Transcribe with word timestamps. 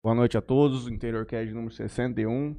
Boa 0.00 0.14
noite 0.14 0.38
a 0.38 0.40
todos, 0.40 0.86
Interior 0.86 1.26
Cast 1.26 1.52
número 1.52 1.72
61. 1.72 2.54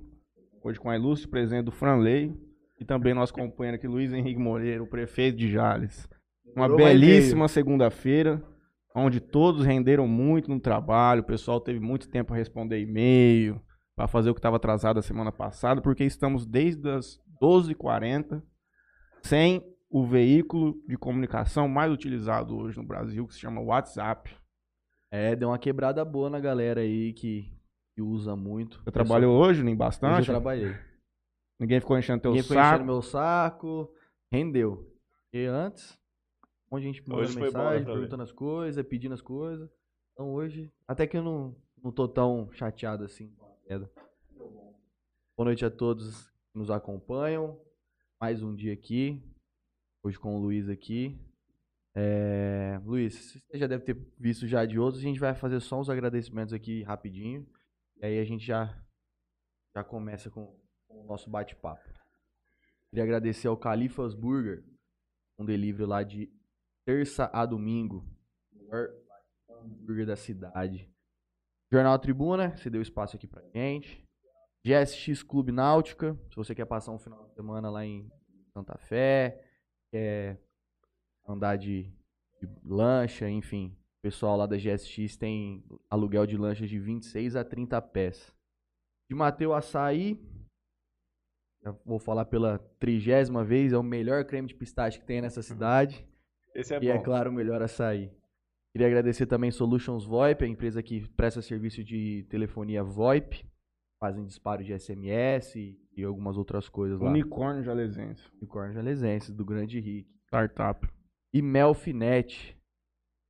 Hoje 0.62 0.78
com 0.78 0.90
a 0.90 0.98
ilustre 0.98 1.30
presença 1.30 1.64
do 1.64 1.72
Franley 1.72 2.38
e 2.78 2.84
também 2.84 3.14
nosso 3.14 3.34
companheiro 3.34 3.78
aqui, 3.78 3.88
Luiz 3.88 4.12
Henrique 4.12 4.38
Moreira, 4.38 4.84
o 4.84 4.88
prefeito 4.88 5.38
de 5.38 5.50
Jales. 5.50 6.06
Uma 6.54 6.68
belíssima 6.68 7.48
segunda-feira, 7.48 8.44
onde 8.94 9.22
todos 9.22 9.66
renderam 9.66 10.06
muito 10.06 10.50
no 10.50 10.60
trabalho, 10.60 11.22
o 11.22 11.26
pessoal 11.26 11.62
teve 11.62 11.80
muito 11.80 12.10
tempo 12.10 12.28
para 12.28 12.38
responder 12.38 12.82
e-mail, 12.82 13.62
para 13.96 14.06
fazer 14.06 14.30
o 14.30 14.34
que 14.34 14.40
estava 14.40 14.58
atrasado 14.58 15.00
a 15.00 15.02
semana 15.02 15.32
passada, 15.32 15.82
porque 15.82 16.04
estamos 16.04 16.46
desde 16.46 16.90
as 16.90 17.22
12h40 17.42 18.44
sem 19.24 19.64
o 19.90 20.06
veículo 20.06 20.76
de 20.86 20.98
comunicação 20.98 21.70
mais 21.70 21.90
utilizado 21.90 22.58
hoje 22.58 22.78
no 22.78 22.86
Brasil, 22.86 23.26
que 23.26 23.34
se 23.34 23.40
chama 23.40 23.62
WhatsApp. 23.62 24.30
É, 25.12 25.36
deu 25.36 25.50
uma 25.50 25.58
quebrada 25.58 26.06
boa 26.06 26.30
na 26.30 26.40
galera 26.40 26.82
aí 26.82 27.14
que, 27.14 27.52
que 27.96 28.02
usa 28.02 28.36
muito. 28.36 28.82
Você 28.84 28.92
trabalhou 28.92 29.40
hoje, 29.40 29.64
nem 29.64 29.74
Hoje 29.74 29.78
bastante? 29.80 30.28
eu 30.28 30.34
trabalhei. 30.36 30.76
Ninguém 31.60 31.80
ficou 31.80 31.98
enchendo 31.98 32.22
teu 32.22 32.32
Ninguém 32.32 32.44
foi 32.48 32.56
saco. 32.56 32.76
enchendo 32.76 32.86
meu 32.92 33.02
saco, 33.02 33.94
rendeu. 34.32 34.96
E 35.34 35.46
antes, 35.46 36.00
um 36.72 36.76
monte 36.76 36.82
de 36.84 36.88
gente 36.88 37.02
mandando 37.10 37.22
Hoje 37.24 37.36
né, 37.36 37.42
mensagem, 37.46 37.86
perguntando 37.86 38.24
as 38.24 38.32
coisas, 38.32 38.86
pedindo 38.86 39.14
as 39.14 39.22
coisas. 39.22 39.70
Então 40.14 40.32
hoje, 40.32 40.72
até 40.88 41.08
que 41.08 41.18
eu 41.18 41.24
não, 41.24 41.56
não 41.84 41.92
tô 41.92 42.08
tão 42.08 42.52
chateado 42.54 43.04
assim 43.04 43.30
com 43.36 43.46
a 43.46 43.56
queda. 43.68 43.92
Boa 45.36 45.46
noite 45.46 45.66
a 45.66 45.72
todos 45.72 46.28
que 46.52 46.58
nos 46.58 46.70
acompanham. 46.70 47.60
Mais 48.22 48.44
um 48.44 48.54
dia 48.54 48.74
aqui. 48.74 49.22
Hoje 50.04 50.20
com 50.20 50.36
o 50.36 50.40
Luiz 50.40 50.70
aqui. 50.70 51.18
É, 52.02 52.80
Luiz, 52.86 53.14
você 53.14 53.58
já 53.58 53.68
deve 53.68 53.84
ter 53.84 53.94
visto 54.18 54.48
já 54.48 54.66
de 54.66 54.80
outros. 54.80 55.02
A 55.02 55.06
gente 55.06 55.20
vai 55.20 55.36
fazer 55.36 55.60
só 55.60 55.78
uns 55.78 55.90
agradecimentos 55.90 56.54
aqui 56.54 56.82
rapidinho. 56.84 57.46
E 57.98 58.06
aí 58.06 58.20
a 58.20 58.24
gente 58.24 58.46
já, 58.46 58.82
já 59.76 59.84
começa 59.84 60.30
com, 60.30 60.58
com 60.88 61.02
o 61.02 61.06
nosso 61.06 61.30
bate-papo. 61.30 61.84
Queria 62.90 63.04
agradecer 63.04 63.50
ao 63.50 63.58
Califas 63.58 64.16
Burger, 64.16 64.64
um 65.38 65.46
delivery 65.46 65.86
lá 65.86 66.02
de 66.02 66.32
terça 66.86 67.30
a 67.34 67.46
domingo. 67.46 68.10
Melhor 68.54 68.88
hambúrguer 69.50 70.06
da 70.06 70.16
cidade. 70.16 70.90
Jornal 71.70 72.00
Tribuna, 72.00 72.56
você 72.56 72.70
deu 72.70 72.82
espaço 72.82 73.18
aqui 73.18 73.28
pra 73.28 73.46
gente. 73.50 74.08
GSX 74.66 75.22
Clube 75.22 75.52
Náutica, 75.52 76.18
se 76.30 76.36
você 76.36 76.56
quer 76.56 76.66
passar 76.66 76.94
um 76.94 77.00
final 77.00 77.28
de 77.28 77.34
semana 77.34 77.70
lá 77.70 77.86
em 77.86 78.10
Santa 78.54 78.78
Fé, 78.78 79.46
quer 79.92 80.42
andar 81.28 81.58
de, 81.58 81.94
de 82.40 82.48
lancha, 82.64 83.30
enfim. 83.30 83.76
O 84.00 84.02
pessoal 84.02 84.38
lá 84.38 84.46
da 84.46 84.58
GSX 84.58 85.18
tem 85.18 85.64
aluguel 85.90 86.26
de 86.26 86.38
lanchas 86.38 86.70
de 86.70 86.80
26 86.80 87.36
a 87.36 87.44
30 87.44 87.82
pés. 87.82 88.34
De 89.10 89.16
Mateu 89.16 89.54
Açaí, 89.54 90.20
já 91.62 91.72
vou 91.86 92.00
falar 92.00 92.26
pela 92.26 92.58
trigésima 92.80 93.44
vez, 93.44 93.74
é 93.74 93.78
o 93.78 93.84
melhor 93.84 94.24
creme 94.26 94.48
de 94.48 94.56
pistache 94.56 95.00
que 95.00 95.06
tem 95.06 95.22
nessa 95.22 95.42
cidade. 95.42 96.08
Esse 96.56 96.74
é 96.74 96.80
e 96.82 96.90
é 96.90 96.98
bom. 96.98 97.04
claro, 97.04 97.30
o 97.30 97.34
melhor 97.34 97.62
açaí. 97.62 98.12
Queria 98.72 98.88
agradecer 98.88 99.26
também 99.26 99.52
Solutions 99.52 100.06
VoIP, 100.06 100.46
a 100.46 100.48
empresa 100.48 100.82
que 100.82 101.08
presta 101.10 101.42
serviço 101.42 101.84
de 101.84 102.26
telefonia 102.30 102.84
VoIP. 102.84 103.46
Fazem 104.00 104.24
disparo 104.24 104.64
de 104.64 104.78
SMS 104.78 105.56
e, 105.56 105.78
e 105.98 106.04
algumas 106.04 106.38
outras 106.38 106.70
coisas 106.70 107.00
lá. 107.02 107.10
Unicórnio 107.10 107.64
Jalesense. 107.64 108.24
Unicórnio 108.38 108.74
Jalesense, 108.74 109.34
do 109.34 109.44
Grande 109.44 109.80
Rick. 109.80 110.10
Startup. 110.28 110.88
E 111.34 111.42
Melfinet, 111.42 112.58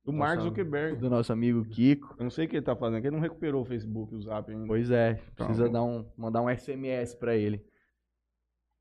Do 0.04 0.12
Mark 0.12 0.40
Zuckerberg. 0.40 0.96
do 0.98 1.10
nosso 1.10 1.32
amigo 1.32 1.64
Kiko. 1.64 2.14
Eu 2.18 2.24
não 2.24 2.30
sei 2.30 2.46
o 2.46 2.48
que 2.48 2.56
ele 2.56 2.64
tá 2.64 2.74
fazendo, 2.74 3.00
que 3.00 3.06
ele 3.08 3.16
não 3.16 3.22
recuperou 3.22 3.62
o 3.62 3.64
Facebook 3.64 4.12
e 4.14 4.16
o 4.16 4.22
Zap 4.22 4.50
ainda. 4.50 4.66
Pois 4.66 4.90
é, 4.90 5.14
precisa 5.34 5.66
Tá. 5.66 5.72
dar 5.72 5.82
um, 5.82 6.10
mandar 6.16 6.42
um 6.42 6.48
SMS 6.48 7.14
pra 7.14 7.36
ele. 7.36 7.64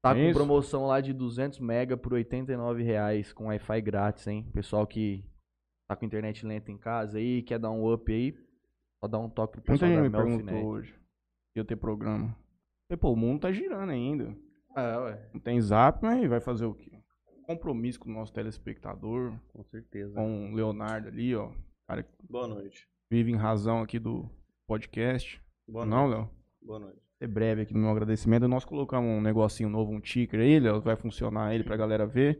Tá 0.02 0.14
com 0.16 0.22
Isso. 0.22 0.34
promoção 0.40 0.86
lá 0.88 1.02
de 1.02 1.12
200 1.12 1.59
mega 1.59 1.97
por 1.97 2.14
89 2.14 2.81
reais 2.84 3.34
com 3.34 3.47
Wi-Fi 3.47 3.81
grátis, 3.81 4.25
hein? 4.28 4.50
Pessoal 4.53 4.88
que 4.88 5.25
tá 5.90 5.96
com 5.96 6.06
internet 6.06 6.46
lenta 6.46 6.72
em 6.72 6.78
casa 6.78 7.18
aí, 7.18 7.41
quer 7.44 7.59
dar 7.59 7.72
um 7.72 7.91
up 7.91 8.09
aí, 8.09 8.34
só 9.02 9.08
dá 9.09 9.19
um 9.19 9.29
toque 9.29 9.59
pro 9.59 9.72
Muita 9.72 9.85
pessoal 9.85 10.03
gente 10.03 10.12
da 10.12 10.24
me 10.24 10.25
perguntou 10.38 10.66
hoje 10.69 10.96
ia 11.56 11.66
ter 11.66 11.75
programa. 11.75 12.34
Falei, 12.88 12.97
pô, 13.02 13.12
o 13.12 13.16
mundo 13.18 13.41
tá 13.41 13.52
girando 13.52 13.90
ainda. 13.90 14.34
É, 14.78 14.97
ué. 15.00 15.29
Não 15.34 15.41
tem 15.41 15.59
Zap, 15.59 16.02
mas 16.02 16.29
vai 16.29 16.40
fazer 16.40 16.66
o 16.66 16.74
quê? 16.74 16.98
Compromisso 17.49 17.99
com 17.99 18.07
o 18.11 18.13
nosso 18.13 18.31
telespectador, 18.31 19.33
Com 19.51 19.63
certeza. 19.63 20.13
com 20.13 20.51
o 20.51 20.53
Leonardo 20.53 21.07
ali, 21.07 21.35
ó. 21.35 21.49
Cara 21.87 22.03
que 22.03 22.11
Boa 22.29 22.47
noite. 22.47 22.87
vive 23.09 23.31
em 23.31 23.35
razão 23.35 23.81
aqui 23.81 23.97
do 23.97 24.29
podcast. 24.67 25.41
Boa 25.67 25.83
não, 25.83 26.07
noite. 26.07 26.15
Léo? 26.19 26.29
Boa 26.61 26.79
noite. 26.79 27.01
ser 27.17 27.27
breve 27.27 27.63
aqui 27.63 27.73
no 27.73 27.79
meu 27.79 27.89
agradecimento. 27.89 28.47
Nós 28.47 28.63
colocamos 28.63 29.09
um 29.09 29.19
negocinho 29.19 29.67
novo, 29.67 29.91
um 29.91 29.99
ticker 29.99 30.39
aí, 30.39 30.59
Léo, 30.59 30.79
vai 30.79 30.95
funcionar 30.95 31.55
ele 31.55 31.63
pra 31.63 31.75
galera 31.75 32.05
ver. 32.05 32.39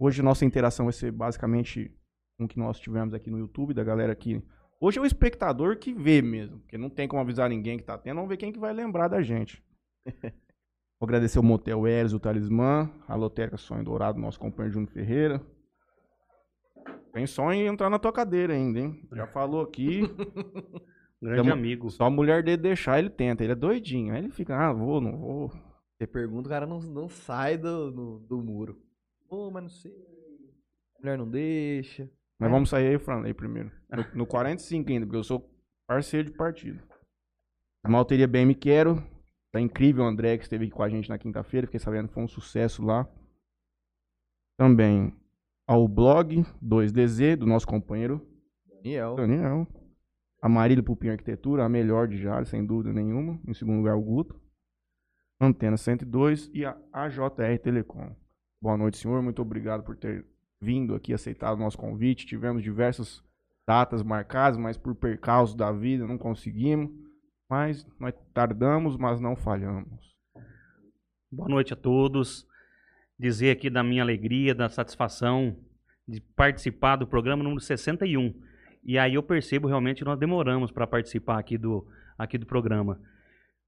Hoje 0.00 0.20
nossa 0.20 0.44
interação 0.44 0.86
vai 0.86 0.94
ser 0.94 1.12
basicamente 1.12 1.96
com 2.36 2.46
o 2.46 2.48
que 2.48 2.58
nós 2.58 2.80
tivemos 2.80 3.14
aqui 3.14 3.30
no 3.30 3.38
YouTube, 3.38 3.72
da 3.72 3.84
galera 3.84 4.12
aqui. 4.12 4.42
Hoje 4.80 4.98
é 4.98 5.02
o 5.02 5.06
espectador 5.06 5.78
que 5.78 5.94
vê 5.94 6.20
mesmo, 6.20 6.58
porque 6.58 6.76
não 6.76 6.90
tem 6.90 7.06
como 7.06 7.22
avisar 7.22 7.48
ninguém 7.48 7.78
que 7.78 7.84
tá 7.84 7.96
tendo, 7.96 8.16
vamos 8.16 8.28
ver 8.30 8.36
quem 8.36 8.50
que 8.50 8.58
vai 8.58 8.72
lembrar 8.72 9.06
da 9.06 9.22
gente. 9.22 9.62
Vou 11.00 11.06
agradecer 11.06 11.38
o 11.38 11.42
Motel 11.42 11.86
Eres, 11.86 12.12
o 12.12 12.20
Talismã, 12.20 12.90
a 13.08 13.14
Lotérica 13.14 13.56
Sonho 13.56 13.82
Dourado, 13.82 14.20
nosso 14.20 14.38
companheiro 14.38 14.74
Júnior 14.74 14.92
Ferreira. 14.92 15.40
Tem 17.12 17.26
sonho 17.26 17.62
em 17.62 17.66
entrar 17.66 17.88
na 17.88 17.98
tua 17.98 18.12
cadeira 18.12 18.52
ainda, 18.52 18.78
hein? 18.80 19.08
Já 19.12 19.26
falou 19.26 19.62
aqui. 19.62 20.02
Grande 21.20 21.38
Tamo- 21.38 21.52
amigo. 21.52 21.90
Só 21.90 22.04
a 22.04 22.10
mulher 22.10 22.42
dele 22.42 22.58
deixar, 22.58 22.98
ele 22.98 23.10
tenta. 23.10 23.42
Ele 23.42 23.52
é 23.52 23.56
doidinho. 23.56 24.12
Aí 24.12 24.18
ele 24.20 24.30
fica, 24.30 24.56
ah, 24.56 24.72
vou, 24.72 25.00
não 25.00 25.16
vou. 25.18 25.48
Você 25.96 26.06
pergunta, 26.06 26.48
o 26.48 26.50
cara 26.50 26.66
não, 26.66 26.80
não 26.80 27.08
sai 27.08 27.56
do, 27.58 27.90
do, 27.90 28.18
do 28.20 28.42
muro. 28.42 28.78
Pô, 29.28 29.50
mas 29.50 29.62
não 29.62 29.70
sei. 29.70 29.92
A 30.96 31.00
mulher 31.00 31.18
não 31.18 31.28
deixa. 31.28 32.08
Mas 32.38 32.48
É. 32.48 32.52
vamos 32.52 32.68
sair 32.70 32.88
aí, 32.88 32.98
Franley, 32.98 33.34
primeiro. 33.34 33.70
No, 33.90 34.18
no 34.20 34.26
45 34.26 34.90
ainda, 34.90 35.06
porque 35.06 35.18
eu 35.18 35.24
sou 35.24 35.50
parceiro 35.86 36.30
de 36.30 36.36
partido. 36.36 36.82
A 37.82 37.88
Malteria 37.88 38.28
Bem 38.28 38.44
Me 38.46 38.54
Quero. 38.54 39.02
Tá 39.52 39.60
incrível 39.60 40.04
o 40.04 40.06
André 40.06 40.36
que 40.36 40.44
esteve 40.44 40.64
aqui 40.64 40.72
com 40.72 40.82
a 40.82 40.88
gente 40.88 41.08
na 41.08 41.18
quinta-feira. 41.18 41.66
Fiquei 41.66 41.80
sabendo 41.80 42.08
que 42.08 42.14
foi 42.14 42.22
um 42.22 42.28
sucesso 42.28 42.84
lá. 42.84 43.08
Também 44.56 45.12
ao 45.66 45.86
blog 45.86 46.44
2DZ, 46.62 47.36
do 47.36 47.46
nosso 47.46 47.66
companheiro 47.66 48.26
Daniel. 48.68 49.14
Daniel. 49.14 49.66
A 50.42 50.48
Marília 50.48 50.82
Pupim 50.82 51.08
Arquitetura, 51.08 51.64
a 51.64 51.68
melhor 51.68 52.08
de 52.08 52.16
Jales, 52.16 52.48
sem 52.48 52.64
dúvida 52.64 52.92
nenhuma. 52.92 53.38
Em 53.46 53.54
segundo 53.54 53.78
lugar, 53.78 53.96
o 53.96 54.00
Guto. 54.00 54.40
Antena 55.40 55.76
102 55.76 56.50
e 56.52 56.64
a 56.64 56.76
AJR 56.92 57.58
Telecom. 57.62 58.14
Boa 58.60 58.76
noite, 58.76 58.98
senhor. 58.98 59.22
Muito 59.22 59.40
obrigado 59.40 59.82
por 59.82 59.96
ter 59.96 60.26
vindo 60.60 60.94
aqui, 60.94 61.14
aceitado 61.14 61.56
o 61.56 61.60
nosso 61.60 61.78
convite. 61.78 62.26
Tivemos 62.26 62.62
diversas 62.62 63.22
datas 63.66 64.02
marcadas, 64.02 64.58
mas 64.58 64.76
por 64.76 64.94
percalço 64.94 65.56
da 65.56 65.70
vida 65.72 66.06
não 66.06 66.18
conseguimos. 66.18 66.90
Mas 67.50 67.84
nós 67.98 68.14
tardamos, 68.32 68.96
mas 68.96 69.20
não 69.20 69.34
falhamos. 69.34 70.14
Boa 71.32 71.48
noite 71.48 71.72
a 71.72 71.76
todos. 71.76 72.46
Dizer 73.18 73.50
aqui 73.50 73.68
da 73.68 73.82
minha 73.82 74.02
alegria, 74.02 74.54
da 74.54 74.68
satisfação 74.68 75.56
de 76.06 76.20
participar 76.20 76.94
do 76.96 77.06
programa 77.08 77.42
número 77.42 77.60
61. 77.60 78.32
E 78.84 78.96
aí 78.98 79.14
eu 79.14 79.22
percebo 79.22 79.66
realmente 79.66 79.98
que 79.98 80.04
nós 80.04 80.18
demoramos 80.18 80.70
para 80.70 80.86
participar 80.86 81.38
aqui 81.38 81.58
do, 81.58 81.86
aqui 82.16 82.38
do 82.38 82.46
programa. 82.46 83.00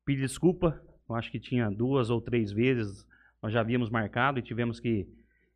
Pedir 0.06 0.20
desculpa, 0.22 0.81
eu 1.09 1.14
acho 1.16 1.31
que 1.31 1.38
tinha 1.38 1.69
duas 1.70 2.09
ou 2.09 2.20
três 2.20 2.50
vezes, 2.53 3.06
nós 3.43 3.53
já 3.53 3.60
havíamos 3.60 3.91
marcado 3.91 4.38
e 4.38 4.43
tivemos 4.43 4.78
que, 4.81 5.06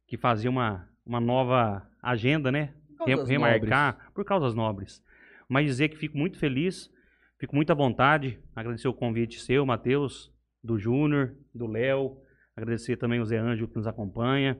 que 0.06 0.16
fazer 0.19 0.48
uma, 0.48 0.88
uma 1.06 1.20
nova 1.20 1.88
agenda, 2.03 2.50
né? 2.53 2.75
Re- 3.06 3.14
Causas 3.14 3.28
remarcar 3.28 4.10
por 4.12 4.25
causas 4.25 4.54
nobres. 4.54 5.03
Mas 5.48 5.64
dizer 5.66 5.88
que 5.88 5.97
fico 5.97 6.19
muito 6.19 6.38
feliz, 6.38 6.91
fico 7.39 7.55
muito 7.55 7.71
à 7.71 7.75
vontade, 7.75 8.39
agradecer 8.55 8.89
o 8.89 8.95
convite 8.95 9.41
seu, 9.41 9.65
Matheus, 9.65 10.33
do 10.62 10.79
Júnior, 10.79 11.35
do 11.55 11.67
Léo, 11.67 12.19
agradecer 12.56 12.97
também 12.97 13.21
o 13.21 13.25
Zé 13.25 13.38
Ângelo 13.38 13.69
que 13.69 13.77
nos 13.77 13.87
acompanha 13.87 14.59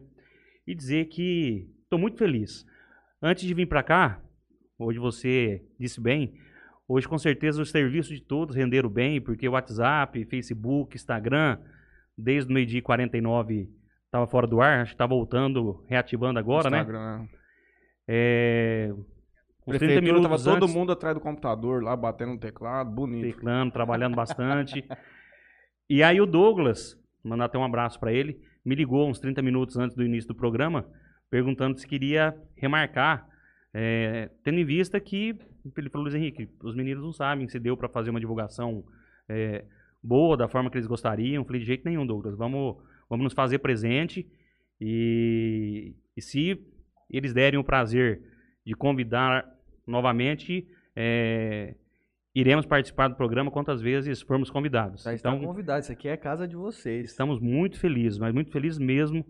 e 0.67 0.75
dizer 0.75 1.07
que 1.07 1.69
estou 1.83 1.99
muito 1.99 2.19
feliz. 2.19 2.67
Antes 3.23 3.45
de 3.45 3.55
vir 3.55 3.67
para 3.67 3.83
cá, 3.83 4.23
hoje 4.79 4.99
você 4.99 5.65
disse 5.79 6.01
bem, 6.01 6.35
hoje 6.87 7.09
com 7.09 7.19
certeza 7.19 7.63
os 7.63 7.71
serviços 7.71 8.15
de 8.15 8.23
todos 8.23 8.55
renderam 8.55 8.89
bem, 8.89 9.21
porque 9.21 9.49
o 9.49 9.53
WhatsApp, 9.53 10.25
Facebook, 10.27 10.97
Instagram, 10.97 11.59
desde 12.17 12.51
o 12.51 12.55
meio-dia 12.55 12.79
e 12.79 12.83
49 12.83 13.71
estava 14.05 14.27
fora 14.27 14.47
do 14.47 14.61
ar, 14.61 14.81
acho 14.81 14.93
que 14.93 14.95
está 14.95 15.07
voltando, 15.07 15.85
reativando 15.89 16.39
agora, 16.39 16.71
né? 16.71 16.79
Instagram. 16.79 17.27
Uns 19.67 19.79
30 19.79 19.95
Prefeitura 19.95 20.01
minutos 20.01 20.45
tava 20.45 20.59
todo 20.59 20.65
antes, 20.65 20.77
mundo 20.77 20.93
atrás 20.93 21.15
do 21.15 21.21
computador 21.21 21.83
lá, 21.83 21.97
batendo 21.97 22.33
no 22.33 22.39
teclado, 22.39 22.89
bonito. 22.89 23.35
teclando, 23.35 23.73
trabalhando 23.73 24.15
bastante. 24.15 24.85
e 25.91 26.05
aí 26.05 26.21
o 26.21 26.27
Douglas, 26.27 26.97
mandar 27.25 27.47
até 27.47 27.59
um 27.59 27.65
abraço 27.65 27.99
para 27.99 28.13
ele, 28.13 28.41
me 28.65 28.77
ligou 28.77 29.09
uns 29.09 29.19
30 29.19 29.43
minutos 29.43 29.77
antes 29.77 29.97
do 29.97 30.05
início 30.05 30.29
do 30.29 30.37
programa, 30.37 30.87
perguntando 31.29 31.79
se 31.79 31.87
queria 31.87 32.37
remarcar, 32.57 33.29
é, 33.75 34.31
tendo 34.45 34.61
em 34.61 34.65
vista 34.65 35.01
que 35.01 35.37
ele 35.77 35.91
falou, 35.91 36.05
Luiz 36.05 36.15
Henrique, 36.15 36.49
os 36.63 36.77
meninos 36.77 37.03
não 37.03 37.13
sabem 37.13 37.49
se 37.49 37.59
deu 37.59 37.77
para 37.77 37.89
fazer 37.89 38.11
uma 38.11 38.21
divulgação 38.21 38.85
é, 39.29 39.65
boa, 40.01 40.37
da 40.37 40.47
forma 40.47 40.71
que 40.71 40.77
eles 40.77 40.87
gostariam. 40.87 41.43
Eu 41.43 41.45
falei, 41.45 41.61
de 41.61 41.67
jeito 41.67 41.85
nenhum, 41.85 42.07
Douglas, 42.07 42.37
vamos, 42.37 42.77
vamos 43.11 43.25
nos 43.25 43.33
fazer 43.33 43.59
presente 43.59 44.31
e, 44.81 45.97
e 46.17 46.23
se 46.23 46.65
eles 47.11 47.33
derem 47.35 47.59
o 47.59 47.65
prazer 47.65 48.23
de 48.65 48.75
convidar 48.75 49.56
novamente, 49.87 50.67
é, 50.95 51.75
iremos 52.35 52.67
participar 52.67 53.09
do 53.09 53.15
programa 53.15 53.51
quantas 53.51 53.81
vezes 53.81 54.21
formos 54.21 54.51
convidados. 54.51 55.03
Já 55.03 55.15
estão 55.15 55.39
convidados, 55.39 55.87
isso 55.87 55.93
aqui 55.93 56.09
é 56.09 56.13
a 56.13 56.19
casa 56.19 56.47
de 56.47 56.57
vocês. 56.57 57.11
Estamos 57.11 57.41
muito 57.41 57.79
felizes, 57.79 58.19
mas 58.19 58.35
muito 58.35 58.51
felizes 58.51 58.79
mesmo 58.79 59.25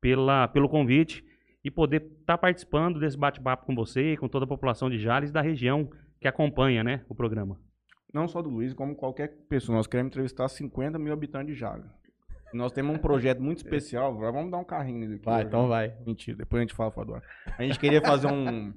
pela, 0.00 0.48
pelo 0.48 0.68
convite 0.68 1.24
e 1.64 1.70
poder 1.70 2.02
estar 2.02 2.34
tá 2.34 2.38
participando 2.38 3.00
desse 3.00 3.18
bate-papo 3.18 3.66
com 3.66 3.74
você 3.74 4.12
e 4.12 4.16
com 4.16 4.28
toda 4.28 4.44
a 4.44 4.48
população 4.48 4.88
de 4.88 4.98
Jales 4.98 5.30
e 5.30 5.32
da 5.32 5.42
região 5.42 5.90
que 6.20 6.28
acompanha 6.28 6.84
né, 6.84 7.04
o 7.08 7.14
programa. 7.14 7.58
Não 8.14 8.28
só 8.28 8.40
do 8.40 8.48
Luiz, 8.48 8.72
como 8.72 8.94
qualquer 8.94 9.28
pessoa. 9.48 9.76
Nós 9.76 9.86
queremos 9.86 10.10
entrevistar 10.10 10.48
50 10.48 10.98
mil 10.98 11.12
habitantes 11.12 11.54
de 11.54 11.60
Jales. 11.60 11.84
Nós 12.54 12.72
temos 12.72 12.96
um 12.96 12.98
projeto 12.98 13.42
muito 13.42 13.58
especial. 13.58 14.16
Vamos 14.16 14.50
dar 14.50 14.58
um 14.58 14.64
carrinho 14.64 15.12
aqui. 15.14 15.24
Vai, 15.24 15.38
hoje. 15.38 15.46
então 15.48 15.68
vai. 15.68 15.94
Mentira, 16.06 16.38
depois 16.38 16.60
a 16.60 16.62
gente 16.62 16.74
fala 16.74 16.90
fora 16.90 17.06
do 17.06 17.14
ar. 17.16 17.22
A 17.58 17.62
gente 17.62 17.78
queria 17.78 18.00
fazer 18.00 18.28
um, 18.28 18.72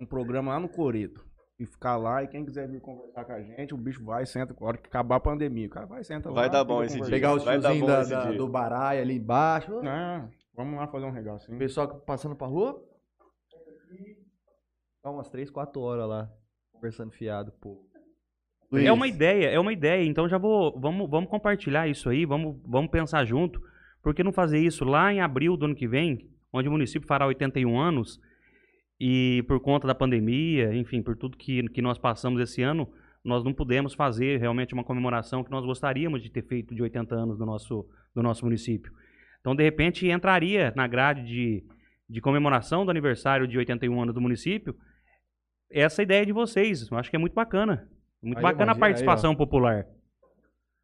um 0.00 0.06
programa 0.06 0.52
lá 0.52 0.60
no 0.60 0.68
Coreto. 0.68 1.28
E 1.58 1.66
ficar 1.66 1.98
lá, 1.98 2.22
e 2.22 2.28
quem 2.28 2.42
quiser 2.42 2.66
vir 2.66 2.80
conversar 2.80 3.22
com 3.22 3.32
a 3.32 3.42
gente, 3.42 3.74
o 3.74 3.76
bicho 3.76 4.02
vai, 4.02 4.24
senta, 4.24 4.56
a 4.58 4.64
hora 4.64 4.78
que 4.78 4.88
acabar 4.88 5.16
a 5.16 5.20
pandemia. 5.20 5.66
O 5.66 5.70
cara 5.70 5.84
vai, 5.84 6.02
senta 6.02 6.30
lá. 6.30 6.34
Vai 6.34 6.50
dar 6.50 6.64
bom 6.64 6.82
esse 6.82 6.98
dia. 6.98 7.10
Pegar 7.10 7.34
os 7.34 7.44
dia. 7.44 8.32
do 8.32 8.48
baraio 8.48 9.02
ali 9.02 9.16
embaixo. 9.16 9.78
É, 9.86 10.26
vamos 10.56 10.78
lá 10.78 10.86
fazer 10.86 11.04
um 11.04 11.10
regaço. 11.10 11.52
O 11.52 11.58
pessoal 11.58 12.00
passando 12.00 12.34
pra 12.34 12.46
rua. 12.46 12.82
Ficar 14.96 15.10
umas 15.10 15.28
3, 15.28 15.50
4 15.50 15.80
horas 15.80 16.08
lá, 16.08 16.30
conversando 16.72 17.10
fiado, 17.10 17.52
pô. 17.60 17.86
É 18.72 18.92
uma 18.92 19.06
ideia, 19.06 19.48
é 19.48 19.60
uma 19.60 19.72
ideia. 19.72 20.04
Então 20.04 20.28
já 20.28 20.38
vou, 20.38 20.78
vamos, 20.80 21.10
vamos 21.10 21.28
compartilhar 21.28 21.88
isso 21.88 22.08
aí, 22.08 22.24
vamos, 22.24 22.58
vamos 22.64 22.90
pensar 22.90 23.24
junto. 23.26 23.60
Por 24.02 24.14
que 24.14 24.24
não 24.24 24.32
fazer 24.32 24.60
isso 24.60 24.84
lá 24.84 25.12
em 25.12 25.20
abril 25.20 25.58
do 25.58 25.66
ano 25.66 25.74
que 25.74 25.86
vem, 25.86 26.30
onde 26.52 26.68
o 26.68 26.72
município 26.72 27.06
fará 27.06 27.26
81 27.26 27.78
anos 27.78 28.18
e 29.00 29.42
por 29.48 29.58
conta 29.60 29.86
da 29.86 29.94
pandemia, 29.94 30.74
enfim, 30.74 31.00
por 31.02 31.16
tudo 31.16 31.36
que, 31.38 31.66
que 31.70 31.80
nós 31.80 31.96
passamos 31.96 32.38
esse 32.38 32.60
ano, 32.60 32.86
nós 33.24 33.42
não 33.42 33.52
pudemos 33.52 33.94
fazer 33.94 34.38
realmente 34.38 34.74
uma 34.74 34.84
comemoração 34.84 35.42
que 35.42 35.50
nós 35.50 35.64
gostaríamos 35.64 36.22
de 36.22 36.30
ter 36.30 36.42
feito 36.42 36.74
de 36.74 36.82
80 36.82 37.14
anos 37.14 37.38
do 37.38 37.46
nosso, 37.46 37.88
do 38.14 38.22
nosso 38.22 38.44
município. 38.44 38.92
Então, 39.40 39.56
de 39.56 39.62
repente, 39.62 40.06
entraria 40.06 40.70
na 40.76 40.86
grade 40.86 41.24
de, 41.24 41.64
de 42.08 42.20
comemoração 42.20 42.84
do 42.84 42.90
aniversário 42.90 43.48
de 43.48 43.56
81 43.56 44.02
anos 44.02 44.14
do 44.14 44.20
município 44.20 44.76
essa 45.70 46.02
ideia 46.02 46.26
de 46.26 46.32
vocês. 46.32 46.90
Eu 46.90 46.98
acho 46.98 47.08
que 47.08 47.16
é 47.16 47.18
muito 47.18 47.34
bacana. 47.34 47.88
Muito 48.22 48.38
Aí, 48.38 48.42
bacana 48.42 48.72
a 48.72 48.74
imagina, 48.74 48.74
aí, 48.74 48.76
ó. 48.76 48.80
participação 48.80 49.34
popular. 49.34 49.86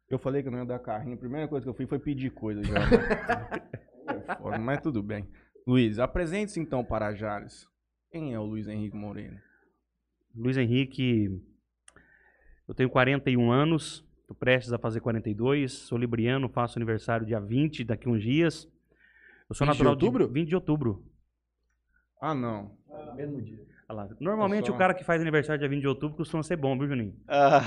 Eu 0.09 0.17
falei 0.17 0.41
que 0.41 0.47
eu 0.47 0.51
não 0.51 0.59
ia 0.59 0.65
dar 0.65 0.79
carrinho. 0.79 1.15
A 1.15 1.19
primeira 1.19 1.47
coisa 1.47 1.63
que 1.65 1.69
eu 1.69 1.73
fiz 1.73 1.87
foi 1.87 1.99
pedir 1.99 2.31
coisa 2.31 2.63
já. 2.63 2.73
É 4.07 4.35
foda, 4.37 4.57
mas 4.57 4.79
tudo 4.79 5.03
bem. 5.03 5.27
Luiz, 5.67 5.99
apresente-se 5.99 6.61
então 6.61 6.81
para 6.81 7.13
Jales. 7.13 7.67
Quem 8.17 8.33
é 8.33 8.39
o 8.39 8.45
Luiz 8.45 8.67
Henrique 8.67 8.97
Moreira? 8.97 9.39
Luiz 10.35 10.57
Henrique, 10.57 11.39
eu 12.67 12.73
tenho 12.73 12.89
41 12.89 13.51
anos, 13.51 14.03
estou 14.21 14.35
prestes 14.35 14.73
a 14.73 14.79
fazer 14.79 15.01
42, 15.01 15.71
sou 15.71 15.99
libriano, 15.99 16.49
faço 16.49 16.79
aniversário 16.79 17.27
dia 17.27 17.39
20, 17.39 17.83
daqui 17.83 18.09
uns 18.09 18.23
dias. 18.23 18.67
Eu 19.47 19.53
sou 19.53 19.67
20 19.67 19.71
de 19.71 19.77
natural 19.83 19.93
outubro? 19.93 20.27
20 20.27 20.47
de 20.47 20.55
outubro. 20.55 21.05
Ah, 22.19 22.33
não. 22.33 22.75
Mesmo 23.15 23.39
dia. 23.39 23.63
Olha 23.87 23.97
lá. 23.97 24.09
Normalmente 24.19 24.61
Pessoal. 24.61 24.75
o 24.77 24.79
cara 24.79 24.93
que 24.95 25.03
faz 25.03 25.21
aniversário 25.21 25.59
dia 25.59 25.69
20 25.69 25.81
de 25.81 25.87
outubro 25.87 26.17
costuma 26.17 26.41
ser 26.41 26.55
bom, 26.55 26.75
viu, 26.75 26.87
Juninho? 26.87 27.15
Ah, 27.27 27.61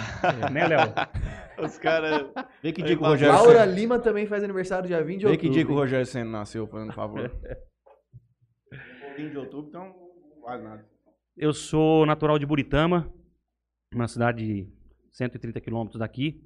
Né, 0.53 0.67
Léo? 0.67 0.81
os 1.65 1.79
caras. 1.79 2.27
Vê 2.61 2.73
que 2.73 2.83
dia 2.83 2.97
que 2.97 3.01
o 3.01 3.05
Laura 3.05 3.15
Rogério 3.17 3.35
Laura 3.37 3.61
Senna... 3.61 3.73
Lima 3.73 4.01
também 4.01 4.27
faz 4.27 4.43
aniversário 4.43 4.89
dia 4.89 5.01
20 5.01 5.17
de 5.21 5.25
Vê 5.27 5.31
outubro. 5.31 5.49
que 5.49 5.55
dia 5.55 5.65
que 5.65 5.71
o 5.71 5.77
Rogério 5.77 6.07
Senna 6.07 6.29
nasceu, 6.29 6.67
fazendo 6.67 6.93
favor. 6.93 7.31
20 9.17 9.31
de 9.31 9.39
outubro, 9.39 9.69
então 9.69 10.00
vale 10.43 10.63
nada. 10.63 10.85
Eu 11.37 11.53
sou 11.53 12.05
natural 12.07 12.39
de 12.39 12.47
Buritama, 12.47 13.13
uma 13.95 14.07
cidade 14.09 14.45
de 14.47 14.69
130 15.13 15.61
quilômetros 15.61 15.99
daqui. 16.01 16.43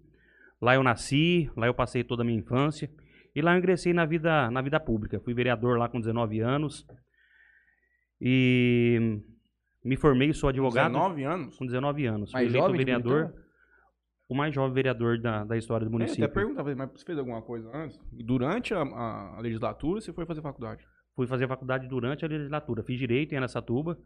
Lá 0.60 0.74
eu 0.74 0.82
nasci, 0.82 1.50
lá 1.56 1.66
eu 1.66 1.74
passei 1.74 2.04
toda 2.04 2.22
a 2.22 2.24
minha 2.24 2.38
infância. 2.38 2.90
E 3.34 3.42
lá 3.42 3.54
eu 3.54 3.58
ingressei 3.58 3.92
na 3.92 4.04
vida, 4.06 4.50
na 4.50 4.62
vida 4.62 4.78
pública. 4.78 5.18
Fui 5.20 5.34
vereador 5.34 5.78
lá 5.78 5.88
com 5.88 5.98
19 5.98 6.40
anos. 6.40 6.86
E 8.20 9.20
me 9.84 9.96
formei, 9.96 10.32
sou 10.32 10.48
advogado. 10.48 10.92
19 10.92 11.24
anos? 11.24 11.56
Com 11.58 11.66
19 11.66 12.06
anos. 12.06 12.30
Fui 12.30 12.40
Mais 12.40 12.48
eleito 12.48 12.64
jovem 12.66 12.78
de 12.78 12.84
vereador. 12.84 13.34
O 14.28 14.34
mais 14.34 14.54
jovem 14.54 14.72
vereador 14.72 15.18
da, 15.20 15.44
da 15.44 15.56
história 15.56 15.84
do 15.84 15.90
É, 15.90 15.92
município. 15.92 16.24
até 16.24 16.32
perguntava, 16.32 16.74
mas 16.74 16.90
você 16.92 17.04
fez 17.04 17.18
alguma 17.18 17.42
coisa 17.42 17.70
antes? 17.76 17.98
Durante 18.10 18.72
a, 18.72 18.80
a- 18.82 19.36
a 19.36 19.40
legislatura, 19.40 20.00
você 20.00 20.12
foi 20.12 20.24
fazer 20.24 20.40
faculdade? 20.40 20.82
Fui 21.14 21.26
fazer 21.26 21.46
faculdade 21.46 21.86
durante 21.86 22.24
a 22.24 22.28
legislatura. 22.28 22.82
Fiz 22.82 22.98
direito 22.98 23.32
em 23.32 23.36
Aracatuba. 23.38 23.98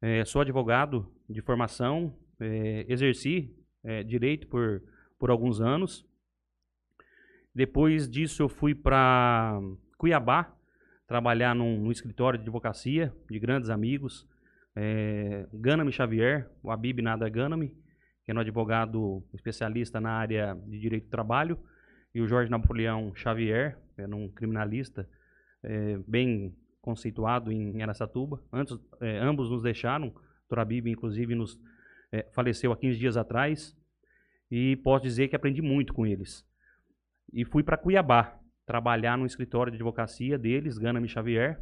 Eh, 0.00 0.24
sou 0.24 0.42
advogado 0.42 1.12
de 1.28 1.40
formação. 1.40 2.16
eh, 2.40 2.84
exerci 2.88 3.54
eh, 3.84 4.02
direito 4.02 4.46
por, 4.48 4.82
por 5.18 5.30
alguns 5.30 5.60
anos. 5.60 6.04
Depois 7.54 8.08
disso, 8.08 8.42
eu 8.42 8.48
fui 8.48 8.74
para 8.74 9.60
Cuiabá 9.98 10.54
trabalhar 11.06 11.54
num, 11.54 11.78
num 11.78 11.90
escritório 11.92 12.38
de 12.38 12.44
advocacia 12.44 13.12
de 13.30 13.38
grandes 13.38 13.68
amigos. 13.68 14.26
É, 14.74 15.46
Ganami 15.52 15.92
Xavier, 15.92 16.50
o 16.62 16.70
Abib 16.70 17.00
Nada 17.00 17.28
Ganami, 17.28 17.76
que 18.24 18.30
é 18.30 18.34
um 18.34 18.38
advogado 18.38 19.22
especialista 19.34 20.00
na 20.00 20.12
área 20.12 20.54
de 20.66 20.78
direito 20.80 21.04
do 21.04 21.10
trabalho, 21.10 21.58
e 22.14 22.20
o 22.22 22.26
Jorge 22.26 22.50
Napoleão 22.50 23.14
Xavier, 23.14 23.78
é 23.98 24.06
um 24.06 24.28
criminalista 24.28 25.06
é, 25.62 25.98
bem 26.06 26.54
conceituado 26.80 27.52
em 27.52 27.82
Aracatuba. 27.82 28.42
Antes, 28.52 28.78
é, 29.00 29.18
ambos 29.18 29.50
nos 29.50 29.62
deixaram, 29.62 30.08
o 30.08 30.14
Dr. 30.50 30.58
Abib, 30.58 30.88
inclusive, 30.88 31.34
nos 31.34 31.58
é, 32.10 32.24
faleceu 32.32 32.72
há 32.72 32.76
15 32.76 32.98
dias 32.98 33.16
atrás, 33.16 33.76
e 34.50 34.76
posso 34.76 35.04
dizer 35.04 35.28
que 35.28 35.36
aprendi 35.36 35.62
muito 35.62 35.94
com 35.94 36.06
eles. 36.06 36.46
E 37.32 37.44
fui 37.44 37.62
para 37.62 37.78
Cuiabá, 37.78 38.38
trabalhar 38.66 39.16
no 39.16 39.24
escritório 39.24 39.70
de 39.70 39.76
advocacia 39.76 40.36
deles, 40.38 40.76
Ganami 40.76 41.08
Xavier, 41.08 41.58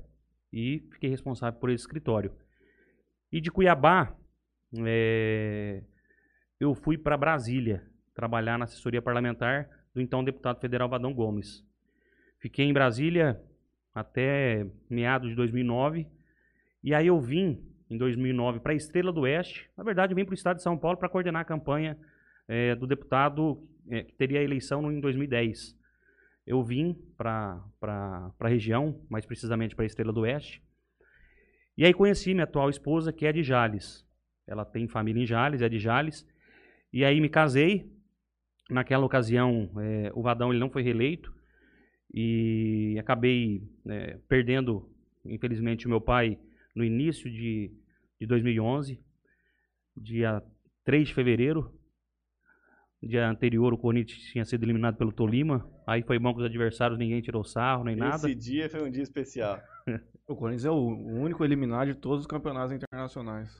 e 0.52 0.88
fiquei 0.92 1.08
responsável 1.08 1.60
por 1.60 1.70
esse 1.70 1.84
escritório. 1.84 2.32
E 3.30 3.40
de 3.40 3.50
Cuiabá, 3.50 4.16
é, 4.84 5.84
eu 6.58 6.74
fui 6.74 6.98
para 6.98 7.16
Brasília, 7.16 7.86
trabalhar 8.14 8.58
na 8.58 8.64
assessoria 8.64 9.00
parlamentar 9.00 9.68
do 9.94 10.00
então 10.00 10.24
deputado 10.24 10.60
federal 10.60 10.88
Vadão 10.88 11.14
Gomes. 11.14 11.64
Fiquei 12.38 12.64
em 12.66 12.72
Brasília 12.72 13.40
até 13.94 14.66
meados 14.88 15.30
de 15.30 15.34
2009, 15.34 16.06
e 16.82 16.94
aí 16.94 17.06
eu 17.06 17.20
vim 17.20 17.62
em 17.90 17.98
2009 17.98 18.60
para 18.60 18.74
Estrela 18.74 19.12
do 19.12 19.22
Oeste. 19.22 19.68
Na 19.76 19.82
verdade, 19.82 20.14
vim 20.14 20.24
para 20.24 20.32
o 20.32 20.34
estado 20.34 20.56
de 20.56 20.62
São 20.62 20.78
Paulo 20.78 20.96
para 20.96 21.08
coordenar 21.08 21.42
a 21.42 21.44
campanha 21.44 21.98
eh, 22.48 22.74
do 22.74 22.86
deputado 22.86 23.62
eh, 23.90 24.04
que 24.04 24.14
teria 24.14 24.40
a 24.40 24.42
eleição 24.42 24.90
em 24.90 25.00
2010. 25.00 25.76
Eu 26.46 26.62
vim 26.62 26.94
para 27.16 27.62
a 27.80 28.48
região, 28.48 29.00
mais 29.10 29.26
precisamente 29.26 29.74
para 29.74 29.84
Estrela 29.84 30.12
do 30.12 30.20
Oeste. 30.20 30.62
E 31.76 31.84
aí 31.84 31.92
conheci 31.92 32.32
minha 32.32 32.44
atual 32.44 32.70
esposa, 32.70 33.12
que 33.12 33.26
é 33.26 33.32
de 33.32 33.42
Jales. 33.42 34.06
Ela 34.46 34.64
tem 34.64 34.88
família 34.88 35.22
em 35.22 35.26
Jales, 35.26 35.62
é 35.62 35.68
de 35.68 35.78
Jales. 35.78 36.26
E 36.92 37.04
aí 37.04 37.20
me 37.20 37.28
casei. 37.28 37.90
Naquela 38.68 39.04
ocasião, 39.04 39.70
eh, 39.78 40.10
o 40.14 40.22
Vadão 40.22 40.50
ele 40.50 40.60
não 40.60 40.70
foi 40.70 40.82
reeleito. 40.82 41.34
E 42.12 42.96
acabei 42.98 43.62
eh, 43.86 44.18
perdendo, 44.28 44.90
infelizmente, 45.24 45.86
o 45.86 45.88
meu 45.88 46.00
pai 46.00 46.38
no 46.74 46.84
início 46.84 47.30
de, 47.30 47.72
de 48.20 48.26
2011, 48.26 49.00
dia 49.96 50.42
3 50.84 51.08
de 51.08 51.14
fevereiro. 51.14 51.72
Dia 53.02 53.30
anterior, 53.30 53.72
o 53.72 53.78
Corinthians 53.78 54.20
tinha 54.24 54.44
sido 54.44 54.64
eliminado 54.64 54.96
pelo 54.96 55.12
Tolima. 55.12 55.66
Aí 55.86 56.02
foi 56.02 56.18
bom 56.18 56.34
com 56.34 56.40
os 56.40 56.44
adversários, 56.44 56.98
ninguém 56.98 57.22
tirou 57.22 57.42
sarro, 57.42 57.84
nem 57.84 57.96
nada. 57.96 58.28
Esse 58.28 58.34
dia 58.34 58.68
foi 58.68 58.82
um 58.82 58.90
dia 58.90 59.02
especial. 59.02 59.60
O 60.28 60.36
Corinthians 60.36 60.64
é 60.64 60.70
o, 60.70 60.86
único 60.86 61.44
eliminado 61.44 61.88
de 61.88 61.94
todos 61.96 62.20
os 62.20 62.26
campeonatos 62.28 62.70
internacionais. 62.70 63.50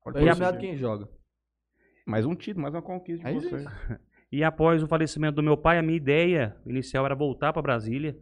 Pode 0.00 0.16
ter 0.16 0.24
eliminado 0.24 0.58
quem 0.58 0.76
joga. 0.76 1.08
Mais 2.06 2.24
um 2.24 2.36
título, 2.36 2.62
mais 2.62 2.72
uma 2.72 2.82
conquista 2.82 3.28
de 3.28 3.36
É 3.36 3.40
vocês. 3.40 3.64
E 4.30 4.42
após 4.42 4.82
o 4.82 4.88
falecimento 4.88 5.36
do 5.36 5.42
meu 5.42 5.56
pai, 5.56 5.78
a 5.78 5.82
minha 5.82 5.96
ideia 5.96 6.56
inicial 6.66 7.04
era 7.04 7.14
voltar 7.14 7.52
para 7.52 7.62
Brasília. 7.62 8.18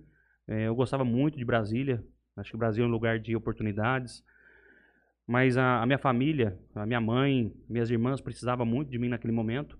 Eh, 0.46 0.66
eu 0.66 0.74
gostava 0.74 1.04
muito 1.04 1.38
de 1.38 1.44
Brasília. 1.44 2.04
Acho 2.36 2.50
que 2.50 2.56
o 2.56 2.58
Brasil 2.58 2.84
é 2.84 2.86
um 2.86 2.90
lugar 2.90 3.18
de 3.18 3.34
oportunidades. 3.34 4.22
Mas 5.26 5.56
a, 5.56 5.82
a 5.82 5.86
minha 5.86 5.98
família, 5.98 6.58
a 6.74 6.84
minha 6.84 7.00
mãe, 7.00 7.52
minhas 7.68 7.90
irmãs 7.90 8.20
precisavam 8.20 8.66
muito 8.66 8.90
de 8.90 8.98
mim 8.98 9.08
naquele 9.08 9.32
momento. 9.32 9.78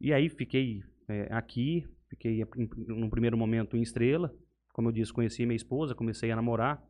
E 0.00 0.12
aí 0.12 0.28
fiquei 0.28 0.82
eh, 1.08 1.28
aqui, 1.30 1.84
fiquei 2.08 2.44
num 2.86 3.10
primeiro 3.10 3.36
momento 3.36 3.76
em 3.76 3.82
Estrela. 3.82 4.32
Como 4.72 4.88
eu 4.88 4.92
disse, 4.92 5.12
conheci 5.12 5.44
minha 5.44 5.56
esposa, 5.56 5.94
comecei 5.94 6.30
a 6.30 6.36
namorar. 6.36 6.82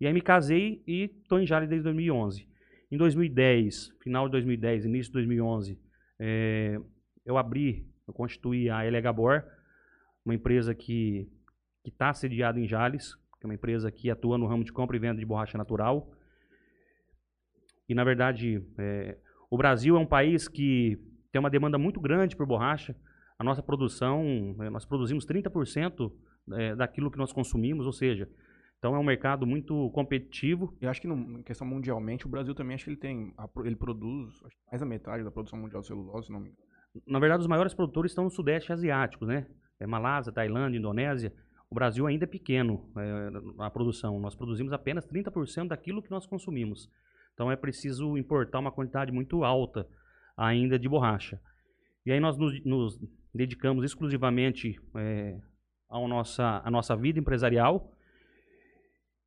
E 0.00 0.06
aí 0.06 0.12
me 0.12 0.22
casei 0.22 0.82
e 0.86 1.10
estou 1.22 1.38
em 1.38 1.46
Jales 1.46 1.68
desde 1.68 1.84
2011. 1.84 2.48
Em 2.90 2.96
2010, 2.96 3.92
final 4.00 4.26
de 4.26 4.32
2010, 4.32 4.86
início 4.86 5.10
de 5.10 5.14
2011, 5.14 5.78
eh, 6.18 6.80
eu 7.24 7.38
abri, 7.38 7.86
eu 8.06 8.12
constituí 8.12 8.68
a 8.68 8.84
LH 8.84 9.12
Bor, 9.12 9.44
uma 10.24 10.34
empresa 10.34 10.74
que 10.74 11.28
está 11.84 12.12
sediada 12.12 12.58
em 12.58 12.66
Jales, 12.66 13.14
que 13.38 13.44
é 13.44 13.46
uma 13.46 13.54
empresa 13.54 13.90
que 13.90 14.10
atua 14.10 14.38
no 14.38 14.46
ramo 14.46 14.64
de 14.64 14.72
compra 14.72 14.96
e 14.96 15.00
venda 15.00 15.18
de 15.18 15.26
borracha 15.26 15.58
natural. 15.58 16.10
E, 17.88 17.94
na 17.94 18.04
verdade, 18.04 18.62
eh, 18.78 19.18
o 19.50 19.56
Brasil 19.56 19.96
é 19.96 19.98
um 19.98 20.06
país 20.06 20.48
que 20.48 20.98
tem 21.30 21.38
uma 21.40 21.50
demanda 21.50 21.76
muito 21.76 22.00
grande 22.00 22.34
por 22.36 22.46
borracha. 22.46 22.96
A 23.38 23.44
nossa 23.44 23.62
produção, 23.62 24.56
eh, 24.60 24.70
nós 24.70 24.86
produzimos 24.86 25.26
30% 25.26 26.10
eh, 26.52 26.74
daquilo 26.74 27.10
que 27.10 27.18
nós 27.18 27.32
consumimos, 27.32 27.84
ou 27.84 27.92
seja, 27.92 28.28
então 28.78 28.94
é 28.94 28.98
um 28.98 29.04
mercado 29.04 29.46
muito 29.46 29.90
competitivo. 29.90 30.76
Eu 30.80 30.88
acho 30.90 31.00
que 31.00 31.08
em 31.08 31.42
questão 31.42 31.66
mundialmente, 31.66 32.26
o 32.26 32.28
Brasil 32.28 32.54
também 32.54 32.74
acho 32.74 32.84
que 32.84 32.90
ele 32.90 32.98
tem. 32.98 33.34
Ele 33.64 33.76
produz 33.76 34.42
mais 34.66 34.80
da 34.80 34.86
metade 34.86 35.24
da 35.24 35.30
produção 35.30 35.58
mundial 35.58 35.80
de 35.80 35.86
celulose, 35.86 36.26
se 36.26 36.32
não 36.32 36.40
me 36.40 36.50
engano. 36.50 36.73
Na 37.06 37.18
verdade, 37.18 37.40
os 37.40 37.46
maiores 37.48 37.74
produtores 37.74 38.12
estão 38.12 38.24
no 38.24 38.30
Sudeste 38.30 38.72
Asiático, 38.72 39.26
né? 39.26 39.46
É 39.80 39.86
Malásia, 39.86 40.32
Tailândia, 40.32 40.78
Indonésia. 40.78 41.32
O 41.68 41.74
Brasil 41.74 42.06
ainda 42.06 42.24
é 42.24 42.26
pequeno 42.26 42.88
eh, 42.96 43.30
na 43.56 43.68
produção. 43.70 44.20
Nós 44.20 44.36
produzimos 44.36 44.72
apenas 44.72 45.04
30% 45.06 45.68
daquilo 45.68 46.02
que 46.02 46.10
nós 46.10 46.26
consumimos. 46.26 46.88
Então 47.32 47.50
é 47.50 47.56
preciso 47.56 48.16
importar 48.16 48.60
uma 48.60 48.70
quantidade 48.70 49.10
muito 49.10 49.42
alta 49.42 49.88
ainda 50.36 50.78
de 50.78 50.88
borracha. 50.88 51.40
E 52.06 52.12
aí 52.12 52.20
nós 52.20 52.36
nos, 52.36 52.64
nos 52.64 52.98
dedicamos 53.34 53.84
exclusivamente 53.84 54.78
eh, 54.96 55.40
ao 55.88 56.06
nossa, 56.06 56.62
à 56.64 56.70
nossa 56.70 56.94
vida 56.94 57.18
empresarial. 57.18 57.90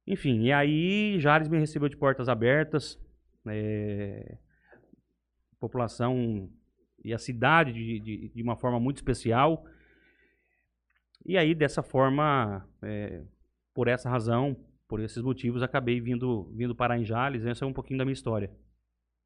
Enfim, 0.06 0.44
e 0.44 0.54
aí 0.54 1.20
Jales 1.20 1.50
me 1.50 1.60
recebeu 1.60 1.90
de 1.90 1.98
portas 1.98 2.30
abertas. 2.30 2.98
eh, 3.46 4.38
população 5.60 6.50
e 7.08 7.14
a 7.14 7.18
cidade 7.18 7.72
de, 7.72 8.00
de, 8.00 8.30
de 8.30 8.44
uma 8.44 8.58
forma 8.58 8.80
muito 8.80 8.98
especial. 8.98 9.66
E 11.26 11.38
aí, 11.38 11.56
dessa 11.56 11.82
forma, 11.82 12.68
é, 12.82 13.24
por 13.74 13.88
essa 13.88 14.10
razão, 14.10 14.56
por 14.88 15.00
esses 15.00 15.22
motivos, 15.22 15.64
acabei 15.64 16.02
vindo, 16.02 16.52
vindo 16.54 16.76
parar 16.76 16.98
em 16.98 17.06
Jales. 17.06 17.46
Essa 17.46 17.64
é 17.64 17.68
um 17.68 17.74
pouquinho 17.74 17.98
da 17.98 18.06
minha 18.06 18.14
história. 18.14 18.52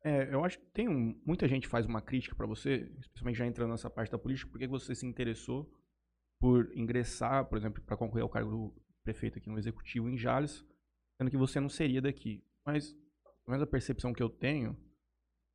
É, 0.03 0.33
eu 0.33 0.43
acho 0.43 0.59
que 0.59 0.65
tem 0.67 0.87
um, 0.87 1.19
muita 1.25 1.47
gente 1.47 1.67
faz 1.67 1.85
uma 1.85 2.01
crítica 2.01 2.35
pra 2.35 2.45
você, 2.45 2.91
especialmente 2.99 3.37
já 3.37 3.45
entrando 3.45 3.71
nessa 3.71 3.89
parte 3.89 4.11
da 4.11 4.17
política, 4.17 4.49
por 4.51 4.59
que 4.59 4.67
você 4.67 4.95
se 4.95 5.05
interessou 5.05 5.71
por 6.39 6.71
ingressar, 6.75 7.45
por 7.45 7.57
exemplo, 7.57 7.81
para 7.83 7.97
concorrer 7.97 8.23
ao 8.23 8.29
cargo 8.29 8.49
do 8.49 8.81
prefeito 9.03 9.37
aqui 9.37 9.49
no 9.49 9.59
executivo 9.59 10.09
em 10.09 10.17
Jales, 10.17 10.65
sendo 11.17 11.29
que 11.29 11.37
você 11.37 11.59
não 11.59 11.69
seria 11.69 12.01
daqui. 12.01 12.43
Mas, 12.65 12.95
menos 13.47 13.63
a 13.63 13.67
percepção 13.67 14.13
que 14.13 14.23
eu 14.23 14.29
tenho 14.29 14.75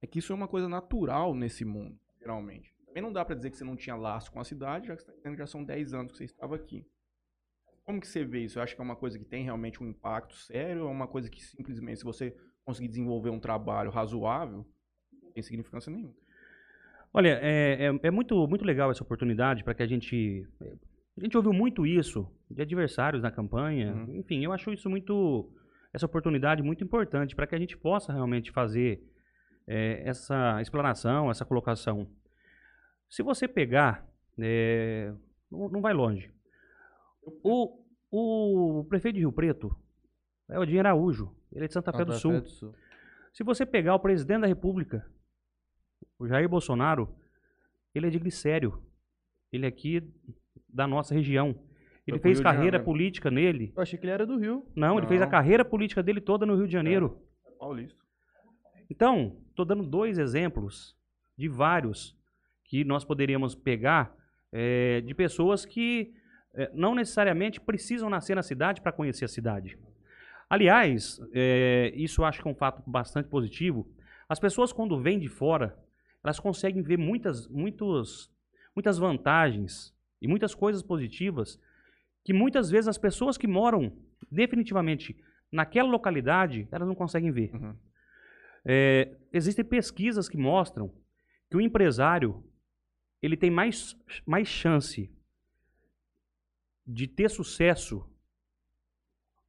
é 0.03 0.07
que 0.07 0.21
isso 0.21 0.33
é 0.33 0.37
uma 0.37 0.47
coisa 0.47 0.69
natural 0.69 1.35
nesse 1.35 1.65
mundo, 1.65 1.99
geralmente. 2.27 2.75
Também 2.85 3.03
não 3.03 3.13
dá 3.13 3.25
pra 3.25 3.37
dizer 3.37 3.51
que 3.51 3.57
você 3.57 3.65
não 3.65 3.77
tinha 3.77 3.95
laço 3.95 4.33
com 4.33 4.41
a 4.41 4.45
cidade, 4.45 4.89
já 4.89 4.97
que 4.97 5.03
você 5.03 5.07
tá 5.07 5.17
dizendo 5.17 5.33
que 5.35 5.39
já 5.39 5.47
são 5.47 5.65
10 5.65 5.95
anos 5.95 6.13
que 6.13 6.19
você 6.19 6.25
estava 6.25 6.57
aqui. 6.57 6.85
Como 7.85 8.01
que 8.01 8.09
você 8.09 8.25
vê 8.25 8.41
isso? 8.41 8.59
Eu 8.59 8.65
acho 8.65 8.75
que 8.75 8.81
é 8.81 8.85
uma 8.85 8.97
coisa 8.97 9.17
que 9.17 9.25
tem 9.25 9.45
realmente 9.45 9.83
um 9.83 9.87
impacto 9.87 10.35
sério 10.35 10.83
ou 10.83 10.89
é 10.89 10.93
uma 10.93 11.07
coisa 11.07 11.31
que 11.31 11.41
simplesmente, 11.41 11.99
se 11.99 12.05
você 12.05 12.37
conseguir 12.65 12.89
desenvolver 12.89 13.31
um 13.31 13.39
trabalho 13.39 13.91
razoável, 13.91 14.67
não 15.23 15.31
tem 15.31 15.43
significância 15.43 15.91
nenhuma? 15.93 16.13
Olha, 17.15 17.39
é, 17.41 17.87
é, 17.87 18.09
é 18.09 18.11
muito, 18.11 18.47
muito 18.49 18.65
legal 18.65 18.91
essa 18.91 19.05
oportunidade 19.05 19.63
para 19.63 19.73
que 19.73 19.83
a 19.83 19.87
gente. 19.87 20.47
A 21.17 21.21
gente 21.23 21.37
ouviu 21.37 21.53
muito 21.53 21.87
isso 21.87 22.29
de 22.51 22.61
adversários 22.61 23.23
na 23.23 23.31
campanha. 23.31 23.95
Uhum. 23.95 24.17
Enfim, 24.17 24.45
eu 24.45 24.53
acho 24.53 24.73
isso 24.73 24.91
muito. 24.91 25.49
Essa 25.93 26.07
oportunidade 26.07 26.63
muito 26.63 26.83
importante 26.83 27.35
para 27.35 27.47
que 27.47 27.55
a 27.55 27.59
gente 27.59 27.77
possa 27.77 28.13
realmente 28.13 28.51
fazer 28.51 29.01
é, 29.67 30.03
essa 30.09 30.61
explanação, 30.61 31.31
essa 31.31 31.45
colocação. 31.45 32.07
Se 33.09 33.23
você 33.23 33.49
pegar, 33.49 34.07
é, 34.39 35.13
não, 35.51 35.69
não 35.69 35.81
vai 35.81 35.93
longe. 35.93 36.33
O, 37.43 37.83
o 38.11 38.85
prefeito 38.89 39.15
de 39.17 39.21
Rio 39.21 39.33
Preto 39.33 39.75
é 40.49 40.59
o 40.59 40.65
Dinho 40.65 40.81
Araújo. 40.81 41.35
Ele 41.53 41.65
é 41.65 41.69
de 41.69 41.75
Santa 41.75 41.93
Fé 41.93 42.05
do 42.05 42.13
Sul. 42.13 42.43
Se 43.33 43.45
você 43.45 43.67
pegar 43.67 43.95
o 43.95 44.01
presidente 44.01 44.43
da 44.43 44.47
República, 44.47 45.07
o 46.19 46.27
Jair 46.27 46.49
Bolsonaro, 46.49 47.15
ele 47.95 48.07
é 48.07 48.11
de 48.11 48.19
Glicério. 48.19 48.83
Ele 49.53 49.65
é 49.65 49.69
aqui 49.69 50.03
da 50.69 50.87
nossa 50.87 51.15
região. 51.15 51.55
Ele 52.07 52.19
fez 52.21 52.41
carreira 52.41 52.79
política 52.79 53.31
nele. 53.31 53.73
Eu 53.75 53.83
achei 53.83 53.99
que 53.99 54.05
ele 54.05 54.13
era 54.13 54.27
do 54.27 54.39
Rio. 54.39 54.65
Não, 54.77 54.97
ele 54.97 55.09
fez 55.09 55.21
a 55.21 55.25
Não. 55.25 55.31
carreira 55.31 55.65
política 55.65 56.03
dele 56.03 56.21
toda 56.21 56.47
no 56.47 56.55
Rio 56.55 56.67
de 56.67 56.73
Janeiro. 56.73 57.21
Paulista. 57.59 58.06
Então, 58.91 59.37
estou 59.51 59.65
dando 59.65 59.83
dois 59.83 60.19
exemplos 60.19 60.97
de 61.37 61.49
vários 61.49 62.17
que 62.65 62.85
nós 62.85 63.05
poderíamos 63.05 63.55
pegar 63.55 64.15
eh, 64.53 65.03
de 65.03 65.15
pessoas 65.15 65.65
que 65.65 66.15
eh, 66.55 66.71
não 66.75 66.95
necessariamente 66.95 67.61
precisam 67.61 68.09
nascer 68.09 68.35
na 68.35 68.43
cidade 68.43 68.81
para 68.81 68.93
conhecer 68.93 69.25
a 69.25 69.29
cidade. 69.29 69.79
Aliás, 70.49 71.21
eh, 71.33 71.93
isso 71.95 72.25
acho 72.25 72.41
que 72.41 72.49
é 72.49 72.51
um 72.51 72.55
fato 72.55 72.83
bastante 72.89 73.29
positivo. 73.29 73.89
As 74.29 74.39
pessoas, 74.39 74.73
quando 74.73 75.01
vêm 75.01 75.19
de 75.19 75.29
fora, 75.29 75.77
elas 76.23 76.41
conseguem 76.41 76.83
ver 76.83 76.97
muitas, 76.97 77.49
muitos, 77.49 78.33
muitas 78.75 78.99
vantagens 78.99 79.95
e 80.21 80.27
muitas 80.27 80.55
coisas 80.55 80.83
positivas 80.83 81.61
que 82.25 82.33
muitas 82.33 82.71
vezes 82.71 82.89
as 82.89 82.99
pessoas 82.99 83.39
que 83.39 83.47
moram 83.47 83.93
definitivamente 84.31 85.17
naquela 85.53 85.89
localidade, 85.89 86.67
elas 86.73 86.89
não 86.89 86.95
conseguem 86.95 87.31
ver. 87.31 87.55
Uhum. 87.55 87.77
É, 88.69 89.17
existem 89.33 89.65
pesquisas 89.65 90.29
que 90.29 90.37
mostram 90.37 90.93
que 91.49 91.57
o 91.57 91.61
empresário 91.61 92.43
ele 93.23 93.37
tem 93.37 93.51
mais, 93.51 93.97
mais 94.27 94.49
chance 94.49 95.11
de 96.85 97.07
ter 97.07 97.31
sucesso 97.31 98.05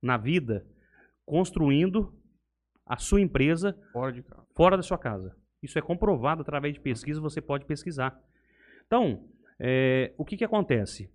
na 0.02 0.18
vida 0.18 0.66
construindo 1.26 2.14
a 2.86 2.98
sua 2.98 3.20
empresa 3.20 3.78
Fora 3.92 4.12
de 4.12 4.22
casa. 4.22 4.48
fora 4.56 4.78
da 4.78 4.84
sua 4.84 4.98
casa. 4.98 5.36
Isso 5.62 5.78
é 5.78 5.82
comprovado 5.82 6.42
através 6.42 6.76
de 6.76 6.80
pesquisa, 6.80 7.20
você 7.20 7.42
pode 7.42 7.66
pesquisar. 7.66 8.18
Então, 8.86 9.28
é, 9.60 10.14
o 10.18 10.24
que, 10.24 10.38
que 10.38 10.46
acontece? 10.46 11.12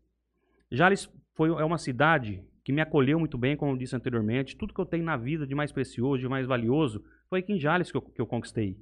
Jales 0.71 1.09
foi, 1.35 1.49
é 1.49 1.65
uma 1.65 1.79
cidade 1.79 2.45
que 2.65 2.73
me 2.73 2.81
acolheu 2.81 3.19
muito 3.19 3.39
bem, 3.39 3.57
como 3.57 3.73
eu 3.73 3.77
disse 3.77 3.97
anteriormente. 3.97 4.57
Tudo 4.57 4.75
que 4.75 4.81
eu 4.81 4.87
tenho 4.87 5.05
na 5.05 5.17
vida 5.17 5.47
de 5.47 5.55
mais 5.55 5.73
precioso, 5.73 6.21
de 6.21 6.29
mais 6.29 6.47
valioso, 6.47 7.05
foi 7.33 7.41
aqui 7.41 7.55
em 7.55 7.59
Jales 7.59 7.91
que 7.91 7.97
eu, 7.97 8.03
que 8.03 8.21
eu 8.21 8.27
conquistei. 8.27 8.77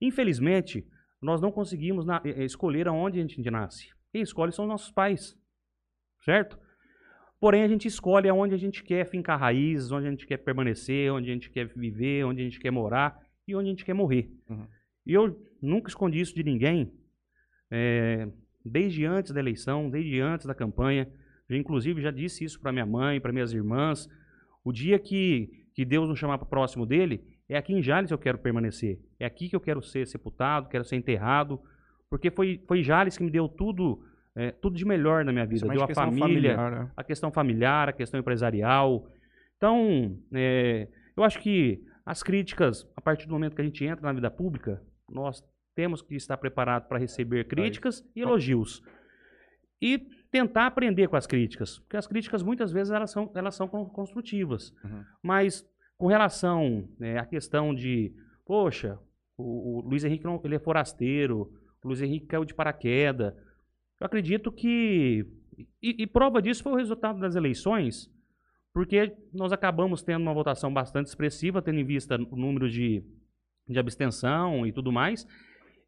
Infelizmente, 0.00 0.84
nós 1.22 1.40
não 1.40 1.52
conseguimos 1.52 2.04
na- 2.04 2.20
eh, 2.24 2.44
escolher 2.44 2.88
aonde 2.88 3.20
a 3.20 3.22
gente 3.22 3.48
nasce. 3.48 3.86
Quem 4.10 4.20
escolhe 4.20 4.50
são 4.50 4.64
os 4.64 4.68
nossos 4.68 4.90
pais, 4.90 5.38
certo? 6.24 6.58
Porém, 7.38 7.62
a 7.62 7.68
gente 7.68 7.86
escolhe 7.86 8.28
aonde 8.28 8.52
a 8.52 8.58
gente 8.58 8.82
quer 8.82 9.06
fincar 9.06 9.38
raízes, 9.38 9.92
onde 9.92 10.08
a 10.08 10.10
gente 10.10 10.26
quer 10.26 10.38
permanecer, 10.38 11.12
onde 11.12 11.30
a 11.30 11.34
gente 11.34 11.48
quer 11.50 11.68
viver, 11.68 12.24
onde 12.24 12.40
a 12.40 12.44
gente 12.44 12.58
quer 12.58 12.72
morar 12.72 13.16
e 13.46 13.54
onde 13.54 13.68
a 13.68 13.70
gente 13.70 13.84
quer 13.84 13.94
morrer. 13.94 14.28
Uhum. 14.50 14.66
E 15.06 15.12
eu 15.12 15.40
nunca 15.62 15.88
escondi 15.88 16.18
isso 16.18 16.34
de 16.34 16.42
ninguém, 16.42 16.92
é, 17.70 18.28
desde 18.64 19.04
antes 19.04 19.30
da 19.30 19.38
eleição, 19.38 19.88
desde 19.88 20.18
antes 20.18 20.46
da 20.46 20.54
campanha. 20.54 21.08
Eu, 21.48 21.56
inclusive, 21.56 22.02
já 22.02 22.10
disse 22.10 22.42
isso 22.42 22.60
para 22.60 22.72
minha 22.72 22.86
mãe, 22.86 23.20
para 23.20 23.32
minhas 23.32 23.52
irmãs. 23.52 24.08
O 24.64 24.72
dia 24.72 24.98
que, 24.98 25.48
que 25.74 25.84
Deus 25.84 26.08
nos 26.08 26.18
chamar 26.18 26.38
para 26.38 26.48
próximo 26.48 26.84
dele, 26.84 27.33
é 27.48 27.56
aqui 27.56 27.72
em 27.74 27.82
Jales 27.82 28.08
que 28.08 28.14
eu 28.14 28.18
quero 28.18 28.38
permanecer. 28.38 28.98
É 29.18 29.26
aqui 29.26 29.48
que 29.48 29.56
eu 29.56 29.60
quero 29.60 29.82
ser 29.82 30.06
sepultado, 30.06 30.68
quero 30.68 30.84
ser 30.84 30.96
enterrado. 30.96 31.60
Porque 32.10 32.30
foi, 32.30 32.62
foi 32.66 32.82
Jales 32.82 33.16
que 33.18 33.24
me 33.24 33.30
deu 33.30 33.48
tudo, 33.48 34.02
é, 34.36 34.50
tudo 34.52 34.76
de 34.76 34.84
melhor 34.84 35.24
na 35.24 35.32
minha 35.32 35.46
vida. 35.46 35.66
Principalmente 35.66 35.94
Deu 35.94 36.02
a 36.02 36.06
família, 36.06 36.56
familiar, 36.56 36.84
né? 36.84 36.92
a 36.96 37.04
questão 37.04 37.30
familiar, 37.32 37.88
a 37.88 37.92
questão 37.92 38.20
empresarial. 38.20 39.06
Então, 39.56 40.18
é, 40.32 40.88
eu 41.16 41.24
acho 41.24 41.38
que 41.40 41.82
as 42.06 42.22
críticas, 42.22 42.86
a 42.96 43.00
partir 43.00 43.26
do 43.26 43.32
momento 43.32 43.54
que 43.56 43.62
a 43.62 43.64
gente 43.64 43.84
entra 43.84 44.06
na 44.06 44.12
vida 44.12 44.30
pública, 44.30 44.82
nós 45.08 45.42
temos 45.74 46.02
que 46.02 46.14
estar 46.14 46.36
preparados 46.36 46.88
para 46.88 46.98
receber 46.98 47.46
críticas 47.48 48.02
e 48.14 48.20
elogios. 48.20 48.82
E 49.82 49.98
tentar 50.30 50.66
aprender 50.66 51.08
com 51.08 51.16
as 51.16 51.26
críticas, 51.26 51.78
porque 51.80 51.96
as 51.96 52.06
críticas 52.06 52.42
muitas 52.42 52.72
vezes 52.72 52.92
elas 52.92 53.10
são, 53.10 53.30
elas 53.34 53.54
são 53.54 53.68
con- 53.68 53.88
construtivas. 53.88 54.70
Uhum. 54.84 55.04
Mas 55.22 55.64
com 55.96 56.06
relação 56.06 56.88
né, 56.98 57.18
à 57.18 57.24
questão 57.24 57.74
de, 57.74 58.12
poxa, 58.44 58.98
o, 59.36 59.78
o 59.78 59.88
Luiz 59.88 60.04
Henrique 60.04 60.24
não, 60.24 60.40
ele 60.44 60.56
é 60.56 60.58
forasteiro, 60.58 61.52
o 61.82 61.88
Luiz 61.88 62.00
Henrique 62.00 62.26
caiu 62.26 62.44
de 62.44 62.54
paraquedas. 62.54 63.34
Eu 64.00 64.06
acredito 64.06 64.50
que. 64.50 65.26
E, 65.82 66.02
e 66.02 66.06
prova 66.06 66.42
disso 66.42 66.62
foi 66.62 66.72
o 66.72 66.76
resultado 66.76 67.20
das 67.20 67.36
eleições, 67.36 68.10
porque 68.72 69.14
nós 69.32 69.52
acabamos 69.52 70.02
tendo 70.02 70.22
uma 70.22 70.34
votação 70.34 70.72
bastante 70.72 71.06
expressiva, 71.06 71.62
tendo 71.62 71.78
em 71.78 71.84
vista 71.84 72.16
o 72.16 72.36
número 72.36 72.68
de, 72.68 73.04
de 73.68 73.78
abstenção 73.78 74.66
e 74.66 74.72
tudo 74.72 74.90
mais. 74.90 75.26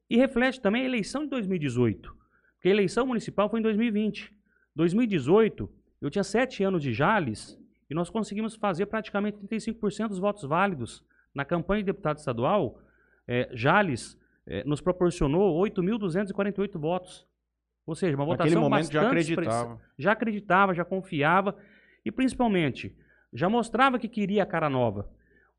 E 0.09 0.17
reflete 0.17 0.61
também 0.61 0.83
a 0.83 0.87
eleição 0.87 1.25
de 1.25 1.31
2018, 1.31 2.15
porque 2.55 2.69
a 2.69 2.73
eleição 2.73 3.07
municipal 3.07 3.51
foi 3.51 3.59
em 3.59 3.63
2020. 3.63 4.33
2018, 4.77 5.69
eu 6.01 6.11
tinha 6.11 6.23
sete 6.23 6.63
anos 6.63 6.83
de 6.83 6.93
Jales 6.93 7.59
e 7.89 7.95
nós 7.95 8.11
conseguimos 8.11 8.55
fazer 8.57 8.87
praticamente 8.87 9.39
35% 9.39 10.09
dos 10.09 10.19
votos 10.19 10.45
válidos 10.45 11.05
na 11.35 11.45
campanha 11.45 11.83
de 11.83 11.87
deputado 11.87 12.19
estadual 12.19 12.81
É, 13.29 13.49
Jales 13.53 14.17
é, 14.47 14.63
nos 14.65 14.81
proporcionou 14.81 15.61
8.248 15.61 16.79
votos. 16.79 17.27
Ou 17.85 17.95
seja, 17.95 18.17
uma 18.17 18.25
Naquele 18.27 18.51
votação 18.55 18.63
momento 18.71 18.93
já 18.93 19.03
bastante 19.03 19.31
expressa- 19.31 19.51
acreditava. 19.63 19.81
já 19.99 20.13
acreditava, 20.13 20.75
já 20.75 20.85
confiava 20.85 21.57
e 22.05 22.13
principalmente 22.13 22.97
já 23.33 23.49
mostrava 23.49 23.99
que 23.99 24.09
queria 24.09 24.43
a 24.43 24.47
cara 24.47 24.71
nova. 24.71 25.09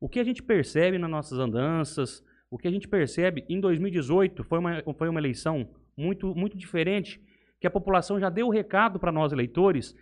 O 0.00 0.08
que 0.08 0.18
a 0.20 0.24
gente 0.24 0.42
percebe 0.42 0.96
nas 0.98 1.10
nossas 1.10 1.38
andanças, 1.38 2.24
o 2.50 2.56
que 2.56 2.66
a 2.68 2.70
gente 2.70 2.88
percebe 2.88 3.44
em 3.48 3.60
2018 3.60 4.42
foi 4.44 4.58
uma, 4.58 4.82
foi 4.96 5.08
uma 5.08 5.20
eleição 5.20 5.68
muito, 5.96 6.34
muito 6.34 6.56
diferente, 6.56 7.20
que 7.60 7.66
a 7.66 7.70
população 7.70 8.18
já 8.18 8.30
deu 8.30 8.46
o 8.46 8.50
recado 8.50 8.98
para 8.98 9.12
nós 9.12 9.32
eleitores 9.32 9.94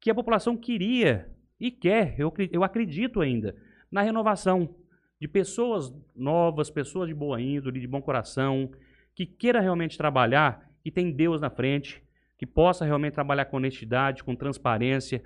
que 0.00 0.10
a 0.10 0.14
população 0.14 0.56
queria 0.56 1.28
e 1.66 1.70
quer, 1.70 2.14
eu, 2.20 2.30
eu 2.52 2.62
acredito 2.62 3.22
ainda, 3.22 3.56
na 3.90 4.02
renovação 4.02 4.76
de 5.18 5.26
pessoas 5.26 5.90
novas, 6.14 6.68
pessoas 6.68 7.08
de 7.08 7.14
boa 7.14 7.40
índole, 7.40 7.80
de 7.80 7.86
bom 7.86 8.02
coração, 8.02 8.70
que 9.14 9.24
queira 9.24 9.62
realmente 9.62 9.96
trabalhar, 9.96 10.70
que 10.82 10.90
tem 10.90 11.10
Deus 11.10 11.40
na 11.40 11.48
frente, 11.48 12.02
que 12.36 12.44
possa 12.44 12.84
realmente 12.84 13.14
trabalhar 13.14 13.46
com 13.46 13.56
honestidade, 13.56 14.22
com 14.22 14.36
transparência, 14.36 15.22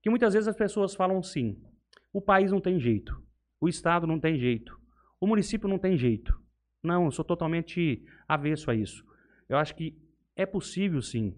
que 0.00 0.08
muitas 0.08 0.32
vezes 0.32 0.48
as 0.48 0.56
pessoas 0.56 0.94
falam 0.94 1.22
sim, 1.22 1.62
o 2.10 2.22
país 2.22 2.50
não 2.50 2.58
tem 2.58 2.80
jeito, 2.80 3.14
o 3.60 3.68
estado 3.68 4.06
não 4.06 4.18
tem 4.18 4.38
jeito, 4.38 4.80
o 5.20 5.26
município 5.26 5.68
não 5.68 5.78
tem 5.78 5.98
jeito. 5.98 6.34
Não, 6.82 7.04
eu 7.04 7.10
sou 7.10 7.24
totalmente 7.24 8.02
avesso 8.26 8.70
a 8.70 8.74
isso. 8.74 9.04
Eu 9.46 9.58
acho 9.58 9.74
que 9.74 9.94
é 10.34 10.46
possível 10.46 11.02
sim. 11.02 11.36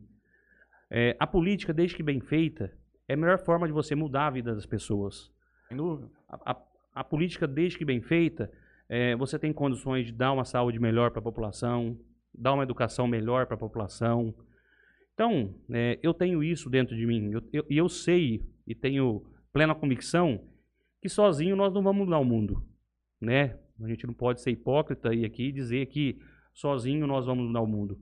É, 0.89 1.17
a 1.19 1.27
política, 1.27 1.75
desde 1.75 1.97
que 1.97 2.05
bem 2.05 2.21
feita, 2.21 2.78
é 3.09 3.15
a 3.15 3.17
melhor 3.17 3.39
forma 3.39 3.67
de 3.67 3.73
você 3.73 3.95
mudar 3.95 4.27
a 4.27 4.31
vida 4.31 4.55
das 4.55 4.67
pessoas. 4.67 5.31
A, 6.29 6.53
a- 6.53 6.63
a 6.95 7.05
política, 7.05 7.47
desde 7.47 7.79
que 7.79 7.85
bem 7.85 8.01
feita, 8.01 8.51
é, 8.89 9.15
você 9.17 9.39
tem 9.39 9.53
condições 9.53 10.07
de 10.07 10.13
dar 10.13 10.33
uma 10.33 10.45
saúde 10.45 10.79
melhor 10.79 11.11
para 11.11 11.21
a 11.21 11.23
população, 11.23 11.99
dar 12.35 12.53
uma 12.55 12.63
educação 12.63 13.07
melhor 13.07 13.47
para 13.47 13.55
a 13.55 13.59
população. 13.59 14.35
Então, 15.15 15.55
é, 15.71 15.99
eu 16.03 16.13
tenho 16.15 16.43
isso 16.43 16.69
dentro 16.71 16.95
de 16.97 17.07
mim. 17.07 17.33
Eu- 17.33 17.43
eu- 17.53 17.67
E 17.69 17.77
eu, 17.77 17.89
sei 17.89 18.43
e 18.67 18.75
tenho 18.75 19.25
plena 19.53 19.75
convicção 19.75 20.41
que 21.01 21.09
sozinho 21.09 21.57
nós 21.57 21.73
não 21.73 21.83
vamos 21.83 22.05
mudar 22.05 22.19
o 22.19 22.25
mundo. 22.25 22.63
Né? 23.21 23.57
A 23.83 23.89
gente 23.89 24.07
não 24.07 24.15
pode 24.15 24.41
ser 24.41 24.51
hipócrita 24.51 25.15
e 25.15 25.25
aqui 25.25 25.51
dizer 25.53 25.87
que 25.87 26.19
sozinho 26.53 27.07
nós 27.07 27.27
vamos 27.27 27.47
mudar 27.47 27.61
o 27.61 27.67
mundo. 27.67 27.99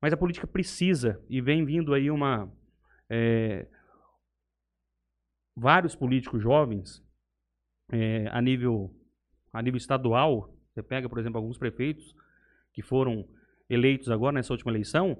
Mas 0.00 0.12
a 0.12 0.16
política 0.16 0.46
precisa, 0.46 1.20
e 1.28 1.40
vem 1.40 1.64
vindo 1.64 1.94
aí 1.94 2.10
uma. 2.10 2.50
é, 3.08 3.66
vários 5.56 5.94
políticos 5.94 6.42
jovens 6.42 7.02
é, 7.90 8.28
a 8.30 8.40
nível 8.40 8.94
a 9.52 9.62
nível 9.62 9.78
estadual, 9.78 10.54
você 10.70 10.82
pega, 10.82 11.08
por 11.08 11.18
exemplo, 11.18 11.38
alguns 11.38 11.56
prefeitos 11.56 12.14
que 12.74 12.82
foram 12.82 13.26
eleitos 13.70 14.10
agora 14.10 14.34
nessa 14.34 14.52
última 14.52 14.70
eleição, 14.70 15.16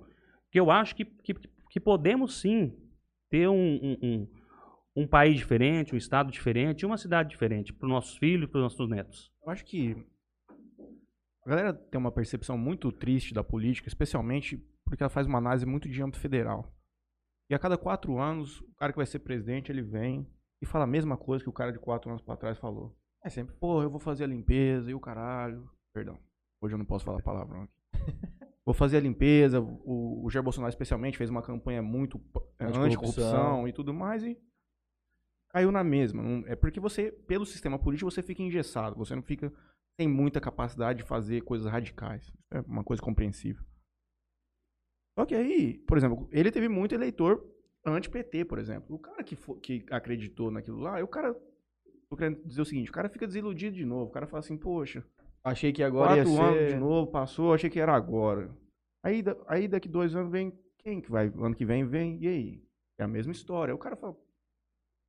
que 0.50 0.60
eu 0.60 0.70
acho 0.70 0.94
que, 0.94 1.06
que, 1.06 1.32
que 1.70 1.80
podemos 1.80 2.38
sim 2.38 2.76
ter 3.30 3.48
um, 3.48 3.76
um, 3.76 3.96
um, 4.02 4.28
um 4.94 5.06
país 5.06 5.36
diferente, 5.36 5.94
um 5.94 5.98
estado 5.98 6.30
diferente, 6.30 6.84
uma 6.84 6.98
cidade 6.98 7.30
diferente 7.30 7.72
para 7.72 7.86
os 7.86 7.90
nossos 7.90 8.18
filhos 8.18 8.50
para 8.50 8.58
os 8.58 8.64
nossos 8.64 8.90
netos. 8.90 9.32
Eu 9.42 9.50
acho 9.50 9.64
que 9.64 9.96
a 11.46 11.48
galera 11.48 11.72
tem 11.72 11.98
uma 11.98 12.12
percepção 12.12 12.58
muito 12.58 12.92
triste 12.92 13.32
da 13.32 13.42
política, 13.42 13.88
especialmente 13.88 14.58
porque 14.84 15.02
ela 15.02 15.10
faz 15.10 15.26
uma 15.26 15.38
análise 15.38 15.64
muito 15.64 15.88
de 15.88 16.02
âmbito 16.02 16.20
federal. 16.20 16.75
E 17.48 17.54
a 17.54 17.58
cada 17.58 17.78
quatro 17.78 18.18
anos, 18.18 18.60
o 18.60 18.74
cara 18.74 18.92
que 18.92 18.98
vai 18.98 19.06
ser 19.06 19.20
presidente, 19.20 19.70
ele 19.70 19.82
vem 19.82 20.26
e 20.60 20.66
fala 20.66 20.84
a 20.84 20.88
mesma 20.88 21.16
coisa 21.16 21.44
que 21.44 21.50
o 21.50 21.52
cara 21.52 21.72
de 21.72 21.78
quatro 21.78 22.10
anos 22.10 22.22
pra 22.22 22.36
trás 22.36 22.58
falou. 22.58 22.96
É 23.24 23.28
sempre, 23.28 23.54
pô, 23.56 23.82
eu 23.82 23.90
vou 23.90 24.00
fazer 24.00 24.24
a 24.24 24.26
limpeza 24.26 24.90
e 24.90 24.94
o 24.94 25.00
caralho. 25.00 25.68
Perdão, 25.92 26.18
hoje 26.60 26.74
eu 26.74 26.78
não 26.78 26.84
posso 26.84 27.04
falar 27.04 27.22
palavrão 27.22 27.62
aqui. 27.62 27.74
Vou 28.64 28.74
fazer 28.74 28.96
a 28.96 29.00
limpeza. 29.00 29.60
O, 29.60 30.24
o 30.24 30.28
Jair 30.28 30.42
Bolsonaro, 30.42 30.70
especialmente, 30.70 31.16
fez 31.16 31.30
uma 31.30 31.40
campanha 31.40 31.80
muito 31.80 32.20
é, 32.58 32.64
Anticorrupção. 32.64 33.68
e 33.68 33.72
tudo 33.72 33.94
mais 33.94 34.24
e 34.24 34.36
caiu 35.50 35.70
na 35.70 35.84
mesma. 35.84 36.20
É 36.48 36.56
porque 36.56 36.80
você, 36.80 37.12
pelo 37.12 37.46
sistema 37.46 37.78
político, 37.78 38.10
você 38.10 38.22
fica 38.22 38.42
engessado. 38.42 38.96
Você 38.96 39.14
não 39.14 39.22
fica 39.22 39.52
tem 39.96 40.06
muita 40.06 40.40
capacidade 40.40 40.98
de 40.98 41.08
fazer 41.08 41.40
coisas 41.42 41.70
radicais. 41.70 42.30
É 42.50 42.60
uma 42.60 42.84
coisa 42.84 43.02
compreensível. 43.02 43.64
Só 45.18 45.24
que 45.24 45.34
aí, 45.34 45.78
por 45.78 45.96
exemplo, 45.96 46.28
ele 46.30 46.50
teve 46.50 46.68
muito 46.68 46.94
eleitor 46.94 47.44
anti-PT, 47.84 48.44
por 48.44 48.58
exemplo. 48.58 48.96
O 48.96 48.98
cara 48.98 49.22
que, 49.24 49.34
fo- 49.36 49.56
que 49.56 49.84
acreditou 49.90 50.50
naquilo 50.50 50.78
lá, 50.78 51.02
o 51.02 51.08
cara. 51.08 51.34
Tô 52.08 52.16
querendo 52.16 52.44
dizer 52.44 52.60
o 52.62 52.64
seguinte: 52.64 52.90
o 52.90 52.92
cara 52.92 53.08
fica 53.08 53.26
desiludido 53.26 53.74
de 53.76 53.84
novo. 53.84 54.10
O 54.10 54.12
cara 54.12 54.26
fala 54.26 54.40
assim, 54.40 54.56
poxa, 54.56 55.04
Achei 55.42 55.72
que 55.72 55.82
agora 55.82 56.16
ia 56.16 56.24
quatro 56.24 56.42
anos 56.42 56.72
de 56.72 56.76
novo, 56.76 57.10
passou, 57.10 57.54
achei 57.54 57.70
que 57.70 57.78
era 57.80 57.94
agora. 57.94 58.50
Aí, 59.04 59.22
aí 59.46 59.68
daqui 59.68 59.88
dois 59.88 60.14
anos 60.14 60.30
vem. 60.30 60.52
Quem 60.78 61.00
que 61.00 61.10
vai? 61.10 61.26
Ano 61.28 61.54
que 61.54 61.64
vem 61.64 61.84
vem, 61.86 62.18
e 62.22 62.26
aí? 62.28 62.64
É 62.98 63.04
a 63.04 63.08
mesma 63.08 63.32
história. 63.32 63.74
O 63.74 63.78
cara 63.78 63.96
fala, 63.96 64.16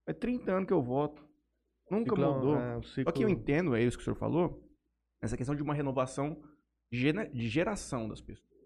é 0.07 0.13
30 0.13 0.51
anos 0.51 0.67
que 0.67 0.73
eu 0.73 0.81
voto. 0.81 1.27
Nunca 1.89 2.09
Ciclão, 2.11 2.35
mudou. 2.35 2.55
é, 2.57 2.77
o 2.77 2.83
Só 2.83 2.89
que 2.95 3.03
ciclo- 3.11 3.23
eu 3.23 3.29
entendo, 3.29 3.75
é 3.75 3.83
isso 3.83 3.97
que 3.97 4.01
o 4.01 4.03
senhor 4.05 4.15
falou, 4.15 4.63
essa 5.21 5.37
questão 5.37 5.55
de 5.55 5.63
uma 5.63 5.73
renovação 5.73 6.41
de 6.91 7.49
geração 7.49 8.07
das 8.09 8.21
pessoas. 8.21 8.56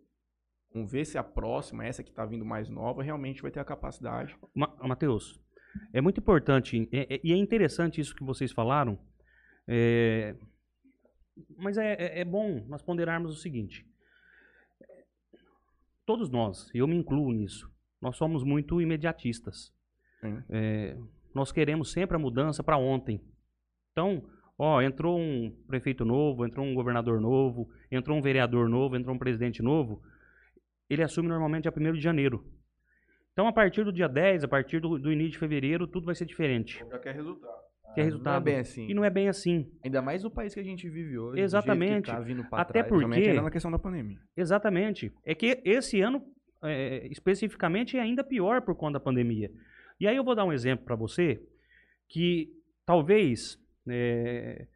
Vamos 0.73 0.91
ver 0.91 1.05
se 1.05 1.17
a 1.17 1.23
próxima, 1.23 1.85
essa 1.85 2.01
que 2.03 2.09
está 2.09 2.25
vindo 2.25 2.45
mais 2.45 2.69
nova, 2.69 3.03
realmente 3.03 3.41
vai 3.41 3.51
ter 3.51 3.59
a 3.59 3.65
capacidade. 3.65 4.35
Ma 4.55 4.73
Matheus, 4.87 5.39
é 5.91 5.99
muito 6.01 6.19
importante 6.19 6.87
é- 6.91 7.15
é- 7.15 7.21
e 7.23 7.33
é 7.33 7.35
interessante 7.35 7.99
isso 7.99 8.15
que 8.15 8.23
vocês 8.23 8.51
falaram, 8.51 8.97
é, 9.67 10.35
mas 11.57 11.77
é, 11.77 11.93
é- 11.93 12.19
é 12.21 12.25
bom 12.25 12.63
nós 12.67 12.81
ponderarmos 12.81 13.31
o 13.33 13.35
seguinte: 13.41 13.85
todos 16.05 16.29
nós, 16.29 16.69
eu 16.73 16.87
me 16.87 16.95
incluo 16.95 17.31
nisso, 17.31 17.69
nós 18.01 18.15
somos 18.17 18.43
muito 18.43 18.81
imediatistas. 18.81 19.73
É, 20.49 20.97
nós 21.33 21.51
queremos 21.51 21.91
sempre 21.91 22.15
a 22.15 22.19
mudança 22.19 22.63
para 22.63 22.77
ontem. 22.77 23.21
Então, 23.91 24.23
ó, 24.57 24.81
entrou 24.81 25.17
um 25.19 25.51
prefeito 25.67 26.05
novo, 26.05 26.45
entrou 26.45 26.65
um 26.65 26.73
governador 26.75 27.19
novo, 27.19 27.69
entrou 27.91 28.17
um 28.17 28.21
vereador 28.21 28.69
novo, 28.69 28.95
entrou 28.95 29.15
um 29.15 29.19
presidente 29.19 29.61
novo, 29.63 30.01
ele 30.93 31.03
assume 31.03 31.27
normalmente 31.29 31.67
a 31.67 31.71
1 31.75 31.93
de 31.93 32.01
janeiro. 32.01 32.43
Então, 33.33 33.47
a 33.47 33.53
partir 33.53 33.83
do 33.85 33.93
dia 33.93 34.07
10, 34.09 34.43
a 34.43 34.47
partir 34.47 34.79
do, 34.81 34.99
do 34.99 35.11
início 35.11 35.31
de 35.31 35.37
fevereiro, 35.39 35.87
tudo 35.87 36.05
vai 36.05 36.15
ser 36.15 36.25
diferente. 36.25 36.83
Já 36.89 36.99
quer 36.99 37.15
resultado. 37.15 37.61
Que 37.93 37.99
é 37.99 38.03
Não 38.03 38.09
resultado. 38.11 38.41
é 38.41 38.43
bem 38.51 38.59
assim. 38.59 38.87
E 38.89 38.93
não 38.93 39.03
é 39.05 39.09
bem 39.09 39.27
assim. 39.29 39.71
Ainda 39.83 40.01
mais 40.01 40.23
no 40.23 40.31
país 40.31 40.53
que 40.53 40.59
a 40.59 40.63
gente 40.63 40.89
vive 40.89 41.17
hoje. 41.17 41.41
Exatamente. 41.41 42.05
Que 42.05 42.11
tá 42.11 42.19
vindo 42.19 42.43
pra 42.49 42.61
Até 42.61 42.73
trás. 42.79 42.87
Por 42.87 42.97
Realmente 42.99 43.23
quê? 43.23 43.29
era 43.29 43.41
na 43.41 43.51
questão 43.51 43.71
da 43.71 43.79
pandemia. 43.79 44.17
Exatamente. 44.35 45.11
É 45.25 45.33
que 45.35 45.61
esse 45.65 45.99
ano, 46.01 46.21
é, 46.63 47.07
especificamente, 47.07 47.97
é 47.97 48.01
ainda 48.01 48.23
pior 48.23 48.61
por 48.61 48.75
conta 48.75 48.93
da 48.93 48.99
pandemia. 48.99 49.49
E 49.99 50.07
aí 50.07 50.15
eu 50.15 50.23
vou 50.23 50.35
dar 50.35 50.45
um 50.45 50.53
exemplo 50.53 50.85
para 50.85 50.95
você 50.95 51.41
que 52.09 52.49
talvez 52.85 53.57
é, 53.89 54.67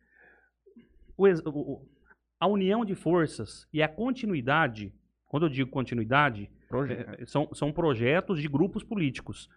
o- 1.17 1.85
a 2.39 2.47
união 2.47 2.83
de 2.83 2.95
forças 2.95 3.67
e 3.73 3.81
a 3.81 3.87
continuidade, 3.87 4.93
quando 5.35 5.47
eu 5.47 5.49
digo 5.49 5.69
continuidade, 5.69 6.49
Projeto. 6.69 7.21
é, 7.21 7.25
são, 7.25 7.53
são 7.53 7.69
projetos 7.73 8.41
de 8.41 8.47
grupos 8.47 8.83
políticos. 8.85 9.49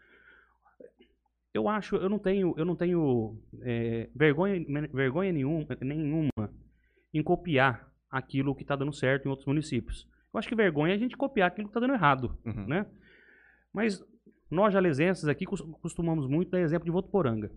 Eu 1.54 1.68
acho, 1.68 1.94
eu 1.94 2.08
não 2.08 2.18
tenho, 2.18 2.52
eu 2.56 2.64
não 2.64 2.74
tenho 2.74 3.38
é, 3.62 4.08
vergonha, 4.12 4.60
vergonha 4.92 5.32
nenhuma, 5.32 5.66
nenhuma 5.80 6.30
em 7.14 7.22
copiar 7.22 7.88
aquilo 8.10 8.56
que 8.56 8.62
está 8.62 8.74
dando 8.74 8.92
certo 8.92 9.26
em 9.26 9.28
outros 9.28 9.46
municípios. 9.46 10.04
Eu 10.34 10.38
acho 10.38 10.48
que 10.48 10.56
vergonha 10.56 10.94
é 10.94 10.96
a 10.96 10.98
gente 10.98 11.16
copiar 11.16 11.46
aquilo 11.46 11.68
que 11.68 11.70
está 11.70 11.78
dando 11.80 11.94
errado, 11.94 12.36
Uhum. 12.44 12.66
né? 12.66 12.84
Mas 13.72 14.04
nós 14.50 14.72
jalesenses 14.74 15.28
aqui 15.28 15.46
cos- 15.46 15.62
costumamos 15.80 16.26
muito 16.26 16.50
dar 16.50 16.60
exemplo 16.60 16.86
de 16.86 16.90
Votuporanga. 16.90 17.52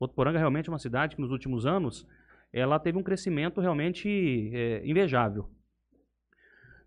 Votuporanga 0.00 0.38
realmente 0.38 0.70
é 0.70 0.72
uma 0.72 0.78
cidade 0.78 1.16
que 1.16 1.20
nos 1.22 1.30
últimos 1.30 1.66
anos 1.66 2.08
ela 2.50 2.78
teve 2.80 2.96
um 2.96 3.02
crescimento 3.02 3.60
realmente 3.60 4.50
é, 4.54 4.82
invejável. 4.86 5.50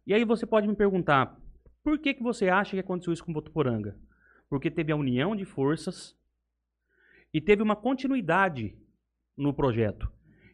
E 0.05 0.13
aí 0.13 0.23
você 0.23 0.45
pode 0.45 0.67
me 0.67 0.75
perguntar, 0.75 1.37
por 1.83 1.97
que, 1.99 2.13
que 2.13 2.23
você 2.23 2.49
acha 2.49 2.71
que 2.71 2.79
aconteceu 2.79 3.13
isso 3.13 3.23
com 3.25 3.33
Votuporanga? 3.33 3.97
Porque 4.49 4.69
teve 4.69 4.91
a 4.91 4.95
união 4.95 5.35
de 5.35 5.45
forças 5.45 6.15
e 7.33 7.41
teve 7.41 7.61
uma 7.61 7.75
continuidade 7.75 8.75
no 9.37 9.53
projeto. 9.53 10.11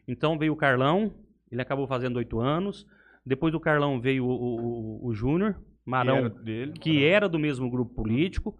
Então 0.08 0.38
veio 0.38 0.52
o 0.52 0.56
Carlão, 0.56 1.14
ele 1.50 1.62
acabou 1.62 1.86
fazendo 1.86 2.16
oito 2.16 2.40
anos. 2.40 2.86
Depois 3.24 3.52
do 3.52 3.60
Carlão 3.60 4.00
veio 4.00 4.24
o, 4.24 4.30
o, 4.30 5.06
o- 5.08 5.14
Júnior, 5.14 5.62
Marão, 5.84 6.16
era 6.16 6.28
dele. 6.30 6.72
que 6.72 7.04
era 7.04 7.28
do 7.28 7.38
mesmo 7.38 7.70
grupo 7.70 7.94
político, 7.94 8.58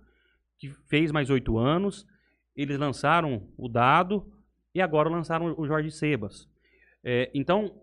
que 0.58 0.68
fez 0.88 1.10
mais 1.10 1.30
oito 1.30 1.58
anos. 1.58 2.06
Eles 2.54 2.78
lançaram 2.78 3.48
o 3.56 3.68
Dado 3.68 4.30
e 4.74 4.80
agora 4.80 5.08
lançaram 5.08 5.54
o 5.58 5.66
Jorge 5.66 5.90
Sebas. 5.90 6.48
É, 7.02 7.28
então, 7.34 7.74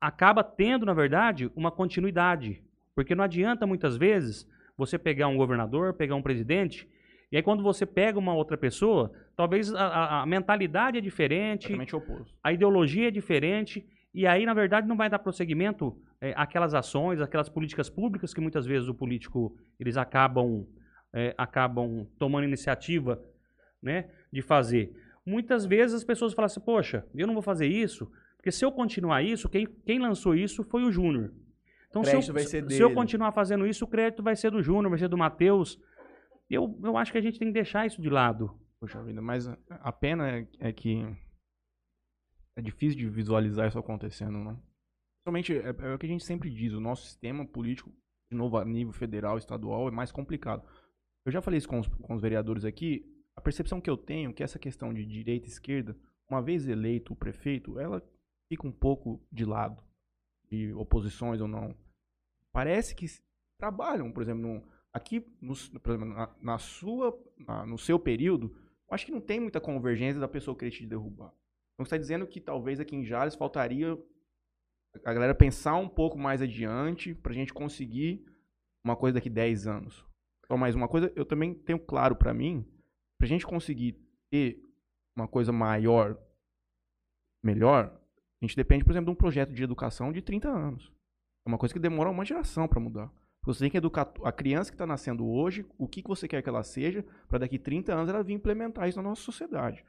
acaba 0.00 0.42
tendo, 0.44 0.86
na 0.86 0.92
verdade, 0.94 1.50
uma 1.56 1.70
continuidade. 1.70 2.62
Porque 2.94 3.14
não 3.14 3.24
adianta, 3.24 3.66
muitas 3.66 3.96
vezes, 3.96 4.46
você 4.76 4.98
pegar 4.98 5.28
um 5.28 5.36
governador, 5.36 5.94
pegar 5.94 6.14
um 6.14 6.22
presidente, 6.22 6.88
e 7.30 7.36
aí 7.36 7.42
quando 7.42 7.62
você 7.62 7.84
pega 7.84 8.18
uma 8.18 8.34
outra 8.34 8.56
pessoa, 8.56 9.12
talvez 9.36 9.74
a, 9.74 10.22
a- 10.22 10.26
mentalidade 10.26 10.98
é 10.98 11.00
diferente, 11.00 11.72
a 12.42 12.52
ideologia 12.52 13.08
é 13.08 13.10
diferente, 13.10 13.84
E 14.14 14.26
aí, 14.26 14.46
na 14.46 14.54
verdade, 14.54 14.88
não 14.88 14.96
vai 14.96 15.08
dar 15.10 15.18
prosseguimento 15.18 15.94
é, 16.20 16.32
àquelas 16.34 16.74
ações, 16.74 17.20
aquelas 17.20 17.48
políticas 17.50 17.90
públicas 17.90 18.32
que 18.34 18.40
muitas 18.40 18.64
vezes 18.66 18.88
o 18.88 18.94
político, 18.94 19.54
eles 19.78 19.96
acabam, 19.96 20.66
é, 21.12 21.34
acabam 21.36 22.06
tomando 22.18 22.44
iniciativa 22.44 23.20
né, 23.82 24.08
de 24.32 24.40
fazer. 24.42 24.90
Muitas 25.26 25.66
vezes 25.66 25.94
as 25.96 26.04
pessoas 26.04 26.32
falam 26.32 26.46
assim, 26.46 26.60
poxa, 26.60 27.04
eu 27.14 27.26
não 27.26 27.34
vou 27.34 27.42
fazer 27.42 27.66
isso, 27.66 28.10
porque 28.38 28.50
se 28.50 28.64
eu 28.64 28.72
continuar 28.72 29.22
isso, 29.22 29.48
quem, 29.48 29.66
quem 29.84 29.98
lançou 29.98 30.34
isso 30.34 30.64
foi 30.64 30.84
o 30.84 30.90
Júnior. 30.90 31.34
Então, 31.90 32.02
se 32.04 32.10
eu, 32.10 32.12
Crédito 32.14 32.32
vai 32.32 32.44
ser 32.44 32.70
se 32.70 32.82
eu 32.82 32.94
continuar 32.94 33.32
fazendo 33.32 33.66
isso, 33.66 33.84
o 33.84 33.88
crédito 33.88 34.22
vai 34.22 34.36
ser 34.36 34.50
do 34.50 34.62
Júnior, 34.62 34.88
vai 34.90 34.98
ser 34.98 35.08
do 35.08 35.16
Matheus. 35.18 35.78
Eu, 36.48 36.78
eu 36.82 36.96
acho 36.96 37.10
que 37.12 37.18
a 37.18 37.20
gente 37.20 37.38
tem 37.38 37.48
que 37.48 37.54
deixar 37.54 37.86
isso 37.86 38.00
de 38.00 38.08
lado. 38.08 38.58
Poxa 38.80 39.02
vida, 39.02 39.20
mas 39.20 39.48
a- 39.68 39.92
pena 39.92 40.30
é, 40.30 40.48
é 40.60 40.72
que 40.72 41.02
é 42.56 42.62
difícil 42.62 42.98
de 42.98 43.08
visualizar 43.08 43.68
isso 43.68 43.78
acontecendo, 43.78 44.38
não? 44.38 44.62
Somente 45.26 45.56
é, 45.56 45.68
é 45.68 45.94
o 45.94 45.98
que 45.98 46.06
a 46.06 46.08
gente 46.08 46.24
sempre 46.24 46.50
diz, 46.50 46.72
o 46.72 46.80
nosso 46.80 47.04
sistema 47.04 47.46
político, 47.46 47.90
de 48.30 48.36
novo 48.36 48.56
a 48.56 48.64
nível 48.64 48.92
federal, 48.92 49.36
estadual, 49.38 49.88
é 49.88 49.90
mais 49.90 50.12
complicado. 50.12 50.62
Eu 51.26 51.32
já 51.32 51.40
falei 51.42 51.58
isso 51.58 51.68
com 51.68 51.80
os, 51.80 51.88
com 51.88 52.14
os 52.14 52.20
vereadores 52.22 52.64
aqui, 52.64 53.04
a 53.36 53.40
percepção 53.40 53.80
que 53.80 53.90
eu 53.90 53.96
tenho 53.96 54.30
é 54.30 54.32
que 54.32 54.42
essa 54.42 54.58
questão 54.58 54.92
de 54.92 55.04
direita 55.04 55.46
e 55.46 55.50
esquerda, 55.50 55.96
uma 56.30 56.42
vez 56.42 56.68
eleito 56.68 57.12
o 57.12 57.16
prefeito, 57.16 57.78
ela 57.78 58.02
fica 58.48 58.66
um 58.66 58.72
pouco 58.72 59.20
de 59.30 59.44
lado, 59.44 59.82
de 60.50 60.72
oposições 60.72 61.40
ou 61.40 61.48
não. 61.48 61.74
Parece 62.52 62.94
que 62.94 63.06
trabalham, 63.58 64.10
por 64.10 64.22
exemplo, 64.22 64.62
aqui, 64.92 65.24
no, 65.40 65.52
exemplo, 65.52 66.04
na, 66.04 66.34
na 66.40 66.58
sua, 66.58 67.18
na- 67.36 67.66
no 67.66 67.78
seu 67.78 67.98
período, 67.98 68.56
acho 68.90 69.04
que 69.06 69.12
não 69.12 69.20
tem 69.20 69.38
muita 69.38 69.60
convergência 69.60 70.20
da 70.20 70.28
pessoa 70.28 70.56
querer 70.56 70.70
te 70.70 70.86
derrubar. 70.86 71.32
Então 71.74 71.84
está 71.84 71.96
dizendo 71.96 72.26
que 72.26 72.40
talvez 72.40 72.80
aqui 72.80 72.96
em 72.96 73.04
Jales 73.04 73.34
faltaria 73.34 73.96
a 75.04 75.12
galera 75.12 75.34
pensar 75.34 75.76
um 75.76 75.88
pouco 75.88 76.18
mais 76.18 76.40
adiante 76.42 77.14
para 77.14 77.32
a 77.32 77.34
gente 77.34 77.52
conseguir 77.52 78.24
uma 78.82 78.96
coisa 78.96 79.14
daqui 79.14 79.28
10 79.30 79.66
anos. 79.66 80.04
Só 80.46 80.56
mais 80.56 80.74
uma 80.74 80.88
coisa, 80.88 81.12
eu 81.14 81.26
também 81.26 81.54
tenho 81.54 81.78
claro 81.78 82.16
para 82.16 82.32
mim, 82.32 82.66
para 83.18 83.26
a 83.26 83.28
gente 83.28 83.46
conseguir 83.46 84.00
ter 84.30 84.60
uma 85.14 85.28
coisa 85.28 85.52
maior, 85.52 86.18
melhor, 87.42 87.97
a 88.40 88.46
gente 88.46 88.56
depende, 88.56 88.84
por 88.84 88.92
exemplo, 88.92 89.06
de 89.06 89.12
um 89.12 89.20
projeto 89.20 89.52
de 89.52 89.62
educação 89.62 90.12
de 90.12 90.22
30 90.22 90.48
anos. 90.48 90.92
É 91.44 91.48
uma 91.48 91.58
coisa 91.58 91.74
que 91.74 91.80
demora 91.80 92.10
uma 92.10 92.24
geração 92.24 92.68
para 92.68 92.80
mudar. 92.80 93.10
Você 93.44 93.60
tem 93.60 93.70
que 93.70 93.78
educar 93.78 94.12
a 94.22 94.30
criança 94.30 94.70
que 94.70 94.74
está 94.74 94.86
nascendo 94.86 95.26
hoje, 95.26 95.64
o 95.78 95.88
que, 95.88 96.02
que 96.02 96.08
você 96.08 96.28
quer 96.28 96.42
que 96.42 96.48
ela 96.48 96.62
seja, 96.62 97.04
para 97.28 97.38
daqui 97.38 97.58
30 97.58 97.94
anos 97.94 98.08
ela 98.08 98.22
vir 98.22 98.34
implementar 98.34 98.88
isso 98.88 98.98
na 98.98 99.08
nossa 99.08 99.22
sociedade. 99.22 99.84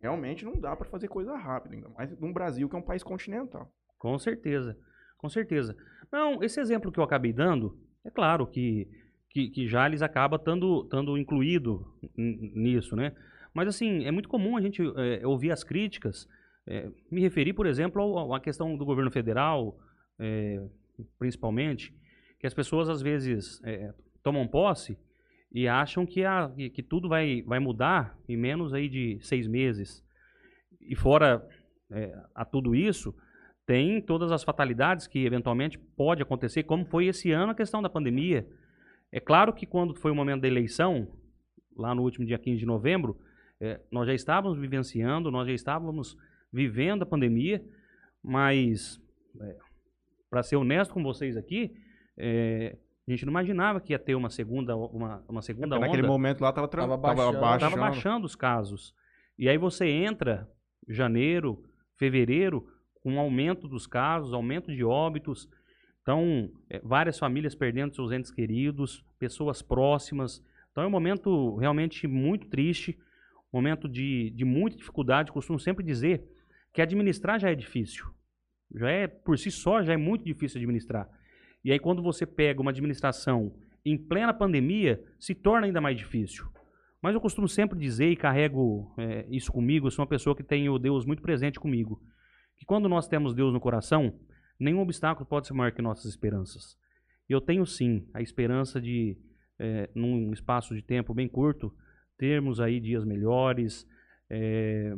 Realmente 0.00 0.44
não 0.44 0.52
dá 0.52 0.74
para 0.74 0.88
fazer 0.88 1.08
coisa 1.08 1.36
rápida, 1.36 1.74
ainda 1.74 1.88
mais 1.90 2.16
num 2.18 2.32
Brasil 2.32 2.68
que 2.68 2.76
é 2.76 2.78
um 2.78 2.82
país 2.82 3.02
continental. 3.02 3.70
Com 3.98 4.18
certeza, 4.18 4.78
com 5.18 5.28
certeza. 5.28 5.76
Não, 6.10 6.42
esse 6.42 6.60
exemplo 6.60 6.90
que 6.90 6.98
eu 6.98 7.04
acabei 7.04 7.32
dando, 7.32 7.76
é 8.04 8.10
claro 8.10 8.46
que, 8.46 8.88
que, 9.28 9.50
que 9.50 9.66
Jales 9.66 10.00
acaba 10.00 10.36
estando 10.36 10.84
estando 10.84 11.18
incluído 11.18 11.92
nisso, 12.16 12.96
né? 12.96 13.14
Mas 13.52 13.68
assim, 13.68 14.04
é 14.04 14.10
muito 14.10 14.28
comum 14.28 14.56
a 14.56 14.60
gente 14.60 14.80
é, 14.96 15.26
ouvir 15.26 15.50
as 15.50 15.64
críticas, 15.64 16.28
é, 16.70 16.88
me 17.10 17.20
referir, 17.20 17.52
por 17.52 17.66
exemplo, 17.66 18.32
à 18.32 18.38
questão 18.38 18.76
do 18.76 18.84
governo 18.84 19.10
federal, 19.10 19.76
é, 20.20 20.64
principalmente, 21.18 21.92
que 22.38 22.46
as 22.46 22.54
pessoas 22.54 22.88
às 22.88 23.02
vezes 23.02 23.60
é, 23.64 23.92
tomam 24.22 24.46
posse 24.46 24.96
e 25.50 25.66
acham 25.66 26.06
que, 26.06 26.24
a, 26.24 26.48
que, 26.72 26.80
tudo 26.80 27.08
vai, 27.08 27.42
vai 27.42 27.58
mudar 27.58 28.16
em 28.28 28.36
menos 28.36 28.72
aí 28.72 28.88
de 28.88 29.18
seis 29.20 29.48
meses. 29.48 30.00
E 30.80 30.94
fora 30.94 31.44
é, 31.90 32.16
a 32.32 32.44
tudo 32.44 32.72
isso, 32.72 33.12
tem 33.66 34.00
todas 34.00 34.30
as 34.30 34.44
fatalidades 34.44 35.08
que 35.08 35.26
eventualmente 35.26 35.76
pode 35.76 36.22
acontecer, 36.22 36.62
como 36.62 36.84
foi 36.84 37.06
esse 37.06 37.32
ano 37.32 37.50
a 37.50 37.54
questão 37.54 37.82
da 37.82 37.90
pandemia. 37.90 38.46
É 39.10 39.18
claro 39.18 39.52
que 39.52 39.66
quando 39.66 39.96
foi 39.96 40.12
o 40.12 40.14
momento 40.14 40.42
da 40.42 40.48
eleição, 40.48 41.08
lá 41.76 41.96
no 41.96 42.02
último 42.02 42.24
dia 42.24 42.38
15 42.38 42.60
de 42.60 42.66
novembro, 42.66 43.18
eh, 43.60 43.80
nós 43.90 44.06
já 44.06 44.14
estávamos 44.14 44.56
vivenciando, 44.56 45.32
nós 45.32 45.48
já 45.48 45.52
estávamos 45.52 46.16
vivendo 46.52 47.02
a 47.02 47.06
pandemia, 47.06 47.64
mas, 48.22 49.00
para 50.28 50.42
ser 50.42 50.56
honesto 50.56 50.92
com 50.92 51.02
vocês 51.02 51.36
aqui, 51.36 51.72
eh, 52.16 52.76
a 53.06 53.10
gente 53.10 53.24
não 53.24 53.32
imaginava 53.32 53.80
que 53.80 53.92
ia 53.92 53.98
ter 53.98 54.14
uma 54.14 54.30
segunda, 54.30 54.76
uma, 54.76 55.24
uma 55.28 55.42
segunda 55.42 55.76
onda. 55.76 55.86
Naquele 55.86 56.06
momento 56.06 56.40
lá 56.42 56.52
tava, 56.52 56.68
tra- 56.68 56.82
Tava 56.82 56.96
baixando. 56.96 57.40
baixando. 57.40 57.64
Estava 57.66 57.76
baixando 57.90 58.26
os 58.26 58.36
casos. 58.36 58.94
E 59.38 59.48
aí 59.48 59.56
você 59.58 59.86
entra 59.88 60.48
janeiro, 60.88 61.64
fevereiro, 61.98 62.66
com 63.02 63.14
um 63.14 63.18
aumento 63.20 63.66
dos 63.66 63.86
casos, 63.86 64.32
aumento 64.34 64.70
de 64.74 64.84
óbitos. 64.84 65.48
Então, 66.02 66.50
eh, 66.68 66.80
várias 66.84 67.18
famílias 67.18 67.54
perdendo 67.54 67.94
seus 67.94 68.12
entes 68.12 68.30
queridos, 68.30 69.04
pessoas 69.18 69.62
próximas. 69.62 70.42
Então 70.70 70.84
é 70.84 70.86
um 70.86 70.90
momento 70.90 71.56
realmente 71.56 72.06
muito 72.06 72.48
triste, 72.48 72.98
momento 73.52 73.88
de, 73.88 74.30
de 74.30 74.44
muita 74.44 74.76
dificuldade. 74.76 75.32
Costumo 75.32 75.58
sempre 75.58 75.84
dizer 75.84 76.22
que 76.72 76.82
administrar 76.82 77.38
já 77.38 77.50
é 77.50 77.54
difícil. 77.54 78.06
Já 78.74 78.90
é, 78.90 79.06
por 79.06 79.38
si 79.38 79.50
só, 79.50 79.82
já 79.82 79.92
é 79.92 79.96
muito 79.96 80.24
difícil 80.24 80.58
administrar. 80.58 81.08
E 81.64 81.72
aí, 81.72 81.78
quando 81.78 82.02
você 82.02 82.24
pega 82.24 82.60
uma 82.60 82.70
administração 82.70 83.52
em 83.84 83.96
plena 83.98 84.32
pandemia, 84.32 85.02
se 85.18 85.34
torna 85.34 85.66
ainda 85.66 85.80
mais 85.80 85.96
difícil. 85.96 86.46
Mas 87.02 87.14
eu 87.14 87.20
costumo 87.20 87.48
sempre 87.48 87.78
dizer 87.78 88.10
e 88.10 88.16
carrego 88.16 88.94
é, 88.98 89.26
isso 89.30 89.50
comigo, 89.50 89.86
eu 89.86 89.90
sou 89.90 90.02
uma 90.02 90.08
pessoa 90.08 90.36
que 90.36 90.42
tem 90.42 90.68
o 90.68 90.78
Deus 90.78 91.06
muito 91.06 91.22
presente 91.22 91.58
comigo, 91.58 92.00
que 92.56 92.64
quando 92.66 92.88
nós 92.88 93.08
temos 93.08 93.34
Deus 93.34 93.52
no 93.52 93.60
coração, 93.60 94.18
nenhum 94.58 94.80
obstáculo 94.80 95.26
pode 95.26 95.46
ser 95.46 95.54
maior 95.54 95.72
que 95.72 95.80
nossas 95.80 96.04
esperanças. 96.04 96.76
Eu 97.28 97.40
tenho 97.40 97.64
sim 97.64 98.06
a 98.12 98.20
esperança 98.20 98.80
de, 98.80 99.16
é, 99.58 99.88
num 99.94 100.32
espaço 100.32 100.74
de 100.74 100.82
tempo 100.82 101.14
bem 101.14 101.26
curto, 101.26 101.72
termos 102.18 102.60
aí 102.60 102.78
dias 102.78 103.04
melhores, 103.04 103.86
é, 104.28 104.92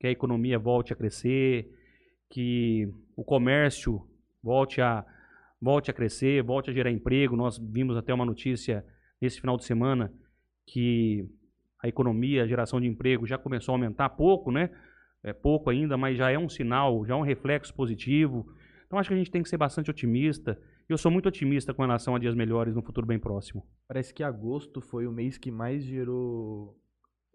que 0.00 0.06
a 0.06 0.10
economia 0.10 0.58
volte 0.58 0.94
a 0.94 0.96
crescer, 0.96 1.70
que 2.30 2.88
o 3.14 3.22
comércio 3.22 4.00
volte 4.42 4.80
a, 4.80 5.04
volte 5.60 5.90
a 5.90 5.94
crescer, 5.94 6.42
volte 6.42 6.70
a 6.70 6.72
gerar 6.72 6.90
emprego. 6.90 7.36
Nós 7.36 7.58
vimos 7.58 7.96
até 7.98 8.12
uma 8.14 8.24
notícia 8.24 8.82
nesse 9.20 9.38
final 9.38 9.58
de 9.58 9.64
semana 9.64 10.10
que 10.66 11.28
a 11.82 11.86
economia, 11.86 12.44
a 12.44 12.46
geração 12.46 12.80
de 12.80 12.86
emprego 12.86 13.26
já 13.26 13.36
começou 13.36 13.74
a 13.74 13.76
aumentar 13.76 14.08
pouco, 14.10 14.50
né? 14.50 14.70
É 15.22 15.34
pouco 15.34 15.68
ainda, 15.68 15.98
mas 15.98 16.16
já 16.16 16.30
é 16.30 16.38
um 16.38 16.48
sinal, 16.48 17.04
já 17.04 17.12
é 17.12 17.16
um 17.16 17.22
reflexo 17.22 17.74
positivo. 17.74 18.46
Então 18.86 18.98
acho 18.98 19.10
que 19.10 19.14
a 19.14 19.18
gente 19.18 19.30
tem 19.30 19.42
que 19.42 19.50
ser 19.50 19.58
bastante 19.58 19.90
otimista. 19.90 20.58
Eu 20.88 20.96
sou 20.96 21.10
muito 21.10 21.28
otimista 21.28 21.74
com 21.74 21.82
relação 21.82 22.16
a 22.16 22.18
dias 22.18 22.34
melhores 22.34 22.74
no 22.74 22.82
futuro 22.82 23.06
bem 23.06 23.18
próximo. 23.18 23.66
Parece 23.86 24.14
que 24.14 24.22
agosto 24.22 24.80
foi 24.80 25.06
o 25.06 25.12
mês 25.12 25.36
que 25.36 25.50
mais 25.50 25.84
gerou 25.84 26.74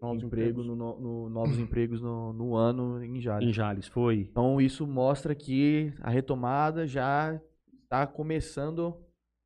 Novos 0.00 0.22
emprego 0.22 0.60
empregos. 0.60 0.66
no, 0.66 0.76
no- 0.76 1.00
no- 1.00 1.28
novos 1.30 1.58
empregos 1.58 2.00
no, 2.00 2.32
no 2.32 2.54
ano 2.54 3.02
em 3.02 3.20
Jales. 3.20 3.48
Em 3.48 3.52
Jales 3.52 3.86
foi. 3.88 4.20
Então 4.30 4.60
isso 4.60 4.86
mostra 4.86 5.34
que 5.34 5.92
a 6.00 6.10
retomada 6.10 6.86
já 6.86 7.40
está 7.82 8.06
começando 8.06 8.96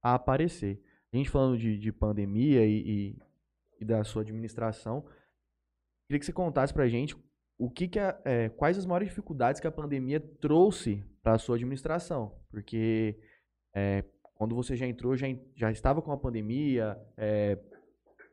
a 0.03 0.15
aparecer. 0.15 0.83
A 1.13 1.17
gente 1.17 1.29
falando 1.31 1.59
de, 1.59 1.79
de 1.79 1.93
pandemia 1.93 2.65
e, 2.67 2.79
e- 2.81 3.19
e 3.81 3.85
da 3.85 4.03
sua 4.05 4.23
administração, 4.23 5.03
queria 6.07 6.19
que 6.19 6.27
você 6.27 6.33
contasse 6.33 6.73
pra 6.73 6.89
gente 6.89 7.17
o 7.59 7.71
que, 7.71 7.87
que 7.89 7.99
a- 7.99 8.21
é, 8.25 8.49
quais 8.49 8.77
as 8.79 8.87
maiores 8.87 9.09
dificuldades 9.09 9.61
que 9.61 9.67
a 9.67 9.73
pandemia 9.73 10.19
trouxe 10.21 11.05
para 11.23 11.35
a 11.35 11.39
sua 11.39 11.57
administração. 11.57 12.35
Porque 12.51 13.19
é, 13.75 14.05
quando 14.35 14.55
você 14.55 14.75
já 14.75 14.87
entrou, 14.87 15.15
já, 15.17 15.27
já 15.55 15.71
estava 15.71 16.01
com 16.03 16.11
a 16.13 16.17
pandemia, 16.17 16.99
é, 17.17 17.59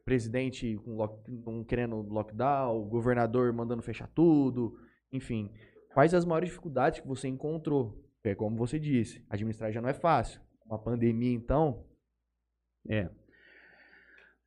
presidente 0.08 0.78
com 0.86 0.96
lock- 0.96 1.30
não 1.30 1.66
querendo 1.66 1.98
lockdown, 2.02 2.88
governador 2.88 3.52
mandando 3.52 3.84
fechar 3.84 4.08
tudo, 4.16 4.80
enfim. 5.12 5.52
Quais 5.94 6.14
as 6.14 6.24
maiores 6.24 6.48
dificuldades 6.48 7.02
que 7.02 7.08
você 7.08 7.28
encontrou? 7.28 8.02
É 8.24 8.34
como 8.34 8.56
você 8.56 8.80
disse, 8.80 9.22
administrar 9.30 9.70
já 9.70 9.82
não 9.82 9.90
é 9.90 9.94
fácil. 9.94 10.40
Uma 10.66 10.80
pandemia, 10.82 11.34
então, 11.34 11.86
É. 12.90 13.10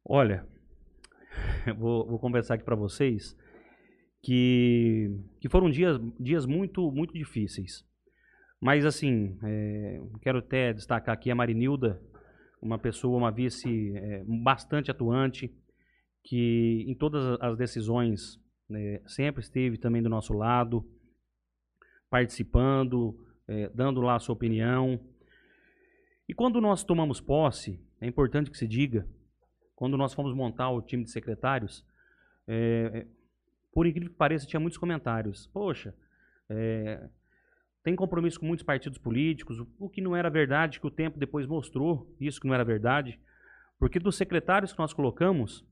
Olha, 0.02 0.46
vou, 1.76 2.06
vou 2.08 2.18
conversar 2.18 2.54
aqui 2.54 2.64
para 2.64 2.74
vocês 2.74 3.36
que, 4.22 5.10
que 5.42 5.48
foram 5.50 5.68
dias, 5.70 6.00
dias 6.18 6.46
muito, 6.46 6.90
muito 6.90 7.12
difíceis. 7.12 7.84
Mas, 8.58 8.86
assim, 8.86 9.38
é, 9.44 10.00
quero 10.22 10.38
até 10.38 10.72
destacar 10.72 11.14
aqui 11.14 11.30
a 11.30 11.34
Marinilda, 11.34 12.00
uma 12.60 12.78
pessoa, 12.78 13.16
uma 13.16 13.30
vice 13.30 13.96
é, 13.96 14.24
bastante 14.24 14.90
atuante, 14.90 15.50
que 16.22 16.84
em 16.86 16.94
todas 16.94 17.38
as 17.40 17.56
decisões 17.56 18.38
né, 18.68 19.00
sempre 19.06 19.42
esteve 19.42 19.78
também 19.78 20.02
do 20.02 20.08
nosso 20.08 20.34
lado, 20.34 20.84
participando, 22.10 23.16
é, 23.48 23.68
dando 23.70 24.00
lá 24.00 24.16
a 24.16 24.20
sua 24.20 24.34
opinião. 24.34 25.00
E 26.28 26.34
quando 26.34 26.60
nós 26.60 26.84
tomamos 26.84 27.20
posse, 27.20 27.80
é 28.00 28.06
importante 28.06 28.50
que 28.50 28.58
se 28.58 28.66
diga, 28.66 29.08
quando 29.74 29.96
nós 29.96 30.12
fomos 30.12 30.34
montar 30.34 30.70
o 30.70 30.82
time 30.82 31.04
de 31.04 31.10
secretários, 31.10 31.84
é, 32.46 32.90
é, 32.94 33.06
por 33.72 33.86
incrível 33.86 34.10
que 34.10 34.16
pareça, 34.16 34.46
tinha 34.46 34.60
muitos 34.60 34.78
comentários. 34.78 35.46
Poxa, 35.46 35.94
é, 36.48 37.08
tem 37.82 37.96
compromisso 37.96 38.38
com 38.38 38.46
muitos 38.46 38.64
partidos 38.64 38.98
políticos, 38.98 39.58
o, 39.78 39.88
que 39.88 40.00
não 40.00 40.14
era 40.14 40.28
verdade, 40.28 40.78
que 40.78 40.86
o 40.86 40.90
tempo 40.90 41.18
depois 41.18 41.46
mostrou 41.46 42.14
isso 42.20 42.40
que 42.40 42.46
não 42.46 42.54
era 42.54 42.64
verdade. 42.64 43.18
Porque 43.78 43.98
dos 43.98 44.16
secretários 44.16 44.72
que 44.72 44.78
nós 44.78 44.92
colocamos, 44.92 45.64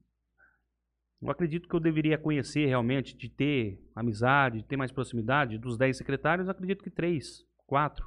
eu 1.21 1.31
acredito 1.31 1.69
que 1.69 1.75
eu 1.75 1.81
deveria 1.81 2.17
conhecer 2.17 2.67
realmente, 2.67 3.17
de 3.17 3.29
ter 3.29 3.79
amizade, 3.95 4.59
de 4.59 4.65
ter 4.65 4.77
mais 4.77 4.91
proximidade. 4.91 5.59
Dos 5.59 5.77
10 5.77 5.99
secretários, 5.99 6.47
eu 6.47 6.53
acredito 6.53 6.83
que 6.83 6.91
três, 6.91 7.45
quatro. 7.67 8.07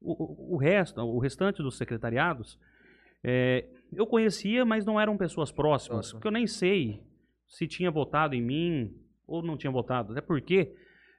O, 0.00 0.52
o, 0.52 0.54
o 0.54 0.56
resto, 0.56 1.00
o 1.02 1.18
restante 1.18 1.62
dos 1.62 1.76
secretariados, 1.76 2.58
é, 3.22 3.68
eu 3.92 4.06
conhecia, 4.06 4.64
mas 4.64 4.86
não 4.86 4.98
eram 4.98 5.18
pessoas 5.18 5.52
próximas, 5.52 5.96
Próximo. 5.96 6.18
porque 6.18 6.28
eu 6.28 6.32
nem 6.32 6.46
sei 6.46 7.02
se 7.46 7.68
tinha 7.68 7.90
votado 7.90 8.34
em 8.34 8.42
mim 8.42 8.96
ou 9.26 9.42
não 9.42 9.56
tinha 9.56 9.70
votado. 9.70 10.12
Até 10.12 10.22
porque 10.22 10.74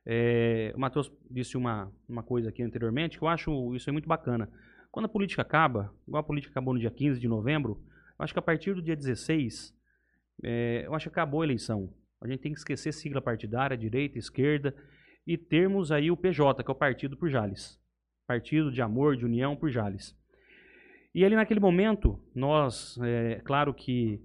é, 0.06 0.74
o 0.76 0.80
Matheus 0.80 1.12
disse 1.30 1.56
uma, 1.56 1.92
uma 2.08 2.24
coisa 2.24 2.50
aqui 2.50 2.62
anteriormente 2.62 3.18
que 3.18 3.24
eu 3.24 3.28
acho 3.28 3.74
isso 3.76 3.89
é 3.89 3.94
muito 3.94 4.08
bacana. 4.08 4.50
Quando 4.92 5.06
a 5.06 5.10
política 5.10 5.42
acaba, 5.42 5.94
igual 6.08 6.22
a 6.22 6.26
política 6.26 6.52
acabou 6.52 6.74
no 6.74 6.80
dia 6.80 6.92
15 6.92 7.20
de 7.20 7.28
novembro, 7.28 7.82
acho 8.20 8.34
que 8.34 8.39
a 8.39 8.44
partir 8.44 8.74
do 8.74 8.82
dia 8.82 8.96
16, 8.96 9.76
é, 10.44 10.84
eu 10.86 10.94
acho 10.94 11.06
que 11.06 11.10
acabou 11.10 11.42
a 11.42 11.46
eleição. 11.46 11.94
A 12.22 12.28
gente 12.28 12.42
tem 12.42 12.54
que 12.54 12.60
esquecer 12.60 12.94
sigla 12.94 13.22
partidária, 13.22 13.78
direita, 13.78 14.18
esquerda, 14.18 14.76
e 15.26 15.38
termos 15.38 15.92
aí 15.92 16.12
o 16.12 16.18
PJ, 16.18 16.63
que 16.63 16.70
é 16.70 16.74
o 16.74 16.76
Partido 16.76 17.18
por 17.18 17.30
Jales. 17.30 17.80
Partido 18.28 18.72
de 18.72 18.82
Amor, 18.82 19.16
de 19.16 19.26
União 19.26 19.56
por 19.56 19.70
Jales. 19.70 20.16
E 21.16 21.24
ali 21.24 21.36
naquele 21.36 21.60
momento, 21.60 22.20
nós, 22.34 22.98
é 23.02 23.42
claro 23.44 23.74
que 23.74 24.22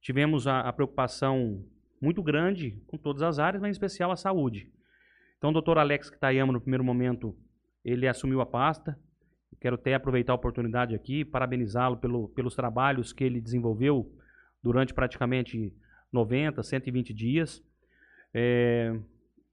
tivemos 0.00 0.46
a, 0.46 0.60
a 0.60 0.72
preocupação 0.72 1.64
muito 2.00 2.22
grande 2.22 2.82
com 2.86 2.96
todas 2.98 3.22
as 3.22 3.38
áreas, 3.38 3.60
mas 3.60 3.68
em 3.68 3.72
especial 3.72 4.10
a 4.10 4.16
saúde. 4.16 4.70
Então, 5.42 5.50
o 5.50 5.54
doutor 5.54 5.76
Alex 5.76 6.08
Kitayama, 6.08 6.52
no 6.52 6.60
primeiro 6.60 6.84
momento, 6.84 7.36
ele 7.84 8.06
assumiu 8.06 8.40
a 8.40 8.46
pasta. 8.46 8.96
Quero 9.60 9.74
até 9.74 9.92
aproveitar 9.92 10.32
a 10.32 10.36
oportunidade 10.36 10.94
aqui, 10.94 11.24
parabenizá-lo 11.24 11.96
pelo, 11.96 12.28
pelos 12.28 12.54
trabalhos 12.54 13.12
que 13.12 13.24
ele 13.24 13.40
desenvolveu 13.40 14.08
durante 14.62 14.94
praticamente 14.94 15.74
90, 16.12 16.62
120 16.62 17.12
dias. 17.12 17.60
É, 18.32 18.96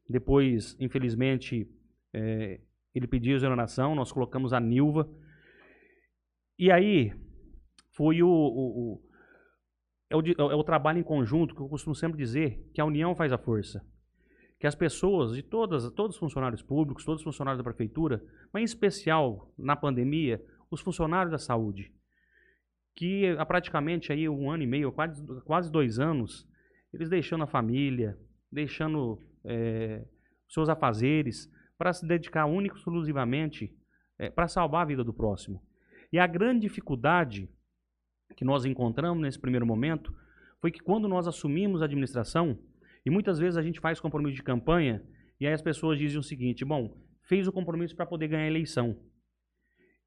depois, 0.08 0.78
infelizmente, 0.80 1.68
é, 2.14 2.62
ele 2.94 3.08
pediu 3.08 3.36
exoneração, 3.36 3.96
nós 3.96 4.12
colocamos 4.12 4.54
a 4.54 4.60
Nilva. 4.60 5.10
E 6.60 6.72
aí, 6.72 7.14
foi 7.98 8.22
o, 8.22 8.30
o, 8.30 8.94
o 8.94 9.02
é 10.08 10.16
o, 10.16 10.52
é 10.52 10.56
o 10.56 10.64
trabalho 10.64 11.00
em 11.00 11.04
conjunto 11.04 11.56
que 11.56 11.62
eu 11.62 11.68
costumo 11.68 11.96
sempre 11.96 12.20
dizer 12.20 12.64
que 12.76 12.80
a 12.80 12.86
união 12.86 13.16
faz 13.16 13.34
a 13.34 13.40
força. 13.40 13.84
Que 14.60 14.68
as 14.68 14.76
pessoas, 14.76 15.34
de 15.34 15.42
todas, 15.42 15.90
todos 15.92 16.16
os 16.16 16.20
funcionários 16.20 16.62
públicos, 16.62 17.06
todos 17.06 17.22
os 17.22 17.24
funcionários 17.24 17.60
da 17.60 17.64
prefeitura, 17.64 18.22
mas 18.54 18.62
em 18.62 18.66
especial 18.66 19.52
na 19.58 19.76
pandemia, 19.76 20.44
os 20.70 20.82
funcionários 20.82 21.32
da 21.32 21.38
saúde, 21.38 21.94
que 22.96 23.28
há 23.38 23.46
praticamente 23.46 24.12
aí 24.12 24.28
um 24.28 24.52
ano 24.52 24.64
e 24.64 24.68
meio, 24.68 24.92
quase, 24.92 25.24
quase 25.46 25.72
dois 25.72 26.00
anos, 26.00 26.48
eles 26.94 27.10
deixando 27.10 27.44
a 27.44 27.48
família, 27.48 28.18
deixando 28.52 29.22
eh, 29.46 30.06
seus 30.50 30.68
afazeres, 30.68 31.50
para 31.78 31.94
se 31.94 32.06
dedicar 32.06 32.46
único 32.46 32.76
e 32.76 32.78
exclusivamente 32.78 33.74
para 34.36 34.50
salvar 34.50 34.82
a 34.82 34.86
vida 34.86 35.04
do 35.04 35.14
próximo. 35.14 35.64
E 36.12 36.20
a 36.20 36.28
grande 36.28 36.62
dificuldade 36.62 37.50
que 38.36 38.44
nós 38.44 38.66
encontramos 38.66 39.22
nesse 39.22 39.40
primeiro 39.40 39.66
momento 39.66 40.14
foi 40.60 40.72
que 40.72 40.80
quando 40.80 41.08
nós 41.08 41.28
assumimos 41.28 41.82
a 41.82 41.86
administração, 41.86 42.60
e 43.06 43.10
muitas 43.10 43.40
vezes 43.40 43.58
a 43.58 43.62
gente 43.62 43.80
faz 43.80 44.00
compromisso 44.00 44.36
de 44.36 44.44
campanha, 44.44 45.04
e 45.40 45.48
aí 45.48 45.54
as 45.54 45.62
pessoas 45.62 45.98
dizem 45.98 46.20
o 46.20 46.24
seguinte: 46.24 46.66
bom, 46.66 46.98
fez 47.24 47.48
o 47.48 47.52
compromisso 47.52 47.96
para 47.96 48.06
poder 48.06 48.28
ganhar 48.28 48.44
a 48.44 48.48
eleição. 48.48 48.98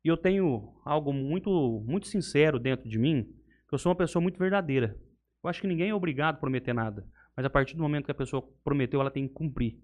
E 0.05 0.09
eu 0.09 0.17
tenho 0.17 0.75
algo 0.85 1.13
muito, 1.13 1.83
muito 1.87 2.09
sincero 2.09 2.59
dentro 2.59 2.89
de 2.89 2.99
mim, 2.99 3.25
que 3.69 3.75
eu 3.75 3.79
sou 3.79 3.91
uma 3.91 3.97
pessoa 3.97 4.21
muito 4.21 4.39
verdadeira. 4.39 4.99
Eu 5.43 5.49
acho 5.49 5.61
que 5.61 5.67
ninguém 5.67 5.91
é 5.91 5.95
obrigado 5.95 6.35
a 6.35 6.39
prometer 6.39 6.73
nada, 6.73 7.07
mas 7.37 7.47
a 7.47 7.51
partir 7.51 7.77
do 7.77 7.83
momento 7.83 8.07
que 8.07 8.11
a 8.11 8.15
pessoa 8.15 8.43
prometeu, 8.65 9.01
ela 9.01 9.11
tem 9.11 9.27
que 9.29 9.35
cumprir. 9.35 9.79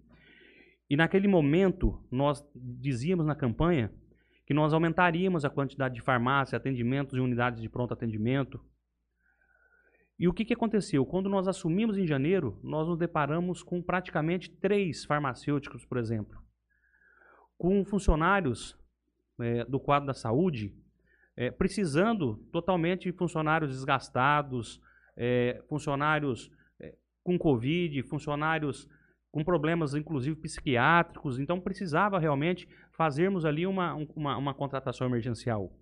E 0.90 0.96
naquele 0.96 1.28
momento, 1.28 2.02
nós 2.10 2.44
dizíamos 2.54 3.26
na 3.26 3.34
campanha 3.34 3.92
que 4.46 4.54
nós 4.54 4.72
aumentaríamos 4.72 5.44
a 5.44 5.50
quantidade 5.50 5.94
de 5.94 6.00
farmácia, 6.00 6.56
atendimentos 6.56 7.16
e 7.16 7.20
unidades 7.20 7.60
de 7.60 7.68
pronto 7.68 7.92
atendimento. 7.92 8.58
E 10.18 10.26
o 10.26 10.32
que, 10.32 10.44
que 10.44 10.54
aconteceu? 10.54 11.06
Quando 11.06 11.28
nós 11.28 11.46
assumimos 11.46 11.96
em 11.96 12.06
janeiro, 12.06 12.58
nós 12.62 12.88
nos 12.88 12.98
deparamos 12.98 13.62
com 13.62 13.80
praticamente 13.80 14.50
três 14.50 15.04
farmacêuticos, 15.04 15.84
por 15.84 15.96
exemplo, 15.98 16.36
com 17.56 17.84
funcionários 17.84 18.76
eh, 19.40 19.64
do 19.64 19.78
quadro 19.78 20.06
da 20.08 20.14
saúde 20.14 20.74
eh, 21.36 21.52
precisando 21.52 22.36
totalmente 22.50 23.10
de 23.10 23.16
funcionários 23.16 23.70
desgastados, 23.70 24.80
eh, 25.16 25.62
funcionários 25.68 26.50
eh, 26.80 26.96
com 27.22 27.38
Covid, 27.38 28.02
funcionários 28.02 28.88
com 29.30 29.44
problemas, 29.44 29.94
inclusive 29.94 30.34
psiquiátricos. 30.34 31.38
Então, 31.38 31.60
precisava 31.60 32.18
realmente 32.18 32.68
fazermos 32.90 33.44
ali 33.44 33.64
uma, 33.68 33.94
um- 33.94 34.08
uma, 34.16 34.36
uma 34.36 34.52
contratação 34.54 35.06
emergencial. 35.06 35.72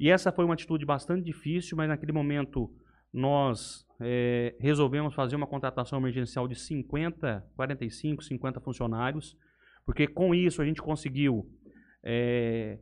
E 0.00 0.08
essa 0.08 0.32
foi 0.32 0.46
uma 0.46 0.54
atitude 0.54 0.86
bastante 0.86 1.24
difícil, 1.24 1.76
mas 1.76 1.88
naquele 1.88 2.12
momento 2.12 2.70
nós 3.12 3.86
eh, 4.00 4.54
resolvemos 4.60 5.14
fazer 5.14 5.36
uma 5.36 5.46
contratação 5.46 5.98
emergencial 5.98 6.46
de 6.46 6.54
50, 6.54 7.44
45, 7.56 8.22
50 8.22 8.60
funcionários, 8.60 9.36
porque 9.84 10.06
com 10.06 10.34
isso 10.34 10.60
a 10.60 10.64
gente 10.64 10.82
conseguiu 10.82 11.48
eh, 12.02 12.78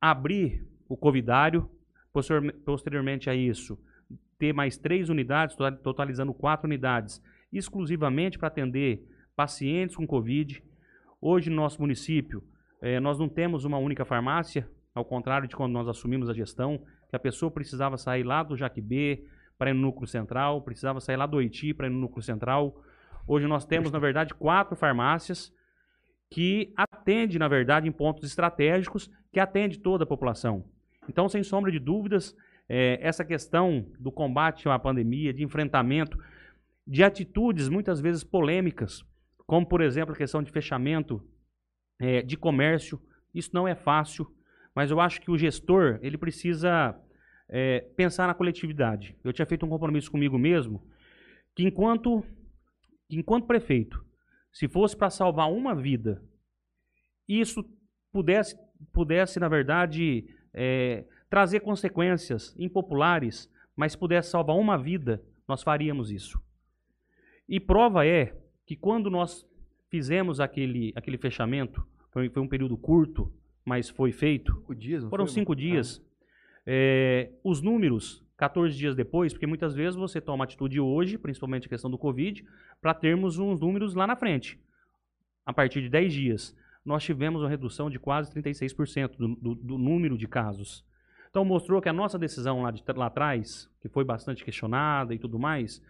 abrir 0.00 0.66
o 0.88 0.96
covidário, 0.96 1.68
posterior- 2.12 2.52
posteriormente 2.64 3.30
a 3.30 3.34
isso, 3.34 3.78
ter 4.38 4.52
mais 4.52 4.76
três 4.76 5.08
unidades, 5.08 5.56
total- 5.56 5.78
totalizando 5.78 6.34
quatro 6.34 6.66
unidades, 6.66 7.22
exclusivamente 7.52 8.38
para 8.38 8.48
atender 8.48 9.06
pacientes 9.34 9.96
com 9.96 10.06
Covid. 10.06 10.62
Hoje, 11.20 11.48
no 11.50 11.56
nosso 11.56 11.80
município, 11.80 12.42
eh, 12.82 13.00
nós 13.00 13.18
não 13.18 13.28
temos 13.28 13.64
uma 13.64 13.78
única 13.78 14.04
farmácia, 14.04 14.68
ao 14.94 15.04
contrário 15.04 15.48
de 15.48 15.56
quando 15.56 15.72
nós 15.72 15.88
assumimos 15.88 16.28
a 16.28 16.34
gestão, 16.34 16.82
que 17.08 17.16
a 17.16 17.18
pessoa 17.18 17.50
precisava 17.50 17.96
sair 17.96 18.22
lá 18.24 18.42
do 18.42 18.56
Jaquibê 18.56 19.24
para 19.58 19.70
ir 19.70 19.74
no 19.74 19.80
núcleo 19.80 20.06
central, 20.06 20.62
precisava 20.62 21.00
sair 21.00 21.16
lá 21.16 21.26
do 21.26 21.36
Oiti 21.36 21.72
para 21.72 21.86
ir 21.86 21.90
no 21.90 21.98
núcleo 21.98 22.22
central. 22.22 22.82
Hoje 23.26 23.46
nós 23.46 23.64
temos, 23.64 23.90
na 23.90 23.98
verdade, 23.98 24.34
quatro 24.34 24.76
farmácias 24.76 25.52
que 26.30 26.72
atendem, 26.76 27.38
na 27.38 27.48
verdade, 27.48 27.88
em 27.88 27.92
pontos 27.92 28.24
estratégicos, 28.24 29.10
que 29.32 29.40
atende 29.40 29.78
toda 29.78 30.04
a 30.04 30.06
população. 30.06 30.64
Então, 31.08 31.28
sem 31.28 31.42
sombra 31.42 31.70
de 31.70 31.78
dúvidas, 31.78 32.36
eh, 32.68 32.98
essa 33.00 33.24
questão 33.24 33.86
do 33.98 34.10
combate 34.10 34.68
à 34.68 34.78
pandemia, 34.78 35.32
de 35.32 35.44
enfrentamento, 35.44 36.18
de 36.86 37.02
atitudes 37.02 37.68
muitas 37.68 38.00
vezes 38.00 38.24
polêmicas, 38.24 39.04
como, 39.46 39.66
por 39.66 39.80
exemplo, 39.80 40.14
a 40.14 40.18
questão 40.18 40.42
de 40.42 40.50
fechamento 40.50 41.22
eh, 42.00 42.22
de 42.22 42.36
comércio, 42.36 43.00
isso 43.34 43.50
não 43.52 43.66
é 43.66 43.74
fácil, 43.74 44.26
mas 44.74 44.90
eu 44.90 45.00
acho 45.00 45.20
que 45.20 45.30
o 45.30 45.38
gestor 45.38 45.98
ele 46.02 46.18
precisa 46.18 46.98
eh, 47.48 47.80
pensar 47.96 48.26
na 48.26 48.34
coletividade. 48.34 49.16
Eu 49.22 49.32
tinha 49.32 49.46
feito 49.46 49.64
um 49.64 49.68
compromisso 49.68 50.10
comigo 50.10 50.38
mesmo 50.38 50.82
que 51.54 51.64
enquanto, 51.64 52.22
que 53.08 53.16
enquanto 53.18 53.46
prefeito, 53.46 54.04
se 54.52 54.68
fosse 54.68 54.96
para 54.96 55.10
salvar 55.10 55.50
uma 55.50 55.74
vida, 55.74 56.22
isso 57.26 57.64
pudesse, 58.12 58.56
pudesse 58.92 59.40
na 59.40 59.48
verdade, 59.48 60.28
eh, 60.52 61.04
trazer 61.28 61.60
consequências 61.60 62.54
impopulares, 62.58 63.50
mas 63.74 63.92
se 63.92 63.98
pudesse 63.98 64.30
salvar 64.30 64.56
uma 64.56 64.76
vida, 64.76 65.22
nós 65.48 65.62
faríamos 65.62 66.10
isso. 66.10 66.40
E 67.48 67.60
prova 67.60 68.06
é 68.06 68.36
que 68.66 68.76
quando 68.76 69.10
nós 69.10 69.46
fizemos 69.88 70.40
aquele, 70.40 70.92
aquele 70.96 71.16
fechamento, 71.16 71.86
foi, 72.10 72.28
foi 72.28 72.42
um 72.42 72.48
período 72.48 72.76
curto, 72.76 73.32
mas 73.64 73.88
foi 73.88 74.12
feito, 74.12 74.54
Cinco 74.54 74.74
dias, 74.74 75.04
foram 75.04 75.26
foi, 75.26 75.34
cinco 75.34 75.54
dias. 75.54 76.05
É, 76.66 77.30
os 77.44 77.62
números, 77.62 78.24
14 78.36 78.76
dias 78.76 78.96
depois, 78.96 79.32
porque 79.32 79.46
muitas 79.46 79.74
vezes 79.74 79.94
você 79.94 80.20
toma 80.20 80.44
atitude 80.44 80.80
hoje, 80.80 81.16
principalmente 81.16 81.66
a 81.66 81.70
questão 81.70 81.90
do 81.90 81.96
Covid, 81.96 82.44
para 82.80 82.92
termos 82.92 83.38
uns 83.38 83.60
números 83.60 83.94
lá 83.94 84.06
na 84.06 84.16
frente. 84.16 84.60
A 85.44 85.52
partir 85.52 85.80
de 85.80 85.88
10 85.88 86.12
dias, 86.12 86.56
nós 86.84 87.04
tivemos 87.04 87.40
uma 87.40 87.48
redução 87.48 87.88
de 87.88 87.98
quase 87.98 88.32
36% 88.32 89.16
do, 89.16 89.36
do, 89.36 89.54
do 89.54 89.78
número 89.78 90.18
de 90.18 90.26
casos. 90.26 90.84
Então 91.30 91.44
mostrou 91.44 91.80
que 91.80 91.88
a 91.88 91.92
nossa 91.92 92.18
decisão 92.18 92.62
lá, 92.62 92.70
de, 92.70 92.82
lá 92.94 93.06
atrás, 93.06 93.70
que 93.80 93.88
foi 93.88 94.04
bastante 94.04 94.44
questionada 94.44 95.14
e 95.14 95.18
tudo 95.18 95.38
mais, 95.38 95.82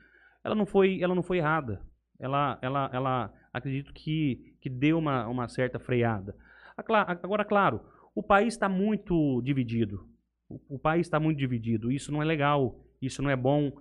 ela 0.42 0.54
não 0.54 0.66
foi, 0.66 1.00
ela 1.02 1.14
não 1.14 1.22
foi 1.22 1.38
errada. 1.38 1.80
Ela, 2.18 2.58
ela, 2.62 2.90
ela 2.92 3.34
acredito 3.52 3.92
que, 3.92 4.56
que 4.60 4.70
deu 4.70 4.98
uma, 4.98 5.26
uma 5.26 5.48
certa 5.48 5.78
freada. 5.78 6.36
Agora, 6.76 7.44
claro, 7.44 7.80
o 8.14 8.22
país 8.22 8.54
está 8.54 8.68
muito 8.68 9.40
dividido. 9.42 10.08
O, 10.48 10.76
o 10.76 10.78
país 10.78 11.06
está 11.06 11.18
muito 11.18 11.38
dividido. 11.38 11.90
Isso 11.90 12.12
não 12.12 12.22
é 12.22 12.24
legal, 12.24 12.84
isso 13.00 13.22
não 13.22 13.30
é 13.30 13.36
bom. 13.36 13.72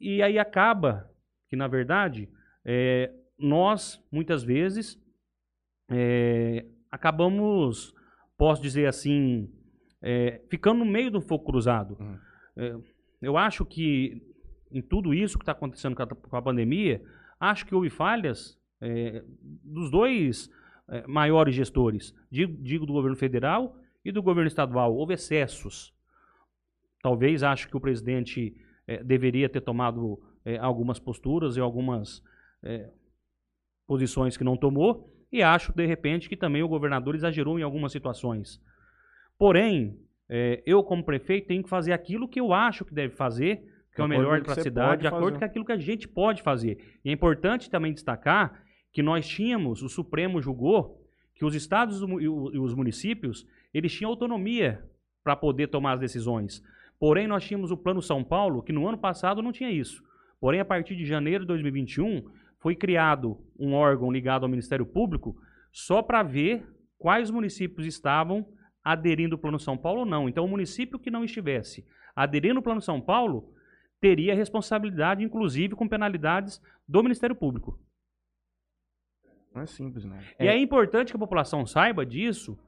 E 0.00 0.22
aí 0.22 0.38
acaba 0.38 1.10
que, 1.48 1.56
na 1.56 1.66
verdade, 1.66 2.28
é, 2.64 3.12
nós, 3.38 4.02
muitas 4.12 4.42
vezes, 4.42 5.00
é, 5.90 6.66
acabamos, 6.90 7.94
posso 8.36 8.60
dizer 8.60 8.86
assim, 8.86 9.50
é, 10.02 10.40
ficando 10.50 10.84
no 10.84 10.90
meio 10.90 11.10
do 11.10 11.20
fogo 11.20 11.44
cruzado. 11.44 11.96
Hum. 12.00 12.18
É, 12.56 12.76
eu 13.22 13.36
acho 13.36 13.64
que 13.64 14.22
em 14.70 14.82
tudo 14.82 15.14
isso 15.14 15.38
que 15.38 15.42
está 15.42 15.52
acontecendo 15.52 15.96
com 15.96 16.02
a, 16.02 16.06
com 16.06 16.36
a 16.36 16.42
pandemia, 16.42 17.02
acho 17.40 17.66
que 17.66 17.74
houve 17.74 17.90
falhas 17.90 18.58
é, 18.80 19.24
dos 19.64 19.90
dois 19.90 20.50
é, 20.88 21.06
maiores 21.06 21.54
gestores, 21.54 22.14
digo, 22.30 22.56
digo 22.62 22.86
do 22.86 22.92
governo 22.92 23.16
federal 23.16 23.76
e 24.04 24.12
do 24.12 24.22
governo 24.22 24.48
estadual. 24.48 24.94
Houve 24.94 25.14
excessos. 25.14 25.94
Talvez 27.02 27.42
acho 27.42 27.68
que 27.68 27.76
o 27.76 27.80
presidente 27.80 28.54
é, 28.86 29.02
deveria 29.04 29.48
ter 29.48 29.60
tomado 29.60 30.20
é, 30.44 30.56
algumas 30.56 30.98
posturas 30.98 31.56
e 31.56 31.60
algumas 31.60 32.22
é, 32.62 32.90
posições 33.86 34.36
que 34.36 34.44
não 34.44 34.56
tomou, 34.56 35.12
e 35.30 35.42
acho, 35.42 35.72
de 35.74 35.84
repente, 35.84 36.28
que 36.28 36.36
também 36.36 36.62
o 36.62 36.68
governador 36.68 37.14
exagerou 37.14 37.58
em 37.58 37.62
algumas 37.62 37.92
situações. 37.92 38.60
Porém, 39.38 39.98
eu, 40.66 40.82
como 40.82 41.04
prefeito, 41.04 41.48
tenho 41.48 41.62
que 41.62 41.68
fazer 41.68 41.92
aquilo 41.92 42.28
que 42.28 42.40
eu 42.40 42.52
acho 42.52 42.84
que 42.84 42.92
deve 42.92 43.14
fazer, 43.14 43.62
que 43.94 44.00
é 44.00 44.04
o 44.04 44.08
melhor 44.08 44.42
para 44.42 44.54
a 44.54 44.62
cidade, 44.62 45.02
de 45.02 45.06
acordo 45.06 45.38
com 45.38 45.44
aquilo 45.44 45.64
que 45.64 45.72
a 45.72 45.78
gente 45.78 46.08
pode 46.08 46.42
fazer. 46.42 46.98
E 47.04 47.10
é 47.10 47.12
importante 47.12 47.70
também 47.70 47.92
destacar 47.92 48.62
que 48.92 49.02
nós 49.02 49.26
tínhamos, 49.26 49.82
o 49.82 49.88
Supremo 49.88 50.40
julgou 50.40 51.06
que 51.34 51.44
os 51.44 51.54
estados 51.54 52.00
e 52.00 52.28
os 52.58 52.74
municípios, 52.74 53.46
eles 53.72 53.92
tinham 53.92 54.10
autonomia 54.10 54.84
para 55.22 55.36
poder 55.36 55.68
tomar 55.68 55.92
as 55.92 56.00
decisões. 56.00 56.62
Porém, 56.98 57.26
nós 57.26 57.44
tínhamos 57.44 57.70
o 57.70 57.76
Plano 57.76 58.02
São 58.02 58.24
Paulo, 58.24 58.62
que 58.62 58.72
no 58.72 58.88
ano 58.88 58.98
passado 58.98 59.42
não 59.42 59.52
tinha 59.52 59.70
isso. 59.70 60.02
Porém, 60.40 60.60
a 60.60 60.64
partir 60.64 60.96
de 60.96 61.04
janeiro 61.04 61.44
de 61.44 61.48
2021, 61.48 62.24
foi 62.58 62.74
criado 62.74 63.38
um 63.58 63.74
órgão 63.74 64.10
ligado 64.10 64.44
ao 64.44 64.48
Ministério 64.48 64.86
Público 64.86 65.36
só 65.72 66.02
para 66.02 66.22
ver 66.22 66.66
quais 66.98 67.30
municípios 67.30 67.86
estavam 67.86 68.46
aderindo 68.82 69.34
ao 69.34 69.40
Plano 69.40 69.58
São 69.58 69.76
Paulo 69.76 70.00
ou 70.00 70.06
não. 70.06 70.28
Então, 70.28 70.44
o 70.44 70.48
município 70.48 70.98
que 70.98 71.10
não 71.10 71.24
estivesse 71.24 71.86
aderindo 72.16 72.58
ao 72.58 72.62
Plano 72.62 72.80
São 72.80 73.00
Paulo 73.00 73.52
teria 74.00 74.34
responsabilidade, 74.34 75.22
inclusive 75.22 75.74
com 75.74 75.88
penalidades 75.88 76.60
do 76.86 77.02
Ministério 77.02 77.36
Público. 77.36 77.78
Não 79.54 79.62
é 79.62 79.66
simples, 79.66 80.04
não. 80.04 80.18
E 80.38 80.46
é 80.46 80.56
importante 80.56 81.10
que 81.10 81.16
a 81.16 81.20
população 81.20 81.66
saiba 81.66 82.06
disso, 82.06 82.58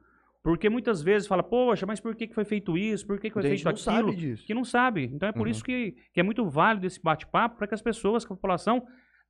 porque 0.43 0.69
muitas 0.69 1.01
vezes 1.01 1.27
fala, 1.27 1.43
poxa, 1.43 1.85
mas 1.85 1.99
por 1.99 2.15
que 2.15 2.27
foi 2.33 2.43
feito 2.45 2.77
isso? 2.77 3.05
Por 3.05 3.19
que, 3.19 3.29
foi 3.29 3.43
feito 3.43 3.63
não 3.63 3.71
aquilo? 3.71 3.83
sabe 3.83 4.15
disso. 4.15 4.45
Que 4.45 4.53
não 4.53 4.63
sabe. 4.65 5.03
Então 5.13 5.29
é 5.29 5.31
por 5.31 5.41
Uhum. 5.41 5.47
isso 5.51 5.63
que, 5.63 5.91
que 6.13 6.19
é 6.19 6.23
muito 6.23 6.47
válido 6.49 6.87
esse 6.87 7.01
bate-papo, 7.01 7.57
para 7.57 7.67
que 7.67 7.73
as 7.75 7.81
pessoas, 7.81 8.25
que 8.25 8.31
a 8.33 8.35
população 8.35 8.85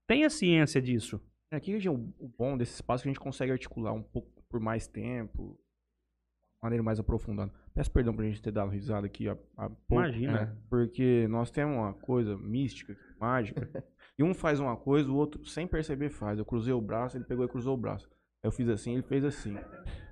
tenha 0.08 0.30
ciência 0.30 0.82
disso. 0.82 1.21
Aqui 1.52 1.74
gente, 1.74 1.89
o 1.89 1.97
bom 2.38 2.58
desse 2.58 2.76
espaço 2.76 3.02
é 3.02 3.04
que 3.04 3.10
a 3.10 3.12
gente 3.13 3.19
consegue 3.19 3.52
articular 3.52 3.91
um 3.91 4.02
pouco 4.04 4.30
por 4.50 4.60
mais 4.62 4.88
tempo, 4.88 5.58
de 5.60 6.63
maneira 6.63 6.82
mais 6.84 6.97
aprofundada. 7.00 7.52
Peço 7.74 7.91
perdão 7.91 8.13
pra 8.13 8.24
gente 8.26 8.41
ter 8.41 8.52
dado 8.52 8.69
risada 8.71 9.06
aqui 9.06 9.28
há, 9.28 9.34
há 9.58 9.69
pouco. 9.69 9.95
Imagina. 10.06 10.45
né? 10.45 10.58
Porque 10.69 11.28
nós 11.30 11.52
temos 11.52 11.76
uma 11.76 11.93
coisa 11.93 12.38
mística, 12.38 12.95
mágica, 13.19 13.67
e 14.17 14.24
um 14.24 14.34
faz 14.34 14.62
uma 14.62 14.78
coisa, 14.78 15.10
o 15.12 15.15
outro, 15.15 15.43
sem 15.45 15.67
perceber, 15.67 16.10
faz. 16.10 16.39
Eu 16.39 16.45
cruzei 16.45 16.74
o 16.74 16.80
braço, 16.82 17.17
ele 17.17 17.26
pegou 17.26 17.43
e 17.43 17.50
cruzou 17.50 17.74
o 17.74 17.78
braço. 17.78 18.10
Eu 18.41 18.52
fiz 18.52 18.69
assim, 18.69 18.93
ele 18.93 19.04
fez 19.04 19.24
assim. 19.26 19.58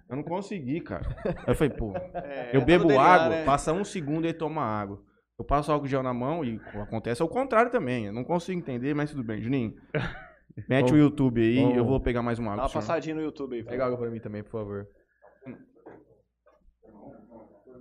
Eu 0.10 0.15
não 0.15 0.24
consegui, 0.24 0.82
cara. 0.82 1.06
Aí 1.24 1.34
eu 1.54 1.56
falei, 1.56 1.74
pô, 1.74 1.93
É, 1.95 2.50
eu 2.56 2.60
tá 2.62 2.65
bebo 2.65 2.98
água, 3.00 3.30
né? 3.30 3.45
passa 3.45 3.72
um 3.72 3.84
segundo 3.84 4.26
e 4.28 4.34
toma 4.34 4.62
água. 4.63 5.02
Eu 5.38 5.45
passo 5.45 5.72
álcool 5.72 5.88
gel 5.88 6.04
na 6.04 6.13
mão 6.13 6.43
e 6.43 6.60
acontece 6.82 7.22
ao 7.22 7.30
contrário 7.30 7.72
também. 7.72 8.08
Eu 8.08 8.13
não 8.13 8.24
consigo 8.24 8.60
entender, 8.60 8.93
mas 8.93 9.12
tudo 9.12 9.24
bem. 9.24 9.41
Juninho, 9.41 9.74
mete 10.67 10.89
Bom, 10.89 10.95
o 10.95 10.98
YouTube 10.98 11.41
aí, 11.41 11.63
bom. 11.63 11.76
eu 11.76 11.86
vou 11.86 12.00
pegar 12.02 12.22
mais 12.22 12.39
uma 12.39 12.48
Dá 12.48 12.54
água. 12.54 12.63
uma 12.63 12.69
senhor. 12.69 12.82
passadinha 12.82 13.15
no 13.15 13.22
YouTube 13.22 13.56
aí. 13.56 13.63
Pega 13.63 13.86
água 13.86 13.98
pra 13.98 14.10
mim 14.10 14.19
também, 14.19 14.43
por 14.43 14.52
favor. 14.52 14.88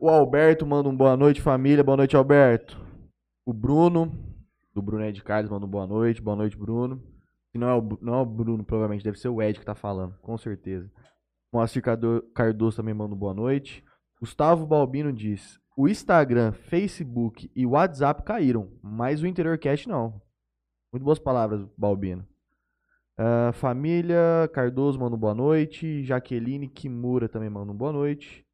O 0.00 0.08
Alberto 0.08 0.64
manda 0.64 0.88
um 0.88 0.96
boa 0.96 1.16
noite, 1.16 1.40
família. 1.40 1.82
Boa 1.82 1.96
noite, 1.96 2.16
Alberto. 2.16 2.78
O 3.44 3.52
Bruno, 3.52 4.12
do 4.72 4.80
Bruno 4.80 5.04
Ed 5.04 5.20
Carlos, 5.24 5.50
manda 5.50 5.66
um 5.66 5.68
boa 5.68 5.86
noite. 5.86 6.22
Boa 6.22 6.36
noite, 6.36 6.56
Bruno. 6.56 7.02
Não 7.54 7.68
é, 7.68 7.74
o, 7.74 7.98
não 8.00 8.14
é 8.14 8.20
o 8.22 8.24
Bruno, 8.26 8.62
provavelmente, 8.62 9.02
deve 9.02 9.18
ser 9.18 9.28
o 9.28 9.42
Ed 9.42 9.58
que 9.58 9.66
tá 9.66 9.74
falando, 9.74 10.14
com 10.22 10.38
certeza. 10.38 10.88
Moacir 11.52 11.82
Cardo- 11.82 12.22
Cardoso 12.34 12.76
também 12.76 12.94
manda 12.94 13.14
boa 13.14 13.34
noite. 13.34 13.84
Gustavo 14.20 14.66
Balbino 14.66 15.12
diz: 15.12 15.58
o 15.76 15.88
Instagram, 15.88 16.52
Facebook 16.52 17.50
e 17.54 17.64
WhatsApp 17.66 18.22
caíram, 18.22 18.70
mas 18.82 19.22
o 19.22 19.26
Interior 19.26 19.56
Cast 19.58 19.88
não. 19.88 20.20
Muito 20.92 21.04
boas 21.04 21.18
palavras, 21.18 21.66
Balbino. 21.76 22.26
Ah, 23.16 23.50
família 23.52 24.48
Cardoso 24.52 24.98
manda 24.98 25.16
boa 25.16 25.34
noite. 25.34 26.04
Jaqueline 26.04 26.68
Kimura 26.68 27.28
também 27.28 27.50
manda 27.50 27.72
boa 27.72 27.92
noite. 27.92 28.46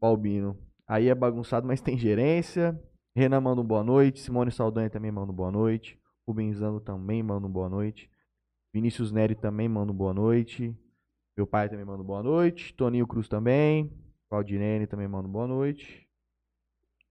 Balbino. 0.00 0.56
Aí 0.86 1.08
é 1.08 1.14
bagunçado, 1.14 1.66
mas 1.66 1.80
tem 1.80 1.98
gerência. 1.98 2.80
Renan 3.14 3.40
manda 3.40 3.62
boa 3.62 3.82
noite. 3.84 4.20
Simone 4.20 4.50
Saldanha 4.50 4.90
também 4.90 5.10
manda 5.10 5.32
boa 5.32 5.50
noite. 5.50 5.98
Rubenzano 6.26 6.80
também 6.80 7.22
manda 7.22 7.48
boa 7.48 7.68
noite. 7.68 8.10
Vinícius 8.74 9.12
Neri 9.12 9.34
também 9.34 9.68
manda 9.68 9.92
boa 9.92 10.12
noite. 10.12 10.74
Meu 11.36 11.46
pai 11.46 11.68
também 11.68 11.84
manda 11.84 12.02
boa 12.02 12.22
noite. 12.22 12.72
Toninho 12.74 13.06
Cruz 13.06 13.28
também. 13.28 13.92
Claudinene 14.28 14.86
também 14.86 15.06
manda 15.06 15.28
boa 15.28 15.46
noite. 15.46 16.06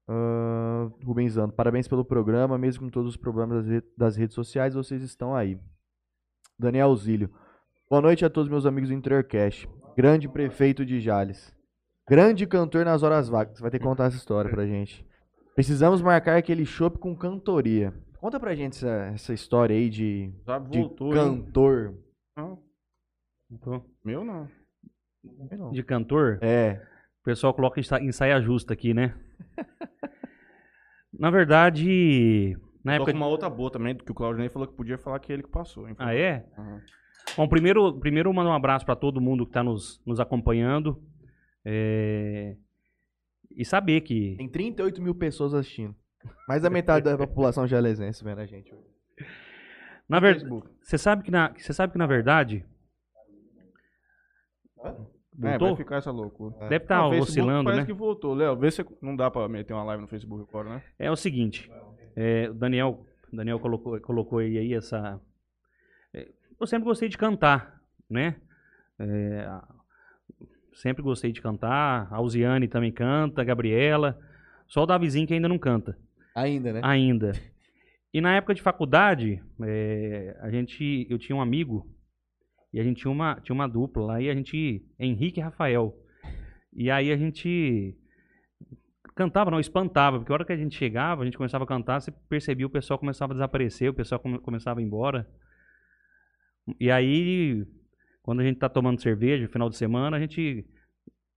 Ah, 0.07 0.89
Rubenzano, 1.03 1.51
parabéns 1.51 1.87
pelo 1.87 2.03
programa. 2.05 2.57
Mesmo 2.57 2.83
com 2.85 2.89
todos 2.89 3.09
os 3.11 3.17
problemas 3.17 3.57
das, 3.63 3.67
re- 3.67 3.83
das 3.97 4.15
redes 4.15 4.35
sociais, 4.35 4.73
vocês 4.73 5.01
estão 5.03 5.35
aí. 5.35 5.59
Daniel 6.57 6.95
Zílio. 6.95 7.29
Boa 7.89 8.01
noite 8.01 8.25
a 8.25 8.29
todos 8.29 8.49
meus 8.49 8.65
amigos 8.65 8.89
do 8.89 8.95
Interiorcast. 8.95 9.69
Grande 9.95 10.27
prefeito 10.27 10.85
de 10.85 10.99
Jales. 10.99 11.53
Grande 12.07 12.45
cantor 12.45 12.85
nas 12.85 13.03
horas 13.03 13.29
vagas. 13.29 13.57
Você 13.57 13.61
vai 13.61 13.71
ter 13.71 13.79
que 13.79 13.85
contar 13.85 14.05
essa 14.05 14.17
história 14.17 14.49
pra 14.49 14.65
gente. 14.65 15.05
Precisamos 15.55 16.01
marcar 16.01 16.37
aquele 16.37 16.65
chopp 16.65 16.97
com 16.99 17.15
cantoria. 17.15 17.93
Conta 18.19 18.39
pra 18.39 18.55
gente 18.55 18.73
essa, 18.77 18.89
essa 19.13 19.33
história 19.33 19.75
aí 19.75 19.89
de, 19.89 20.31
Já 20.45 20.59
de 20.59 20.79
voltou, 20.79 21.13
hein? 21.15 21.45
Então, 23.51 23.85
meu 24.03 24.23
não. 24.23 24.47
De 25.71 25.81
cantor, 25.83 26.39
É. 26.41 26.81
o 27.21 27.23
pessoal 27.23 27.53
coloca 27.53 27.79
em 27.79 27.83
sa- 27.83 27.99
em 28.01 28.11
saia 28.11 28.39
justa 28.41 28.73
aqui, 28.73 28.93
né? 28.93 29.15
Na 31.17 31.29
verdade, 31.31 32.57
na 32.83 32.93
Tô 32.93 32.95
época. 32.97 33.11
com 33.13 33.17
uma 33.17 33.27
outra 33.27 33.49
boa 33.49 33.71
também, 33.71 33.95
que 33.95 34.11
o 34.11 34.15
Claudinei 34.15 34.49
falou 34.49 34.67
que 34.67 34.75
podia 34.75 34.97
falar 34.97 35.19
que 35.19 35.31
ele 35.31 35.43
que 35.43 35.49
passou. 35.49 35.87
hein? 35.87 35.95
Ah, 35.97 36.13
é? 36.13 36.45
Aham. 36.57 36.81
Bom, 37.37 37.47
primeiro, 37.47 37.99
primeiro 37.99 38.31
mando 38.33 38.49
um 38.49 38.53
abraço 38.53 38.85
para 38.85 38.95
todo 38.95 39.19
mundo 39.21 39.45
que 39.45 39.49
está 39.49 39.63
nos, 39.63 40.01
nos 40.05 40.19
acompanhando. 40.19 41.01
É, 41.65 42.55
E 43.49 43.63
saber 43.65 44.01
que. 44.01 44.35
Tem 44.37 44.49
38 44.49 45.01
mil 45.01 45.15
pessoas 45.15 45.53
assistindo. 45.53 45.95
Mais 46.47 46.61
da 46.61 46.69
metade 46.69 47.05
da 47.05 47.17
população 47.17 47.65
jalesense 47.65 48.23
vendo 48.23 48.39
a 48.41 48.45
gente. 48.45 48.71
hoje. 48.73 48.85
Na 50.07 50.19
verdade, 50.19 50.47
você 50.81 50.97
sabe 50.97 51.23
que 51.23 51.31
na, 51.31 51.51
você 51.57 51.73
sabe 51.73 51.93
que 51.93 51.97
na 51.99 52.05
verdade. 52.05 52.63
É, 54.87 55.49
Voltou? 55.49 55.67
vai 55.69 55.77
ficar 55.77 55.95
essa 55.97 56.11
loucura. 56.11 56.55
Deve 56.69 56.83
estar 56.83 57.01
Facebook 57.01 57.21
oscilando, 57.21 57.63
parece 57.65 57.81
né? 57.81 57.85
que 57.85 57.93
voltou. 57.93 58.33
Léo, 58.33 58.55
vê 58.55 58.71
se 58.71 58.85
não 59.01 59.15
dá 59.15 59.29
pra 59.29 59.47
meter 59.49 59.73
uma 59.73 59.83
live 59.83 60.01
no 60.01 60.07
Facebook 60.07 60.45
agora, 60.47 60.69
né? 60.69 60.83
É 60.97 61.11
o 61.11 61.15
seguinte, 61.15 61.69
é, 62.15 62.49
o 62.49 62.53
Daniel, 62.53 63.05
Daniel 63.31 63.59
colocou, 63.59 63.99
colocou 63.99 64.39
aí, 64.39 64.73
essa. 64.73 65.19
é, 66.13 66.29
eu 66.59 66.65
sempre 66.65 66.85
gostei 66.85 67.09
de 67.09 67.17
cantar, 67.17 67.81
né? 68.09 68.37
É, 68.97 69.49
sempre 70.73 71.03
gostei 71.03 71.31
de 71.31 71.41
cantar. 71.41 72.07
A 72.11 72.15
Alziane 72.15 72.67
também 72.67 72.91
canta, 72.91 73.41
a 73.41 73.45
Gabriela. 73.45 74.17
Só 74.67 74.83
o 74.83 74.85
Davizinho 74.85 75.27
que 75.27 75.33
ainda 75.33 75.49
não 75.49 75.59
canta. 75.59 75.97
Ainda, 76.33 76.73
né? 76.73 76.81
Ainda. 76.83 77.33
E 78.13 78.21
na 78.21 78.35
época 78.35 78.53
de 78.53 78.61
faculdade, 78.61 79.43
é, 79.61 80.37
a 80.39 80.49
gente, 80.49 81.05
eu 81.09 81.19
tinha 81.19 81.35
um 81.35 81.41
amigo 81.41 81.85
e 82.75 82.79
a 82.79 82.83
gente 82.83 82.97
tinha 83.01 83.09
uma, 83.11 83.39
tinha 83.39 83.53
uma 83.55 83.67
dupla 83.67 84.03
lá 84.03 84.21
e 84.21 84.29
a 84.29 84.35
gente, 84.35 84.85
Henrique 84.99 85.39
e 85.39 85.43
Rafael. 85.43 85.95
E 86.73 86.91
aí 86.91 87.09
a 87.09 87.15
gente 87.15 87.95
cantava, 89.15 89.49
não, 89.49 89.61
espantava, 89.61 90.17
porque 90.19 90.29
a 90.31 90.35
hora 90.35 90.43
que 90.45 90.51
a 90.51 90.57
gente 90.57 90.75
chegava, 90.75 91.21
a 91.21 91.25
gente 91.25 91.37
começava 91.37 91.63
a 91.63 91.67
cantar, 91.67 92.01
você 92.01 92.11
percebia 92.27 92.65
o 92.67 92.69
pessoal 92.69 92.99
começava 92.99 93.31
a 93.31 93.35
desaparecer, 93.35 93.89
o 93.89 93.93
pessoal 93.93 94.19
come- 94.19 94.39
começava 94.39 94.79
a 94.81 94.83
ir 94.83 94.85
embora. 94.85 95.25
E 96.77 96.91
aí, 96.91 97.65
quando 98.21 98.41
a 98.41 98.43
gente 98.43 98.59
tá 98.59 98.67
tomando 98.67 99.01
cerveja, 99.01 99.47
final 99.47 99.69
de 99.69 99.77
semana, 99.77 100.17
a 100.17 100.19
gente 100.19 100.65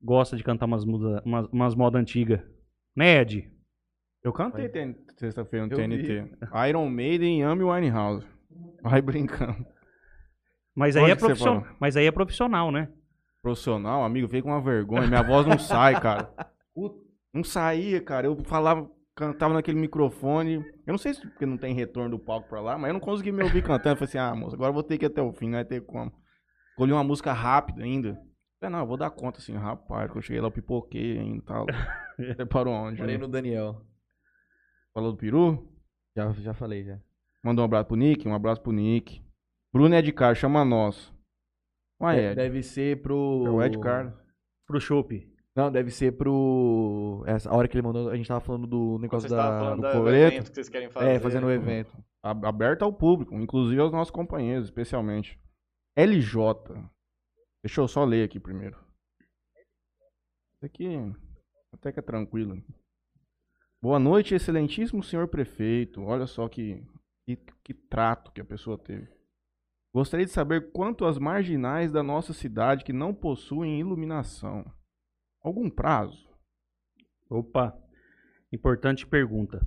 gosta 0.03 0.37
de 0.37 0.43
cantar 0.43 0.67
umas, 0.67 0.85
muda- 0.85 1.23
umas, 1.25 1.47
umas 1.53 1.75
modas 1.77 2.01
antigas. 2.01 2.41
Né, 2.97 3.21
Ed? 3.21 3.49
Eu 4.25 4.33
cantei 4.33 4.69
sexta-feira 5.17 5.67
no 5.67 5.73
Eu 5.73 5.77
TNT. 5.77 6.33
Iron 6.69 6.89
Maiden 6.91 7.39
e 7.39 7.43
Amy 7.45 7.63
Winehouse. 7.63 8.27
Vai 8.83 9.01
brincando. 9.01 9.65
Mas 10.79 10.97
aí, 10.97 11.11
é 11.11 11.15
que 11.17 11.21
você 11.21 11.27
profissional, 11.27 11.61
falou? 11.63 11.77
mas 11.81 11.97
aí 11.97 12.07
é 12.07 12.13
profissional, 12.13 12.71
né? 12.71 12.89
Profissional, 13.43 14.05
amigo, 14.05 14.29
veio 14.29 14.45
com 14.45 14.51
uma 14.51 14.61
vergonha. 14.61 15.09
Minha 15.09 15.25
voz 15.25 15.45
não 15.45 15.59
sai, 15.59 16.01
cara. 16.01 16.33
Puta, 16.73 16.97
Não 17.35 17.43
saía, 17.43 18.01
cara. 18.01 18.29
Eu 18.29 18.37
falava, 18.45 18.89
cantava 19.17 19.55
naquele 19.55 19.77
microfone. 19.77 20.65
Eu 20.87 20.93
não 20.93 20.99
sei 20.99 21.15
se 21.15 21.21
porque 21.21 21.45
não 21.45 21.59
tem 21.59 21.75
retorno 21.75 22.11
do 22.11 22.19
palco 22.19 22.49
pra 22.49 22.61
lá, 22.61 22.79
mas 22.79 22.91
eu 22.91 22.93
não 22.93 23.01
consegui 23.01 23.33
me 23.33 23.43
ouvir 23.43 23.61
cantando. 23.61 23.95
Eu 23.95 23.97
falei 23.97 24.09
assim, 24.09 24.19
ah, 24.19 24.37
moça, 24.37 24.55
agora 24.55 24.71
eu 24.71 24.75
vou 24.75 24.85
ter 24.85 24.99
que 24.99 25.05
ir 25.05 25.09
até 25.09 25.21
o 25.21 25.33
fim, 25.33 25.47
não 25.47 25.55
vai 25.55 25.65
ter 25.65 25.81
como. 25.81 26.13
Escolhi 26.71 26.93
uma 26.93 27.03
música 27.03 27.33
rápida 27.33 27.83
ainda. 27.83 28.17
Falei, 28.61 28.73
não, 28.73 28.79
eu 28.79 28.87
vou 28.87 28.97
dar 28.97 29.11
conta 29.11 29.39
assim, 29.39 29.55
rapaz. 29.55 30.09
Quando 30.13 30.19
eu 30.19 30.23
cheguei 30.23 30.41
lá, 30.41 30.47
eu 30.47 30.53
pipoquei 30.53 31.19
ainda 31.19 31.39
e 31.39 31.43
tal. 31.43 31.67
Você 32.37 32.47
parou 32.47 32.73
onde? 32.73 32.99
Falei 32.99 33.19
né? 33.19 33.23
no 33.23 33.29
Daniel. 33.29 33.83
Falou 34.95 35.11
do 35.11 35.19
peru? 35.19 35.69
Já, 36.17 36.31
já 36.35 36.55
falei, 36.55 36.85
já. 36.85 37.01
Mandou 37.43 37.65
um 37.65 37.67
abraço 37.67 37.87
pro 37.87 37.97
Nick, 37.97 38.29
um 38.29 38.35
abraço 38.35 38.63
pro 38.63 38.71
Nick. 38.71 39.27
Bruno 39.73 39.95
Ed 39.95 40.11
Carlos, 40.13 40.39
chama 40.39 40.65
nós. 40.65 41.13
Ué, 42.01 42.31
Ed. 42.31 42.35
Deve 42.37 42.63
ser 42.63 43.03
pro. 43.03 43.45
É 43.47 43.51
o 43.51 43.63
Ed 43.63 43.79
Carlos. 43.79 44.15
Pro 44.67 44.81
chopp. 44.81 45.29
Não, 45.57 45.73
deve 45.73 45.91
ser 45.91 46.13
pro. 46.17 47.25
Essa, 47.27 47.51
a 47.51 47.57
hora 47.57 47.67
que 47.67 47.75
ele 47.77 47.87
mandou, 47.87 48.09
a 48.11 48.17
gente 48.17 48.29
tava 48.29 48.41
falando 48.41 48.67
do 48.67 48.99
negócio 49.01 49.29
da, 49.29 49.59
falando 49.59 49.77
do 49.77 49.83
da- 49.83 49.93
do 49.93 50.09
evento 50.09 50.49
que 50.51 50.55
vocês 50.55 50.69
querem 50.69 50.89
fazer. 50.91 51.11
É, 51.11 51.19
fazendo 51.19 51.47
o 51.47 51.51
evento. 51.51 51.97
A- 52.23 52.31
Aberto 52.49 52.83
ao 52.83 52.93
público, 52.93 53.35
inclusive 53.35 53.81
aos 53.81 53.93
nossos 53.93 54.11
companheiros, 54.13 54.67
especialmente. 54.67 55.39
LJ. 55.97 56.89
Deixa 57.65 57.81
eu 57.81 57.89
só 57.89 58.05
ler 58.05 58.25
aqui 58.25 58.39
primeiro. 58.39 58.77
Isso 60.55 60.65
aqui 60.67 60.89
até 61.73 61.91
que 61.93 61.99
é 61.99 62.03
tranquilo. 62.03 62.63
Boa 63.83 63.99
noite, 63.99 64.35
excelentíssimo 64.35 65.03
senhor 65.03 65.27
prefeito. 65.29 66.03
Olha 66.03 66.27
só 66.27 66.49
que, 66.49 66.85
que, 67.27 67.37
que 67.65 67.75
trato 67.75 68.31
que 68.33 68.41
a 68.41 68.45
pessoa 68.45 68.79
teve. 68.79 69.09
Gostaria 69.93 70.27
de 70.27 70.33
saber 70.33 70.71
quanto 70.71 71.05
às 71.05 71.19
marginais 71.19 71.91
da 71.91 72.03
nossa 72.03 72.33
cidade 72.33 72.85
que 72.85 72.93
não 72.93 73.15
possuem 73.15 73.81
iluminação. 73.81 74.65
Algum 75.43 75.71
prazo? 75.71 76.29
Opa, 77.31 77.77
importante 78.53 79.07
pergunta. 79.07 79.67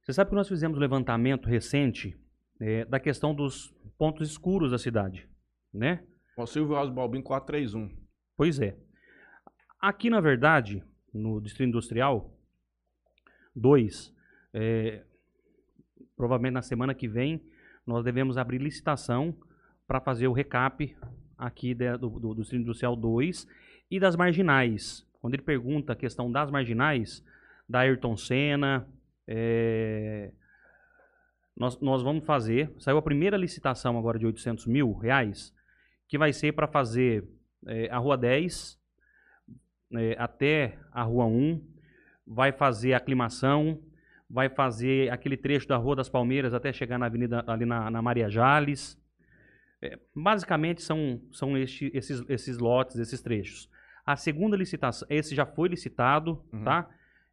Você 0.00 0.12
sabe 0.12 0.30
que 0.30 0.36
nós 0.36 0.48
fizemos 0.48 0.76
um 0.76 0.80
levantamento 0.80 1.46
recente 1.46 2.18
eh, 2.60 2.84
da 2.86 2.98
questão 2.98 3.34
dos 3.34 3.72
pontos 3.98 4.30
escuros 4.30 4.70
da 4.70 4.78
cidade, 4.78 5.28
né? 5.72 6.04
O 6.36 6.46
Silvio 6.46 6.74
Alves 6.74 6.94
Balbim 6.94 7.22
431. 7.22 7.94
Pois 8.36 8.58
é. 8.58 8.76
Aqui, 9.80 10.08
na 10.08 10.20
verdade, 10.20 10.82
no 11.12 11.40
Distrito 11.40 11.68
Industrial 11.68 12.32
2, 13.54 14.14
é, 14.54 15.04
provavelmente 16.16 16.54
na 16.54 16.62
semana 16.62 16.94
que 16.94 17.06
vem, 17.06 17.44
nós 17.86 18.04
devemos 18.04 18.36
abrir 18.38 18.58
licitação 18.58 19.34
para 19.86 20.00
fazer 20.00 20.26
o 20.28 20.32
recap 20.32 20.96
aqui 21.36 21.74
de- 21.74 21.96
do, 21.98 22.08
do, 22.08 22.34
do 22.34 22.56
Industrial 22.56 22.94
2 22.94 23.46
e 23.90 23.98
das 23.98 24.16
marginais. 24.16 25.06
Quando 25.20 25.34
ele 25.34 25.42
pergunta 25.42 25.92
a 25.92 25.96
questão 25.96 26.30
das 26.30 26.50
marginais, 26.50 27.24
da 27.68 27.80
Ayrton 27.80 28.16
Senna, 28.16 28.86
é, 29.26 30.32
nós, 31.56 31.78
nós 31.80 32.02
vamos 32.02 32.24
fazer, 32.24 32.72
saiu 32.78 32.98
a 32.98 33.02
primeira 33.02 33.36
licitação 33.36 33.98
agora 33.98 34.18
de 34.18 34.26
800 34.26 34.66
mil 34.66 34.92
reais, 34.92 35.54
que 36.08 36.18
vai 36.18 36.32
ser 36.32 36.52
para 36.52 36.66
fazer 36.66 37.24
é, 37.66 37.88
a 37.90 37.98
Rua 37.98 38.16
10 38.16 38.80
é, 39.94 40.16
até 40.18 40.78
a 40.90 41.02
Rua 41.02 41.26
1, 41.26 41.62
vai 42.26 42.52
fazer 42.52 42.94
a 42.94 42.96
aclimação, 42.96 43.78
vai 44.32 44.48
fazer 44.48 45.12
aquele 45.12 45.36
trecho 45.36 45.68
da 45.68 45.76
Rua 45.76 45.94
das 45.96 46.08
Palmeiras 46.08 46.54
até 46.54 46.72
chegar 46.72 46.98
na 46.98 47.04
avenida 47.06 47.44
ali 47.46 47.66
na, 47.66 47.90
na 47.90 48.00
Maria 48.00 48.30
Jales. 48.30 48.98
É, 49.82 49.98
basicamente 50.16 50.80
são, 50.80 51.20
são 51.30 51.56
este- 51.58 51.90
esses, 51.92 52.24
esses 52.28 52.56
lotes, 52.58 52.96
esses 52.98 53.20
trechos. 53.20 53.68
A 54.06 54.16
segunda 54.16 54.56
licitação, 54.56 55.06
esse 55.10 55.34
já 55.34 55.44
foi 55.44 55.68
licitado, 55.68 56.42
Uhum. 56.52 56.64
tá? 56.64 56.88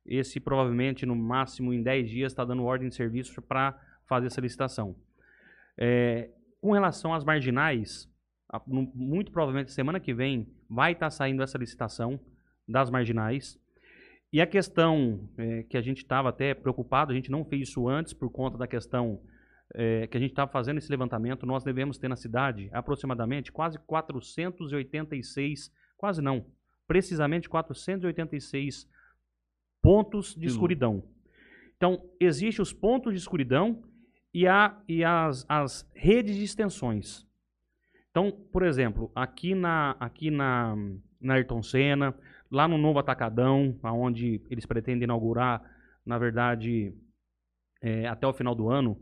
Esse 0.06 0.40
provavelmente 0.40 1.06
no 1.06 1.16
máximo 1.16 1.72
em 1.74 1.82
10 1.82 2.10
dias 2.10 2.32
está 2.32 2.44
dando 2.44 2.64
ordem 2.66 2.90
de 2.90 2.96
serviço 2.96 3.42
para 3.42 3.80
fazer 4.08 4.28
essa 4.28 4.42
licitação. 4.42 4.96
É, 5.78 6.30
com 6.60 6.72
relação 6.74 7.14
às 7.14 7.24
marginais, 7.24 8.12
a- 8.52 8.62
no- 8.68 8.92
muito 8.94 9.32
provavelmente 9.32 9.72
semana 9.72 10.00
que 10.00 10.14
vem 10.14 10.48
vai 10.70 10.92
estar 10.94 11.10
saindo 11.12 11.42
essa 11.44 11.58
licitação 11.58 12.20
das 12.68 12.90
marginais. 12.90 13.58
E 14.32 14.40
a 14.42 14.48
questão 14.48 15.28
é, 15.38 15.64
que 15.64 15.76
a 15.76 15.82
gente 15.82 15.98
estava 15.98 16.30
até 16.30 16.54
preocupado, 16.54 17.12
a 17.12 17.16
gente 17.16 17.32
não 17.32 17.44
fez 17.44 17.70
isso 17.70 17.88
antes 17.88 18.14
por 18.14 18.30
conta 18.30 18.58
da 18.58 18.68
questão 18.68 19.20
é, 19.74 20.08
que 20.08 20.18
a 20.18 20.20
gente 20.20 20.32
estava 20.32 20.52
fazendo 20.52 20.78
esse 20.78 20.90
levantamento, 20.90 21.46
nós 21.46 21.64
devemos 21.64 21.98
ter 21.98 22.08
na 22.08 22.16
cidade 22.16 22.70
aproximadamente 22.72 23.52
quase 23.52 23.80
486, 23.80 25.72
quase 25.98 26.22
não, 26.22 26.46
precisamente 26.88 27.50
486 27.50 28.88
pontos 29.82 30.36
de 30.36 30.48
escuridão. 30.48 31.04
Então, 31.78 32.04
existem 32.20 32.62
os 32.62 32.74
pontos 32.74 33.14
de 33.14 33.20
escuridão 33.20 33.82
e, 34.34 34.48
a, 34.48 34.78
e 34.88 35.04
as, 35.04 35.46
as 35.48 35.90
redes 35.96 36.36
de 36.36 36.44
extensões. 36.44 37.26
Então, 38.12 38.32
por 38.32 38.64
exemplo, 38.64 39.12
aqui 39.16 39.56
na, 39.56 39.96
aqui 40.00 40.30
na, 40.30 40.76
na 41.22 41.36
Ayrton 41.36 41.64
Senna, 41.64 42.14
lá 42.52 42.68
no 42.68 42.78
Novo 42.78 43.00
Atacadão, 43.00 43.78
onde 43.84 44.42
eles 44.50 44.66
pretendem 44.66 45.04
inaugurar, 45.04 45.62
na 46.06 46.18
verdade, 46.18 46.94
é, 47.82 48.08
até 48.08 48.26
o 48.28 48.34
final 48.34 48.56
do 48.56 48.70
ano. 48.70 49.00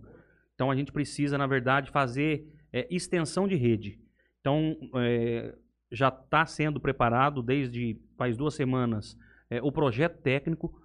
Então, 0.53 0.69
a 0.71 0.75
gente 0.75 0.91
precisa, 0.91 1.37
na 1.37 1.47
verdade, 1.47 1.91
fazer 1.91 2.47
é, 2.73 2.87
extensão 2.93 3.47
de 3.47 3.55
rede. 3.55 3.99
Então, 4.41 4.75
é, 4.95 5.55
já 5.91 6.09
está 6.09 6.45
sendo 6.45 6.79
preparado 6.79 7.41
desde 7.41 7.99
faz 8.17 8.35
duas 8.35 8.55
semanas 8.55 9.17
é, 9.49 9.61
o 9.61 9.71
projeto 9.71 10.21
técnico 10.21 10.81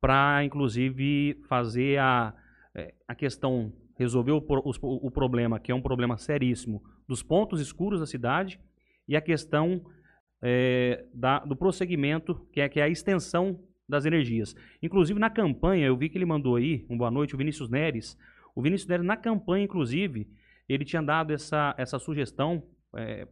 para, 0.00 0.44
inclusive, 0.44 1.42
fazer 1.48 1.98
a, 1.98 2.34
é, 2.74 2.94
a 3.08 3.14
questão, 3.14 3.72
resolver 3.98 4.32
o, 4.32 4.44
os- 4.64 4.78
o 4.82 5.10
problema, 5.10 5.58
que 5.58 5.72
é 5.72 5.74
um 5.74 5.82
problema 5.82 6.16
seríssimo, 6.16 6.82
dos 7.08 7.22
pontos 7.22 7.60
escuros 7.60 8.00
da 8.00 8.06
cidade 8.06 8.60
e 9.08 9.16
a 9.16 9.20
questão 9.20 9.84
é, 10.44 11.06
da- 11.14 11.38
do 11.40 11.56
prosseguimento, 11.56 12.34
que 12.52 12.60
é, 12.60 12.68
que 12.68 12.78
é 12.78 12.82
a 12.82 12.88
extensão 12.88 13.58
das 13.88 14.04
energias. 14.04 14.54
Inclusive, 14.82 15.18
na 15.18 15.30
campanha, 15.30 15.86
eu 15.86 15.96
vi 15.96 16.10
que 16.10 16.18
ele 16.18 16.26
mandou 16.26 16.56
aí, 16.56 16.84
um 16.90 16.98
boa 16.98 17.10
noite, 17.10 17.34
o 17.34 17.38
Vinícius 17.38 17.70
Neres. 17.70 18.16
O 18.54 18.60
Vinícius 18.62 18.88
Neres, 18.88 19.06
na 19.06 19.16
campanha, 19.16 19.64
inclusive, 19.64 20.28
ele 20.68 20.84
tinha 20.84 21.02
dado 21.02 21.32
essa, 21.32 21.74
essa 21.78 21.98
sugestão 21.98 22.62
é, 22.96 23.26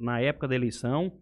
na 0.00 0.20
época 0.20 0.46
da 0.48 0.54
eleição. 0.54 1.20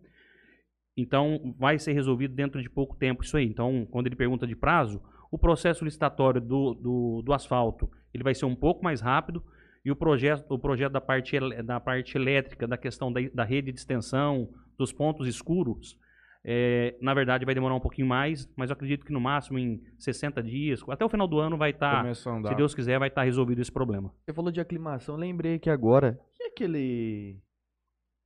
Então, 0.97 1.55
vai 1.59 1.78
ser 1.78 1.93
resolvido 1.93 2.34
dentro 2.34 2.62
de 2.62 2.68
pouco 2.68 2.95
tempo 2.97 3.24
isso 3.24 3.36
aí. 3.36 3.47
Então, 3.47 3.86
quando 3.90 4.07
ele 4.07 4.16
pergunta 4.16 4.47
de 4.47 4.55
prazo, 4.55 5.03
o 5.30 5.38
processo 5.38 5.84
licitatório 5.84 6.40
do, 6.40 6.74
do, 6.74 7.22
do 7.24 7.32
asfalto 7.32 7.90
ele 8.12 8.22
vai 8.22 8.34
ser 8.34 8.45
um 8.45 8.55
pouco 8.55 8.84
mais 8.84 9.01
rápido 9.01 9.43
e 9.82 9.90
o 9.90 9.97
projeto, 9.97 10.45
o 10.53 10.59
projeto 10.59 10.93
da, 10.93 11.01
parte, 11.01 11.38
da 11.62 11.80
parte 11.80 12.16
elétrica, 12.16 12.68
da 12.68 12.76
questão 12.76 13.11
da, 13.11 13.20
da 13.32 13.43
rede 13.43 13.72
de 13.72 13.78
extensão, 13.78 14.51
dos 14.78 14.92
pontos 14.92 15.26
escuros, 15.26 15.96
é, 16.44 16.96
na 17.00 17.14
verdade 17.14 17.44
vai 17.44 17.54
demorar 17.54 17.74
um 17.74 17.80
pouquinho 17.80 18.06
mais, 18.08 18.48
mas 18.56 18.68
eu 18.70 18.74
acredito 18.74 19.06
que 19.06 19.12
no 19.12 19.20
máximo 19.20 19.58
em 19.58 19.80
60 19.98 20.42
dias, 20.42 20.82
até 20.88 21.04
o 21.04 21.08
final 21.08 21.28
do 21.28 21.38
ano 21.38 21.56
vai 21.56 21.70
estar, 21.70 22.04
andar. 22.04 22.48
se 22.48 22.54
Deus 22.56 22.74
quiser, 22.74 22.98
vai 22.98 23.08
estar 23.08 23.22
resolvido 23.22 23.60
esse 23.60 23.70
problema. 23.70 24.12
Você 24.24 24.32
falou 24.32 24.50
de 24.50 24.60
aclimação, 24.60 25.14
lembrei 25.16 25.58
que 25.58 25.70
agora. 25.70 26.18
Que 26.36 26.42
é 26.44 26.46
aquele. 26.48 27.38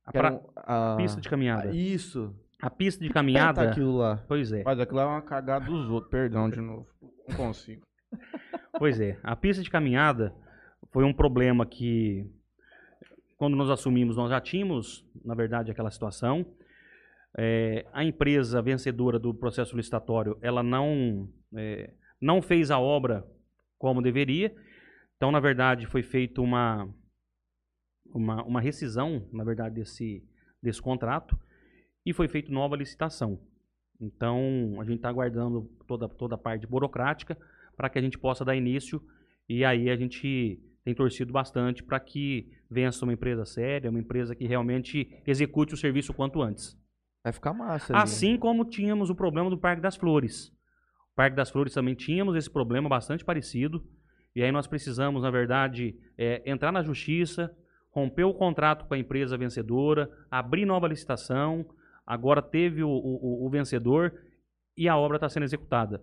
A 0.05 0.11
pra- 0.11 0.33
um- 0.33 0.41
a- 0.55 0.95
pista 0.97 1.21
de 1.21 1.29
caminhada. 1.29 1.69
Isso. 1.75 2.33
A 2.59 2.69
pista 2.71 3.03
de 3.03 3.09
Tá 3.09 3.13
caminhada, 3.13 3.61
aquilo 3.69 3.97
lá. 3.97 4.23
pois 4.27 4.51
é. 4.51 4.63
Mas 4.63 4.79
aquilo 4.79 4.99
é 4.99 5.05
uma 5.05 5.21
cagada 5.21 5.65
dos 5.65 5.87
outros. 5.89 6.09
Perdão 6.09 6.49
de 6.49 6.59
novo. 6.59 6.87
Não 7.29 7.35
consigo. 7.35 7.85
Pois 8.79 8.99
é, 8.99 9.17
a 9.23 9.35
pista 9.35 9.61
de 9.63 9.69
caminhada 9.71 10.33
foi 10.91 11.03
um 11.03 11.11
problema 11.13 11.65
que, 11.65 12.25
quando 13.37 13.55
nós 13.55 13.69
assumimos, 13.69 14.17
nós 14.17 14.31
já 14.31 14.41
tínhamos, 14.41 15.05
na 15.23 15.35
verdade, 15.35 15.71
aquela 15.71 15.91
situação. 15.91 16.45
É, 17.37 17.85
a 17.93 18.03
empresa 18.03 18.61
vencedora 18.61 19.19
do 19.19 19.33
processo 19.33 19.77
licitatório, 19.77 20.37
ela 20.41 20.63
não, 20.63 21.29
é, 21.55 21.93
não 22.19 22.41
fez 22.41 22.71
a 22.71 22.79
obra 22.79 23.25
como 23.77 24.01
deveria. 24.01 24.53
Então, 25.15 25.31
na 25.31 25.39
verdade, 25.39 25.85
foi 25.85 26.01
feita 26.01 26.41
uma, 26.41 26.89
uma, 28.13 28.43
uma 28.43 28.61
rescisão, 28.61 29.27
na 29.31 29.43
verdade, 29.43 29.75
desse, 29.75 30.23
desse 30.61 30.81
contrato 30.81 31.37
e 32.05 32.13
foi 32.13 32.27
feita 32.27 32.51
nova 32.51 32.75
licitação. 32.75 33.39
Então, 33.99 34.77
a 34.79 34.83
gente 34.83 34.97
está 34.97 35.09
aguardando 35.09 35.69
toda, 35.87 36.07
toda 36.07 36.35
a 36.35 36.37
parte 36.37 36.65
burocrática 36.65 37.37
para 37.75 37.89
que 37.89 37.99
a 37.99 38.01
gente 38.01 38.17
possa 38.17 38.45
dar 38.45 38.55
início 38.55 39.01
e 39.49 39.65
aí 39.65 39.89
a 39.89 39.95
gente 39.95 40.59
tem 40.87 40.95
torcido 40.95 41.33
bastante 41.33 41.83
para 41.83 41.99
que 41.99 42.49
vença 42.71 43.03
uma 43.03 43.11
empresa 43.11 43.43
séria, 43.43 43.89
uma 43.89 43.99
empresa 43.99 44.33
que 44.33 44.47
realmente 44.47 45.21
execute 45.27 45.73
o 45.73 45.77
serviço 45.77 46.13
quanto 46.13 46.41
antes. 46.41 46.79
Vai 47.21 47.33
ficar 47.33 47.51
massa. 47.51 47.91
ali. 47.91 48.01
Assim 48.03 48.37
como 48.37 48.63
tínhamos 48.63 49.09
o 49.09 49.15
problema 49.15 49.49
do 49.49 49.57
Parque 49.57 49.81
das 49.81 49.97
Flores. 49.97 50.47
O 51.11 51.13
Parque 51.13 51.35
das 51.35 51.49
Flores 51.49 51.73
também 51.73 51.93
tínhamos 51.93 52.37
esse 52.37 52.49
problema 52.49 52.87
bastante 52.87 53.25
parecido. 53.25 53.85
E 54.33 54.41
aí 54.41 54.49
nós 54.49 54.65
precisamos, 54.65 55.23
na 55.23 55.29
verdade, 55.29 55.93
é, 56.17 56.41
entrar 56.49 56.71
na 56.71 56.81
justiça, 56.81 57.53
romper 57.91 58.23
o 58.23 58.33
contrato 58.33 58.85
com 58.87 58.93
a 58.93 58.97
empresa 58.97 59.37
vencedora, 59.37 60.09
abrir 60.31 60.65
nova 60.65 60.87
licitação. 60.87 61.65
Agora 62.05 62.41
teve 62.41 62.81
o, 62.81 62.87
o- 62.89 63.45
o 63.45 63.49
vencedor 63.49 64.13
e 64.77 64.87
a 64.87 64.95
obra 64.95 65.17
está 65.17 65.27
sendo 65.27 65.43
executada. 65.43 66.01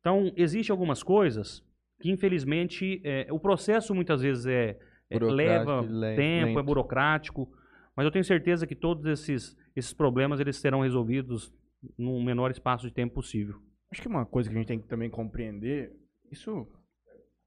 Então, 0.00 0.32
existem 0.36 0.72
algumas 0.72 1.04
coisas 1.04 1.62
que, 2.00 2.10
infelizmente, 2.10 3.00
é, 3.04 3.26
o 3.32 3.38
processo 3.40 3.94
muitas 3.94 4.22
vezes 4.22 4.46
é, 4.46 4.78
é, 5.10 5.18
Burocrático 5.18 5.34
leva 5.34 5.84
e 5.84 5.88
le- 5.88 6.16
tempo, 6.16 6.48
é 6.50 6.54
lento. 6.54 6.66
burocrático, 6.66 7.52
Mas 7.96 8.04
eu 8.04 8.12
tenho 8.12 8.24
certeza 8.24 8.66
que 8.66 8.76
todos 8.76 9.04
esses, 9.06 9.56
esses 9.74 9.92
problemas 9.92 10.38
eles 10.38 10.56
serão 10.56 10.80
resolvidos 10.82 11.52
no 11.96 12.22
menor 12.22 12.50
espaço 12.50 12.86
de 12.86 12.94
tempo 12.94 13.14
possível. 13.14 13.60
Acho 13.90 14.02
que 14.02 14.08
uma 14.08 14.24
coisa 14.26 14.48
que 14.48 14.54
a 14.54 14.58
gente 14.58 14.68
tem 14.68 14.80
que 14.80 14.86
também 14.86 15.10
compreender, 15.10 15.92
isso 16.30 16.68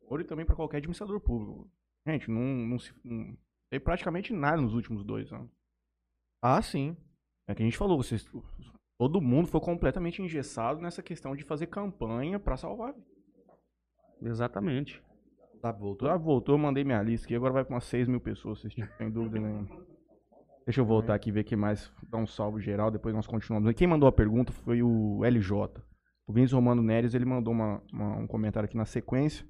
olho 0.09 0.25
também 0.25 0.45
para 0.45 0.55
qualquer 0.55 0.77
administrador 0.77 1.19
público. 1.21 1.71
Gente, 2.05 2.29
não, 2.29 2.41
não 2.41 2.79
se 2.79 2.91
não 3.05 3.37
tem 3.69 3.79
praticamente 3.79 4.33
nada 4.33 4.61
nos 4.61 4.73
últimos 4.73 5.05
dois 5.05 5.31
anos. 5.31 5.49
Ah, 6.41 6.61
sim. 6.61 6.97
É 7.47 7.55
que 7.55 7.61
a 7.61 7.65
gente 7.65 7.77
falou, 7.77 7.95
vocês, 8.01 8.25
todo 8.99 9.21
mundo 9.21 9.47
foi 9.47 9.61
completamente 9.61 10.21
engessado 10.21 10.81
nessa 10.81 11.01
questão 11.01 11.35
de 11.35 11.43
fazer 11.45 11.67
campanha 11.67 12.39
para 12.39 12.57
salvar. 12.57 12.93
Exatamente. 14.21 15.01
Tá, 15.61 15.71
voltou. 15.71 16.07
Já 16.07 16.17
voltou, 16.17 16.55
eu 16.55 16.59
mandei 16.59 16.83
minha 16.83 17.01
lista 17.01 17.27
aqui, 17.27 17.35
agora 17.35 17.53
vai 17.53 17.63
para 17.63 17.75
umas 17.75 17.83
6 17.85 18.07
mil 18.07 18.19
pessoas, 18.19 18.59
vocês 18.59 18.73
sem 18.97 19.11
dúvida 19.11 19.39
nenhuma. 19.39 19.67
Deixa 20.65 20.81
eu 20.81 20.85
voltar 20.85 21.15
aqui 21.15 21.29
e 21.29 21.31
ver 21.31 21.43
quem 21.43 21.57
mais 21.57 21.91
dá 22.07 22.17
um 22.17 22.25
salve 22.27 22.61
geral, 22.61 22.89
depois 22.91 23.13
nós 23.13 23.27
continuamos. 23.27 23.71
Quem 23.73 23.87
mandou 23.87 24.07
a 24.07 24.11
pergunta 24.11 24.51
foi 24.51 24.81
o 24.81 25.23
LJ. 25.25 25.81
O 26.27 26.33
Vinícius 26.33 26.53
Romano 26.55 26.81
Neres, 26.81 27.13
ele 27.13 27.25
mandou 27.25 27.53
uma- 27.53 27.81
uma- 27.91 28.17
um 28.17 28.27
comentário 28.27 28.65
aqui 28.65 28.77
na 28.77 28.85
sequência. 28.85 29.45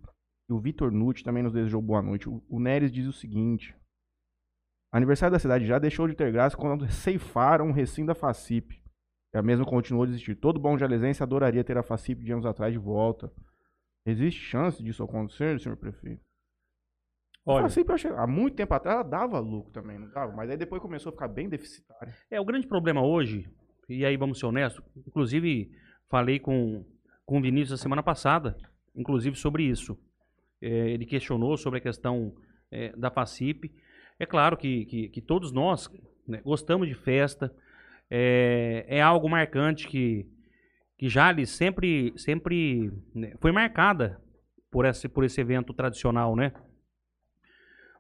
E 0.50 0.54
o 0.54 0.60
Vitor 0.60 0.92
Nutti 0.92 1.24
também 1.24 1.44
nos 1.44 1.54
desejou 1.54 1.82
boa 1.82 2.02
noite. 2.02 2.28
O, 2.30 2.42
o 2.50 2.60
Neres 2.60 2.92
diz 2.92 3.06
o 3.08 3.14
seguinte: 3.14 3.76
Aniversário 4.92 5.32
da 5.34 5.40
cidade 5.40 5.66
já 5.66 5.80
deixou 5.80 6.08
de 6.08 6.16
ter 6.16 6.32
graça 6.32 6.58
quando 6.58 6.90
ceifaram 6.92 7.70
o 7.70 7.74
recinto 7.74 8.08
da 8.08 8.16
FACIP. 8.16 8.82
E 9.34 9.38
a 9.38 9.42
mesma 9.42 9.66
continuou 9.66 10.04
a 10.04 10.08
existir. 10.08 10.36
Todo 10.36 10.60
bom 10.60 10.78
jalesense 10.78 11.24
adoraria 11.24 11.64
ter 11.64 11.78
a 11.78 11.84
FACIP 11.84 12.24
de 12.24 12.34
anos 12.34 12.46
atrás 12.46 12.74
de 12.74 12.80
volta. 12.80 13.32
Existe 14.06 14.40
chance 14.40 14.82
disso 14.84 15.04
acontecer, 15.04 15.60
senhor 15.60 15.78
prefeito? 15.78 16.22
Olha, 17.46 17.66
eu 17.66 17.94
achei- 17.94 18.12
há 18.12 18.28
muito 18.28 18.56
tempo 18.56 18.74
atrás, 18.74 19.00
ela 19.00 19.08
dava 19.08 19.40
lucro 19.40 19.72
também, 19.72 19.98
não 19.98 20.10
dava? 20.10 20.32
Mas 20.36 20.50
aí 20.50 20.58
depois 20.58 20.82
começou 20.82 21.10
a 21.10 21.14
ficar 21.14 21.28
bem 21.28 21.50
deficitária. 21.50 22.14
É, 22.30 22.40
o 22.40 22.46
grande 22.46 22.68
problema 22.68 23.04
hoje, 23.04 23.50
e 23.90 24.06
aí 24.06 24.16
vamos 24.16 24.40
ser 24.40 24.46
honestos, 24.46 24.84
inclusive 25.08 25.72
falei 26.10 26.40
com, 26.40 26.86
com 27.26 27.40
o 27.40 27.42
Vinícius 27.42 27.80
a 27.80 27.82
semana 27.82 28.04
passada, 28.04 28.58
inclusive 28.96 29.36
sobre 29.36 29.64
isso. 29.64 29.98
É, 30.62 30.68
ele 30.92 31.06
questionou 31.06 31.58
sobre 31.58 31.80
a 31.80 31.82
questão 31.82 32.36
é, 32.70 32.96
da 32.96 33.10
FACIP. 33.10 33.74
É 34.20 34.26
claro 34.26 34.56
que, 34.56 34.86
que, 34.86 35.10
que 35.10 35.22
todos 35.22 35.52
nós 35.52 35.90
né, 36.28 36.42
gostamos 36.44 36.88
de 36.88 36.94
festa, 36.94 37.52
é, 38.10 38.86
é 38.88 39.02
algo 39.02 39.28
marcante 39.28 39.88
que, 39.88 40.30
que 41.02 41.10
Jales 41.10 41.50
sempre, 41.50 42.14
sempre 42.16 42.94
né, 43.16 43.34
foi 43.40 43.52
marcada 43.52 44.22
por 44.70 44.86
esse, 44.86 45.10
por 45.10 45.24
esse 45.24 45.42
evento 45.42 45.74
tradicional, 45.74 46.36
né? 46.36 46.54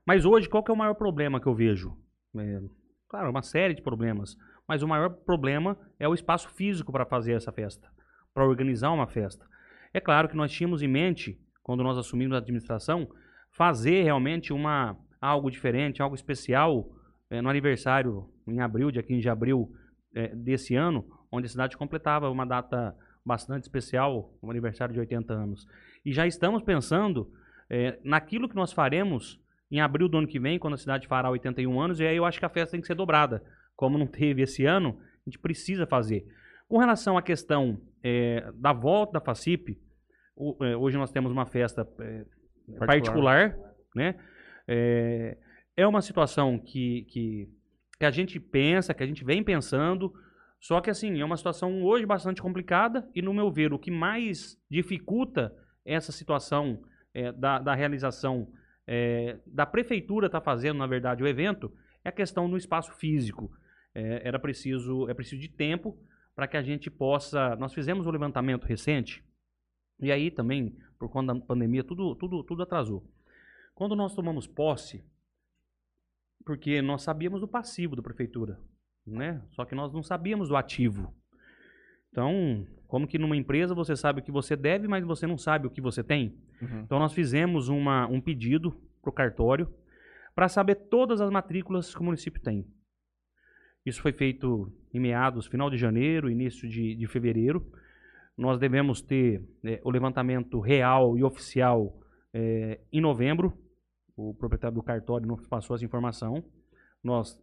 Mas 0.05 0.23
hoje, 0.23 0.47
qual 0.47 0.63
que 0.63 0.69
é 0.69 0.73
o 0.73 0.77
maior 0.77 0.93
problema 0.93 1.41
que 1.41 1.47
eu 1.47 1.55
vejo? 1.55 1.97
É, 2.37 2.61
claro, 3.09 3.31
uma 3.31 3.41
série 3.41 3.73
de 3.73 3.81
problemas. 3.81 4.37
Mas 4.67 4.83
o 4.83 4.87
maior 4.87 5.09
problema 5.09 5.75
é 5.99 6.07
o 6.07 6.13
espaço 6.13 6.47
físico 6.49 6.91
para 6.91 7.03
fazer 7.03 7.31
essa 7.33 7.51
festa, 7.51 7.89
para 8.35 8.45
organizar 8.45 8.91
uma 8.91 9.07
festa. 9.07 9.47
É 9.91 9.99
claro 9.99 10.29
que 10.29 10.35
nós 10.35 10.51
tínhamos 10.51 10.83
em 10.83 10.87
mente, 10.87 11.41
quando 11.63 11.81
nós 11.81 11.97
assumimos 11.97 12.35
a 12.35 12.37
administração, 12.37 13.09
fazer 13.49 14.03
realmente 14.03 14.53
uma, 14.53 14.95
algo 15.19 15.49
diferente, 15.49 16.03
algo 16.03 16.13
especial 16.13 16.87
eh, 17.31 17.41
no 17.41 17.49
aniversário, 17.49 18.29
em 18.47 18.59
abril, 18.59 18.91
dia 18.91 19.01
15 19.01 19.21
de 19.21 19.29
abril 19.29 19.71
eh, 20.13 20.35
desse 20.35 20.75
ano, 20.75 21.03
onde 21.31 21.45
a 21.45 21.49
cidade 21.49 21.77
completava 21.77 22.29
uma 22.29 22.45
data 22.45 22.95
bastante 23.25 23.63
especial, 23.63 24.33
um 24.41 24.49
aniversário 24.49 24.93
de 24.93 24.99
80 24.99 25.33
anos. 25.33 25.65
E 26.05 26.11
já 26.11 26.25
estamos 26.27 26.61
pensando 26.63 27.31
eh, 27.69 27.97
naquilo 28.03 28.49
que 28.49 28.55
nós 28.55 28.73
faremos 28.73 29.39
em 29.71 29.79
abril 29.79 30.09
do 30.09 30.17
ano 30.17 30.27
que 30.27 30.39
vem, 30.39 30.59
quando 30.59 30.73
a 30.73 30.77
cidade 30.77 31.07
fará 31.07 31.29
81 31.29 31.79
anos, 31.79 31.99
e 31.99 32.05
aí 32.05 32.17
eu 32.17 32.25
acho 32.25 32.39
que 32.39 32.45
a 32.45 32.49
festa 32.49 32.71
tem 32.71 32.81
que 32.81 32.87
ser 32.87 32.95
dobrada. 32.95 33.41
Como 33.75 33.97
não 33.97 34.05
teve 34.07 34.41
esse 34.41 34.65
ano, 34.65 34.99
a 34.99 35.29
gente 35.29 35.39
precisa 35.39 35.85
fazer. 35.87 36.25
Com 36.67 36.77
relação 36.77 37.17
à 37.17 37.21
questão 37.21 37.79
eh, 38.03 38.51
da 38.55 38.73
volta 38.73 39.13
da 39.13 39.21
FACIP, 39.21 39.79
o- 40.35 40.57
eh, 40.65 40.75
hoje 40.75 40.97
nós 40.97 41.11
temos 41.11 41.31
uma 41.31 41.45
festa 41.45 41.87
eh, 41.99 42.25
particular, 42.87 43.55
né? 43.95 44.15
É, 44.67 45.37
é 45.77 45.87
uma 45.87 46.01
situação 46.01 46.57
que, 46.59 47.03
que, 47.09 47.49
que 47.99 48.05
a 48.05 48.11
gente 48.11 48.39
pensa, 48.39 48.93
que 48.93 49.03
a 49.03 49.05
gente 49.07 49.23
vem 49.23 49.43
pensando, 49.43 50.13
só 50.61 50.79
que 50.79 50.91
assim, 50.91 51.19
é 51.19 51.25
uma 51.25 51.35
situação 51.35 51.83
hoje 51.83 52.05
bastante 52.05 52.39
complicada 52.39 53.09
e, 53.15 53.21
no 53.21 53.33
meu 53.33 53.51
ver, 53.51 53.73
o 53.73 53.79
que 53.79 53.89
mais 53.89 54.61
dificulta 54.69 55.51
essa 55.83 56.11
situação 56.11 56.83
eh, 57.15 57.31
da, 57.31 57.57
da 57.57 57.73
realização 57.73 58.47
eh, 58.85 59.39
da 59.47 59.65
prefeitura 59.65 60.27
estar 60.27 60.39
fazendo, 60.39 60.77
na 60.77 60.85
verdade, 60.85 61.23
o 61.23 61.27
evento, 61.27 61.73
é 62.05 62.09
a 62.09 62.11
questão 62.11 62.47
do 62.47 62.55
espaço 62.55 62.93
físico. 62.93 63.51
Eh, 63.95 64.21
era 64.23 64.37
preciso, 64.37 65.09
é 65.09 65.15
preciso 65.15 65.41
de 65.41 65.49
tempo 65.49 65.97
para 66.35 66.47
que 66.47 66.55
a 66.55 66.61
gente 66.61 66.91
possa. 66.91 67.55
Nós 67.55 67.73
fizemos 67.73 68.05
um 68.05 68.11
levantamento 68.11 68.65
recente 68.65 69.25
e 69.99 70.11
aí 70.11 70.29
também, 70.29 70.77
por 70.99 71.09
conta 71.09 71.33
da 71.33 71.41
pandemia, 71.41 71.83
tudo, 71.83 72.13
tudo, 72.15 72.43
tudo 72.43 72.61
atrasou. 72.61 73.03
Quando 73.73 73.95
nós 73.95 74.13
tomamos 74.13 74.45
posse, 74.45 75.03
porque 76.45 76.83
nós 76.83 77.01
sabíamos 77.01 77.41
do 77.41 77.47
passivo 77.47 77.95
da 77.95 78.03
prefeitura, 78.03 78.59
né? 79.05 79.41
Só 79.51 79.65
que 79.65 79.75
nós 79.75 79.91
não 79.93 80.03
sabíamos 80.03 80.49
do 80.49 80.55
ativo. 80.55 81.13
Então, 82.09 82.65
como 82.87 83.07
que 83.07 83.17
numa 83.17 83.37
empresa 83.37 83.73
você 83.73 83.95
sabe 83.95 84.19
o 84.19 84.23
que 84.23 84.31
você 84.31 84.55
deve, 84.55 84.87
mas 84.87 85.03
você 85.05 85.25
não 85.25 85.37
sabe 85.37 85.65
o 85.65 85.69
que 85.69 85.79
você 85.79 86.03
tem? 86.03 86.37
Então 86.83 86.99
nós 86.99 87.13
fizemos 87.13 87.69
uma, 87.69 88.05
um 88.07 88.19
pedido 88.19 88.71
para 89.01 89.09
o 89.09 89.13
cartório 89.13 89.73
para 90.35 90.47
saber 90.47 90.75
todas 90.75 91.21
as 91.21 91.29
matrículas 91.29 91.93
que 91.93 92.01
o 92.01 92.03
município 92.03 92.41
tem. 92.41 92.67
Isso 93.85 94.01
foi 94.01 94.11
feito 94.11 94.71
em 94.93 94.99
meados, 94.99 95.47
final 95.47 95.69
de 95.69 95.77
janeiro, 95.77 96.29
início 96.29 96.69
de, 96.69 96.95
de 96.95 97.07
fevereiro. 97.07 97.65
Nós 98.37 98.59
devemos 98.59 99.01
ter 99.01 99.41
eh, 99.63 99.81
o 99.83 99.89
levantamento 99.89 100.59
real 100.59 101.17
e 101.17 101.23
oficial 101.23 101.97
eh, 102.33 102.79
em 102.91 103.01
novembro. 103.01 103.57
O 104.15 104.33
proprietário 104.35 104.75
do 104.75 104.83
cartório 104.83 105.27
nos 105.27 105.47
passou 105.47 105.75
essa 105.75 105.85
informação. 105.85 106.43
Nós 107.03 107.41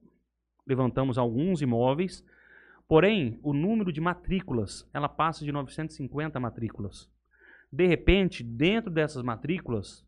levantamos 0.68 1.16
alguns 1.18 1.62
imóveis. 1.62 2.24
Porém, 2.86 3.38
o 3.42 3.52
número 3.52 3.92
de 3.92 4.00
matrículas, 4.00 4.88
ela 4.94 5.08
passa 5.08 5.44
de 5.44 5.50
950 5.52 6.38
matrículas. 6.38 7.10
De 7.72 7.86
repente, 7.86 8.42
dentro 8.42 8.90
dessas 8.90 9.22
matrículas, 9.22 10.06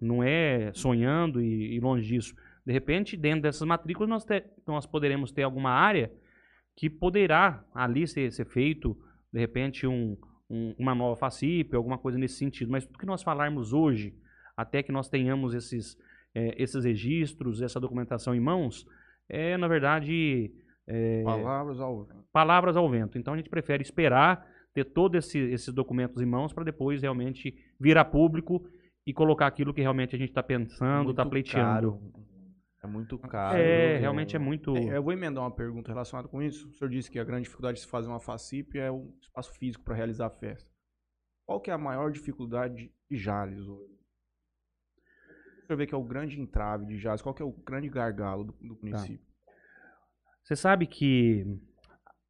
não 0.00 0.22
é 0.22 0.72
sonhando 0.74 1.40
e, 1.40 1.76
e 1.76 1.80
longe 1.80 2.06
disso, 2.06 2.34
de 2.64 2.72
repente, 2.72 3.16
dentro 3.16 3.42
dessas 3.42 3.66
matrículas, 3.66 4.08
nós, 4.08 4.24
te- 4.24 4.44
nós 4.66 4.86
poderemos 4.86 5.32
ter 5.32 5.42
alguma 5.42 5.70
área 5.70 6.12
que 6.76 6.88
poderá 6.90 7.64
ali 7.74 8.06
ser, 8.06 8.30
ser 8.32 8.44
feito, 8.46 8.96
de 9.32 9.38
repente, 9.40 9.86
um, 9.86 10.16
um- 10.48 10.74
uma 10.78 10.94
nova 10.94 11.16
FACIP, 11.16 11.74
alguma 11.74 11.98
coisa 11.98 12.18
nesse 12.18 12.34
sentido. 12.36 12.70
Mas 12.70 12.84
tudo 12.84 12.98
que 12.98 13.06
nós 13.06 13.22
falarmos 13.22 13.72
hoje, 13.72 14.14
até 14.56 14.82
que 14.82 14.92
nós 14.92 15.08
tenhamos 15.08 15.54
esses, 15.54 15.98
eh, 16.34 16.54
esses 16.58 16.84
registros, 16.84 17.62
essa 17.62 17.80
documentação 17.80 18.34
em 18.34 18.40
mãos, 18.40 18.86
é, 19.28 19.56
na 19.56 19.68
verdade, 19.68 20.52
é, 20.86 21.22
Palavras 21.22 21.80
ao. 21.80 22.06
palavras 22.32 22.76
ao 22.76 22.88
vento. 22.88 23.18
Então 23.18 23.34
a 23.34 23.36
gente 23.36 23.50
prefere 23.50 23.82
esperar 23.82 24.46
ter 24.74 24.84
todos 24.84 25.24
esse, 25.24 25.38
esses 25.38 25.72
documentos 25.72 26.20
em 26.20 26.26
mãos 26.26 26.52
para 26.52 26.64
depois 26.64 27.02
realmente 27.02 27.54
vir 27.78 27.98
a 27.98 28.04
público 28.04 28.66
e 29.06 29.12
colocar 29.12 29.46
aquilo 29.46 29.74
que 29.74 29.80
realmente 29.80 30.14
a 30.14 30.18
gente 30.18 30.30
está 30.30 30.42
pensando, 30.42 31.10
está 31.10 31.26
pleiteando. 31.26 31.98
caro. 31.98 32.12
É 32.82 32.86
muito 32.86 33.16
caro. 33.18 33.56
É, 33.56 33.96
realmente 33.98 34.34
é 34.34 34.38
muito. 34.38 34.76
É, 34.76 34.96
eu 34.96 35.02
vou 35.02 35.12
emendar 35.12 35.44
uma 35.44 35.54
pergunta 35.54 35.92
relacionada 35.92 36.28
com 36.28 36.42
isso. 36.42 36.68
O 36.68 36.72
senhor 36.72 36.90
disse 36.90 37.10
que 37.10 37.18
a 37.18 37.24
grande 37.24 37.44
dificuldade 37.44 37.76
de 37.76 37.84
se 37.84 37.88
fazer 37.88 38.08
uma 38.08 38.18
FACIP 38.18 38.76
é 38.78 38.90
o 38.90 39.14
espaço 39.20 39.52
físico 39.52 39.84
para 39.84 39.94
realizar 39.94 40.26
a 40.26 40.30
festa. 40.30 40.68
Qual 41.46 41.60
que 41.60 41.70
é 41.70 41.74
a 41.74 41.78
maior 41.78 42.10
dificuldade 42.10 42.92
de 43.08 43.16
Jales 43.16 43.66
hoje? 43.68 43.91
O 45.62 45.66
senhor 45.66 45.76
vê 45.76 45.86
que 45.86 45.94
é 45.94 45.98
o 45.98 46.02
grande 46.02 46.40
entrave 46.40 46.86
de 46.86 46.98
Jales. 46.98 47.22
Qual 47.22 47.34
que 47.34 47.42
é 47.42 47.44
o 47.44 47.52
grande 47.52 47.88
gargalo 47.88 48.44
do, 48.44 48.52
do 48.52 48.78
município? 48.82 49.26
Você 50.42 50.56
sabe 50.56 50.86
que 50.86 51.46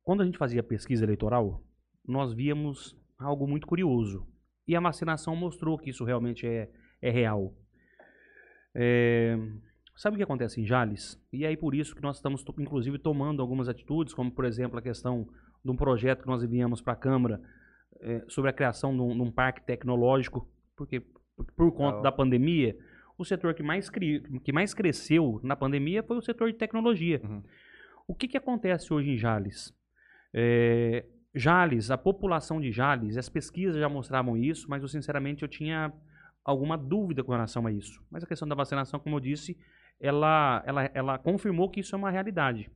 quando 0.03 0.22
a 0.22 0.24
gente 0.24 0.39
fazia 0.39 0.62
pesquisa 0.62 1.05
eleitoral, 1.05 1.62
nós 2.07 2.35
víamos 2.35 2.97
algo 3.18 3.47
muito 3.47 3.66
curioso. 3.66 4.26
E 4.66 4.76
a 4.76 4.80
vacinação 4.80 5.35
mostrou 5.35 5.78
que 5.78 5.91
isso 5.91 6.05
realmente 6.05 6.47
é, 6.47 6.70
é 7.01 7.11
real. 7.11 7.55
É, 8.74 9.37
sabe 9.97 10.14
o 10.14 10.16
que 10.18 10.22
acontece 10.22 10.61
em 10.61 10.66
Jales? 10.66 11.20
E 11.33 11.45
é 11.45 11.49
aí 11.49 11.57
por 11.57 11.74
isso 11.74 11.95
que 11.95 12.03
nós 12.03 12.16
estamos, 12.16 12.45
inclusive, 12.59 12.99
tomando 12.99 13.41
algumas 13.41 13.68
atitudes, 13.68 14.14
como, 14.14 14.30
por 14.30 14.45
exemplo, 14.45 14.78
a 14.78 14.83
questão 14.83 15.26
de 15.64 15.70
um 15.70 15.76
projeto 15.76 16.22
que 16.22 16.28
nós 16.28 16.43
enviamos 16.43 16.80
para 16.80 16.93
a 16.93 16.97
Câmara 16.97 17.41
é, 18.01 18.24
sobre 18.28 18.51
a 18.51 18.53
criação 18.53 18.95
de 18.95 19.01
um, 19.01 19.14
de 19.14 19.22
um 19.22 19.30
parque 19.30 19.64
tecnológico, 19.64 20.49
porque 20.76 21.01
por, 21.37 21.47
por 21.57 21.72
conta 21.72 21.97
Legal. 21.97 22.03
da 22.03 22.12
pandemia, 22.12 22.76
o 23.23 23.25
setor 23.25 23.55
que 23.55 23.62
mais, 23.62 23.89
cri- 23.89 24.23
que 24.45 24.53
mais 24.53 24.75
cresceu 24.75 25.41
na 25.43 25.57
pandemia 25.57 26.03
foi 26.03 26.16
o 26.16 26.23
setor 26.23 26.53
de 26.53 26.59
tecnologia. 26.59 27.20
Uhum. 27.25 27.43
O 28.07 28.14
que, 28.14 28.29
que 28.29 28.37
acontece 28.37 28.93
hoje 28.93 29.11
em 29.11 29.16
Jales? 29.16 29.75
É, 30.35 31.07
Jales, 31.35 31.91
a 31.91 31.97
população 31.97 32.61
de 32.61 32.70
Jales, 32.70 33.16
as 33.16 33.29
pesquisas 33.29 33.77
já 33.77 33.89
mostravam 33.89 34.37
isso, 34.37 34.68
mas 34.68 34.83
eu 34.83 34.89
sinceramente 34.89 35.43
eu 35.43 35.49
tinha 35.49 35.93
alguma 36.45 36.77
dúvida 36.77 37.23
com 37.25 37.33
relação 37.33 37.66
a 37.66 37.73
isso. 37.73 38.05
Mas 38.11 38.23
a 38.23 38.27
questão 38.27 38.47
da 38.47 38.55
vacinação, 38.55 39.01
como 39.01 39.16
eu 39.16 39.20
disse, 39.20 39.57
ela, 40.01 40.62
ela, 40.66 40.91
ela 40.93 41.18
confirmou 41.18 41.70
que 41.70 41.81
isso 41.81 41.95
é 41.95 41.99
uma 41.99 42.11
realidade. 42.11 42.70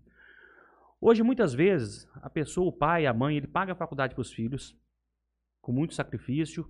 Hoje, 1.01 1.23
muitas 1.23 1.53
vezes, 1.53 2.09
a 2.23 2.31
pessoa, 2.31 2.69
o 2.69 2.73
pai, 2.73 3.05
a 3.05 3.13
mãe, 3.13 3.37
ele 3.37 3.47
paga 3.47 3.73
a 3.73 3.77
faculdade 3.77 4.15
para 4.15 4.23
os 4.23 4.33
filhos, 4.33 4.75
com 5.61 5.73
muito 5.73 5.95
sacrifício. 5.95 6.67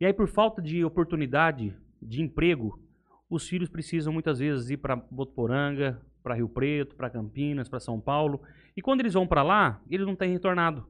E 0.00 0.04
aí, 0.04 0.12
por 0.12 0.28
falta 0.28 0.60
de 0.60 0.84
oportunidade 0.84 1.74
de 2.06 2.22
emprego, 2.22 2.80
os 3.28 3.48
filhos 3.48 3.68
precisam 3.68 4.12
muitas 4.12 4.38
vezes 4.38 4.70
ir 4.70 4.76
para 4.76 4.96
Botuporanga, 4.96 6.00
para 6.22 6.34
Rio 6.34 6.48
Preto, 6.48 6.94
para 6.96 7.10
Campinas, 7.10 7.68
para 7.68 7.80
São 7.80 8.00
Paulo. 8.00 8.40
E 8.76 8.82
quando 8.82 9.00
eles 9.00 9.14
vão 9.14 9.26
para 9.26 9.42
lá, 9.42 9.80
eles 9.90 10.06
não 10.06 10.14
têm 10.16 10.32
retornado. 10.32 10.86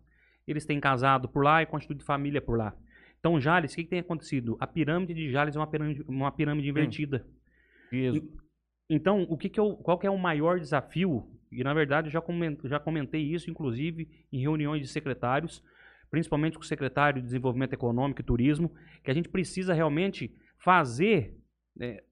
Eles 0.47 0.65
têm 0.65 0.79
casado 0.79 1.29
por 1.29 1.43
lá 1.45 1.63
e 1.63 1.67
constituído 1.67 2.05
família 2.05 2.41
por 2.41 2.57
lá. 2.59 2.75
Então, 3.19 3.41
Jales, 3.41 3.73
o 3.73 3.77
que, 3.77 3.85
que 3.85 3.91
tem 3.91 3.99
acontecido? 4.01 4.57
A 4.61 4.67
pirâmide 4.67 5.15
de 5.15 5.31
Jales 5.31 5.57
é 5.57 5.59
uma 5.59 5.67
pirâmide, 5.67 6.03
uma 6.07 6.31
pirâmide 6.31 6.69
invertida. 6.69 7.27
Isso. 7.91 8.23
Então, 8.89 9.23
o 9.29 9.37
que 9.37 9.49
que 9.49 9.59
é 9.59 9.63
o- 9.63 9.75
qual 9.77 9.99
que 9.99 10.07
é 10.07 10.11
o 10.11 10.19
maior 10.19 10.61
desafio? 10.61 11.27
E, 11.51 11.65
na 11.65 11.75
verdade, 11.75 12.09
eu 12.09 12.13
já 12.13 12.21
comentei, 12.21 12.69
já 12.71 12.79
comentei 12.79 13.23
isso, 13.23 13.51
inclusive, 13.51 14.09
em 14.33 14.39
reuniões 14.41 14.81
de 14.83 14.89
secretários, 14.89 15.63
principalmente 16.11 16.55
com 16.57 16.63
o 16.63 16.67
secretário 16.67 17.21
de 17.21 17.27
Desenvolvimento 17.27 17.73
Econômico 17.73 18.21
e 18.21 18.25
Turismo, 18.25 18.73
que 19.03 19.11
a 19.11 19.15
gente 19.15 19.29
precisa 19.29 19.75
realmente 19.75 20.33
fazer 20.59 21.37
é, 21.81 22.03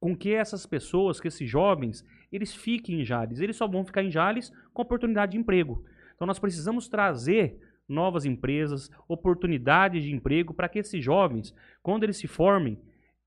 com 0.00 0.16
que 0.16 0.32
essas 0.32 0.66
pessoas, 0.66 1.20
que 1.20 1.28
esses 1.28 1.48
jovens, 1.48 2.04
eles 2.30 2.54
fiquem 2.54 3.00
em 3.00 3.04
Jales. 3.04 3.40
Eles 3.40 3.56
só 3.56 3.66
vão 3.66 3.84
ficar 3.84 4.02
em 4.02 4.10
Jales 4.10 4.52
com 4.72 4.82
oportunidade 4.82 5.32
de 5.32 5.38
emprego. 5.38 5.84
Então, 6.14 6.26
nós 6.26 6.38
precisamos 6.38 6.88
trazer 6.88 7.58
novas 7.88 8.24
empresas, 8.24 8.90
oportunidades 9.08 10.02
de 10.02 10.14
emprego 10.14 10.54
para 10.54 10.68
que 10.68 10.78
esses 10.78 11.02
jovens, 11.02 11.54
quando 11.82 12.04
eles 12.04 12.16
se 12.16 12.26
formem, 12.26 12.78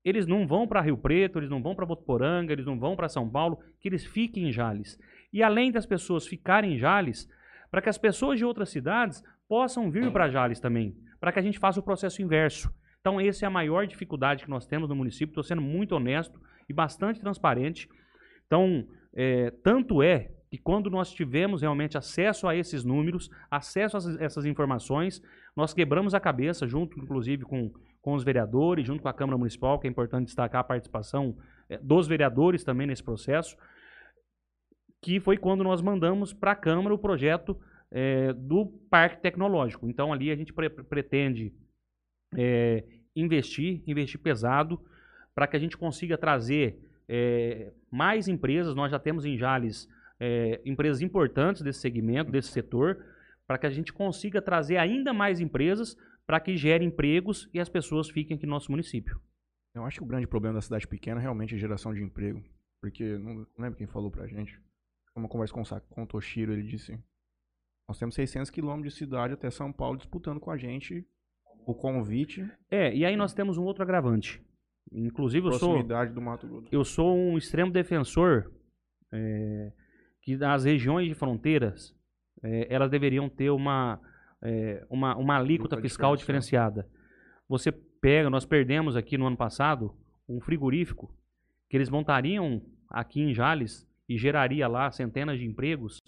eles 0.04 0.26
não 0.26 0.46
vão 0.46 0.66
para 0.66 0.80
Rio 0.80 0.96
Preto, 0.96 1.38
eles 1.38 1.50
não 1.50 1.62
vão 1.62 1.74
para 1.74 1.86
Botuporanga, 1.86 2.52
eles 2.52 2.66
não 2.66 2.78
vão 2.78 2.96
para 2.96 3.08
São 3.08 3.28
Paulo, 3.28 3.58
que 3.80 3.88
eles 3.88 4.04
fiquem 4.04 4.48
em 4.48 4.52
Jales. 4.52 4.98
E 5.32 5.42
além 5.42 5.70
das 5.70 5.86
pessoas 5.86 6.26
ficarem 6.26 6.74
em 6.74 6.78
Jales, 6.78 7.28
para 7.70 7.82
que 7.82 7.88
as 7.88 7.98
pessoas 7.98 8.38
de 8.38 8.44
outras 8.44 8.70
cidades 8.70 9.22
possam 9.48 9.90
vir 9.90 10.10
para 10.10 10.30
Jales 10.30 10.60
também, 10.60 10.96
para 11.20 11.32
que 11.32 11.38
a 11.38 11.42
gente 11.42 11.58
faça 11.58 11.80
o 11.80 11.82
processo 11.82 12.22
inverso. 12.22 12.72
Então, 13.00 13.20
essa 13.20 13.44
é 13.44 13.46
a 13.46 13.50
maior 13.50 13.86
dificuldade 13.86 14.44
que 14.44 14.50
nós 14.50 14.66
temos 14.66 14.88
no 14.88 14.96
município. 14.96 15.30
Estou 15.30 15.44
sendo 15.44 15.62
muito 15.62 15.94
honesto 15.94 16.40
e 16.68 16.72
bastante 16.72 17.20
transparente. 17.20 17.88
Então, 18.46 18.86
é, 19.14 19.50
tanto 19.62 20.02
é 20.02 20.30
que 20.50 20.58
quando 20.58 20.88
nós 20.90 21.12
tivemos 21.12 21.60
realmente 21.62 21.96
acesso 21.98 22.48
a 22.48 22.56
esses 22.56 22.84
números, 22.84 23.28
acesso 23.50 23.96
a 23.96 24.24
essas- 24.24 24.46
informações, 24.46 25.22
nós 25.54 25.74
quebramos 25.74 26.14
a 26.14 26.20
cabeça, 26.20 26.66
junto 26.66 26.98
inclusive 26.98 27.44
com, 27.44 27.70
com 28.00 28.14
os 28.14 28.24
vereadores, 28.24 28.86
junto 28.86 29.02
com 29.02 29.08
a 29.08 29.12
Câmara 29.12 29.36
Municipal, 29.36 29.78
que 29.78 29.86
é 29.86 29.90
importante 29.90 30.26
destacar 30.26 30.62
a 30.62 30.64
participação 30.64 31.36
eh, 31.68 31.78
dos 31.82 32.08
vereadores 32.08 32.64
também 32.64 32.86
nesse 32.86 33.02
processo, 33.04 33.56
que 35.02 35.20
foi 35.20 35.36
quando 35.36 35.62
nós 35.62 35.80
mandamos 35.82 36.32
para 36.32 36.52
a 36.52 36.56
Câmara 36.56 36.94
o 36.94 36.98
projeto 36.98 37.58
eh, 37.90 38.32
do 38.32 38.66
Parque 38.90 39.20
Tecnológico. 39.20 39.88
Então 39.88 40.12
ali 40.12 40.30
a 40.30 40.36
gente 40.36 40.52
pre- 40.52 40.70
pretende 40.70 41.52
eh, 42.36 42.84
investir, 43.14 43.82
investir 43.86 44.20
pesado, 44.20 44.80
para 45.34 45.46
que 45.46 45.56
a 45.56 45.60
gente 45.60 45.76
consiga 45.76 46.18
trazer 46.18 46.78
eh, 47.08 47.72
mais 47.90 48.28
empresas. 48.28 48.74
Nós 48.74 48.90
já 48.90 48.98
temos 48.98 49.24
em 49.24 49.36
Jales 49.36 49.88
eh, 50.20 50.60
empresas 50.64 51.00
importantes 51.00 51.62
desse 51.62 51.80
segmento, 51.80 52.30
desse 52.30 52.48
setor, 52.48 53.04
para 53.46 53.58
que 53.58 53.66
a 53.66 53.70
gente 53.70 53.92
consiga 53.92 54.42
trazer 54.42 54.76
ainda 54.76 55.12
mais 55.12 55.40
empresas 55.40 55.96
para 56.26 56.40
que 56.40 56.56
gere 56.56 56.84
empregos 56.84 57.48
e 57.54 57.60
as 57.60 57.68
pessoas 57.68 58.10
fiquem 58.10 58.36
aqui 58.36 58.44
no 58.44 58.50
nosso 58.50 58.70
município. 58.70 59.20
Eu 59.74 59.84
acho 59.84 59.98
que 59.98 60.04
o 60.04 60.06
grande 60.06 60.26
problema 60.26 60.56
da 60.56 60.60
cidade 60.60 60.86
pequena 60.86 61.20
é 61.20 61.22
realmente 61.22 61.54
a 61.54 61.58
geração 61.58 61.94
de 61.94 62.02
emprego. 62.02 62.42
Porque, 62.80 63.16
não 63.18 63.46
lembro 63.58 63.78
quem 63.78 63.86
falou 63.86 64.10
pra 64.10 64.26
gente. 64.26 64.60
Uma 65.14 65.28
conversa 65.28 65.54
com 65.54 65.64
com 65.94 66.02
o 66.02 66.06
Toshiro, 66.06 66.52
ele 66.52 66.62
disse: 66.62 66.98
Nós 67.88 67.98
temos 67.98 68.14
600 68.14 68.50
quilômetros 68.50 68.92
de 68.92 68.98
cidade 68.98 69.34
até 69.34 69.50
São 69.50 69.72
Paulo 69.72 69.96
disputando 69.96 70.38
com 70.38 70.50
a 70.50 70.56
gente 70.56 71.06
o 71.72 71.74
convite, 71.74 72.50
É, 72.70 72.94
e 72.94 73.04
aí 73.04 73.14
nós 73.14 73.34
temos 73.34 73.58
um 73.58 73.64
outro 73.64 73.82
agravante. 73.82 74.42
Inclusive, 74.90 75.46
eu 75.46 75.52
sou, 75.52 75.68
proximidade 75.68 76.14
do 76.14 76.22
Mato 76.22 76.46
Grosso. 76.46 76.68
eu 76.72 76.82
sou 76.82 77.14
um 77.14 77.36
extremo 77.36 77.70
defensor 77.70 78.50
é, 79.12 79.72
que 80.22 80.42
as 80.42 80.64
regiões 80.64 81.08
de 81.08 81.14
fronteiras 81.14 81.94
é, 82.42 82.72
elas 82.72 82.90
deveriam 82.90 83.28
ter 83.28 83.50
uma, 83.50 84.00
é, 84.42 84.86
uma, 84.88 85.14
uma 85.16 85.36
alíquota 85.36 85.76
Alíquota 85.76 85.80
fiscal 85.82 86.16
diferenciada. 86.16 86.82
diferenciada. 86.82 86.98
Você 87.46 87.70
pega, 87.70 88.30
nós 88.30 88.46
perdemos 88.46 88.96
aqui 88.96 89.18
no 89.18 89.26
ano 89.26 89.36
passado 89.36 89.94
um 90.26 90.40
frigorífico 90.40 91.14
que 91.68 91.76
eles 91.76 91.90
montariam 91.90 92.62
aqui 92.88 93.20
em 93.20 93.34
Jales 93.34 93.86
e 94.08 94.16
geraria 94.16 94.66
lá 94.66 94.90
centenas 94.90 95.38
de 95.38 95.44
empregos. 95.44 95.98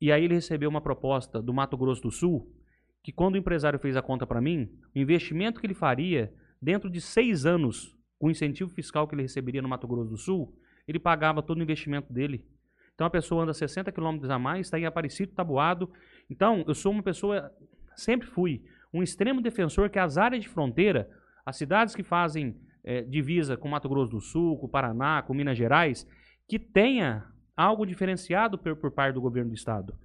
E 0.00 0.12
aí 0.12 0.24
ele 0.24 0.34
recebeu 0.34 0.70
uma 0.70 0.80
proposta 0.80 1.42
do 1.42 1.52
Mato 1.52 1.76
Grosso 1.76 2.02
do 2.02 2.12
Sul 2.12 2.61
que 3.02 3.12
quando 3.12 3.34
o 3.34 3.38
empresário 3.38 3.78
fez 3.78 3.96
a 3.96 4.02
conta 4.02 4.26
para 4.26 4.40
mim, 4.40 4.70
o 4.94 4.98
investimento 4.98 5.60
que 5.60 5.66
ele 5.66 5.74
faria 5.74 6.32
dentro 6.60 6.88
de 6.88 7.00
seis 7.00 7.44
anos, 7.44 7.96
com 8.18 8.28
o 8.28 8.30
incentivo 8.30 8.70
fiscal 8.70 9.08
que 9.08 9.14
ele 9.14 9.22
receberia 9.22 9.60
no 9.60 9.68
Mato 9.68 9.88
Grosso 9.88 10.10
do 10.10 10.16
Sul, 10.16 10.56
ele 10.86 10.98
pagava 10.98 11.42
todo 11.42 11.58
o 11.58 11.62
investimento 11.62 12.12
dele. 12.12 12.46
Então 12.94 13.06
a 13.06 13.10
pessoa 13.10 13.42
anda 13.42 13.52
60 13.52 13.90
quilômetros 13.90 14.30
a 14.30 14.38
mais, 14.38 14.66
está 14.66 14.78
em 14.78 14.86
Aparecido, 14.86 15.32
Tabuado. 15.32 15.90
Então 16.30 16.64
eu 16.68 16.74
sou 16.74 16.92
uma 16.92 17.02
pessoa, 17.02 17.52
sempre 17.96 18.28
fui, 18.28 18.62
um 18.94 19.02
extremo 19.02 19.40
defensor 19.40 19.90
que 19.90 19.98
as 19.98 20.16
áreas 20.16 20.42
de 20.42 20.48
fronteira, 20.48 21.10
as 21.44 21.56
cidades 21.56 21.96
que 21.96 22.02
fazem 22.02 22.56
eh, 22.84 23.02
divisa 23.02 23.56
com 23.56 23.68
Mato 23.68 23.88
Grosso 23.88 24.12
do 24.12 24.20
Sul, 24.20 24.58
com 24.58 24.68
Paraná, 24.68 25.22
com 25.22 25.34
Minas 25.34 25.58
Gerais, 25.58 26.06
que 26.46 26.58
tenha 26.58 27.26
algo 27.56 27.84
diferenciado 27.86 28.58
por, 28.58 28.76
por 28.76 28.90
parte 28.92 29.14
do 29.14 29.20
governo 29.20 29.50
do 29.50 29.56
estado. 29.56 29.96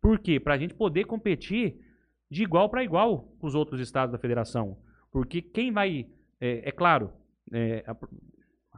Por 0.00 0.18
quê? 0.18 0.38
Para 0.38 0.54
a 0.54 0.58
gente 0.58 0.74
poder 0.74 1.04
competir 1.04 1.80
de 2.30 2.42
igual 2.42 2.68
para 2.68 2.82
igual 2.84 3.22
com 3.38 3.46
os 3.46 3.54
outros 3.54 3.80
estados 3.80 4.12
da 4.12 4.18
federação. 4.18 4.76
Porque 5.10 5.40
quem 5.40 5.72
vai, 5.72 6.06
é, 6.40 6.68
é 6.68 6.72
claro, 6.72 7.12
é, 7.52 7.84
a- 7.86 7.96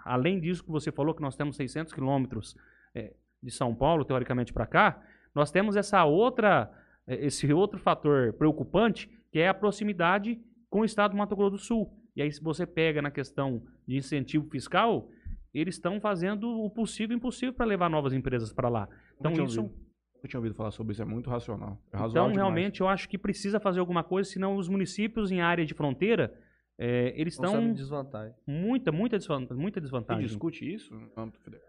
além 0.05 0.39
disso 0.41 0.63
que 0.65 0.71
você 0.71 0.93
falou, 0.93 1.15
que 1.15 1.23
nós 1.23 1.37
temos 1.37 1.57
600 1.57 1.93
quilômetros 1.93 2.57
é, 2.95 3.15
de 3.43 3.51
São 3.51 3.75
Paulo, 3.75 4.05
teoricamente, 4.05 4.53
para 4.53 4.67
cá, 4.67 5.03
nós 5.35 5.51
temos 5.51 5.77
essa 5.77 6.05
outra, 6.05 6.71
é, 7.07 7.27
esse 7.27 7.53
outro 7.53 7.79
fator 7.79 8.33
preocupante, 8.35 9.09
que 9.31 9.39
é 9.39 9.49
a 9.49 9.55
proximidade 9.55 10.41
com 10.71 10.81
o 10.81 10.85
estado 10.85 11.13
do 11.13 11.17
Mato 11.17 11.37
Grosso 11.37 11.51
do 11.53 11.59
Sul. 11.59 11.95
E 12.17 12.23
aí, 12.23 12.33
se 12.33 12.43
você 12.43 12.67
pega 12.67 13.01
na 13.01 13.11
questão 13.11 13.63
de 13.87 13.97
incentivo 13.97 14.49
fiscal, 14.51 15.09
eles 15.55 15.77
estão 15.77 16.01
fazendo 16.01 16.49
o 16.63 16.69
possível 16.71 17.15
e 17.15 17.19
impossível 17.19 17.55
para 17.55 17.65
levar 17.67 17.89
novas 17.89 18.13
empresas 18.13 18.53
para 18.53 18.69
lá. 18.69 18.89
Então, 19.19 19.33
isso, 19.33 19.63
ouvido. 19.63 19.88
Eu 20.23 20.29
tinha 20.29 20.39
ouvido 20.41 20.55
falar 20.55 20.71
sobre 20.73 20.93
isso, 20.93 21.03
é 21.03 21.05
muito 21.05 21.31
racional. 21.31 21.81
É 21.93 21.97
então, 21.97 22.09
demais. 22.11 22.37
realmente, 22.37 22.81
eu 22.81 22.89
acho 22.89 23.09
que 23.09 23.17
precisa 23.17 23.61
fazer 23.61 23.79
alguma 23.81 24.03
coisa, 24.03 24.29
senão 24.29 24.57
os 24.57 24.69
municípios 24.69 25.31
em 25.31 25.41
área 25.41 25.65
de 25.65 25.75
fronteira, 25.75 26.35
é, 26.77 27.13
eles 27.21 27.39
Não 27.39 27.45
estão 27.47 27.73
desvantagem. 27.73 28.35
muita, 28.47 28.91
muita, 28.93 29.17
desvan- 29.19 29.47
muita 29.53 29.81
desvantagem. 29.81 30.27
discute 30.27 30.73
isso 30.73 30.95
no 30.95 31.11
âmbito 31.23 31.41
federal? 31.41 31.67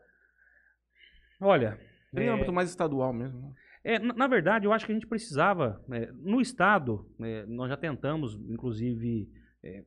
Olha, 1.41 1.79
Em 2.13 2.23
é, 2.25 2.29
âmbito 2.29 2.51
mais 2.51 2.69
estadual 2.69 3.13
mesmo. 3.13 3.39
né? 3.49 3.53
é, 3.83 3.99
na, 3.99 4.27
verdade, 4.27 4.65
eu 4.65 4.73
acho 4.73 4.85
que 4.85 4.91
a 4.91 4.95
gente 4.95 5.07
precisava, 5.07 5.83
é, 5.91 6.11
no 6.13 6.41
Estado, 6.41 7.07
é, 7.21 7.45
nós 7.45 7.69
já 7.69 7.77
tentamos, 7.77 8.35
inclusive, 8.49 9.29
é, 9.63 9.83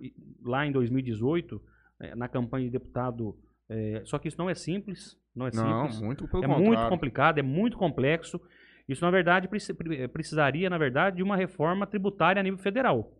e- 0.00 0.14
lá 0.42 0.66
em 0.66 0.72
2018, 0.72 1.60
é, 2.00 2.14
na 2.14 2.28
campanha 2.28 2.66
de 2.66 2.70
deputado, 2.72 3.36
é, 3.68 4.02
só 4.04 4.18
que 4.18 4.28
isso 4.28 4.38
não 4.38 4.48
é 4.48 4.54
simples, 4.54 5.18
não 5.34 5.46
é 5.46 5.50
Não, 5.52 5.82
simples. 5.88 6.00
muito 6.00 6.28
pelo 6.28 6.44
é 6.44 6.46
contrário. 6.46 6.66
muito 6.66 6.88
complicado, 6.88 7.38
é 7.38 7.42
muito 7.42 7.76
complexo. 7.76 8.40
Isso, 8.88 9.04
na 9.04 9.10
verdade, 9.10 9.48
pre- 9.48 10.08
precisaria, 10.08 10.68
na 10.68 10.78
verdade, 10.78 11.16
de 11.16 11.22
uma 11.22 11.36
reforma 11.36 11.86
tributária 11.86 12.40
a 12.40 12.42
nível 12.42 12.58
federal. 12.58 13.12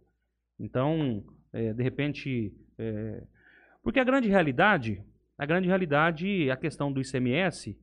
Então, 0.61 1.25
é, 1.53 1.73
de 1.73 1.83
repente. 1.83 2.53
é, 2.79 3.23
porque 3.83 3.99
a 4.01 4.05
grande 4.05 4.29
realidade, 4.29 5.03
a 5.37 5.45
grande 5.45 5.67
realidade, 5.69 6.51
a 6.51 6.57
questão 6.57 6.93
do 6.93 7.01
ICMS, 7.01 7.77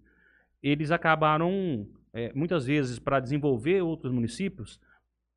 eles 0.64 0.92
acabaram, 0.92 1.88
é, 2.14 2.32
muitas 2.34 2.66
vezes, 2.66 2.98
para 3.00 3.20
desenvolver 3.20 3.82
outros 3.82 4.12
municípios. 4.14 4.80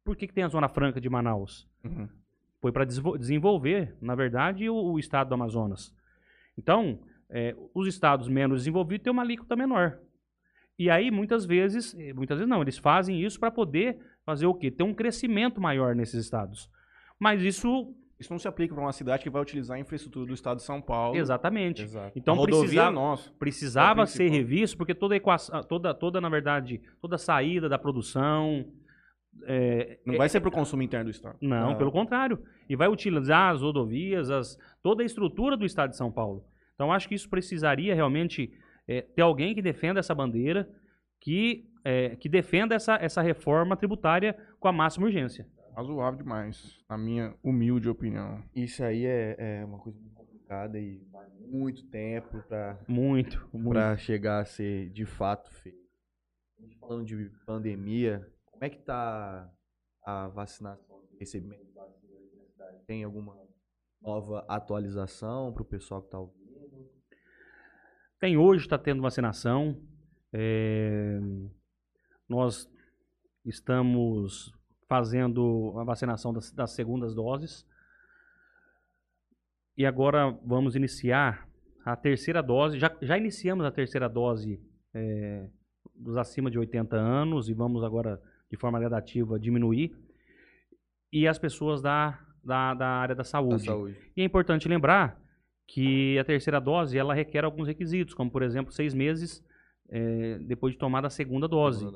Por 0.04 0.16
que, 0.16 0.26
que 0.26 0.34
tem 0.34 0.44
a 0.44 0.48
Zona 0.48 0.68
Franca 0.68 1.00
de 1.00 1.08
Manaus? 1.08 1.66
Uhum. 1.82 2.08
Foi 2.60 2.72
para 2.72 2.84
desenvolver, 2.84 3.94
na 4.00 4.14
verdade, 4.14 4.68
o, 4.68 4.74
o 4.74 4.98
estado 4.98 5.28
do 5.28 5.34
Amazonas. 5.34 5.94
Então, 6.58 6.98
é, 7.30 7.54
os 7.74 7.86
estados 7.88 8.28
menos 8.28 8.60
desenvolvidos 8.60 9.04
têm 9.04 9.12
uma 9.12 9.22
alíquota 9.22 9.56
menor. 9.56 9.98
E 10.78 10.90
aí, 10.90 11.10
muitas 11.10 11.44
vezes, 11.44 11.94
eh, 11.96 12.12
muitas 12.12 12.36
vezes 12.38 12.48
não, 12.50 12.60
eles 12.60 12.78
fazem 12.78 13.22
isso 13.22 13.38
para 13.38 13.50
poder 13.50 13.96
fazer 14.26 14.46
o 14.46 14.54
quê? 14.54 14.70
Ter 14.70 14.82
um 14.82 14.92
crescimento 14.92 15.60
maior 15.60 15.94
nesses 15.94 16.24
estados. 16.24 16.68
Mas 17.18 17.42
isso, 17.42 17.94
Isso 18.18 18.32
não 18.32 18.38
se 18.38 18.46
aplica 18.48 18.72
para 18.74 18.82
uma 18.82 18.92
cidade 18.92 19.22
que 19.24 19.30
vai 19.30 19.42
utilizar 19.42 19.76
a 19.76 19.80
infraestrutura 19.80 20.26
do 20.26 20.34
estado 20.34 20.58
de 20.58 20.62
São 20.62 20.80
Paulo. 20.80 21.16
exatamente. 21.16 21.82
Exato. 21.82 22.12
Então, 22.16 22.34
a 22.34 22.36
rodovia 22.36 22.60
precisava, 22.60 22.90
é 22.90 22.94
nossa. 22.94 23.32
precisava 23.38 24.02
é 24.02 24.06
ser 24.06 24.30
revisto, 24.30 24.76
porque 24.76 24.94
toda 24.94 25.16
equação, 25.16 25.62
toda, 25.64 25.92
toda, 25.94 26.20
na 26.20 26.28
verdade, 26.28 26.80
toda 27.00 27.16
a 27.16 27.18
saída 27.18 27.68
da 27.68 27.78
produção. 27.78 28.64
é, 29.46 29.98
Não 30.06 30.16
vai 30.16 30.28
ser 30.28 30.40
para 30.40 30.48
o 30.48 30.52
consumo 30.52 30.82
interno 30.82 31.06
do 31.06 31.10
estado. 31.10 31.36
Não, 31.40 31.70
Não. 31.70 31.76
pelo 31.76 31.90
contrário. 31.90 32.38
E 32.68 32.76
vai 32.76 32.88
utilizar 32.88 33.52
as 33.52 33.62
rodovias, 33.62 34.30
as, 34.30 34.56
toda 34.82 35.02
a 35.02 35.06
estrutura 35.06 35.56
do 35.56 35.64
estado 35.64 35.90
de 35.90 35.96
São 35.96 36.10
Paulo. 36.10 36.44
Então, 36.74 36.92
acho 36.92 37.08
que 37.08 37.14
isso 37.14 37.28
precisaria 37.28 37.94
realmente 37.94 38.52
é, 38.86 39.02
ter 39.02 39.22
alguém 39.22 39.54
que 39.54 39.62
defenda 39.62 40.00
essa 40.00 40.14
bandeira, 40.14 40.68
que, 41.20 41.70
é, 41.84 42.16
que 42.16 42.28
defenda 42.28 42.74
essa, 42.74 42.96
essa 42.96 43.22
reforma 43.22 43.76
tributária 43.76 44.36
com 44.58 44.68
a 44.68 44.72
máxima 44.72 45.06
urgência. 45.06 45.46
Razoável 45.74 46.18
demais, 46.18 46.80
na 46.88 46.96
minha 46.96 47.34
humilde 47.42 47.88
opinião. 47.88 48.42
Isso 48.54 48.84
aí 48.84 49.04
é, 49.06 49.36
é 49.38 49.64
uma 49.64 49.78
coisa 49.78 49.98
muito 49.98 50.14
complicada 50.14 50.78
e 50.78 51.02
vai 51.10 51.26
muito 51.40 51.84
tempo 51.86 52.42
para 52.48 52.78
Muito, 52.86 53.48
muito. 53.52 53.70
para 53.70 53.96
chegar 53.96 54.40
a 54.40 54.44
ser 54.44 54.90
de 54.90 55.04
fato 55.04 55.50
feito. 55.52 55.78
A 56.58 56.62
gente 56.62 56.78
Falando 56.78 57.04
de 57.04 57.30
pandemia, 57.44 58.26
como 58.50 58.64
é 58.64 58.70
que 58.70 58.78
tá 58.78 59.50
a 60.04 60.28
vacinação, 60.28 60.96
o 60.96 61.18
recebimento 61.18 61.64
de 61.64 61.72
vacina 61.72 62.18
aqui 62.18 62.36
na 62.36 62.44
cidade? 62.46 62.78
Tem 62.86 63.02
alguma 63.02 63.36
nova 64.00 64.44
atualização 64.48 65.52
para 65.52 65.62
o 65.62 65.66
pessoal 65.66 66.00
que 66.02 66.08
está 66.08 66.18
ouvindo? 66.20 66.43
Tem 68.20 68.36
hoje, 68.36 68.64
está 68.64 68.78
tendo 68.78 69.02
vacinação. 69.02 69.80
É, 70.32 71.20
nós 72.28 72.68
estamos 73.44 74.52
fazendo 74.88 75.74
a 75.78 75.84
vacinação 75.84 76.32
das, 76.32 76.50
das 76.52 76.72
segundas 76.72 77.14
doses. 77.14 77.66
E 79.76 79.84
agora 79.84 80.30
vamos 80.44 80.76
iniciar 80.76 81.48
a 81.84 81.96
terceira 81.96 82.42
dose. 82.42 82.78
Já, 82.78 82.96
já 83.02 83.18
iniciamos 83.18 83.64
a 83.66 83.70
terceira 83.70 84.08
dose 84.08 84.60
é, 84.94 85.48
dos 85.94 86.16
acima 86.16 86.50
de 86.50 86.58
80 86.58 86.96
anos 86.96 87.48
e 87.48 87.54
vamos 87.54 87.82
agora, 87.82 88.20
de 88.50 88.56
forma 88.56 88.78
gradativa, 88.78 89.38
diminuir. 89.38 89.94
E 91.12 91.26
as 91.28 91.38
pessoas 91.38 91.82
da, 91.82 92.18
da, 92.42 92.74
da 92.74 92.88
área 92.88 93.14
da 93.14 93.20
Da 93.20 93.24
saúde. 93.24 93.64
saúde. 93.64 93.96
E 94.16 94.22
é 94.22 94.24
importante 94.24 94.68
lembrar 94.68 95.20
que 95.66 96.18
a 96.18 96.24
terceira 96.24 96.60
dose 96.60 96.98
ela 96.98 97.14
requer 97.14 97.44
alguns 97.44 97.66
requisitos, 97.66 98.14
como 98.14 98.30
por 98.30 98.42
exemplo 98.42 98.72
seis 98.72 98.94
meses 98.94 99.44
eh, 99.88 100.38
depois 100.40 100.74
de 100.74 100.78
tomar 100.78 101.04
a 101.04 101.10
segunda 101.10 101.48
dose. 101.48 101.86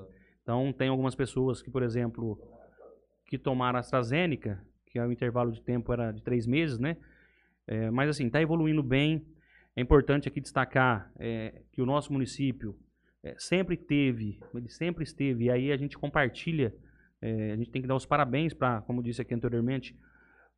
Então 0.43 0.73
tem 0.73 0.89
algumas 0.89 1.15
pessoas 1.15 1.61
que, 1.61 1.71
por 1.71 1.83
exemplo, 1.83 2.39
que 3.27 3.39
tomaram 3.39 3.77
a 3.77 3.81
AstraZeneca, 3.81 4.63
que 4.87 4.99
o 4.99 5.13
intervalo 5.13 5.53
de 5.53 5.61
tempo 5.61 5.93
era 5.93 6.11
de 6.11 6.23
três 6.23 6.47
meses, 6.47 6.79
né? 6.79 6.97
Eh, 7.67 7.91
mas 7.91 8.09
assim, 8.09 8.27
está 8.27 8.41
evoluindo 8.41 8.83
bem. 8.83 9.27
É 9.77 9.81
importante 9.81 10.27
aqui 10.27 10.41
destacar 10.41 11.13
eh, 11.19 11.63
que 11.71 11.83
o 11.83 11.87
nosso 11.87 12.13
município 12.13 12.75
eh, 13.23 13.35
sempre 13.39 13.77
teve, 13.77 14.41
ele 14.55 14.69
sempre 14.69 15.05
esteve, 15.05 15.45
e 15.45 15.51
aí 15.51 15.71
a 15.71 15.77
gente 15.77 15.99
compartilha, 15.99 16.75
eh, 17.21 17.53
a 17.53 17.57
gente 17.57 17.71
tem 17.71 17.83
que 17.83 17.89
dar 17.89 17.95
os 17.95 18.07
parabéns 18.07 18.55
para, 18.55 18.81
como 18.83 19.03
disse 19.03 19.21
aqui 19.21 19.35
anteriormente, 19.35 19.97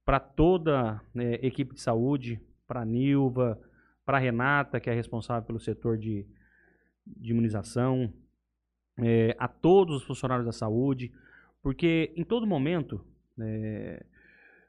para 0.04 0.20
toda 0.20 1.00
eh, 1.16 1.46
equipe 1.46 1.74
de 1.74 1.80
saúde, 1.80 2.40
para 2.71 2.83
a 2.83 2.85
Nilva, 2.85 3.61
para 4.07 4.18
a 4.18 4.21
Renata, 4.21 4.79
que 4.79 4.89
é 4.89 4.95
responsável 4.95 5.45
pelo 5.45 5.59
setor 5.59 5.99
de, 5.99 6.25
de 7.05 7.33
imunização, 7.33 8.12
eh, 8.97 9.35
a 9.41 9.49
todos 9.49 9.97
os 9.97 10.05
funcionários 10.05 10.47
da 10.47 10.53
saúde, 10.53 11.12
porque 11.61 12.12
em 12.16 12.23
todo 12.23 12.47
momento, 12.47 13.05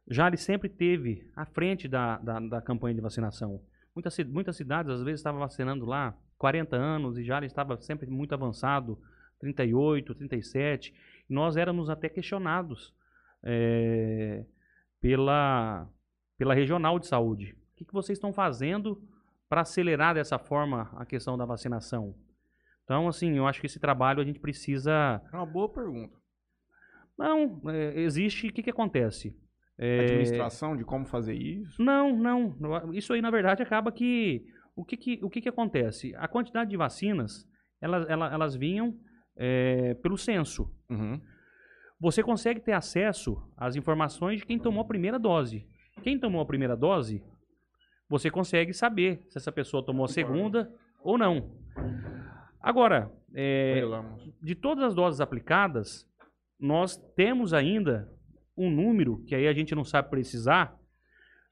Jales 0.09 0.41
sempre 0.41 0.67
teve 0.67 1.29
à 1.35 1.45
frente 1.45 1.87
da, 1.87 2.17
da, 2.17 2.39
da 2.39 2.61
campanha 2.61 2.95
de 2.95 3.01
vacinação. 3.01 3.61
Muitas, 3.93 4.17
muitas 4.25 4.55
cidades, 4.55 4.91
às 4.91 5.03
vezes, 5.03 5.19
estavam 5.19 5.39
vacinando 5.39 5.85
lá 5.85 6.17
40 6.39 6.75
anos 6.75 7.19
e 7.19 7.23
Jales 7.23 7.51
estava 7.51 7.79
sempre 7.81 8.09
muito 8.09 8.33
avançado, 8.33 8.99
38, 9.39 10.15
37. 10.15 10.91
E 11.29 11.33
nós 11.33 11.55
éramos 11.55 11.87
até 11.87 12.09
questionados 12.09 12.95
eh, 13.43 14.43
pela, 14.99 15.87
pela 16.35 16.55
regional 16.55 16.97
de 16.97 17.05
saúde. 17.05 17.60
O 17.81 17.83
que, 17.83 17.85
que 17.85 17.93
vocês 17.93 18.17
estão 18.17 18.31
fazendo 18.31 19.01
para 19.49 19.61
acelerar 19.61 20.13
dessa 20.13 20.37
forma 20.37 20.91
a 20.95 21.03
questão 21.03 21.35
da 21.35 21.45
vacinação? 21.45 22.15
Então, 22.83 23.07
assim, 23.07 23.37
eu 23.37 23.47
acho 23.47 23.59
que 23.59 23.65
esse 23.65 23.79
trabalho 23.79 24.21
a 24.21 24.23
gente 24.23 24.39
precisa. 24.39 25.19
É 25.33 25.35
uma 25.35 25.45
boa 25.45 25.67
pergunta. 25.67 26.15
Não, 27.17 27.59
é, 27.69 27.99
existe. 27.99 28.47
O 28.47 28.53
que, 28.53 28.61
que 28.61 28.69
acontece? 28.69 29.35
É, 29.79 30.01
Administração 30.01 30.77
de 30.77 30.83
como 30.83 31.05
fazer 31.05 31.33
isso. 31.33 31.81
Não, 31.81 32.15
não. 32.15 32.55
não, 32.59 32.93
Isso 32.93 33.13
aí, 33.13 33.21
na 33.21 33.31
verdade, 33.31 33.63
acaba 33.63 33.91
que. 33.91 34.45
O 34.75 34.85
que, 34.85 34.95
que, 34.95 35.19
o 35.23 35.29
que, 35.29 35.41
que 35.41 35.49
acontece? 35.49 36.13
A 36.17 36.27
quantidade 36.27 36.69
de 36.69 36.77
vacinas, 36.77 37.47
elas, 37.81 38.07
elas, 38.07 38.31
elas 38.31 38.55
vinham 38.55 38.95
é, 39.35 39.95
pelo 39.95 40.17
censo. 40.17 40.71
Uhum. 40.89 41.19
Você 41.99 42.21
consegue 42.21 42.59
ter 42.59 42.73
acesso 42.73 43.41
às 43.57 43.75
informações 43.75 44.39
de 44.39 44.45
quem 44.45 44.59
tomou 44.59 44.83
a 44.83 44.87
primeira 44.87 45.17
dose. 45.17 45.67
Quem 46.03 46.19
tomou 46.19 46.41
a 46.41 46.45
primeira 46.45 46.75
dose, 46.75 47.23
você 48.11 48.29
consegue 48.29 48.73
saber 48.73 49.23
se 49.29 49.37
essa 49.37 49.51
pessoa 49.51 49.83
tomou 49.85 50.03
a 50.05 50.09
segunda 50.09 50.69
ou 51.01 51.17
não. 51.17 51.49
Agora, 52.59 53.09
é, 53.33 53.81
de 54.43 54.53
todas 54.53 54.83
as 54.83 54.93
doses 54.93 55.21
aplicadas, 55.21 56.05
nós 56.59 56.97
temos 57.15 57.53
ainda 57.53 58.11
um 58.55 58.69
número 58.69 59.23
que 59.25 59.33
aí 59.33 59.47
a 59.47 59.53
gente 59.53 59.73
não 59.73 59.83
sabe 59.85 60.09
precisar. 60.09 60.77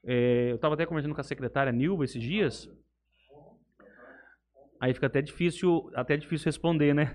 É, 0.04 0.50
eu 0.50 0.56
estava 0.56 0.74
até 0.74 0.84
conversando 0.86 1.14
com 1.14 1.20
a 1.20 1.24
secretária 1.24 1.72
Nilva 1.72 2.04
esses 2.04 2.22
dias. 2.22 2.70
Aí 4.80 4.94
fica 4.94 5.06
até 5.06 5.20
difícil, 5.20 5.90
até 5.94 6.16
difícil 6.16 6.44
responder, 6.46 6.94
né? 6.94 7.06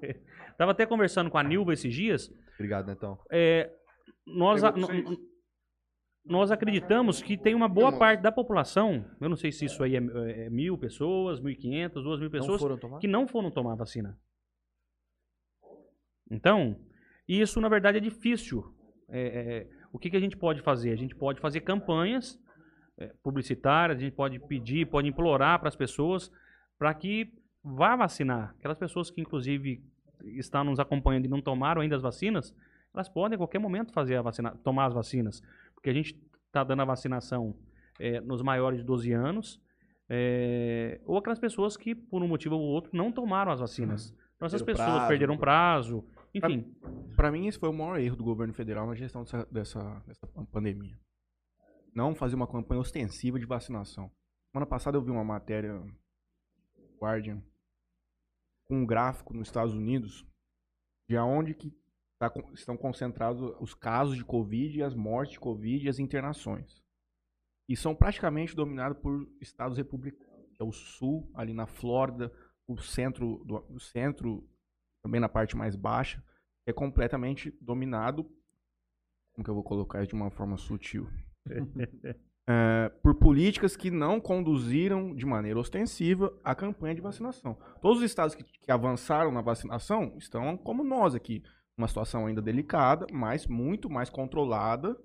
Tava 0.56 0.70
até 0.70 0.86
conversando 0.86 1.30
com 1.30 1.38
a 1.38 1.42
Nilva 1.42 1.72
esses 1.72 1.92
dias. 1.92 2.32
Obrigado, 2.54 2.86
Netão. 2.86 3.18
É, 3.30 3.70
nós, 4.26 4.62
a- 4.62 4.72
Pegou 4.72 4.88
pra 4.88 4.96
no- 4.96 5.04
vocês? 5.08 5.18
Nós 6.24 6.50
acreditamos 6.50 7.22
que 7.22 7.36
tem 7.36 7.54
uma 7.54 7.68
boa 7.68 7.90
Não, 7.90 7.98
parte 7.98 8.22
da 8.22 8.32
população, 8.32 9.04
eu 9.20 9.28
não 9.28 9.36
sei 9.36 9.52
se 9.52 9.66
isso 9.66 9.82
aí 9.82 9.94
é, 9.94 10.46
é 10.46 10.50
mil 10.50 10.78
pessoas, 10.78 11.40
mil 11.40 11.52
e 11.52 11.56
quinhentas, 11.56 12.02
duas 12.02 12.18
mil 12.18 12.30
Não 12.30 12.38
pessoas, 12.38 12.80
tomar? 12.80 12.98
que 12.98 13.06
não 13.06 13.28
foram 13.28 13.50
tomar 13.50 13.72
a 13.72 13.76
vacina. 13.76 14.18
Então, 16.30 16.80
isso 17.28 17.60
na 17.60 17.68
verdade 17.68 17.98
é 17.98 18.00
difícil. 18.00 18.74
É, 19.08 19.20
é, 19.20 19.70
o 19.92 19.98
que, 19.98 20.08
que 20.08 20.16
a 20.16 20.20
gente 20.20 20.36
pode 20.36 20.62
fazer? 20.62 20.92
A 20.92 20.96
gente 20.96 21.14
pode 21.14 21.40
fazer 21.40 21.60
campanhas 21.60 22.40
é, 22.96 23.12
publicitárias, 23.22 23.98
a 23.98 24.00
gente 24.00 24.14
pode 24.14 24.38
pedir, 24.40 24.86
pode 24.86 25.06
implorar 25.06 25.58
para 25.58 25.68
as 25.68 25.76
pessoas 25.76 26.30
para 26.78 26.92
que 26.94 27.32
vá 27.62 27.96
vacinar. 27.96 28.54
Aquelas 28.58 28.78
pessoas 28.78 29.10
que 29.10 29.20
inclusive 29.20 29.84
estão 30.22 30.64
nos 30.64 30.80
acompanhando 30.80 31.26
e 31.26 31.28
não 31.28 31.42
tomaram 31.42 31.82
ainda 31.82 31.96
as 31.96 32.02
vacinas, 32.02 32.54
elas 32.94 33.08
podem 33.08 33.34
a 33.34 33.38
qualquer 33.38 33.58
momento 33.58 33.92
fazer 33.92 34.16
a 34.16 34.22
vacina, 34.22 34.52
tomar 34.62 34.86
as 34.86 34.94
vacinas. 34.94 35.42
Porque 35.84 35.90
a 35.90 36.02
gente 36.02 36.18
está 36.46 36.64
dando 36.64 36.80
a 36.80 36.86
vacinação 36.86 37.54
é, 38.00 38.18
nos 38.18 38.40
maiores 38.40 38.78
de 38.78 38.84
12 38.86 39.12
anos, 39.12 39.60
é, 40.08 40.98
ou 41.04 41.18
aquelas 41.18 41.38
pessoas 41.38 41.76
que, 41.76 41.94
por 41.94 42.22
um 42.22 42.26
motivo 42.26 42.54
ou 42.54 42.62
outro, 42.62 42.96
não 42.96 43.12
tomaram 43.12 43.52
as 43.52 43.60
vacinas. 43.60 44.16
Então, 44.34 44.46
essas 44.46 44.62
pessoas 44.62 44.88
prazo, 44.88 45.08
perderam 45.08 45.36
prazo, 45.36 46.02
enfim. 46.34 46.74
Pra 47.14 47.30
mim, 47.30 47.48
esse 47.48 47.58
foi 47.58 47.68
o 47.68 47.72
maior 47.74 48.00
erro 48.00 48.16
do 48.16 48.24
governo 48.24 48.54
federal 48.54 48.86
na 48.86 48.94
gestão 48.94 49.24
dessa, 49.24 49.44
dessa, 49.52 50.02
dessa 50.06 50.26
pandemia. 50.50 50.98
Não 51.94 52.14
fazer 52.14 52.34
uma 52.34 52.46
campanha 52.46 52.80
ostensiva 52.80 53.38
de 53.38 53.44
vacinação. 53.44 54.10
Semana 54.50 54.64
passada 54.66 54.96
eu 54.96 55.02
vi 55.02 55.10
uma 55.10 55.22
matéria 55.22 55.82
Guardian 56.98 57.42
com 58.64 58.76
um 58.76 58.86
gráfico 58.86 59.34
nos 59.34 59.48
Estados 59.48 59.74
Unidos 59.74 60.26
de 61.06 61.14
aonde 61.14 61.52
que 61.52 61.70
tá 62.30 62.40
estão 62.54 62.76
concentrados 62.76 63.54
os 63.60 63.74
casos 63.74 64.16
de 64.16 64.24
Covid, 64.24 64.82
as 64.82 64.94
mortes 64.94 65.34
de 65.34 65.40
Covid 65.40 65.84
e 65.84 65.88
as 65.88 65.98
internações. 65.98 66.82
E 67.68 67.76
são 67.76 67.94
praticamente 67.94 68.54
dominados 68.54 68.98
por 68.98 69.28
estados 69.40 69.76
republicanos. 69.76 70.50
que 70.54 70.62
É 70.62 70.64
o 70.64 70.72
sul, 70.72 71.30
ali 71.34 71.52
na 71.52 71.66
Flórida, 71.66 72.32
o 72.66 72.78
centro, 72.78 73.42
do, 73.44 73.64
o 73.70 73.80
centro 73.80 74.48
também 75.02 75.20
na 75.20 75.28
parte 75.28 75.56
mais 75.56 75.76
baixa, 75.76 76.22
é 76.66 76.72
completamente 76.72 77.50
dominado. 77.60 78.24
Como 79.32 79.44
que 79.44 79.50
eu 79.50 79.54
vou 79.54 79.64
colocar 79.64 80.00
isso 80.00 80.10
de 80.10 80.14
uma 80.14 80.30
forma 80.30 80.56
sutil? 80.56 81.08
É, 82.46 82.90
por 83.02 83.14
políticas 83.14 83.74
que 83.74 83.90
não 83.90 84.20
conduziram 84.20 85.14
de 85.14 85.24
maneira 85.24 85.58
ostensiva 85.58 86.30
a 86.44 86.54
campanha 86.54 86.94
de 86.94 87.00
vacinação. 87.00 87.58
Todos 87.80 87.98
os 87.98 88.04
estados 88.04 88.34
que, 88.34 88.44
que 88.44 88.70
avançaram 88.70 89.32
na 89.32 89.40
vacinação 89.40 90.14
estão 90.18 90.54
como 90.58 90.84
nós 90.84 91.14
aqui, 91.14 91.42
uma 91.76 91.88
situação 91.88 92.26
ainda 92.26 92.40
delicada, 92.40 93.06
mas 93.12 93.46
muito 93.46 93.90
mais 93.90 94.08
controlada. 94.08 94.96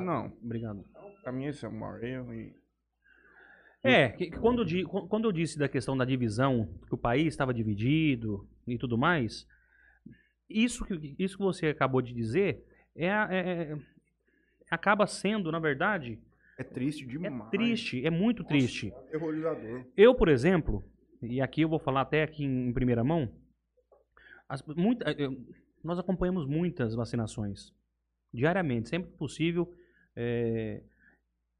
Não, 0.00 0.26
Obrigado. 0.42 0.84
para 1.22 1.32
mim 1.32 1.44
esse 1.46 1.64
é 1.64 1.68
o 1.68 1.72
maior 1.72 2.02
erro. 2.02 2.32
E... 2.34 2.54
É, 3.82 4.08
que- 4.10 4.30
que 4.30 4.38
quando, 4.38 4.64
eu 4.68 4.88
quando 4.88 5.28
eu 5.28 5.32
disse 5.32 5.58
da 5.58 5.68
questão 5.68 5.96
da 5.96 6.04
divisão, 6.04 6.66
que 6.88 6.94
o 6.94 6.98
país 6.98 7.28
estava 7.28 7.52
dividido 7.54 8.48
e 8.66 8.76
tudo 8.78 8.96
mais, 8.98 9.46
isso 10.48 10.84
que, 10.84 11.14
isso 11.18 11.36
que 11.36 11.42
você 11.44 11.66
acabou 11.68 12.00
de 12.02 12.12
dizer 12.14 12.64
é, 12.96 13.06
é- 13.06 13.72
é- 13.72 13.76
acaba 14.70 15.06
sendo, 15.06 15.52
na 15.52 15.58
verdade, 15.60 16.18
É 16.58 16.64
triste 16.64 17.04
é 17.04 17.06
demais. 17.06 17.50
triste, 17.50 18.04
é 18.04 18.10
muito 18.10 18.42
triste. 18.42 18.92
Terrorizador. 19.10 19.86
Eu, 19.96 20.14
por 20.14 20.28
exemplo, 20.28 20.82
e 21.22 21.40
aqui 21.40 21.60
eu 21.60 21.68
vou 21.68 21.78
falar 21.78 22.00
até 22.00 22.22
aqui 22.24 22.44
em, 22.44 22.68
em 22.68 22.72
primeira 22.72 23.04
mão, 23.04 23.30
as- 24.48 24.62
muita- 24.66 25.12
eu- 25.12 25.36
nós 25.88 25.98
acompanhamos 25.98 26.46
muitas 26.46 26.94
vacinações 26.94 27.72
diariamente, 28.32 28.90
sempre 28.90 29.10
que 29.10 29.16
possível, 29.16 29.74
é, 30.14 30.82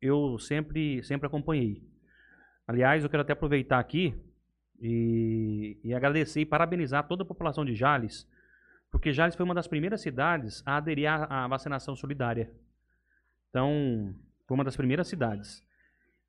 eu 0.00 0.38
sempre, 0.38 1.02
sempre 1.02 1.26
acompanhei. 1.26 1.82
Aliás, 2.66 3.02
eu 3.02 3.08
quero 3.08 3.22
até 3.22 3.32
aproveitar 3.32 3.78
aqui 3.78 4.14
e, 4.78 5.80
e 5.82 5.94
agradecer 5.94 6.42
e 6.42 6.46
parabenizar 6.46 7.08
toda 7.08 7.22
a 7.22 7.26
população 7.26 7.64
de 7.64 7.74
Jales, 7.74 8.28
porque 8.90 9.14
Jales 9.14 9.34
foi 9.34 9.44
uma 9.44 9.54
das 9.54 9.66
primeiras 9.66 10.02
cidades 10.02 10.62
a 10.66 10.76
aderir 10.76 11.10
à, 11.10 11.44
à 11.44 11.48
vacinação 11.48 11.96
solidária. 11.96 12.52
Então, 13.48 14.14
foi 14.46 14.54
uma 14.54 14.64
das 14.64 14.76
primeiras 14.76 15.08
cidades. 15.08 15.64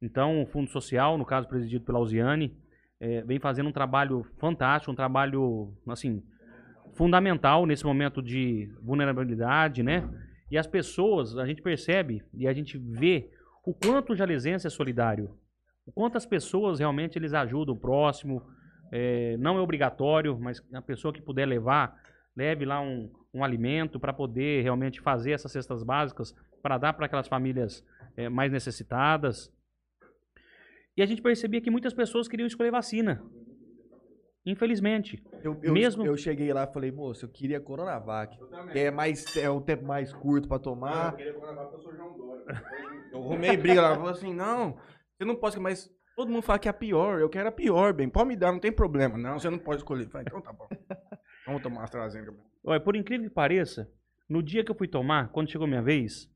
Então, 0.02 0.42
o 0.42 0.46
Fundo 0.46 0.70
Social, 0.70 1.18
no 1.18 1.26
caso 1.26 1.50
presidido 1.50 1.84
pela 1.84 2.00
Uziane, 2.00 2.58
eh, 3.02 3.22
vem 3.24 3.40
fazendo 3.40 3.68
um 3.68 3.74
trabalho 3.74 4.24
fantástico, 4.38 4.90
um 4.90 4.96
trabalho, 4.96 5.74
assim, 5.90 6.24
fundamental 6.94 7.66
nesse 7.66 7.86
momento 7.86 8.22
de 8.22 8.72
vulnerabilidade, 8.82 9.84
né? 9.84 10.08
E 10.52 10.58
as 10.58 10.68
pessoas, 10.68 11.38
a 11.38 11.46
gente 11.46 11.62
percebe 11.62 12.24
e 12.34 12.48
a 12.48 12.54
gente 12.54 12.78
vê 12.78 13.30
o 13.66 13.74
quanto 13.74 14.14
o 14.14 14.16
jalesense 14.16 14.66
é 14.66 14.70
solidário. 14.70 15.38
O 15.86 15.92
quanto 15.92 16.18
as 16.18 16.26
pessoas 16.26 16.80
realmente 16.80 17.18
eles 17.18 17.34
ajudam 17.34 17.76
o 17.76 17.80
próximo. 17.80 18.42
eh, 18.92 19.38
não 19.38 19.58
é 19.58 19.62
obrigatório, 19.62 20.38
mas 20.40 20.64
a 20.74 20.82
pessoa 20.82 21.14
que 21.14 21.22
puder 21.22 21.46
levar, 21.46 21.96
leve 22.36 22.66
lá 22.66 22.82
um, 22.82 23.12
um 23.34 23.44
alimento 23.44 24.00
para 24.00 24.12
poder 24.12 24.64
realmente 24.64 25.00
fazer 25.00 25.32
essas 25.32 25.52
cestas 25.52 25.84
básicas 25.84 26.36
para 26.62 26.78
dar 26.78 26.94
para 26.94 27.06
aquelas 27.06 27.28
famílias 27.28 27.86
eh, 28.18 28.30
mais 28.30 28.52
necessitadas. 28.52 29.54
E 30.98 31.02
a 31.02 31.06
gente 31.06 31.22
percebia 31.22 31.62
que 31.62 31.72
muitas 31.72 31.94
pessoas 31.94 32.28
queriam 32.28 32.48
escolher 32.48 32.72
vacina. 32.72 33.24
Infelizmente. 34.46 35.24
Eu, 35.44 35.60
eu, 35.62 35.74
Mesmo- 35.74 36.06
eu 36.06 36.18
cheguei 36.18 36.52
lá 36.54 36.64
e 36.64 36.74
falei, 36.74 36.92
moço, 36.92 37.26
eu 37.26 37.30
queria 37.30 37.60
Coronavac. 37.60 38.38
Que 38.72 38.80
é, 38.80 38.92
mais, 38.92 39.36
é 39.36 39.50
o 39.50 39.62
tempo 39.62 39.86
mais 39.86 40.14
curto 40.14 40.48
pra 40.48 40.60
tomar. 40.60 41.16
Eu 43.12 43.24
arrumei 43.24 43.58
briga 43.58 43.82
lá, 43.82 43.96
falou 43.96 44.10
assim, 44.12 44.34
não, 44.34 44.78
você 45.18 45.26
não 45.26 45.36
pode, 45.36 45.60
mas 45.60 45.90
todo 46.16 46.32
mundo 46.32 46.44
fala 46.44 46.60
que 46.60 46.68
é 46.68 46.72
a 46.72 46.74
pior, 46.74 47.20
eu 47.20 47.28
quero 47.30 47.50
a 47.50 47.52
pior, 47.52 47.92
bem, 47.92 48.08
pode 48.08 48.28
me 48.28 48.36
dar, 48.36 48.52
não 48.52 48.60
tem 48.60 48.72
problema. 48.72 49.18
Não, 49.18 49.40
você 49.40 49.50
não 49.50 49.58
pode 49.58 49.78
escolher. 49.78 50.06
Eu 50.06 50.10
Falei, 50.12 50.26
então 50.28 50.40
tá 50.42 50.54
bom. 50.54 50.68
Vamos 51.46 51.62
tomar 51.64 51.84
AstraZeneca. 51.84 52.36
Olha, 52.64 52.80
por 52.80 52.96
incrível 52.96 53.28
que 53.28 53.34
pareça, 53.34 53.92
no 54.28 54.44
dia 54.44 54.64
que 54.64 54.70
eu 54.70 54.76
fui 54.76 54.88
tomar, 54.88 55.30
quando 55.30 55.50
chegou 55.50 55.66
minha 55.68 55.82
vez, 55.82 56.30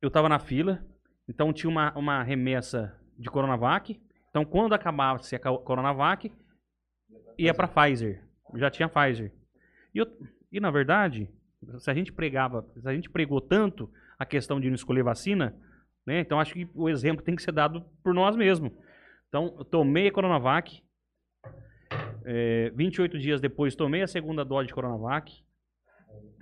eu 0.00 0.10
tava 0.10 0.28
na 0.28 0.38
fila, 0.38 0.84
então 1.28 1.52
tinha 1.52 1.68
uma, 1.70 1.92
uma 1.98 2.22
remessa 2.22 2.96
de 3.18 3.28
Coronavac. 3.28 4.00
Então, 4.36 4.44
quando 4.44 4.74
acabasse 4.74 5.34
a 5.34 5.38
co- 5.38 5.60
Coronavac, 5.60 6.30
ia 7.38 7.54
pra 7.54 7.66
Pfizer. 7.66 8.22
Já 8.56 8.70
tinha 8.70 8.86
Pfizer. 8.86 9.32
E, 9.94 9.98
eu- 9.98 10.06
e, 10.52 10.60
na 10.60 10.70
verdade, 10.70 11.26
se 11.78 11.90
a 11.90 11.94
gente 11.94 12.12
pregava, 12.12 12.62
se 12.78 12.86
a 12.86 12.92
gente 12.92 13.08
pregou 13.08 13.40
tanto 13.40 13.90
a 14.18 14.26
questão 14.26 14.60
de 14.60 14.68
não 14.68 14.74
escolher 14.74 15.02
vacina, 15.02 15.56
né? 16.06 16.20
Então 16.20 16.38
acho 16.38 16.52
que 16.52 16.68
o 16.74 16.86
exemplo 16.86 17.24
tem 17.24 17.34
que 17.34 17.42
ser 17.42 17.50
dado 17.52 17.80
por 18.02 18.12
nós 18.12 18.36
mesmos. 18.36 18.72
Então, 19.30 19.54
eu 19.56 19.64
tomei 19.64 20.08
a 20.08 20.12
Coronavac, 20.12 20.82
é, 22.26 22.68
28 22.74 23.18
dias 23.18 23.40
depois 23.40 23.74
tomei 23.74 24.02
a 24.02 24.06
segunda 24.06 24.44
dose 24.44 24.66
de 24.66 24.74
Coronavac. 24.74 25.32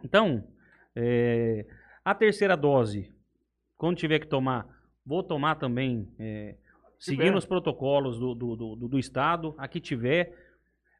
Então, 0.02 0.48
é, 0.96 1.64
a 2.04 2.12
terceira 2.12 2.56
dose, 2.56 3.14
quando 3.76 3.96
tiver 3.98 4.18
que 4.18 4.26
tomar, 4.26 4.66
vou 5.06 5.22
tomar 5.22 5.54
também, 5.54 6.12
é, 6.18 6.56
seguindo 7.04 7.36
os 7.36 7.44
protocolos 7.46 8.18
do, 8.18 8.34
do, 8.34 8.56
do, 8.56 8.76
do- 8.76 8.88
do 8.88 8.98
Estado, 8.98 9.54
a 9.58 9.68
que 9.68 9.80
tiver. 9.80 10.32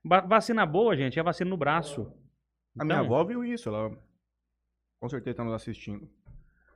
Va- 0.05 0.21
vacina 0.21 0.67
boa, 0.67 0.97
gente, 0.97 1.19
é 1.19 1.23
vacina 1.23 1.49
no 1.51 1.57
braço. 1.57 2.03
A 2.79 2.85
minha 2.85 2.97
Então, 2.97 3.07
avó 3.07 3.25
viu 3.25 3.45
isso, 3.45 3.69
ela 3.69 3.97
com 5.01 5.09
certeza 5.09 5.37
tá 5.39 5.45
nos 5.45 5.55
assistindo. 5.55 6.09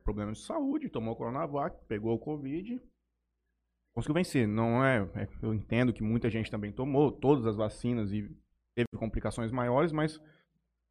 Problemas 0.05 0.39
de 0.39 0.45
saúde, 0.45 0.89
tomou 0.89 1.15
Coronavac, 1.17 1.77
pegou 1.87 2.15
o 2.15 2.19
Covid, 2.19 2.81
conseguiu 3.95 4.15
vencer. 4.15 4.47
Não 4.49 4.85
é, 4.85 5.07
é- 5.15 5.29
eu 5.43 5.53
entendo 5.53 5.93
que 5.93 6.03
muita 6.03 6.31
gente 6.31 6.51
também 6.51 6.73
tomou 6.73 7.13
todas 7.13 7.45
as 7.47 7.57
vacinas 7.57 8.13
e 8.13 8.23
teve 8.75 8.89
complicações 8.97 9.53
maiores, 9.53 9.93
mas 9.93 10.19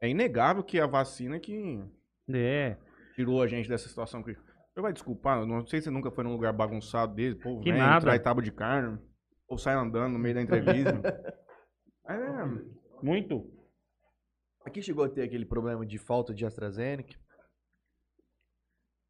é 0.02 0.10
inegável 0.10 0.64
que 0.64 0.80
a 0.80 0.86
vacina 0.86 1.40
que 1.40 1.84
É, 2.30 2.78
tirou 3.16 3.42
a 3.42 3.48
gente 3.48 3.68
dessa 3.70 3.88
situação 3.88 4.22
que 4.22 4.36
você 4.78 4.82
vai 4.82 4.94
desculpar, 4.94 5.44
não 5.44 5.66
sei 5.66 5.80
se 5.82 5.86
você 5.86 5.90
nunca 5.92 6.12
foi 6.12 6.24
num 6.24 6.34
lugar 6.34 6.54
bagunçado 6.54 7.16
dele, 7.16 7.34
pô, 7.36 7.60
Que 7.62 7.72
vem, 7.72 7.82
nada. 7.82 8.02
traz 8.06 8.22
tábua 8.22 8.44
de 8.44 8.52
carne, 8.52 9.00
ou 9.48 9.58
sai 9.58 9.74
andando 9.74 10.14
no 10.14 10.20
meio 10.20 10.36
da 10.36 10.42
entrevista. 10.42 10.92
É, 12.10 13.04
muito. 13.04 13.52
Aqui 14.66 14.82
chegou 14.82 15.04
a 15.04 15.10
ter 15.10 15.24
aquele 15.24 15.46
problema 15.46 15.86
de 15.86 15.98
falta 15.98 16.34
de 16.34 16.46
AstraZeneca. 16.46 17.20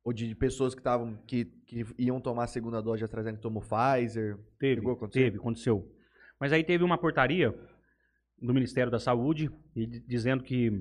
Ou 0.03 0.11
de 0.11 0.33
pessoas 0.33 0.73
que 0.73 0.79
estavam 0.79 1.15
que, 1.27 1.45
que 1.67 1.85
iam 1.99 2.19
tomar 2.19 2.45
a 2.45 2.47
segunda 2.47 2.81
dose 2.81 2.97
de 2.97 3.03
AstraZeneca 3.03 3.39
tomou 3.39 3.61
Pfizer. 3.61 4.35
Teve, 4.57 4.77
Chegou 4.81 4.93
a 4.93 4.95
acontecer? 4.95 5.25
teve, 5.25 5.37
aconteceu. 5.37 5.95
Mas 6.39 6.51
aí 6.51 6.63
teve 6.63 6.83
uma 6.83 6.97
portaria 6.97 7.53
do 8.41 8.51
Ministério 8.51 8.91
da 8.91 8.97
Saúde 8.97 9.47
di- 9.75 9.99
dizendo 10.07 10.43
que 10.43 10.71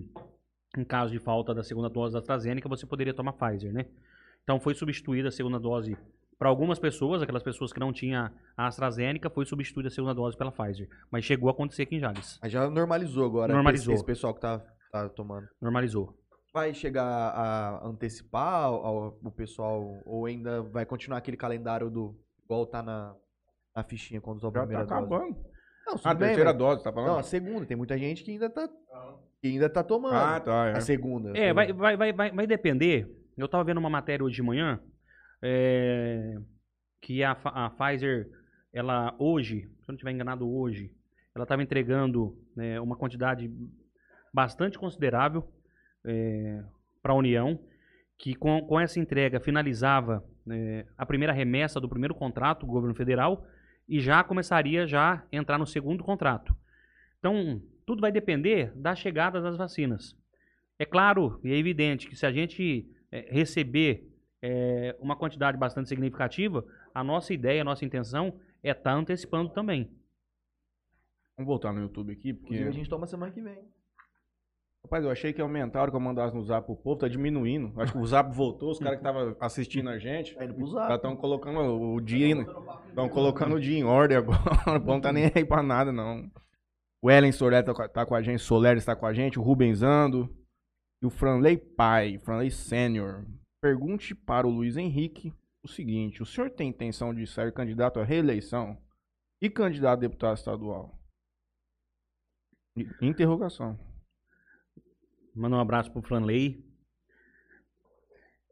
em 0.75 0.85
caso 0.85 1.13
de 1.13 1.19
falta 1.19 1.55
da 1.55 1.63
segunda 1.63 1.91
dose 1.91 2.15
da 2.15 2.21
AstraZeneca, 2.21 2.67
você 2.67 2.87
poderia 2.87 3.13
tomar 3.13 3.35
Pfizer, 3.35 3.75
né? 3.75 3.85
Então 4.47 4.61
foi 4.61 4.75
substituída 4.77 5.27
a 5.29 5.33
segunda 5.33 5.59
dose 5.59 5.97
para 6.39 6.49
algumas 6.49 6.79
pessoas, 6.79 7.21
aquelas 7.21 7.43
pessoas 7.43 7.73
que 7.73 7.81
não 7.81 7.93
tinham 7.93 8.31
a 8.57 8.67
AstraZeneca, 8.69 9.29
foi 9.29 9.45
substituída 9.45 9.89
a 9.89 9.91
segunda 9.91 10.15
dose 10.15 10.37
pela 10.37 10.53
Pfizer. 10.53 10.89
Mas 11.11 11.25
chegou 11.25 11.49
a 11.49 11.53
acontecer 11.53 11.83
aqui 11.83 11.97
em 11.97 11.99
Jales. 12.01 12.39
Mas 12.41 12.53
já 12.53 12.71
normalizou 12.71 13.25
agora. 13.27 13.53
Normalizou. 13.53 13.93
Esse, 13.95 14.03
esse 14.03 14.07
pessoal 14.07 14.33
que 14.35 14.41
tá, 14.41 14.63
tá 14.93 15.09
tomando. 15.09 15.49
Normalizou. 15.61 16.17
Vai 16.55 16.73
chegar 16.73 17.05
a 17.05 17.85
antecipar 17.89 18.65
ao- 18.67 18.87
ao- 18.87 19.19
o 19.25 19.31
pessoal 19.33 20.01
ou 20.05 20.27
ainda 20.27 20.63
vai 20.63 20.87
continuar 20.87 21.19
aquele 21.19 21.37
calendário 21.37 21.91
do 21.91 22.15
igual 22.45 22.67
tá 22.67 22.83
na, 22.83 23.15
na 23.75 23.83
fichinha 23.83 24.21
quando 24.21 24.37
usou 24.37 24.51
a 24.51 24.53
já 24.53 24.61
tá 24.61 24.67
primeira 24.67 24.87
dose? 24.87 24.95
acabando. 25.01 25.37
Não, 25.87 25.95
Ah, 26.05 26.11
a 26.11 26.15
bem, 26.15 26.29
terceira 26.29 26.51
mas- 26.51 26.59
dose, 26.59 26.85
tá 26.85 26.93
falando? 26.93 27.11
Não, 27.11 27.19
a 27.19 27.23
segunda. 27.23 27.67
Tem 27.67 27.77
muita 27.77 27.99
gente 27.99 28.23
que 28.23 28.31
ainda 28.33 28.49
tá, 28.51 28.69
que 29.41 29.49
ainda 29.49 29.69
tá 29.71 29.83
tomando. 29.83 30.15
ah, 30.15 30.39
tá, 30.41 30.67
é. 30.69 30.73
A 30.77 30.81
segunda. 30.81 31.37
É, 31.37 31.53
vai, 31.53 31.73
vai, 31.73 31.97
vai, 31.97 32.13
vai, 32.13 32.31
vai 32.31 32.47
depender. 32.47 33.09
Eu 33.37 33.49
tava 33.49 33.65
vendo 33.65 33.79
uma 33.79 33.91
matéria 33.91 34.25
hoje 34.25 34.37
de 34.37 34.43
manhã 34.43 34.81
é, 35.43 36.39
que 37.03 37.23
a, 37.23 37.33
a 37.33 37.71
Pfizer, 37.71 38.31
ela 38.73 39.15
hoje, 39.19 39.61
se 39.61 39.83
eu 39.83 39.89
não 39.89 39.95
estiver 39.95 40.13
enganado 40.13 40.49
hoje, 40.49 40.91
ela 41.35 41.43
estava 41.43 41.63
entregando 41.63 42.35
né, 42.57 42.81
uma 42.81 42.97
quantidade 42.97 43.51
bastante 44.33 44.79
considerável 44.79 45.47
para 47.03 47.13
a 47.13 47.17
União, 47.17 47.59
que 48.17 48.35
com, 48.35 48.63
com 48.63 48.81
essa 48.81 48.99
entrega 48.99 49.41
finalizava 49.41 50.25
né, 50.47 50.87
a 50.97 51.05
primeira 51.05 51.33
remessa 51.33 51.81
do 51.81 51.89
primeiro 51.89 52.15
contrato 52.15 52.65
do 52.65 52.73
governo 52.73 52.95
federal 52.95 53.47
e 53.89 54.01
já 54.01 54.23
começaria 54.25 54.87
já 54.87 55.27
entrar 55.31 55.59
no 55.59 55.67
segundo 55.67 56.03
contrato. 56.03 56.57
Então, 57.19 57.61
tudo 57.85 58.01
vai 58.01 58.11
depender 58.11 58.73
da 58.75 58.95
chegada 58.95 59.41
das 59.41 59.57
vacinas. 59.57 60.17
É 60.79 60.85
claro 60.85 61.41
e 61.45 61.53
é 61.53 61.57
evidente 61.57 62.09
que 62.09 62.17
se 62.17 62.25
a 62.25 62.33
gente 62.33 62.89
eh, 63.13 63.27
receber 63.31 64.11
eh, 64.43 64.97
uma 65.01 65.17
quantidade 65.17 65.57
bastante 65.59 65.89
significativa, 65.89 66.65
a 66.95 67.03
nossa 67.05 67.33
ideia, 67.35 67.63
a 67.63 67.65
nossa 67.65 67.85
intenção 67.85 68.39
é 68.63 68.71
estar 68.71 68.93
antecipando 68.93 69.51
também. 69.51 69.91
Vamos 71.37 71.49
voltar 71.49 71.73
no 71.73 71.81
YouTube 71.81 72.13
aqui, 72.13 72.33
porque... 72.33 72.47
Inclusive, 72.55 72.69
a 72.69 72.73
gente 72.73 72.89
toma 72.89 73.07
semana 73.07 73.31
que 73.33 73.41
vem. 73.43 73.59
Rapaz, 74.83 75.05
eu 75.05 75.11
achei 75.11 75.33
que 75.33 75.41
aumentaram 75.41 75.91
que 75.91 75.97
eu 75.97 76.01
mandasse 76.01 76.35
no 76.35 76.43
zap 76.45 76.65
pro 76.65 76.77
povo, 76.77 77.01
tá 77.01 77.09
diminuindo. 77.09 77.73
Acho 77.81 77.93
que 77.93 77.99
o 77.99 78.07
zap 78.07 78.33
voltou, 78.35 78.71
os 78.71 78.79
caras 78.79 79.01
que 79.01 79.07
estavam 79.07 79.37
assistindo 79.41 79.91
a 79.91 79.99
gente, 79.99 80.35
Tá 80.37 80.45
indo 80.45 80.55
pro 80.55 80.67
já 80.69 80.73
zap. 80.75 80.95
estão 80.95 81.17
colocando 81.17 81.59
o 81.61 82.01
dia, 82.01 82.29
estão 82.89 83.09
colocando 83.09 83.57
o 83.57 83.61
dia 83.61 83.77
em 83.79 83.83
ordem 83.85 84.17
agora. 84.17 84.39
O 84.77 84.81
povo 84.81 84.93
não 84.93 85.01
tá 85.01 85.13
nem 85.13 85.25
aí 85.35 85.45
pra 85.45 85.63
nada, 85.63 85.93
não. 85.93 86.31
O 87.03 87.11
Ellen 87.11 87.33
Soler 87.33 87.65
tá, 87.65 87.75
com 87.75 87.83
a- 87.83 87.89
tá 87.89 88.07
com 88.07 88.15
a 88.15 88.23
gente, 88.23 88.39
Soler 88.41 88.77
está 88.77 88.95
com 88.97 89.07
a 89.07 89.13
gente, 89.13 89.39
o 89.39 89.43
Rubenzando 89.43 90.35
e 91.03 91.07
o 91.07 91.11
Franley 91.11 91.57
Pai, 91.57 92.19
Franley 92.19 92.51
Sênior. 92.51 93.25
Pergunte 93.61 94.15
para 94.15 94.47
o 94.47 94.51
Luiz 94.51 94.77
Henrique 94.77 95.33
o 95.63 95.69
seguinte: 95.69 96.23
o 96.23 96.27
senhor 96.27 96.51
tem 96.51 96.69
intenção 96.69 97.15
de 97.15 97.27
ser 97.27 97.53
candidato 97.53 98.01
à 98.01 98.05
reeleição 98.05 98.77
e 99.41 99.51
candidato 99.51 99.99
a 99.99 100.01
deputado 100.01 100.37
estadual? 100.37 100.99
Interrogação. 103.01 103.79
Mandar 105.35 105.57
um 105.57 105.61
abraço 105.61 105.91
pro 105.91 106.03
Franley. 106.03 106.65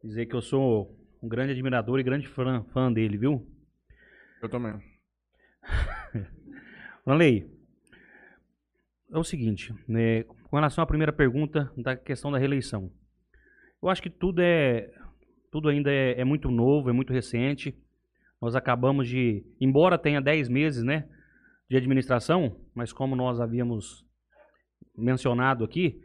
Dizer 0.03 0.27
que 0.27 0.35
eu 0.35 0.43
sou 0.43 0.95
um 1.23 1.29
grande 1.29 1.53
admirador 1.53 1.99
e 1.99 2.03
grande 2.03 2.29
fã, 2.29 2.63
fã 2.65 2.93
dele, 2.93 3.17
viu? 3.17 3.47
Eu 4.43 4.49
também. 4.49 4.79
Franley, 7.05 7.51
é 9.11 9.19
o 9.19 9.25
seguinte, 9.25 9.73
né, 9.87 10.25
com 10.55 10.59
relação 10.59 10.85
à 10.85 10.87
primeira 10.87 11.13
pergunta 11.13 11.69
da 11.77 11.97
questão 11.97 12.31
da 12.31 12.39
reeleição. 12.39 12.89
Eu 13.83 13.89
acho 13.89 14.01
que 14.01 14.09
tudo 14.09 14.41
é 14.41 14.89
tudo 15.51 15.69
ainda 15.69 15.91
é, 15.91 16.21
é 16.21 16.25
muito 16.25 16.49
novo, 16.49 16.89
é 16.89 16.93
muito 16.93 17.13
recente. 17.13 17.77
Nós 18.41 18.55
acabamos 18.55 19.09
de, 19.09 19.45
embora 19.61 19.99
tenha 19.99 20.21
10 20.21 20.49
meses, 20.49 20.85
né, 20.85 21.09
de 21.69 21.77
administração, 21.77 22.57
mas 22.73 22.93
como 22.93 23.17
nós 23.17 23.41
havíamos 23.41 24.07
mencionado 24.97 25.65
aqui, 25.65 26.01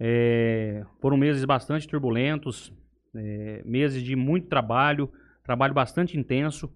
é, 0.00 0.84
foram 1.00 1.16
meses 1.16 1.44
bastante 1.44 1.86
turbulentos, 1.86 2.72
é, 3.14 3.62
meses 3.64 4.02
de 4.02 4.16
muito 4.16 4.48
trabalho, 4.48 5.12
trabalho 5.44 5.72
bastante 5.72 6.18
intenso. 6.18 6.74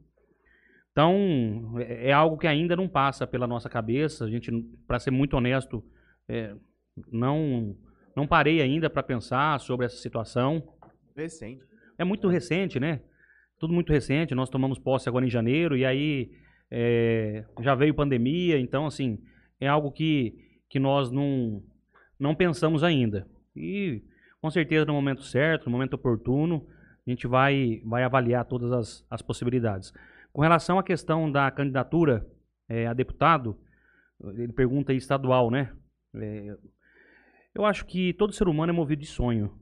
Então, 0.93 1.75
é 1.81 2.11
é 2.11 2.13
algo 2.13 2.39
que 2.39 2.47
ainda 2.47 2.77
não 2.77 2.89
passa 2.89 3.27
pela 3.27 3.49
nossa 3.49 3.69
cabeça. 3.69 4.27
A 4.27 4.31
gente, 4.31 4.53
para 4.87 5.01
ser 5.01 5.11
muito 5.11 5.37
honesto, 5.37 5.85
é, 6.29 6.55
não, 7.11 7.77
não 8.17 8.27
parei 8.27 8.61
ainda 8.61 8.91
para 8.91 9.03
pensar 9.03 9.61
sobre 9.61 9.87
essa 9.87 9.97
situação. 9.97 10.63
Recente. 11.17 11.65
É 11.99 12.05
muito 12.05 12.29
recente, 12.29 12.81
né? 12.81 13.01
Tudo 13.59 13.73
muito 13.73 13.93
recente. 13.93 14.35
Nós 14.35 14.51
tomamos 14.51 14.79
posse 14.79 15.09
agora 15.09 15.25
em 15.25 15.31
janeiro 15.31 15.77
e 15.77 15.85
aí 15.85 16.31
é, 16.71 17.45
já 17.61 17.75
veio 17.75 17.95
pandemia. 17.95 18.59
Então, 18.59 18.87
assim, 18.87 19.19
é 19.61 19.69
algo 19.69 19.93
que, 19.93 20.35
que 20.69 20.79
nós 20.79 21.11
não, 21.11 21.63
não 22.19 22.35
pensamos 22.35 22.83
ainda. 22.83 23.27
E 23.55 24.03
com 24.41 24.51
certeza 24.51 24.87
no 24.87 24.95
momento 24.95 25.23
certo, 25.23 25.67
no 25.67 25.73
momento 25.73 25.95
oportuno, 25.95 26.67
a 27.07 27.11
gente 27.11 27.27
vai, 27.27 27.83
vai 27.85 28.03
avaliar 28.03 28.45
todas 28.45 28.73
as, 28.73 29.07
as 29.11 29.23
possibilidades. 29.23 29.93
Com 30.33 30.41
relação 30.41 30.79
à 30.79 30.83
questão 30.83 31.31
da 31.31 31.51
candidatura 31.51 32.27
é, 32.69 32.87
a 32.87 32.95
deputado, 32.95 33.59
ele 34.35 34.53
pergunta 34.53 34.93
aí 34.93 34.99
estadual, 34.99 35.51
né? 35.51 35.73
É, 36.15 36.57
eu 37.55 37.65
acho 37.65 37.85
que 37.87 38.13
todo 38.15 38.33
ser 38.33 38.49
humano 38.49 38.71
é 38.73 38.75
movido 38.75 39.03
de 39.03 39.09
sonho. 39.09 39.53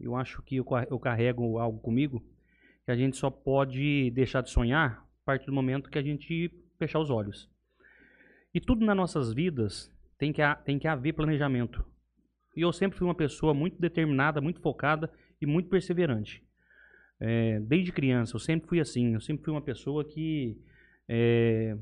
Eu 0.00 0.16
acho 0.16 0.42
que 0.42 0.56
eu, 0.56 0.64
ca- 0.64 0.86
eu 0.90 0.98
carrego 0.98 1.58
algo 1.58 1.80
comigo 1.80 2.22
que 2.84 2.90
a 2.90 2.96
gente 2.96 3.16
só 3.16 3.30
pode 3.30 4.10
deixar 4.10 4.40
de 4.42 4.50
sonhar 4.50 5.04
a 5.22 5.24
partir 5.24 5.46
do 5.46 5.52
momento 5.52 5.88
que 5.90 5.98
a 5.98 6.02
gente 6.02 6.50
fechar 6.78 6.98
os 6.98 7.10
olhos. 7.10 7.48
E 8.54 8.60
tudo 8.60 8.84
nas 8.84 8.96
nossas 8.96 9.32
vidas 9.32 9.90
tem 10.18 10.32
que, 10.32 10.42
tem 10.64 10.78
que 10.78 10.88
haver 10.88 11.12
planejamento. 11.14 11.84
E 12.56 12.60
eu 12.60 12.72
sempre 12.72 12.98
fui 12.98 13.06
uma 13.06 13.14
pessoa 13.14 13.54
muito 13.54 13.80
determinada, 13.80 14.40
muito 14.40 14.60
focada 14.60 15.10
e 15.40 15.46
muito 15.46 15.68
perseverante. 15.68 16.42
É, 17.20 17.60
desde 17.60 17.92
criança, 17.92 18.34
eu 18.34 18.40
sempre 18.40 18.68
fui 18.68 18.80
assim. 18.80 19.14
Eu 19.14 19.20
sempre 19.20 19.44
fui 19.44 19.52
uma 19.52 19.62
pessoa 19.62 20.04
que 20.04 20.58
é, 21.08 21.76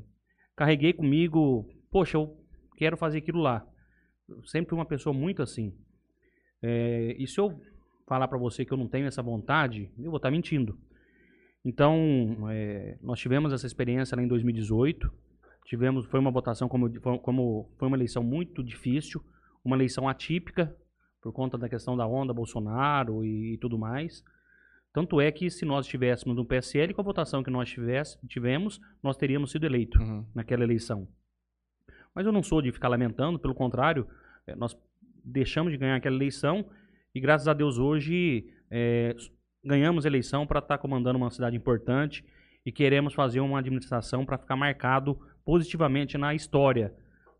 carreguei 0.55 0.93
comigo, 0.93 1.67
poxa, 1.91 2.17
eu 2.17 2.37
quero 2.77 2.95
fazer 2.95 3.17
aquilo 3.17 3.39
lá. 3.41 3.67
Sempre 4.45 4.69
fui 4.69 4.77
uma 4.79 4.85
pessoa 4.85 5.13
muito 5.13 5.41
assim. 5.41 5.73
É, 6.61 7.15
e 7.17 7.25
se 7.27 7.39
eu 7.39 7.59
falar 8.07 8.27
para 8.27 8.37
você 8.37 8.65
que 8.65 8.71
eu 8.71 8.77
não 8.77 8.87
tenho 8.87 9.07
essa 9.07 9.21
vontade, 9.21 9.89
eu 9.97 10.11
vou 10.11 10.17
estar 10.17 10.31
mentindo. 10.31 10.77
Então, 11.63 12.49
é, 12.49 12.97
nós 13.01 13.19
tivemos 13.19 13.53
essa 13.53 13.67
experiência 13.67 14.15
lá 14.15 14.23
em 14.23 14.27
2018. 14.27 15.11
Tivemos, 15.65 16.05
foi 16.05 16.19
uma 16.19 16.31
votação 16.31 16.67
como, 16.67 16.89
como 17.21 17.71
foi 17.77 17.87
uma 17.87 17.97
eleição 17.97 18.23
muito 18.23 18.63
difícil, 18.63 19.23
uma 19.63 19.75
eleição 19.75 20.07
atípica 20.09 20.75
por 21.21 21.31
conta 21.31 21.57
da 21.57 21.69
questão 21.69 21.95
da 21.95 22.07
onda 22.07 22.33
Bolsonaro 22.33 23.23
e, 23.23 23.53
e 23.53 23.57
tudo 23.57 23.77
mais. 23.77 24.23
Tanto 24.91 25.21
é 25.21 25.31
que 25.31 25.49
se 25.49 25.63
nós 25.63 25.85
estivéssemos 25.85 26.35
no 26.35 26.43
PSL 26.45 26.93
com 26.93 27.01
a 27.01 27.03
votação 27.03 27.43
que 27.43 27.49
nós 27.51 27.69
tivesse, 27.69 28.17
tivemos, 28.27 28.81
nós 29.01 29.15
teríamos 29.15 29.51
sido 29.51 29.65
eleito 29.65 30.01
Uhum. 30.01 30.25
naquela 30.35 30.63
eleição. 30.63 31.07
Mas 32.13 32.25
eu 32.25 32.31
não 32.31 32.43
sou 32.43 32.61
de 32.61 32.71
ficar 32.73 32.89
lamentando, 32.89 33.39
pelo 33.39 33.55
contrário, 33.55 34.05
nós 34.57 34.77
deixamos 35.23 35.71
de 35.71 35.77
ganhar 35.77 35.95
aquela 35.95 36.15
eleição 36.15 36.65
e 37.13 37.19
graças 37.19 37.47
a 37.47 37.53
Deus 37.53 37.77
hoje 37.77 38.47
s- 38.69 39.29
ganhamos 39.63 40.05
eleição 40.05 40.45
para 40.47 40.59
estar 40.59 40.77
comandando 40.77 41.17
uma 41.17 41.29
cidade 41.29 41.55
importante 41.55 42.23
e 42.65 42.71
queremos 42.71 43.13
fazer 43.13 43.39
uma 43.39 43.59
administração 43.59 44.25
para 44.25 44.37
ficar 44.37 44.55
marcado 44.55 45.19
positivamente 45.45 46.17
na 46.17 46.33
história 46.33 46.93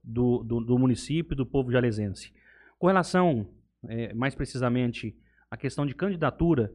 do, 0.03 0.43
do, 0.43 0.59
do 0.61 0.77
município 0.79 1.33
e 1.33 1.37
do 1.37 1.45
povo 1.45 1.71
jalesense. 1.71 2.31
Com 2.79 2.87
relação, 2.87 3.47
eh, 3.87 4.13
mais 4.13 4.33
precisamente, 4.33 5.15
à 5.49 5.55
questão 5.57 5.85
de 5.85 5.93
candidatura, 5.93 6.73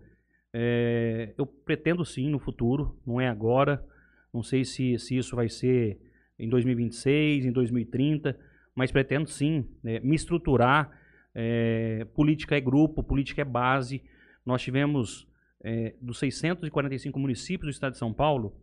eh, 0.52 1.34
eu 1.36 1.44
pretendo 1.46 2.04
sim 2.04 2.28
no 2.30 2.38
futuro, 2.38 2.96
não 3.06 3.20
é 3.20 3.28
agora, 3.28 3.84
não 4.32 4.42
sei 4.42 4.64
se, 4.64 4.96
se 4.98 5.16
isso 5.16 5.34
vai 5.34 5.48
ser 5.48 5.98
em 6.38 6.48
2026, 6.48 7.44
em 7.46 7.52
2030, 7.52 8.38
mas 8.76 8.92
pretendo 8.92 9.28
sim 9.28 9.66
né, 9.82 9.98
me 10.00 10.14
estruturar. 10.14 10.90
é, 11.34 12.06
política 12.14 12.56
é 12.56 12.60
grupo, 12.60 13.02
política 13.02 13.42
é 13.42 13.44
base. 13.44 14.02
Nós 14.44 14.62
tivemos, 14.62 15.26
é, 15.64 15.94
dos 16.00 16.18
645 16.18 17.18
municípios 17.18 17.66
do 17.66 17.70
estado 17.70 17.92
de 17.92 17.98
São 17.98 18.12
Paulo, 18.12 18.54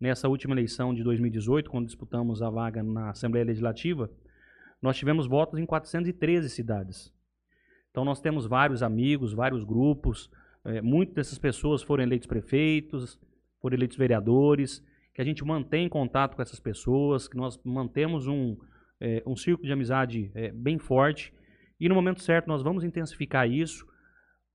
nessa 0.00 0.28
última 0.28 0.54
eleição 0.54 0.94
de 0.94 1.02
2018, 1.04 1.70
quando 1.70 1.86
disputamos 1.86 2.42
a 2.42 2.50
vaga 2.50 2.82
na 2.82 3.10
Assembleia 3.10 3.44
Legislativa, 3.44 4.10
nós 4.80 4.96
tivemos 4.96 5.26
votos 5.26 5.58
em 5.58 5.66
413 5.66 6.48
cidades. 6.48 7.12
Então 7.90 8.04
nós 8.04 8.20
temos 8.20 8.46
vários 8.46 8.82
amigos, 8.82 9.32
vários 9.32 9.64
grupos, 9.64 10.30
é, 10.64 10.80
muitas 10.80 11.14
dessas 11.14 11.38
pessoas 11.38 11.82
foram 11.82 12.02
eleitos 12.02 12.26
prefeitos, 12.26 13.18
foram 13.60 13.76
eleitos 13.76 13.96
vereadores, 13.96 14.84
que 15.12 15.20
a 15.20 15.24
gente 15.24 15.44
mantém 15.44 15.88
contato 15.88 16.36
com 16.36 16.42
essas 16.42 16.60
pessoas, 16.60 17.26
que 17.26 17.36
nós 17.36 17.60
mantemos 17.64 18.26
um, 18.26 18.56
é, 19.00 19.22
um 19.26 19.36
círculo 19.36 19.66
de 19.66 19.72
amizade 19.72 20.30
é, 20.34 20.50
bem 20.50 20.78
forte. 20.78 21.32
E 21.80 21.88
no 21.88 21.94
momento 21.94 22.22
certo 22.22 22.46
nós 22.46 22.62
vamos 22.62 22.84
intensificar 22.84 23.48
isso 23.48 23.86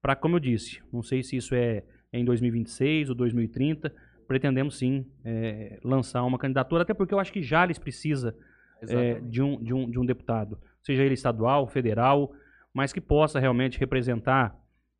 para, 0.01 0.15
como 0.15 0.35
eu 0.35 0.39
disse, 0.39 0.81
não 0.91 1.01
sei 1.01 1.23
se 1.23 1.37
isso 1.37 1.55
é 1.55 1.83
em 2.11 2.25
2026 2.25 3.09
ou 3.09 3.15
2030, 3.15 3.93
pretendemos 4.27 4.77
sim 4.77 5.05
é, 5.23 5.79
lançar 5.83 6.23
uma 6.23 6.37
candidatura, 6.37 6.83
até 6.83 6.93
porque 6.93 7.13
eu 7.13 7.19
acho 7.19 7.31
que 7.31 7.41
Jales 7.41 7.79
precisa 7.79 8.35
é, 8.81 9.19
de, 9.21 9.41
um, 9.41 9.63
de, 9.63 9.73
um, 9.73 9.89
de 9.89 9.99
um 9.99 10.05
deputado, 10.05 10.59
seja 10.81 11.03
ele 11.03 11.13
estadual, 11.13 11.67
federal, 11.67 12.33
mas 12.73 12.91
que 12.91 12.99
possa 12.99 13.39
realmente 13.39 13.79
representar 13.79 14.55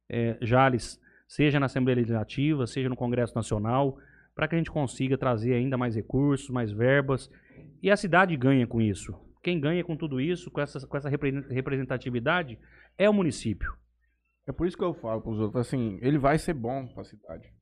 é, 0.09 0.37
Jales, 0.41 0.99
seja 1.27 1.59
na 1.59 1.65
Assembleia 1.65 1.97
Legislativa, 1.97 2.65
seja 2.65 2.87
no 2.87 2.95
Congresso 2.95 3.35
Nacional, 3.35 3.97
para 4.35 4.47
que 4.47 4.55
a 4.55 4.57
gente 4.57 4.71
consiga 4.71 5.17
trazer 5.17 5.53
ainda 5.53 5.77
mais 5.77 5.95
recursos, 5.95 6.49
mais 6.49 6.71
verbas. 6.71 7.29
E 7.81 7.91
a 7.91 7.97
cidade 7.97 8.35
ganha 8.35 8.65
com 8.65 8.81
isso. 8.81 9.13
Quem 9.43 9.59
ganha 9.59 9.83
com 9.83 9.95
tudo 9.95 10.19
isso, 10.21 10.49
com 10.49 10.61
essa, 10.61 10.87
com 10.87 10.97
essa 10.97 11.09
repre- 11.09 11.45
representatividade, 11.49 12.57
é 12.97 13.09
o 13.09 13.13
município. 13.13 13.75
É 14.47 14.51
por 14.51 14.65
isso 14.65 14.77
que 14.77 14.83
eu 14.83 14.93
falo 14.93 15.21
pros 15.21 15.39
outros, 15.39 15.67
assim, 15.67 15.99
ele 16.01 16.17
vai 16.17 16.37
ser 16.39 16.53
bom 16.53 16.87
pra 16.87 17.03
cidade. 17.03 17.53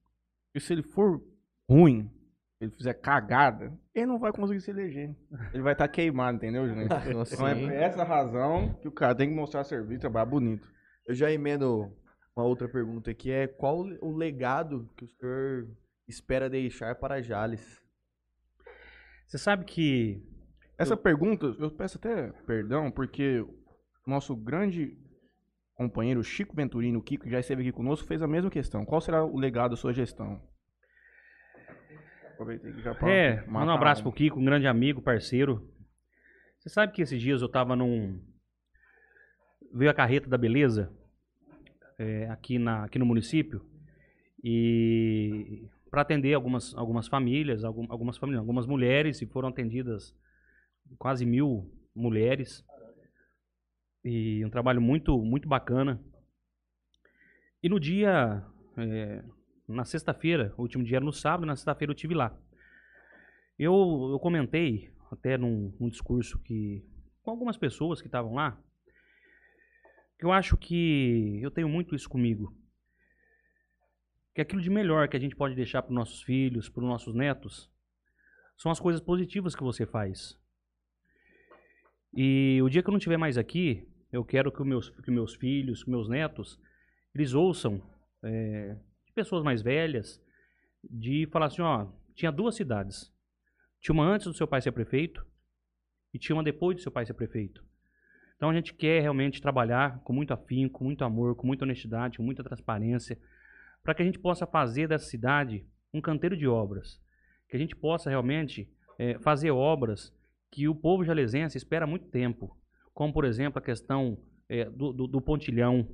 E 0.55 0.59
se 0.59 0.73
ele 0.73 0.83
for 0.83 1.21
ruim, 1.69 2.09
se 2.57 2.65
ele 2.65 2.71
fizer 2.71 2.93
cagada, 2.93 3.77
ele 3.95 4.05
não 4.05 4.19
vai 4.19 4.31
conseguir 4.31 4.61
se 4.61 4.69
eleger. 4.71 5.15
Ele 5.53 5.63
vai 5.63 5.73
estar 5.73 5.87
queimado, 5.87 6.37
entendeu, 6.37 6.67
gente? 6.67 6.87
Então 7.33 7.47
é 7.47 7.55
por 7.55 7.71
essa 7.71 8.03
razão 8.03 8.73
que 8.81 8.87
o 8.87 8.91
cara 8.91 9.15
tem 9.15 9.29
que 9.29 9.35
mostrar 9.35 9.63
serviço, 9.63 10.01
trabalhar 10.01 10.25
bonito. 10.25 10.67
Eu 11.07 11.15
já 11.15 11.31
emendo 11.31 11.91
uma 12.35 12.45
outra 12.45 12.69
pergunta 12.69 13.09
aqui, 13.09 13.31
é 13.31 13.47
qual 13.47 13.79
o 14.01 14.15
legado 14.15 14.87
que 14.95 15.03
o 15.05 15.07
senhor 15.07 15.67
espera 16.07 16.47
deixar 16.49 16.93
para 16.95 17.21
Jales? 17.21 17.81
Você 19.27 19.37
sabe 19.37 19.65
que 19.65 20.21
Essa 20.81 20.97
pergunta, 20.97 21.45
eu 21.59 21.71
peço 21.71 21.97
até 21.97 22.31
perdão, 22.45 22.89
porque 22.91 23.45
nosso 24.05 24.35
grande 24.35 24.97
companheiro 25.75 26.23
Chico 26.23 26.55
Venturini, 26.55 26.97
o 26.97 27.01
Kiko, 27.01 27.23
que 27.25 27.29
já 27.31 27.39
esteve 27.39 27.61
aqui 27.61 27.71
conosco, 27.71 28.07
fez 28.07 28.21
a 28.21 28.27
mesma 28.27 28.49
questão. 28.49 28.85
Qual 28.85 29.01
será 29.01 29.23
o 29.23 29.37
legado 29.37 29.71
da 29.71 29.77
sua 29.77 29.93
gestão? 29.93 30.41
Aproveitei 32.33 32.73
que 32.73 32.81
já 32.81 32.91
É, 33.03 33.45
manda 33.47 33.71
um 33.71 33.75
abraço 33.75 34.01
um. 34.01 34.03
pro 34.05 34.13
Kiko, 34.13 34.39
um 34.39 34.45
grande 34.45 34.67
amigo, 34.67 35.01
parceiro. 35.01 35.69
Você 36.59 36.69
sabe 36.69 36.93
que 36.93 37.01
esses 37.01 37.21
dias 37.21 37.41
eu 37.41 37.49
tava 37.49 37.75
num. 37.75 38.19
Veio 39.73 39.89
a 39.89 39.93
carreta 39.93 40.27
da 40.29 40.37
beleza 40.37 40.91
é, 41.97 42.27
aqui, 42.29 42.59
na, 42.59 42.83
aqui 42.83 42.99
no 42.99 43.05
município 43.05 43.65
e 44.43 45.67
para 45.89 46.01
atender 46.01 46.33
algumas, 46.33 46.75
algumas 46.75 47.07
famílias, 47.07 47.63
algum- 47.63 47.85
algumas 47.89 48.17
famílias, 48.17 48.39
algumas 48.39 48.65
mulheres, 48.65 49.21
e 49.21 49.25
foram 49.27 49.49
atendidas 49.49 50.13
quase 50.97 51.25
mil 51.25 51.71
mulheres. 51.95 52.65
E 54.03 54.43
um 54.45 54.49
trabalho 54.49 54.81
muito, 54.81 55.17
muito 55.23 55.47
bacana. 55.47 56.03
E 57.61 57.69
no 57.69 57.79
dia, 57.79 58.43
é, 58.77 59.23
na 59.67 59.85
sexta-feira, 59.85 60.53
o 60.57 60.63
último 60.63 60.83
dia 60.83 60.97
era 60.97 61.05
no 61.05 61.13
sábado, 61.13 61.45
na 61.45 61.55
sexta-feira 61.55 61.91
eu 61.91 61.95
tive 61.95 62.15
lá. 62.15 62.35
Eu, 63.57 64.09
eu 64.11 64.19
comentei 64.19 64.91
até 65.11 65.37
num, 65.37 65.75
num 65.79 65.89
discurso 65.89 66.39
que 66.39 66.83
com 67.21 67.31
algumas 67.31 67.57
pessoas 67.57 68.01
que 68.01 68.07
estavam 68.07 68.33
lá, 68.33 68.59
que 70.17 70.25
eu 70.25 70.31
acho 70.31 70.57
que 70.57 71.39
eu 71.41 71.51
tenho 71.51 71.69
muito 71.69 71.95
isso 71.95 72.09
comigo. 72.09 72.55
Que 74.33 74.41
aquilo 74.41 74.61
de 74.61 74.69
melhor 74.69 75.07
que 75.07 75.17
a 75.17 75.19
gente 75.19 75.35
pode 75.35 75.53
deixar 75.53 75.81
para 75.81 75.91
os 75.91 75.95
nossos 75.95 76.23
filhos, 76.23 76.69
para 76.69 76.83
os 76.83 76.89
nossos 76.89 77.13
netos, 77.13 77.71
são 78.57 78.71
as 78.71 78.79
coisas 78.79 79.01
positivas 79.01 79.55
que 79.55 79.63
você 79.63 79.85
faz. 79.85 80.40
E 82.13 82.59
o 82.61 82.69
dia 82.69 82.83
que 82.83 82.89
eu 82.89 82.91
não 82.91 82.97
estiver 82.97 83.17
mais 83.17 83.37
aqui, 83.37 83.87
eu 84.11 84.23
quero 84.25 84.51
que, 84.51 84.63
meus, 84.63 84.89
que 84.89 85.11
meus 85.11 85.33
filhos, 85.35 85.85
meus 85.85 86.09
netos, 86.09 86.59
eles 87.15 87.33
ouçam 87.33 87.81
é, 88.23 88.77
de 89.05 89.13
pessoas 89.13 89.43
mais 89.43 89.61
velhas, 89.61 90.21
de 90.83 91.27
falar 91.31 91.45
assim, 91.47 91.61
ó, 91.61 91.87
tinha 92.13 92.31
duas 92.31 92.55
cidades. 92.55 93.11
Tinha 93.79 93.93
uma 93.93 94.05
antes 94.05 94.27
do 94.27 94.33
seu 94.33 94.47
pai 94.47 94.61
ser 94.61 94.71
prefeito 94.71 95.25
e 96.13 96.19
tinha 96.19 96.35
uma 96.35 96.43
depois 96.43 96.75
do 96.75 96.81
seu 96.81 96.91
pai 96.91 97.05
ser 97.05 97.13
prefeito. 97.13 97.63
Então 98.35 98.49
a 98.49 98.53
gente 98.53 98.73
quer 98.73 99.01
realmente 99.01 99.41
trabalhar 99.41 99.99
com 100.03 100.11
muito 100.11 100.33
afinco, 100.33 100.79
com 100.79 100.85
muito 100.85 101.03
amor, 101.05 101.35
com 101.35 101.47
muita 101.47 101.63
honestidade, 101.63 102.17
com 102.17 102.23
muita 102.23 102.43
transparência, 102.43 103.17
para 103.83 103.93
que 103.93 104.01
a 104.01 104.05
gente 104.05 104.19
possa 104.19 104.45
fazer 104.45 104.87
dessa 104.87 105.05
cidade 105.05 105.65
um 105.93 106.01
canteiro 106.01 106.35
de 106.35 106.47
obras. 106.47 106.99
que 107.47 107.57
a 107.57 107.59
gente 107.59 107.75
possa 107.75 108.09
realmente 108.09 108.71
eh, 108.97 109.19
fazer 109.19 109.51
obras 109.51 110.13
que 110.51 110.67
o 110.67 110.75
povo 110.75 111.03
jalesense 111.05 111.57
espera 111.57 111.85
há 111.85 111.87
muito 111.87 112.07
tempo, 112.07 112.55
como 112.93 113.13
por 113.13 113.23
exemplo 113.23 113.57
a 113.57 113.61
questão 113.61 114.17
eh, 114.49 114.69
do, 114.69 114.91
do, 114.91 115.07
do 115.07 115.21
pontilhão, 115.21 115.87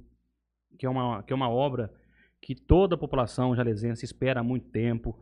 que 0.77 0.85
é, 0.85 0.89
uma, 0.89 1.21
que 1.23 1.31
é 1.31 1.35
uma 1.35 1.49
obra 1.49 1.93
que 2.41 2.55
toda 2.55 2.95
a 2.95 2.97
população 2.97 3.55
jalesense 3.55 4.03
espera 4.03 4.39
há 4.39 4.43
muito 4.43 4.67
tempo. 4.69 5.19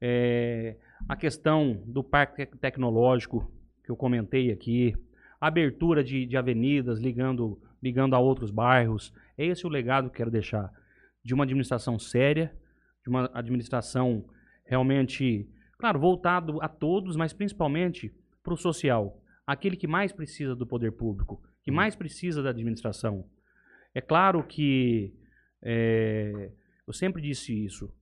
Eh, 0.00 0.76
a 1.08 1.16
questão 1.16 1.82
do 1.86 2.02
parque 2.02 2.36
tec- 2.36 2.56
tecnológico, 2.58 3.50
que 3.84 3.90
eu 3.90 3.96
comentei 3.96 4.50
aqui, 4.50 4.94
abertura 5.40 6.02
de, 6.02 6.26
de 6.26 6.36
avenidas 6.36 6.98
ligando, 6.98 7.60
ligando 7.82 8.14
a 8.14 8.18
outros 8.18 8.50
bairros. 8.50 9.12
É 9.38 9.46
esse 9.46 9.66
o 9.66 9.70
legado 9.70 10.10
que 10.10 10.16
quero 10.16 10.30
deixar. 10.30 10.70
De 11.22 11.32
uma 11.32 11.44
administração 11.44 11.98
séria, 11.98 12.52
de 13.02 13.08
uma 13.08 13.30
administração 13.34 14.24
realmente, 14.64 15.48
claro, 15.78 15.98
voltado 15.98 16.60
a 16.62 16.68
todos, 16.68 17.16
mas 17.16 17.32
principalmente 17.32 18.12
para 18.44 18.54
o 18.54 18.56
social. 18.56 19.20
Aquele 19.44 19.76
que 19.76 19.88
mais 19.88 20.12
precisa 20.12 20.54
do 20.54 20.66
poder 20.66 20.92
público, 20.92 21.42
que 21.62 21.72
mais 21.72 21.96
precisa 21.96 22.42
da 22.42 22.50
administração. 22.50 23.28
É 23.94 24.00
claro 24.00 24.44
que 24.44 25.12
é, 25.62 26.52
eu 26.86 26.92
sempre 26.92 27.20
disse 27.20 27.64
isso. 27.64 27.92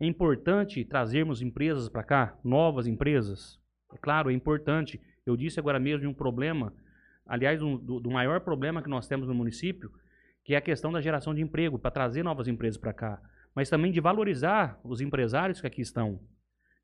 É 0.00 0.06
importante 0.06 0.84
trazermos 0.84 1.42
empresas 1.42 1.88
para 1.88 2.04
cá, 2.04 2.38
novas 2.44 2.86
empresas. 2.86 3.60
É 3.92 3.98
claro, 3.98 4.30
é 4.30 4.32
importante. 4.32 5.00
Eu 5.26 5.36
disse 5.36 5.58
agora 5.58 5.80
mesmo 5.80 6.00
de 6.00 6.06
um 6.06 6.14
problema, 6.14 6.72
aliás, 7.26 7.60
um, 7.60 7.76
do, 7.76 7.98
do 7.98 8.10
maior 8.10 8.40
problema 8.40 8.80
que 8.80 8.88
nós 8.88 9.08
temos 9.08 9.26
no 9.26 9.34
município, 9.34 9.90
que 10.44 10.54
é 10.54 10.56
a 10.56 10.62
questão 10.62 10.92
da 10.92 11.00
geração 11.00 11.34
de 11.34 11.42
emprego, 11.42 11.78
para 11.78 11.90
trazer 11.90 12.22
novas 12.22 12.46
empresas 12.46 12.78
para 12.78 12.92
cá. 12.92 13.20
Mas 13.54 13.68
também 13.68 13.90
de 13.90 14.00
valorizar 14.00 14.80
os 14.84 15.00
empresários 15.00 15.60
que 15.60 15.66
aqui 15.66 15.80
estão. 15.80 16.20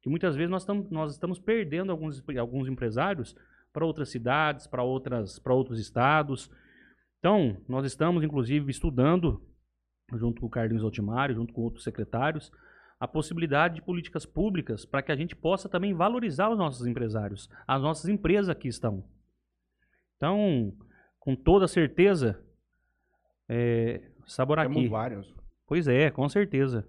Que 0.05 0.11
muitas 0.11 0.37
vezes 0.37 0.51
nós, 0.51 0.61
estamos 0.61 0.91
nós 0.91 1.13
estamos 1.13 1.39
perdendo 1.39 1.91
alguns, 1.91 2.23
alguns 2.39 2.69
empresários 2.69 3.35
para 3.73 3.87
outras 3.87 4.11
cidades, 4.11 4.67
para 4.67 4.83
outras, 4.83 5.39
para 5.39 5.55
outros 5.55 5.81
estados. 5.81 6.51
Então, 7.19 7.57
nós 7.67 7.87
estamos, 7.87 8.23
inclusive, 8.23 8.71
estudando, 8.71 9.43
junto 10.13 10.43
com 10.43 10.47
o 10.47 10.51
Carlinhos 10.51 10.85
Altimário, 10.85 11.35
junto 11.35 11.55
com 11.55 11.63
outros 11.63 11.85
secretários, 11.85 12.53
a 13.01 13.09
possibilidade 13.09 13.77
de 13.77 13.83
políticas 13.83 14.27
públicas 14.27 14.85
para 14.85 15.01
que 15.03 15.11
a 15.11 15.17
gente 15.17 15.35
possa 15.35 15.71
também 15.71 15.95
valorizar 15.95 16.51
os 16.51 16.59
nossos 16.59 16.87
empresários, 16.87 17.49
as 17.67 17.81
nossas 17.81 18.07
empresas 18.07 18.51
aqui 18.51 18.69
estão. 18.69 19.03
Então, 20.19 20.77
com 21.19 21.35
toda 21.35 21.67
certeza, 21.67 22.39
é, 23.49 24.03
Saboraqui. 24.27 24.75
Temos 24.75 24.91
vários. 24.91 25.35
Pois 25.67 25.89
é, 25.89 26.11
com 26.11 26.29
certeza. 26.29 26.87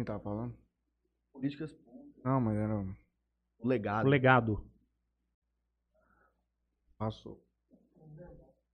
Quem 0.00 0.04
tava 0.06 0.20
falando? 0.20 0.56
Políticas 1.30 1.76
Não, 2.24 2.40
mas 2.40 2.56
era. 2.56 2.74
o 3.58 3.68
legado. 3.68 4.06
O 4.06 4.08
legado. 4.08 4.70
Passou. 6.96 7.46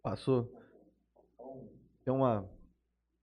Passou? 0.01 0.45
Tem 2.05 2.15
uma. 2.15 2.49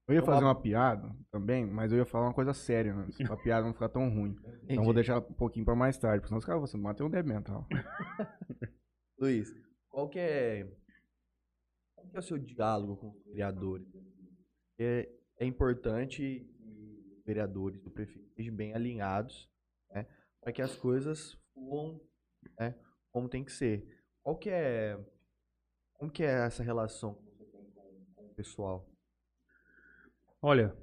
Eu 0.06 0.16
ia 0.16 0.20
Então, 0.20 0.34
fazer 0.34 0.43
a- 0.43 0.47
uma 0.49 0.62
piada 0.62 1.16
também, 1.32 1.66
mas 1.66 1.93
eu 1.93 1.97
ia 1.99 2.06
falar 2.06 2.26
uma 2.28 2.34
coisa 2.34 2.54
séria, 2.54 2.93
né? 2.93 3.08
Pra 3.26 3.38
piada 3.38 3.66
não 3.66 3.74
ficar 3.74 3.88
tão 3.88 4.10
ruim. 4.10 4.36
Então 4.64 4.76
eu 4.76 4.84
vou 4.84 4.93
deixar 4.93 5.20
um 5.20 5.34
pouquinho 5.34 5.64
pra 5.64 5.74
mais 5.74 5.97
tarde, 5.97 6.18
porque 6.20 6.28
senão 6.28 6.39
os 6.39 6.45
caras 6.45 6.70
vão 6.74 6.82
bater 6.82 7.04
um 7.04 7.10
débito 7.10 7.34
mental. 7.34 7.66
Luiz, 9.18 9.49
qual 9.88 10.10
que 10.10 10.20
é. 10.20 10.66
Qual 11.95 12.06
que 12.10 12.18
é 12.18 12.20
o 12.20 12.24
seu 12.24 12.38
diálogo 12.38 12.97
com 12.97 13.12
os 13.12 13.24
vereadores? 13.24 13.88
É, 14.78 15.10
é 15.39 15.45
importante 15.45 16.49
vereadores 17.26 17.82
do 17.82 17.89
prefeito 17.89 18.28
estejam 18.28 18.55
bem 18.55 18.74
alinhados, 18.74 19.49
né? 19.89 20.05
Para 20.41 20.51
que 20.51 20.61
as 20.61 20.76
coisas 20.76 21.34
fluam 21.53 21.99
né, 22.59 22.76
como 23.11 23.30
tem 23.30 23.43
que 23.43 23.51
ser. 23.51 23.88
Qual 24.21 24.38
que 24.38 24.49
é. 24.49 24.97
Como 25.93 26.11
que 26.11 26.24
é 26.24 26.45
essa 26.45 26.63
relação 26.63 27.15
que 27.15 27.24
você 27.24 27.45
tem 27.45 27.63
com, 27.71 28.13
com 28.15 28.26
o 28.26 28.36
pessoal? 28.36 28.89
Olha, 30.41 30.76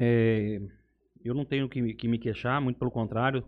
é, 0.00 0.60
eu 1.22 1.34
não 1.34 1.44
tenho 1.44 1.68
que, 1.68 1.94
que 1.94 2.08
me 2.08 2.18
queixar, 2.18 2.60
muito 2.60 2.78
pelo 2.78 2.90
contrário. 2.90 3.42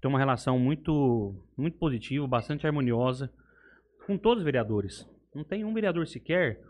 Tenho 0.00 0.12
uma 0.12 0.18
relação 0.18 0.58
muito, 0.58 1.44
muito 1.56 1.76
positiva, 1.76 2.26
bastante 2.26 2.66
harmoniosa 2.66 3.32
com 4.06 4.16
todos 4.16 4.38
os 4.38 4.44
vereadores. 4.44 5.06
Não 5.34 5.44
tem 5.44 5.64
um 5.64 5.74
vereador 5.74 6.06
sequer 6.06 6.62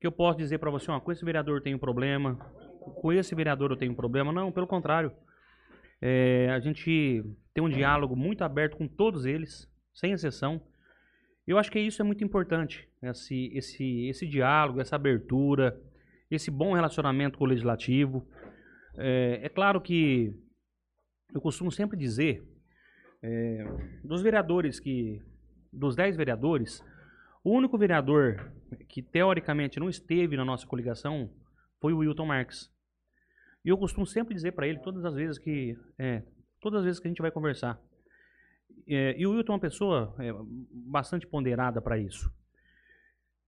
que 0.00 0.06
eu 0.06 0.12
possa 0.12 0.38
dizer 0.38 0.58
para 0.58 0.70
você, 0.70 0.90
ó, 0.90 1.00
com 1.00 1.10
esse 1.10 1.24
vereador 1.24 1.58
eu 1.58 1.62
tenho 1.62 1.78
problema, 1.78 2.38
com 2.80 3.12
esse 3.12 3.34
vereador 3.34 3.70
eu 3.70 3.76
tenho 3.76 3.94
problema. 3.94 4.32
Não, 4.32 4.50
pelo 4.50 4.66
contrário. 4.66 5.12
É, 6.00 6.48
a 6.50 6.58
gente 6.60 7.22
tem 7.52 7.62
um 7.62 7.68
diálogo 7.68 8.16
muito 8.16 8.42
aberto 8.42 8.76
com 8.76 8.88
todos 8.88 9.26
eles, 9.26 9.70
sem 9.92 10.12
exceção. 10.12 10.60
Eu 11.46 11.58
acho 11.58 11.70
que 11.70 11.78
isso 11.78 12.00
é 12.00 12.04
muito 12.04 12.24
importante, 12.24 12.88
esse, 13.02 13.50
esse, 13.54 14.06
esse 14.06 14.26
diálogo, 14.26 14.80
essa 14.80 14.96
abertura, 14.96 15.78
esse 16.30 16.50
bom 16.50 16.74
relacionamento 16.74 17.38
com 17.38 17.44
o 17.44 17.48
legislativo. 17.48 18.26
É, 18.96 19.40
é 19.42 19.48
claro 19.48 19.80
que 19.80 20.32
eu 21.34 21.40
costumo 21.40 21.70
sempre 21.70 21.98
dizer, 21.98 22.42
é, 23.22 23.64
dos 24.04 24.22
vereadores 24.22 24.80
que, 24.80 25.20
dos 25.72 25.96
10 25.96 26.16
vereadores, 26.16 26.84
o 27.42 27.50
único 27.50 27.76
vereador 27.76 28.52
que 28.88 29.02
teoricamente 29.02 29.80
não 29.80 29.88
esteve 29.88 30.36
na 30.36 30.44
nossa 30.44 30.66
coligação 30.66 31.30
foi 31.80 31.92
o 31.92 31.98
Wilton 31.98 32.26
Marques. 32.26 32.70
E 33.64 33.68
eu 33.68 33.76
costumo 33.78 34.06
sempre 34.06 34.34
dizer 34.34 34.52
para 34.52 34.66
ele, 34.66 34.78
todas 34.78 35.04
as 35.04 35.14
vezes 35.14 35.38
que, 35.38 35.76
é, 35.98 36.22
todas 36.60 36.80
as 36.80 36.84
vezes 36.84 37.00
que 37.00 37.08
a 37.08 37.10
gente 37.10 37.22
vai 37.22 37.30
conversar, 37.30 37.80
é, 38.86 39.14
e 39.18 39.26
o 39.26 39.32
Wilton 39.32 39.52
é 39.52 39.54
uma 39.54 39.60
pessoa 39.60 40.14
é, 40.18 40.30
bastante 40.72 41.26
ponderada 41.26 41.80
para 41.80 41.98
isso, 41.98 42.32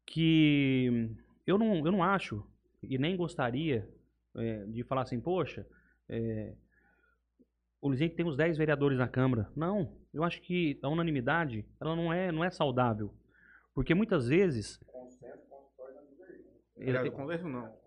que 0.06 1.10
eu 1.46 1.56
não, 1.56 1.76
eu 1.84 1.92
não 1.92 2.02
acho 2.02 2.46
e 2.82 2.98
nem 2.98 3.16
gostaria 3.16 3.88
é, 4.36 4.64
de 4.66 4.82
falar 4.84 5.02
assim, 5.02 5.20
poxa, 5.20 5.66
é, 6.08 6.54
o 7.80 7.88
Luizinho 7.88 8.14
tem 8.14 8.26
os 8.26 8.36
10 8.36 8.56
vereadores 8.56 8.98
na 8.98 9.08
Câmara. 9.08 9.50
Não, 9.56 9.96
eu 10.12 10.22
acho 10.22 10.40
que 10.40 10.78
a 10.82 10.88
unanimidade 10.88 11.66
ela 11.80 11.96
não 11.96 12.12
é, 12.12 12.30
não 12.30 12.44
é 12.44 12.50
saudável. 12.50 13.12
Porque 13.74 13.94
muitas 13.94 14.28
vezes. 14.28 14.78
Ele 16.76 16.98
tem- 17.00 17.10
Converso 17.10 17.48
não. 17.48 17.81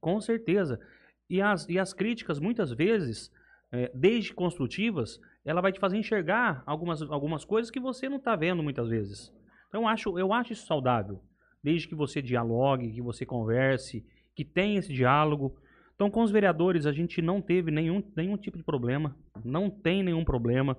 Com 0.00 0.20
certeza. 0.20 0.80
E 1.28 1.40
as, 1.40 1.68
e 1.68 1.78
as 1.78 1.92
críticas, 1.92 2.40
muitas 2.40 2.72
vezes, 2.72 3.30
é, 3.72 3.90
desde 3.94 4.34
construtivas, 4.34 5.20
ela 5.44 5.60
vai 5.60 5.72
te 5.72 5.78
fazer 5.78 5.96
enxergar 5.96 6.62
algumas, 6.66 7.02
algumas 7.02 7.44
coisas 7.44 7.70
que 7.70 7.80
você 7.80 8.08
não 8.08 8.16
está 8.16 8.34
vendo 8.34 8.62
muitas 8.62 8.88
vezes. 8.88 9.32
Então, 9.68 9.82
eu 9.82 9.88
acho, 9.88 10.18
eu 10.18 10.32
acho 10.32 10.52
isso 10.52 10.66
saudável. 10.66 11.22
Desde 11.62 11.86
que 11.86 11.94
você 11.94 12.20
dialogue, 12.20 12.92
que 12.92 13.02
você 13.02 13.24
converse, 13.24 14.04
que 14.34 14.44
tenha 14.44 14.78
esse 14.78 14.92
diálogo. 14.92 15.56
Então, 15.94 16.10
com 16.10 16.22
os 16.22 16.30
vereadores, 16.30 16.86
a 16.86 16.92
gente 16.92 17.22
não 17.22 17.40
teve 17.40 17.70
nenhum, 17.70 18.02
nenhum 18.16 18.36
tipo 18.36 18.56
de 18.56 18.64
problema. 18.64 19.16
Não 19.44 19.70
tem 19.70 20.02
nenhum 20.02 20.24
problema. 20.24 20.76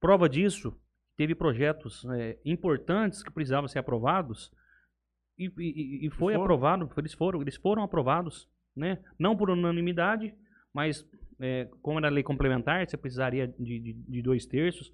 Prova 0.00 0.28
disso, 0.28 0.76
teve 1.16 1.34
projetos 1.34 2.04
é, 2.12 2.38
importantes 2.44 3.22
que 3.22 3.32
precisavam 3.32 3.68
ser 3.68 3.78
aprovados 3.78 4.50
e, 5.38 5.52
e- 5.58 6.06
e 6.06 6.10
foi 6.10 6.34
aprovado, 6.42 6.90
eles 6.96 7.14
foram, 7.14 7.40
eles 7.40 7.56
foram 7.56 7.82
aprovados, 7.82 8.48
né? 8.76 8.98
Não 9.18 9.36
por 9.36 9.50
unanimidade, 9.50 10.34
mas 10.74 11.06
é, 11.40 11.68
como 11.82 11.98
era 11.98 12.08
lei 12.08 12.22
complementar, 12.22 12.86
você 12.88 12.96
precisaria 12.96 13.46
de, 13.46 13.78
de- 13.78 13.92
de 13.94 14.22
dois 14.22 14.44
terços. 14.46 14.92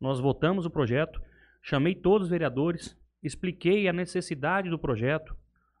Nós 0.00 0.18
votamos 0.20 0.66
o 0.66 0.70
projeto, 0.70 1.20
chamei 1.62 1.94
todos 1.94 2.26
os 2.26 2.30
vereadores, 2.30 2.96
expliquei 3.22 3.88
a 3.88 3.92
necessidade 3.92 4.68
do 4.68 4.78
projeto. 4.78 5.34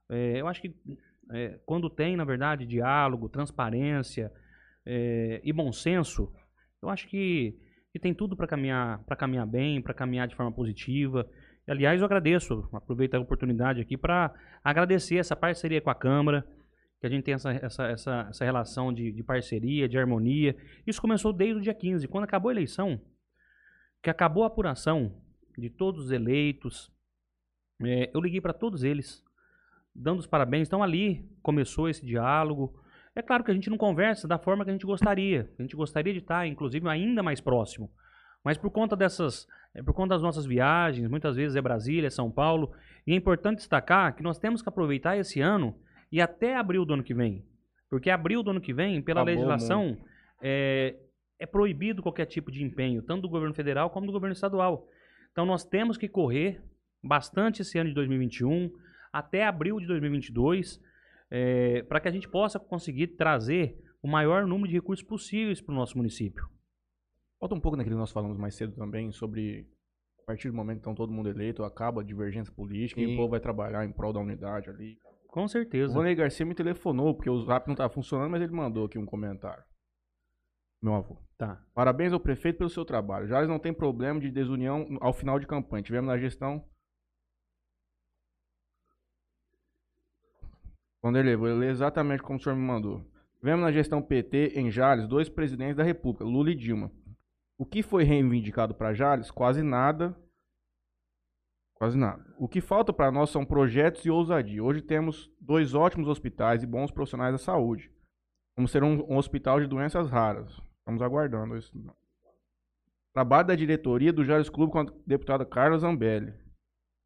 É, 0.08 0.40
eu 0.40 0.46
acho 0.48 0.62
que 0.62 0.74
é, 1.32 1.58
quando 1.66 1.90
tem, 1.90 2.16
na 2.16 2.24
verdade, 2.24 2.64
diálogo, 2.66 3.28
transparência 3.28 4.30
é, 4.86 5.40
e 5.42 5.52
bom 5.52 5.72
senso, 5.72 6.32
eu 6.82 6.88
acho 6.88 7.08
que, 7.08 7.58
que 7.92 7.98
tem 7.98 8.14
tudo 8.14 8.36
para 8.36 8.46
caminhar, 8.46 9.02
para 9.04 9.16
caminhar 9.16 9.46
bem, 9.46 9.80
para 9.82 9.94
caminhar 9.94 10.28
de 10.28 10.34
forma 10.36 10.52
positiva. 10.52 11.28
Aliás, 11.66 12.00
eu 12.00 12.04
agradeço, 12.04 12.68
aproveito 12.72 13.14
a 13.14 13.20
oportunidade 13.20 13.80
aqui 13.80 13.96
para 13.96 14.34
agradecer 14.62 15.16
essa 15.16 15.34
parceria 15.34 15.80
com 15.80 15.88
a 15.88 15.94
Câmara, 15.94 16.46
que 17.00 17.06
a 17.06 17.10
gente 17.10 17.24
tem 17.24 17.34
essa, 17.34 17.52
essa, 17.52 17.86
essa, 17.86 18.26
essa 18.28 18.44
relação 18.44 18.92
de, 18.92 19.10
de 19.10 19.22
parceria, 19.22 19.88
de 19.88 19.98
harmonia. 19.98 20.56
Isso 20.86 21.00
começou 21.00 21.32
desde 21.32 21.58
o 21.58 21.62
dia 21.62 21.72
15, 21.72 22.06
quando 22.08 22.24
acabou 22.24 22.50
a 22.50 22.52
eleição, 22.52 23.00
que 24.02 24.10
acabou 24.10 24.44
a 24.44 24.48
apuração 24.48 25.22
de 25.56 25.70
todos 25.70 26.06
os 26.06 26.10
eleitos. 26.10 26.92
é, 27.82 28.10
eu 28.12 28.20
liguei 28.20 28.40
para 28.40 28.52
todos 28.52 28.84
eles, 28.84 29.24
dando 29.94 30.18
os 30.18 30.26
parabéns. 30.26 30.68
Então 30.68 30.82
ali 30.82 31.26
começou 31.42 31.88
esse 31.88 32.04
diálogo. 32.04 32.78
É 33.14 33.22
claro 33.22 33.42
que 33.42 33.50
a 33.50 33.54
gente 33.54 33.70
não 33.70 33.78
conversa 33.78 34.28
da 34.28 34.38
forma 34.38 34.64
que 34.64 34.70
a 34.70 34.72
gente 34.74 34.86
gostaria. 34.86 35.50
A 35.58 35.62
gente 35.62 35.76
gostaria 35.76 36.12
de 36.12 36.18
estar, 36.18 36.46
inclusive, 36.46 36.86
ainda 36.88 37.22
mais 37.22 37.40
próximo. 37.40 37.90
Mas 38.44 38.58
por 38.58 38.70
conta 38.70 38.94
dessas, 38.94 39.48
é, 39.74 39.82
por 39.82 39.94
conta 39.94 40.14
das 40.14 40.22
nossas 40.22 40.44
viagens, 40.44 41.08
muitas 41.08 41.34
vezes 41.34 41.56
é 41.56 41.62
Brasília, 41.62 42.08
é 42.08 42.10
São 42.10 42.30
Paulo, 42.30 42.72
e 43.06 43.12
é 43.12 43.16
importante 43.16 43.58
destacar 43.58 44.14
que 44.14 44.22
nós 44.22 44.38
temos 44.38 44.60
que 44.60 44.68
aproveitar 44.68 45.16
esse 45.16 45.40
ano 45.40 45.74
e 46.12 46.20
até 46.20 46.54
abril 46.54 46.84
do 46.84 46.92
ano 46.92 47.02
que 47.02 47.14
vem. 47.14 47.44
Porque 47.88 48.10
abril 48.10 48.42
do 48.42 48.50
ano 48.50 48.60
que 48.60 48.74
vem, 48.74 49.00
pela 49.00 49.22
legislação, 49.22 49.96
é, 50.42 50.96
é 51.38 51.46
proibido 51.46 52.02
qualquer 52.02 52.26
tipo 52.26 52.50
de 52.50 52.62
empenho, 52.62 53.02
tanto 53.02 53.22
do 53.22 53.28
governo 53.28 53.54
federal 53.54 53.88
como 53.88 54.06
do 54.06 54.12
governo 54.12 54.34
estadual. 54.34 54.86
Então 55.32 55.46
nós 55.46 55.64
temos 55.64 55.96
que 55.96 56.08
correr 56.08 56.62
bastante 57.02 57.62
esse 57.62 57.78
ano 57.78 57.88
de 57.88 57.94
2021, 57.94 58.70
até 59.12 59.46
abril 59.46 59.78
de 59.78 59.86
2022, 59.86 60.80
para 61.88 62.00
que 62.00 62.08
a 62.08 62.10
gente 62.10 62.28
possa 62.28 62.58
conseguir 62.58 63.08
trazer 63.08 63.76
o 64.02 64.08
maior 64.08 64.46
número 64.46 64.68
de 64.68 64.74
recursos 64.74 65.04
possíveis 65.04 65.60
para 65.60 65.72
o 65.72 65.76
nosso 65.76 65.96
município. 65.96 66.48
Volta 67.44 67.56
um 67.56 67.60
pouco 67.60 67.76
naquilo 67.76 67.96
que 67.96 68.00
nós 68.00 68.10
falamos 68.10 68.38
mais 68.38 68.54
cedo 68.54 68.74
também, 68.74 69.12
sobre 69.12 69.68
a 70.22 70.24
partir 70.24 70.48
do 70.48 70.56
momento 70.56 70.76
que 70.76 70.80
estão 70.80 70.94
todo 70.94 71.12
mundo 71.12 71.28
eleito, 71.28 71.62
acaba 71.62 72.00
a 72.00 72.04
divergência 72.04 72.50
política 72.50 73.02
e 73.02 73.04
Sim. 73.04 73.12
o 73.12 73.16
povo 73.18 73.32
vai 73.32 73.38
trabalhar 73.38 73.84
em 73.84 73.92
prol 73.92 74.14
da 74.14 74.18
unidade 74.18 74.70
ali. 74.70 74.96
Com 75.28 75.44
O 75.44 75.48
certeza. 75.48 75.92
Vanley 75.92 76.14
Garcia 76.14 76.46
me 76.46 76.54
telefonou, 76.54 77.14
porque 77.14 77.28
o 77.28 77.38
zap 77.42 77.66
não 77.66 77.74
estava 77.74 77.92
funcionando, 77.92 78.30
mas 78.30 78.40
ele 78.40 78.50
mandou 78.50 78.86
aqui 78.86 78.98
um 78.98 79.04
comentário. 79.04 79.62
Meu 80.82 80.94
avô. 80.94 81.18
Tá. 81.36 81.62
Parabéns 81.74 82.14
ao 82.14 82.18
prefeito 82.18 82.56
pelo 82.56 82.70
seu 82.70 82.82
trabalho. 82.82 83.26
Jales 83.26 83.46
não 83.46 83.58
tem 83.58 83.74
problema 83.74 84.18
de 84.18 84.30
desunião 84.30 84.96
ao 85.02 85.12
final 85.12 85.38
de 85.38 85.46
campanha. 85.46 85.82
Tivemos 85.82 86.08
na 86.08 86.16
gestão. 86.16 86.66
Vanderlei, 91.02 91.36
vou 91.36 91.48
ler 91.48 91.72
exatamente 91.72 92.22
como 92.22 92.38
o 92.38 92.42
senhor 92.42 92.56
me 92.56 92.62
mandou. 92.62 93.04
Tivemos 93.38 93.60
na 93.60 93.70
gestão 93.70 94.00
PT 94.00 94.54
em 94.54 94.70
Jales 94.70 95.06
dois 95.06 95.28
presidentes 95.28 95.76
da 95.76 95.84
República, 95.84 96.24
Lula 96.24 96.50
e 96.50 96.54
Dilma. 96.54 96.90
O 97.56 97.64
que 97.64 97.82
foi 97.82 98.04
reivindicado 98.04 98.74
para 98.74 98.92
Jales? 98.92 99.30
Quase 99.30 99.62
nada. 99.62 100.16
Quase 101.74 101.96
nada. 101.96 102.24
O 102.38 102.48
que 102.48 102.60
falta 102.60 102.92
para 102.92 103.10
nós 103.10 103.30
são 103.30 103.44
projetos 103.44 104.04
e 104.04 104.10
ousadia. 104.10 104.62
Hoje 104.62 104.82
temos 104.82 105.30
dois 105.40 105.74
ótimos 105.74 106.08
hospitais 106.08 106.62
e 106.62 106.66
bons 106.66 106.90
profissionais 106.90 107.32
da 107.32 107.38
saúde. 107.38 107.92
Vamos 108.56 108.70
ser 108.70 108.82
um, 108.82 109.02
um 109.10 109.16
hospital 109.16 109.60
de 109.60 109.66
doenças 109.66 110.10
raras. 110.10 110.50
Estamos 110.78 111.02
aguardando 111.02 111.56
isso. 111.56 111.72
Trabalho 113.12 113.48
da 113.48 113.54
diretoria 113.54 114.12
do 114.12 114.24
Jales 114.24 114.48
Clube 114.48 114.72
com 114.72 114.80
a 114.80 114.86
deputada 115.06 115.46
Carla 115.46 115.78
Zambelli. 115.78 116.34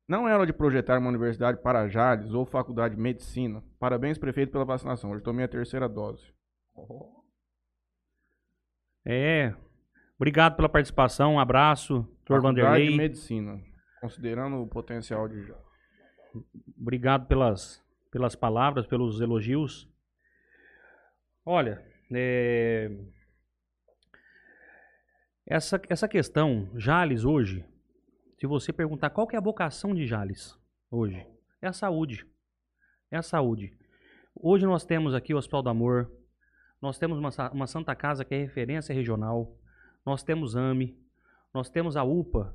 Não 0.08 0.26
é 0.26 0.34
hora 0.34 0.46
de 0.46 0.54
projetar 0.54 0.98
uma 0.98 1.10
universidade 1.10 1.60
para 1.60 1.86
Jales 1.86 2.32
ou 2.32 2.46
faculdade 2.46 2.96
de 2.96 3.00
medicina. 3.00 3.62
Parabéns, 3.78 4.16
prefeito, 4.16 4.50
pela 4.50 4.64
vacinação. 4.64 5.10
Hoje 5.10 5.22
tomei 5.22 5.44
a 5.44 5.48
terceira 5.48 5.86
dose. 5.86 6.32
É. 9.06 9.54
Obrigado 10.18 10.56
pela 10.56 10.68
participação. 10.68 11.34
Um 11.34 11.40
abraço, 11.40 12.00
Dr. 12.24 12.34
Faculdade 12.34 12.56
de 12.56 12.62
Vanderlei. 12.62 12.96
medicina. 12.96 13.62
Considerando 14.00 14.56
o 14.56 14.66
potencial 14.66 15.28
de. 15.28 15.54
Obrigado 16.78 17.26
pelas, 17.26 17.82
pelas 18.10 18.34
palavras, 18.34 18.86
pelos 18.86 19.20
elogios. 19.20 19.88
Olha, 21.46 21.82
é, 22.12 22.90
essa, 25.46 25.80
essa 25.88 26.08
questão, 26.08 26.68
Jales 26.74 27.24
hoje, 27.24 27.64
se 28.38 28.46
você 28.46 28.72
perguntar 28.72 29.10
qual 29.10 29.26
que 29.26 29.34
é 29.36 29.38
a 29.38 29.42
vocação 29.42 29.94
de 29.94 30.06
Jales 30.06 30.58
hoje, 30.90 31.26
é 31.62 31.68
a 31.68 31.72
saúde. 31.72 32.26
É 33.10 33.16
a 33.16 33.22
saúde. 33.22 33.72
Hoje 34.34 34.66
nós 34.66 34.84
temos 34.84 35.14
aqui 35.14 35.32
o 35.32 35.38
Hospital 35.38 35.62
do 35.62 35.70
Amor, 35.70 36.10
nós 36.82 36.98
temos 36.98 37.18
uma, 37.18 37.30
uma 37.50 37.66
Santa 37.66 37.94
Casa 37.94 38.24
que 38.24 38.34
é 38.34 38.38
referência 38.38 38.94
regional, 38.94 39.56
nós 40.08 40.22
temos 40.22 40.56
AME, 40.56 40.96
nós 41.54 41.68
temos 41.70 41.96
a 41.96 42.02
UPA, 42.02 42.54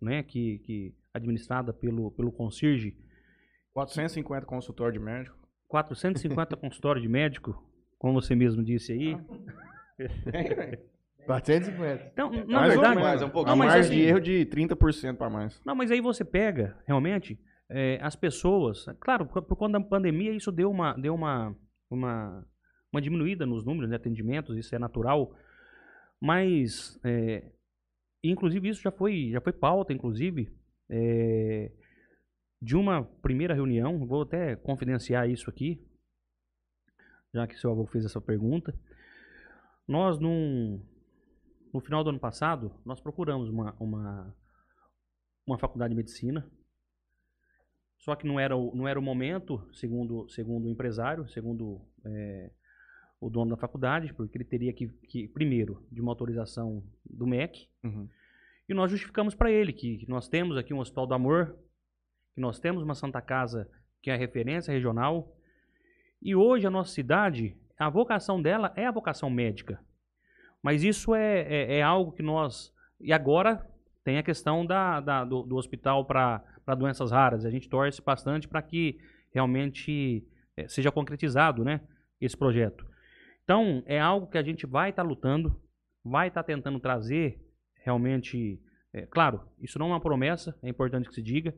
né, 0.00 0.22
que, 0.22 0.58
que 0.60 0.94
administrada 1.14 1.72
pelo, 1.72 2.10
pelo 2.10 2.32
Concierge, 2.32 2.96
450 3.72 4.44
consultório 4.46 4.92
de 4.92 4.98
médico. 4.98 5.36
450 5.68 6.56
consultório 6.58 7.00
de 7.00 7.08
médico, 7.08 7.62
como 7.98 8.20
você 8.20 8.34
mesmo 8.34 8.62
disse 8.62 8.92
aí. 8.92 9.16
450. 11.26 12.10
Então, 12.12 12.30
na 12.46 12.60
Mais 12.60 12.74
ou 12.74 12.80
verdade, 12.80 13.00
mais, 13.00 13.22
é 13.22 13.24
um 13.24 13.30
pouco 13.30 13.48
a 13.48 13.52
Não, 13.52 13.58
margem 13.58 13.80
assim- 13.80 13.90
de 13.94 14.00
erro 14.00 14.20
de 14.20 14.46
30% 14.46 15.16
para 15.16 15.30
mais. 15.30 15.60
Não, 15.64 15.74
mas 15.74 15.90
aí 15.90 16.00
você 16.00 16.24
pega, 16.24 16.76
realmente, 16.86 17.38
é, 17.68 17.98
as 18.02 18.16
pessoas. 18.16 18.86
Claro, 18.98 19.26
por, 19.26 19.42
por 19.42 19.56
conta 19.56 19.78
da 19.78 19.84
pandemia, 19.84 20.32
isso 20.32 20.50
deu 20.50 20.70
uma, 20.70 20.94
deu 20.94 21.14
uma, 21.14 21.54
uma, 21.88 22.44
uma 22.92 23.00
diminuída 23.00 23.46
nos 23.46 23.64
números 23.64 23.88
de 23.90 23.94
atendimentos, 23.94 24.56
isso 24.56 24.74
é 24.74 24.78
natural. 24.78 25.32
Mas, 26.20 27.00
é, 27.02 27.50
inclusive, 28.22 28.68
isso 28.68 28.82
já 28.82 28.90
foi, 28.90 29.30
já 29.30 29.40
foi 29.40 29.52
pauta, 29.52 29.92
inclusive, 29.92 30.52
é, 30.88 31.72
de 32.60 32.76
uma 32.76 33.04
primeira 33.22 33.54
reunião. 33.54 34.06
Vou 34.06 34.22
até 34.22 34.54
confidenciar 34.56 35.30
isso 35.30 35.48
aqui, 35.48 35.82
já 37.32 37.46
que 37.46 37.58
seu 37.58 37.70
avô 37.70 37.86
fez 37.86 38.04
essa 38.04 38.20
pergunta. 38.20 38.78
Nós, 39.88 40.18
num, 40.18 40.84
no 41.72 41.80
final 41.80 42.04
do 42.04 42.10
ano 42.10 42.20
passado, 42.20 42.70
nós 42.84 43.00
procuramos 43.00 43.48
uma, 43.48 43.74
uma, 43.80 44.36
uma 45.46 45.58
faculdade 45.58 45.94
de 45.94 45.96
medicina. 45.96 46.48
Só 47.98 48.14
que 48.14 48.26
não 48.26 48.40
era 48.40 48.56
o, 48.56 48.74
não 48.74 48.88
era 48.88 48.98
o 48.98 49.02
momento, 49.02 49.66
segundo, 49.74 50.28
segundo 50.28 50.66
o 50.66 50.70
empresário, 50.70 51.28
segundo 51.28 51.80
é, 52.04 52.50
o 53.20 53.28
dono 53.28 53.50
da 53.50 53.56
faculdade, 53.56 54.12
porque 54.14 54.36
ele 54.38 54.44
teria 54.44 54.72
que, 54.72 54.88
que, 55.08 55.28
primeiro, 55.28 55.86
de 55.92 56.00
uma 56.00 56.10
autorização 56.10 56.82
do 57.04 57.26
MEC, 57.26 57.68
Uhum. 57.84 58.08
e 58.68 58.72
nós 58.74 58.90
justificamos 58.90 59.34
para 59.34 59.50
ele 59.50 59.72
que, 59.72 60.04
nós 60.08 60.28
temos 60.28 60.56
aqui 60.56 60.72
um 60.72 60.78
Hospital 60.78 61.06
do 61.06 61.14
Amor, 61.14 61.54
que 62.34 62.40
nós 62.40 62.58
temos 62.58 62.82
uma 62.82 62.94
Santa 62.94 63.20
Casa 63.20 63.68
que 64.02 64.10
é 64.10 64.14
a 64.14 64.16
referência 64.16 64.72
regional, 64.72 65.36
e 66.22 66.34
hoje 66.34 66.66
a 66.66 66.70
nossa 66.70 66.92
cidade, 66.92 67.54
a 67.78 67.90
vocação 67.90 68.40
dela 68.40 68.72
é 68.76 68.86
a 68.86 68.90
vocação 68.90 69.28
médica. 69.28 69.78
Mas 70.62 70.82
isso 70.82 71.14
é, 71.14 71.40
é, 71.42 71.78
é 71.78 71.82
algo 71.82 72.12
que 72.12 72.22
nós. 72.22 72.72
E 73.00 73.12
agora 73.12 73.66
tem 74.04 74.18
a 74.18 74.22
questão 74.22 74.64
da, 74.64 75.00
da- 75.00 75.24
do, 75.24 75.42
do 75.42 75.56
hospital 75.56 76.04
para 76.04 76.42
doenças 76.78 77.10
raras. 77.10 77.44
A 77.46 77.50
gente 77.50 77.68
torce 77.68 78.02
bastante 78.02 78.46
para 78.48 78.60
que 78.62 78.98
realmente 79.34 80.22
eh, 80.56 80.68
seja 80.68 80.90
concretizado 80.92 81.64
né, 81.64 81.80
esse 82.20 82.36
projeto. 82.36 82.86
Então, 83.50 83.82
é 83.84 83.98
algo 83.98 84.28
que 84.28 84.38
a 84.38 84.44
gente 84.44 84.64
vai 84.64 84.90
estar 84.90 85.02
lutando, 85.02 85.60
vai 86.04 86.28
estar 86.28 86.44
tentando 86.44 86.78
trazer 86.78 87.44
realmente. 87.84 88.62
é, 88.92 89.06
claro, 89.06 89.40
isso 89.60 89.76
não 89.76 89.86
é 89.86 89.88
uma 89.90 90.00
promessa, 90.00 90.56
é 90.62 90.68
importante 90.68 91.08
que 91.08 91.14
se 91.16 91.20
diga. 91.20 91.52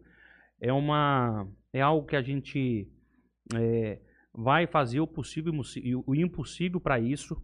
É, 0.58 0.72
uma, 0.72 1.46
é 1.70 1.82
algo 1.82 2.06
que 2.06 2.16
a 2.16 2.22
gente 2.22 2.90
é, 3.54 4.00
vai 4.32 4.66
fazer 4.66 5.00
o 5.00 5.06
possível 5.06 5.52
e 5.82 5.94
o 5.94 6.14
impossível 6.14 6.80
para 6.80 6.98
isso. 6.98 7.36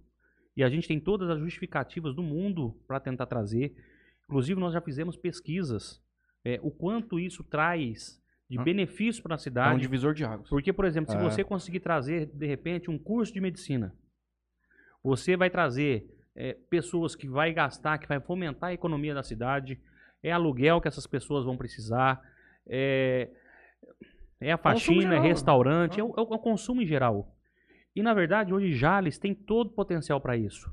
E 0.57 0.65
a 0.65 0.69
gente 0.71 0.89
tem 0.89 0.99
todas 0.99 1.29
as 1.29 1.39
justificativas 1.41 2.15
do 2.15 2.23
mundo 2.23 2.75
para 2.87 2.99
tentar 3.01 3.27
trazer. 3.27 3.75
Inclusive, 4.25 4.59
nós 4.59 4.73
já 4.73 4.81
fizemos 4.81 5.15
pesquisas. 5.15 6.03
é, 6.45 6.59
o 6.63 6.71
quanto 6.71 7.19
isso 7.19 7.45
traz 7.45 8.19
de 8.49 8.59
Ah. 8.59 8.63
benefício 8.63 9.23
para 9.23 9.35
a 9.35 9.37
É 9.37 9.37
um 9.37 9.39
cidade. 9.39 9.81
divisor 9.83 10.15
de 10.15 10.25
águas. 10.25 10.49
Porque, 10.49 10.73
por 10.73 10.87
exemplo, 10.87 11.11
se 11.11 11.17
É. 11.19 11.21
você 11.21 11.45
conseguir 11.45 11.81
trazer, 11.81 12.27
de 12.27 12.47
repente, 12.47 12.89
um 12.91 12.97
curso 12.99 13.35
de 13.35 13.41
medicina, 13.41 13.93
você 15.03 15.37
vai 15.37 15.51
trazer 15.51 16.07
é, 16.35 16.55
pessoas 16.71 17.15
que 17.15 17.29
vai 17.29 17.53
gastar, 17.53 17.99
que 17.99 18.09
vai 18.09 18.21
fomentar 18.21 18.71
a 18.71 18.75
economia 18.75 19.15
da 19.15 19.23
cidade, 19.23 19.81
é 20.23 20.31
aluguel 20.31 20.81
que 20.81 20.89
essas 20.89 21.07
pessoas 21.07 21.45
vão 21.45 21.57
precisar, 21.57 22.21
é, 22.67 23.31
é 24.41 24.53
a 24.53 24.59
faxina, 24.59 25.17
é 25.17 25.19
restaurante, 25.19 25.99
é 25.99 26.05
o, 26.05 26.15
é 26.17 26.21
o 26.21 26.39
consumo 26.39 26.81
em 26.81 26.87
geral. 26.87 27.35
E, 27.95 28.03
na 28.03 28.15
verdade, 28.15 28.55
hoje 28.55 28.73
Jales 28.73 29.19
tem 29.19 29.35
todo 29.35 29.69
o 29.69 29.75
potencial 29.75 30.21
para 30.21 30.37
isso. 30.37 30.73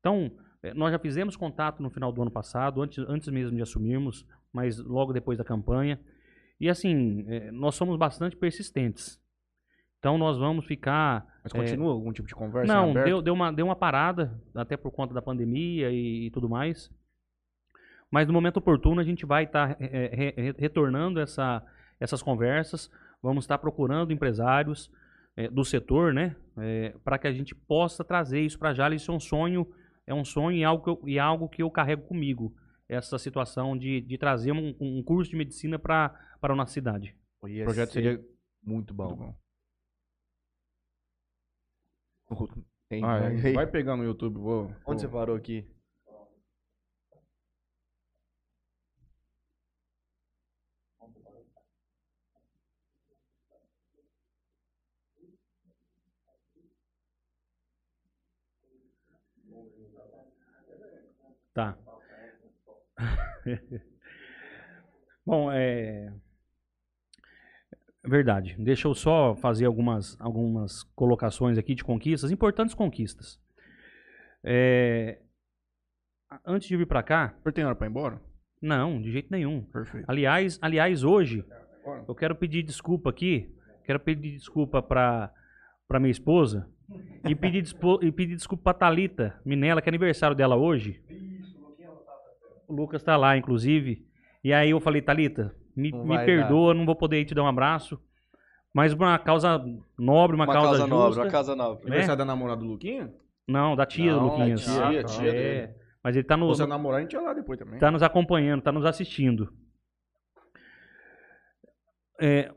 Então, 0.00 0.32
eh, 0.62 0.74
nós 0.74 0.90
já 0.90 0.98
fizemos 0.98 1.36
contato 1.36 1.80
no 1.80 1.90
final 1.90 2.10
do 2.10 2.20
ano 2.22 2.30
passado, 2.30 2.82
antes, 2.82 2.98
antes 3.08 3.28
mesmo 3.28 3.56
de 3.56 3.62
assumirmos, 3.62 4.26
mas 4.52 4.78
logo 4.78 5.12
depois 5.12 5.38
da 5.38 5.44
campanha. 5.44 6.00
E 6.58 6.68
assim, 6.68 7.24
eh, 7.28 7.52
nós 7.52 7.76
somos 7.76 7.96
bastante 7.96 8.36
persistentes. 8.36 9.20
Então 9.98 10.18
nós 10.18 10.38
vamos 10.38 10.66
ficar. 10.66 11.26
Mas 11.42 11.52
continua 11.52 11.92
algum 11.92 12.12
tipo 12.12 12.28
de 12.28 12.34
conversa? 12.34 12.72
Não, 12.72 12.92
deu, 12.92 13.22
deu, 13.22 13.34
uma, 13.34 13.52
deu 13.52 13.66
uma 13.66 13.76
parada, 13.76 14.40
até 14.54 14.76
por 14.76 14.90
conta 14.90 15.14
da 15.14 15.22
pandemia 15.22 15.90
e, 15.90 16.26
e 16.26 16.30
tudo 16.30 16.48
mais. 16.48 16.90
Mas 18.10 18.26
no 18.26 18.32
momento 18.32 18.58
oportuno 18.58 19.00
a 19.00 19.04
gente 19.04 19.26
vai 19.26 19.44
estar 19.44 19.76
retornando 20.58 21.20
essa, 21.20 21.62
essas 21.98 22.22
conversas. 22.22 22.90
Vamos 23.22 23.44
estar 23.44 23.58
procurando 23.58 24.12
empresários 24.12 24.90
eh, 25.36 25.48
do 25.48 25.64
setor, 25.64 26.14
né? 26.14 26.36
para 27.04 27.18
que 27.18 27.26
a 27.26 27.32
gente 27.32 27.54
possa 27.54 28.04
trazer 28.04 28.40
isso 28.40 28.58
para 28.58 28.72
Jales. 28.72 29.02
Isso 29.02 29.10
é 29.10 29.14
um 29.14 29.20
sonho, 29.20 29.66
é 30.06 30.14
um 30.14 30.24
sonho 30.24 30.56
e 30.56 30.64
algo 30.64 30.84
que 30.84 30.90
eu, 30.90 31.08
e 31.08 31.18
algo 31.18 31.48
que 31.48 31.62
eu 31.62 31.70
carrego 31.70 32.02
comigo. 32.02 32.54
Essa 32.88 33.18
situação 33.18 33.76
de, 33.76 34.00
de 34.00 34.16
trazer 34.16 34.52
um, 34.52 34.74
um 34.80 35.02
curso 35.02 35.30
de 35.30 35.36
medicina 35.36 35.76
para 35.78 36.14
a 36.40 36.54
nossa 36.54 36.72
cidade. 36.72 37.16
O 37.42 37.48
projeto 37.64 37.92
seria 37.92 38.20
muito 38.62 38.94
bom. 38.94 39.08
muito 39.08 39.22
bom. 39.24 39.45
Tem, 42.88 43.02
ah, 43.04 43.18
vai, 43.18 43.52
vai 43.52 43.66
pegar 43.66 43.96
no 43.96 44.04
YouTube, 44.04 44.38
vou. 44.38 44.66
Onde 44.66 44.78
vou. 44.84 44.98
você 44.98 45.08
parou 45.08 45.34
aqui? 45.34 45.66
Tá. 61.52 61.76
Bom, 65.24 65.50
é, 65.50 66.12
Verdade. 68.06 68.54
Deixa 68.58 68.86
eu 68.88 68.94
só 68.94 69.34
fazer 69.36 69.64
algumas, 69.66 70.16
algumas 70.20 70.82
colocações 70.94 71.58
aqui 71.58 71.74
de 71.74 71.82
conquistas, 71.84 72.30
importantes 72.30 72.74
conquistas. 72.74 73.40
É, 74.44 75.18
Antes 76.44 76.68
de 76.68 76.76
vir 76.76 76.86
pra 76.86 77.02
cá, 77.02 77.34
senhor 77.42 77.52
tem 77.52 77.64
hora 77.64 77.74
pra 77.74 77.86
ir 77.86 77.90
embora? 77.90 78.20
não, 78.60 79.00
de 79.00 79.12
jeito 79.12 79.28
nenhum. 79.30 79.62
Perfeito. 79.62 80.04
Aliás, 80.08 80.58
aliás, 80.60 81.04
hoje 81.04 81.44
eu 82.08 82.14
quero 82.14 82.34
pedir 82.34 82.62
desculpa 82.62 83.10
aqui. 83.10 83.54
Quero 83.84 84.00
pedir 84.00 84.32
desculpa 84.32 84.82
pra, 84.82 85.32
pra 85.86 86.00
minha 86.00 86.10
esposa 86.10 86.68
e 87.28 87.34
pedir, 87.34 87.64
e 88.02 88.10
pedir 88.10 88.34
desculpa 88.34 88.64
pra 88.64 88.74
Thalita 88.74 89.40
Minella, 89.44 89.80
que 89.80 89.88
é 89.88 89.90
aniversário 89.90 90.36
dela 90.36 90.56
hoje. 90.56 91.00
O 92.66 92.74
Lucas 92.74 93.02
tá 93.04 93.16
lá, 93.16 93.36
inclusive. 93.36 94.04
E 94.42 94.52
aí 94.52 94.70
eu 94.70 94.80
falei, 94.80 95.00
Thalita, 95.00 95.54
me, 95.76 95.92
me 95.92 96.24
perdoa, 96.24 96.72
não 96.74 96.86
vou 96.86 96.96
poder 96.96 97.20
ir 97.20 97.24
te 97.26 97.34
dar 97.34 97.42
um 97.42 97.46
abraço. 97.48 98.00
Mas 98.72 98.92
uma 98.92 99.18
causa 99.18 99.58
nobre, 99.98 100.36
uma, 100.36 100.44
Uma 100.44 100.52
causa, 100.52 100.68
causa 100.70 100.86
nobre, 100.86 101.06
justa. 101.08 101.22
uma 101.22 101.30
causa 101.30 101.56
nobre. 101.56 101.84
né? 101.84 101.88
Aniversário 101.90 102.18
da 102.18 102.24
namorada 102.24 102.60
do 102.60 102.66
Luquinha? 102.66 103.12
Não, 103.48 103.74
da 103.76 103.86
tia 103.86 104.12
do 104.12 104.20
Não, 104.20 104.26
Luquinhas. 104.28 104.66
da 104.66 104.72
tia, 104.90 105.00
Ah, 105.00 105.02
tá. 105.02 105.08
tia 105.08 105.28
É, 105.30 105.32
dele. 105.66 105.74
mas 106.02 106.16
ele 106.16 106.24
tá 106.24 106.36
no, 106.36 106.48
Você 106.48 106.62
é 106.62 106.66
namorar, 106.66 106.98
a 106.98 107.02
gente 107.02 107.12
ia 107.12 107.20
lá 107.20 107.32
depois 107.32 107.58
também. 107.58 107.78
tá 107.78 107.90
nos 107.90 108.02
acompanhando, 108.02 108.62
tá 108.62 108.72
nos 108.72 108.84
assistindo. 108.84 109.52
É, 112.20 112.50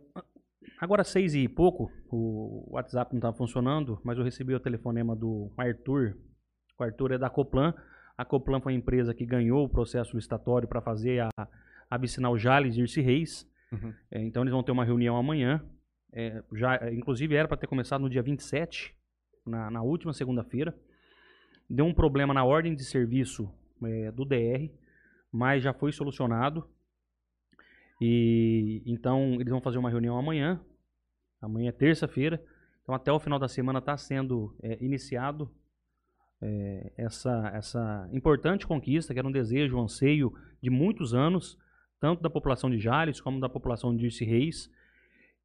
agora 0.80 1.04
seis 1.04 1.36
e 1.36 1.48
pouco, 1.48 1.92
o 2.12 2.66
WhatsApp 2.74 3.14
não 3.14 3.20
estava 3.20 3.36
funcionando, 3.38 4.00
mas 4.04 4.18
eu 4.18 4.24
recebi 4.24 4.54
o 4.54 4.60
telefonema 4.60 5.16
do 5.16 5.52
Arthur. 5.58 6.18
O 6.78 6.84
Arthur 6.84 7.14
é 7.14 7.18
da 7.18 7.30
Coplan. 7.30 7.74
A 8.18 8.26
Coplan 8.26 8.60
foi 8.62 8.74
a 8.74 8.76
empresa 8.76 9.14
que 9.14 9.26
ganhou 9.26 9.64
o 9.66 9.70
processo 9.70 10.16
licitatório 10.16 10.68
para 10.68 10.82
fazer 10.82 11.22
a, 11.22 11.48
a 11.90 11.98
vicinal 11.98 12.38
Jales 12.38 12.76
e 12.76 12.82
Irce 12.82 13.02
Reis. 13.02 13.50
Uhum. 13.72 13.94
É, 14.12 14.22
então 14.22 14.44
eles 14.44 14.52
vão 14.52 14.64
ter 14.64 14.72
uma 14.72 14.86
reunião 14.86 15.18
amanhã. 15.18 15.64
É, 16.12 16.44
já, 16.54 16.76
é, 16.76 16.94
inclusive 16.94 17.36
era 17.36 17.48
para 17.48 17.58
ter 17.58 17.68
começado 17.68 18.02
no 18.02 18.10
dia 18.10 18.22
27, 18.22 18.96
na, 19.46 19.70
na 19.70 19.82
última 19.82 20.14
segunda-feira. 20.14 20.76
Deu 21.70 21.86
um 21.86 21.94
problema 21.94 22.34
na 22.34 22.44
ordem 22.44 22.76
de 22.76 22.84
serviço 22.84 23.52
é, 23.84 24.12
do 24.12 24.26
DR, 24.26 24.70
mas 25.32 25.64
já 25.64 25.74
foi 25.74 25.92
solucionado. 25.92 26.68
E 28.02 28.82
então 28.86 29.36
eles 29.36 29.50
vão 29.50 29.62
fazer 29.62 29.78
uma 29.78 29.90
reunião 29.90 30.18
amanhã. 30.18 30.60
Amanhã 31.42 31.70
é 31.70 31.74
terça-feira. 31.74 32.44
Então 32.84 32.96
até 32.96 33.12
o 33.12 33.20
final 33.20 33.38
da 33.38 33.48
semana 33.48 33.80
está 33.80 33.96
sendo 33.98 34.56
é, 34.64 34.84
iniciado 34.84 35.52
é, 36.42 36.92
essa, 36.98 37.52
essa 37.54 38.10
importante 38.12 38.66
conquista, 38.66 39.14
que 39.14 39.20
era 39.20 39.28
um 39.28 39.32
desejo, 39.32 39.78
um 39.78 39.84
anseio 39.84 40.34
de 40.62 40.70
muitos 40.70 41.14
anos, 41.14 41.58
tanto 42.00 42.22
da 42.22 42.30
população 42.30 42.70
de 42.70 42.80
Jales 42.80 43.20
como 43.22 43.40
da 43.40 43.50
população 43.50 43.94
de 43.96 44.02
Dirce 44.02 44.24
Reis. 44.26 44.70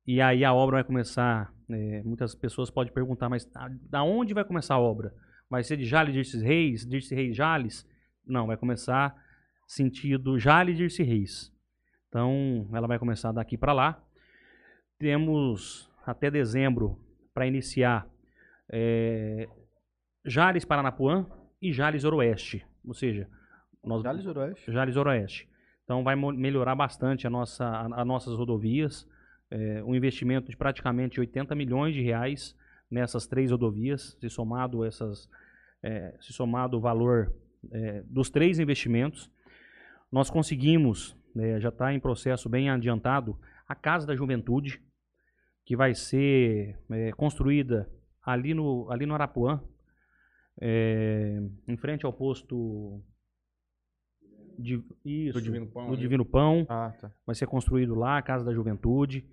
E 0.07 0.21
aí 0.21 0.45
a 0.45 0.53
obra 0.53 0.77
vai 0.77 0.85
começar. 0.85 1.53
é, 1.71 2.03
muitas 2.03 2.35
pessoas 2.35 2.71
podem 2.71 2.93
perguntar, 2.93 3.29
mas 3.31 3.45
da- 3.47 3.71
da 3.89 4.03
onde 4.03 4.35
vai 4.35 4.45
começar 4.45 4.75
a 4.75 4.79
obra? 4.81 5.15
Vai 5.49 5.65
ser 5.65 5.79
de 5.79 5.85
Jales, 5.87 6.13
Dirce 6.13 6.39
Reis, 6.43 6.87
Dirce 6.87 7.15
Reis, 7.15 7.35
Jales? 7.35 7.89
Não, 8.27 8.47
vai 8.47 8.57
começar 8.59 9.17
sentido 9.67 10.39
Jales, 10.39 10.77
Dirce 10.77 11.03
Reis. 11.03 11.51
Então, 12.09 12.69
ela 12.75 12.87
vai 12.87 12.99
começar 12.99 13.33
daqui 13.33 13.57
para 13.57 13.73
lá. 13.73 14.03
Temos 14.99 15.91
até 16.07 16.31
dezembro 16.31 16.99
para 17.33 17.47
iniciar 17.47 18.07
é, 18.71 19.49
Jales 20.25 20.65
Paranapuã 20.65 21.27
e 21.61 21.73
Jales 21.73 22.05
Oroeste. 22.05 22.65
Ou 22.87 22.95
seja, 22.95 23.29
nós, 23.83 24.03
Jales 24.03 24.27
Oroeste. 24.27 24.73
Jales 24.73 24.97
Oroeste. 24.97 25.49
Então 25.85 26.03
vai 26.03 26.17
melhorar 26.17 26.75
bastante 26.75 27.27
a 27.27 27.31
nossa, 27.31 27.65
a, 27.67 28.05
nossas 28.05 28.35
rodovias. 28.35 29.07
É, 29.51 29.85
um 29.85 29.95
investimento 29.95 30.51
de 30.51 30.57
praticamente 30.57 31.21
80 31.21 31.55
milhões 31.55 31.95
de 31.95 32.03
reais 32.03 32.57
nessas 32.91 33.27
três 33.27 33.51
rodovias, 33.51 34.17
se 34.21 34.29
somado 34.29 34.85
essas, 34.85 35.29
é, 35.83 36.17
se 36.21 36.33
somado 36.33 36.79
o 36.79 36.81
valor 36.81 37.33
é, 37.73 38.03
dos 38.07 38.31
três 38.31 38.59
investimentos, 38.59 39.31
nós 40.11 40.31
conseguimos, 40.31 41.17
é, 41.37 41.61
já 41.61 41.69
está 41.69 41.93
em 41.93 42.01
processo 42.01 42.49
bem 42.49 42.71
adiantado, 42.71 43.39
a 43.69 43.75
Casa 43.75 44.07
da 44.07 44.17
Juventude, 44.17 44.81
que 45.65 45.77
vai 45.77 45.95
ser 45.95 46.79
é, 46.91 47.13
construída 47.13 47.91
ali 48.25 48.55
no, 48.55 48.91
ali 48.91 49.07
no 49.07 49.15
Arapuã, 49.15 49.63
é, 50.61 51.41
em 51.67 51.77
frente 51.77 52.07
ao 52.07 52.13
posto 52.13 53.03
de, 54.59 54.83
isso, 55.05 55.39
Do 55.39 55.43
Divino 55.43 55.67
Pão. 55.67 55.91
do? 55.91 55.97
Divino 55.97 56.25
Pão 56.25 56.67
Ah, 56.69 56.93
tá. 57.01 57.11
vai 57.27 57.35
ser 57.35 57.47
construído 57.47 57.95
lá, 57.95 58.19
a 58.19 58.23
Casa 58.23 58.45
da 58.45 58.53
Juventude, 58.53 59.25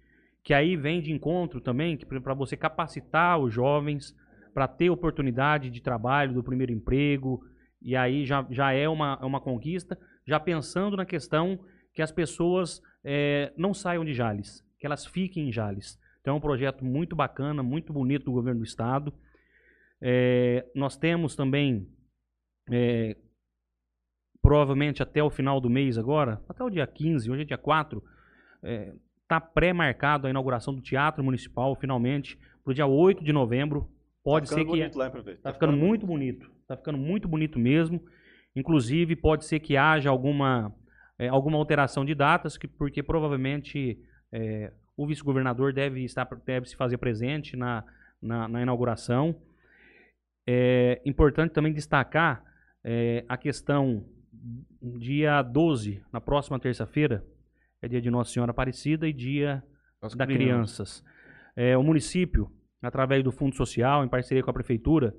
que 0.43 0.53
aí 0.53 0.75
vem 0.75 1.01
de 1.01 1.11
encontro 1.11 1.61
também 1.61 1.97
para 1.97 2.33
você 2.33 2.57
capacitar 2.57 3.39
os 3.39 3.53
jovens 3.53 4.15
para 4.53 4.67
ter 4.67 4.89
oportunidade 4.89 5.69
de 5.69 5.81
trabalho, 5.81 6.33
do 6.33 6.43
primeiro 6.43 6.71
emprego, 6.73 7.41
e 7.81 7.95
aí 7.95 8.25
já, 8.25 8.45
já 8.49 8.73
é 8.73 8.87
uma, 8.89 9.17
é 9.21 9.25
uma 9.25 9.39
conquista, 9.39 9.97
já 10.27 10.39
pensando 10.39 10.97
na 10.97 11.05
questão 11.05 11.59
que 11.93 12.01
as 12.01 12.11
pessoas 12.11 12.81
eh, 13.03 13.51
não 13.57 13.73
saiam 13.73 14.03
de 14.03 14.13
Jales, 14.13 14.63
que 14.79 14.85
elas 14.85 15.05
fiquem 15.05 15.49
em 15.49 15.51
Jales. 15.51 15.99
Então 16.19 16.33
é 16.35 16.37
um 16.37 16.41
projeto 16.41 16.83
muito 16.85 17.15
bacana, 17.15 17.63
muito 17.63 17.91
bonito 17.93 18.25
do 18.25 18.31
governo 18.31 18.59
do 18.59 18.65
estado. 18.65 19.13
Eh, 20.01 20.65
nós 20.75 20.97
temos 20.97 21.35
também, 21.35 21.87
eh, 22.69 23.15
provavelmente 24.41 25.03
até 25.03 25.21
o 25.23 25.29
final 25.29 25.61
do 25.61 25.69
mês 25.69 25.97
agora, 25.97 26.41
até 26.49 26.63
o 26.63 26.69
dia 26.69 26.87
15, 26.87 27.29
hoje 27.29 27.41
é 27.43 27.45
dia 27.45 27.57
4, 27.57 28.03
está 29.21 29.39
pré-marcado 29.39 30.27
a 30.27 30.29
inauguração 30.29 30.73
do 30.73 30.81
Teatro 30.81 31.23
Municipal, 31.23 31.75
finalmente, 31.75 32.37
para 32.63 32.71
o 32.71 32.73
dia 32.73 32.85
8 32.85 33.23
de 33.23 33.31
novembro. 33.31 33.89
Pode 34.23 34.49
Tá 34.49 34.55
ser 34.55 34.65
ficando 34.65 34.91
que. 34.91 34.97
lá, 34.97 35.05
hein, 35.05 35.11
prefeito? 35.11 35.41
Tá 35.41 35.53
ficando 35.53 35.73
muito 35.73 36.05
bonito. 36.05 36.51
Tá 36.67 36.77
ficando 36.77 36.97
muito 36.97 37.27
bonito 37.27 37.57
mesmo. 37.57 38.03
Inclusive, 38.55 39.15
pode 39.15 39.45
ser 39.45 39.59
que 39.59 39.77
haja 39.77 40.09
alguma, 40.09 40.75
eh, 41.17 41.27
alguma 41.27 41.57
alteração 41.57 42.03
de 42.05 42.13
datas, 42.13 42.57
que, 42.57 42.67
porque 42.67 43.01
provavelmente 43.01 43.97
eh, 44.31 44.71
o 44.95 45.07
vice-governador 45.07 45.73
deve, 45.73 46.03
estar, 46.03 46.27
deve 46.45 46.67
se 46.67 46.75
fazer 46.75 46.97
presente 46.97 47.55
na, 47.55 47.83
na, 48.21 48.47
na 48.47 48.61
inauguração. 48.61 49.35
É 50.47 51.01
importante 51.05 51.51
também 51.53 51.73
destacar 51.73 52.43
eh, 52.83 53.23
a 53.29 53.37
questão 53.37 54.05
dia 54.97 55.41
12, 55.41 56.03
na 56.11 56.19
próxima 56.19 56.59
terça-feira, 56.59 57.25
é 57.81 57.87
dia 57.87 58.01
de 58.01 58.09
Nossa 58.09 58.31
Senhora 58.31 58.51
Aparecida 58.51 59.07
e 59.07 59.13
dia 59.13 59.63
As 60.01 60.15
da 60.15 60.25
crianças. 60.25 61.01
crianças. 61.01 61.05
É, 61.55 61.77
o 61.77 61.83
município, 61.83 62.51
através 62.81 63.23
do 63.23 63.31
Fundo 63.31 63.55
Social, 63.55 64.03
em 64.03 64.09
parceria 64.09 64.43
com 64.43 64.49
a 64.49 64.53
Prefeitura, 64.53 65.15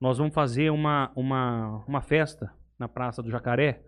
nós 0.00 0.18
vamos 0.18 0.34
fazer 0.34 0.70
uma, 0.70 1.10
uma, 1.14 1.84
uma 1.86 2.02
festa 2.02 2.52
na 2.78 2.88
Praça 2.88 3.22
do 3.22 3.30
Jacaré 3.30 3.82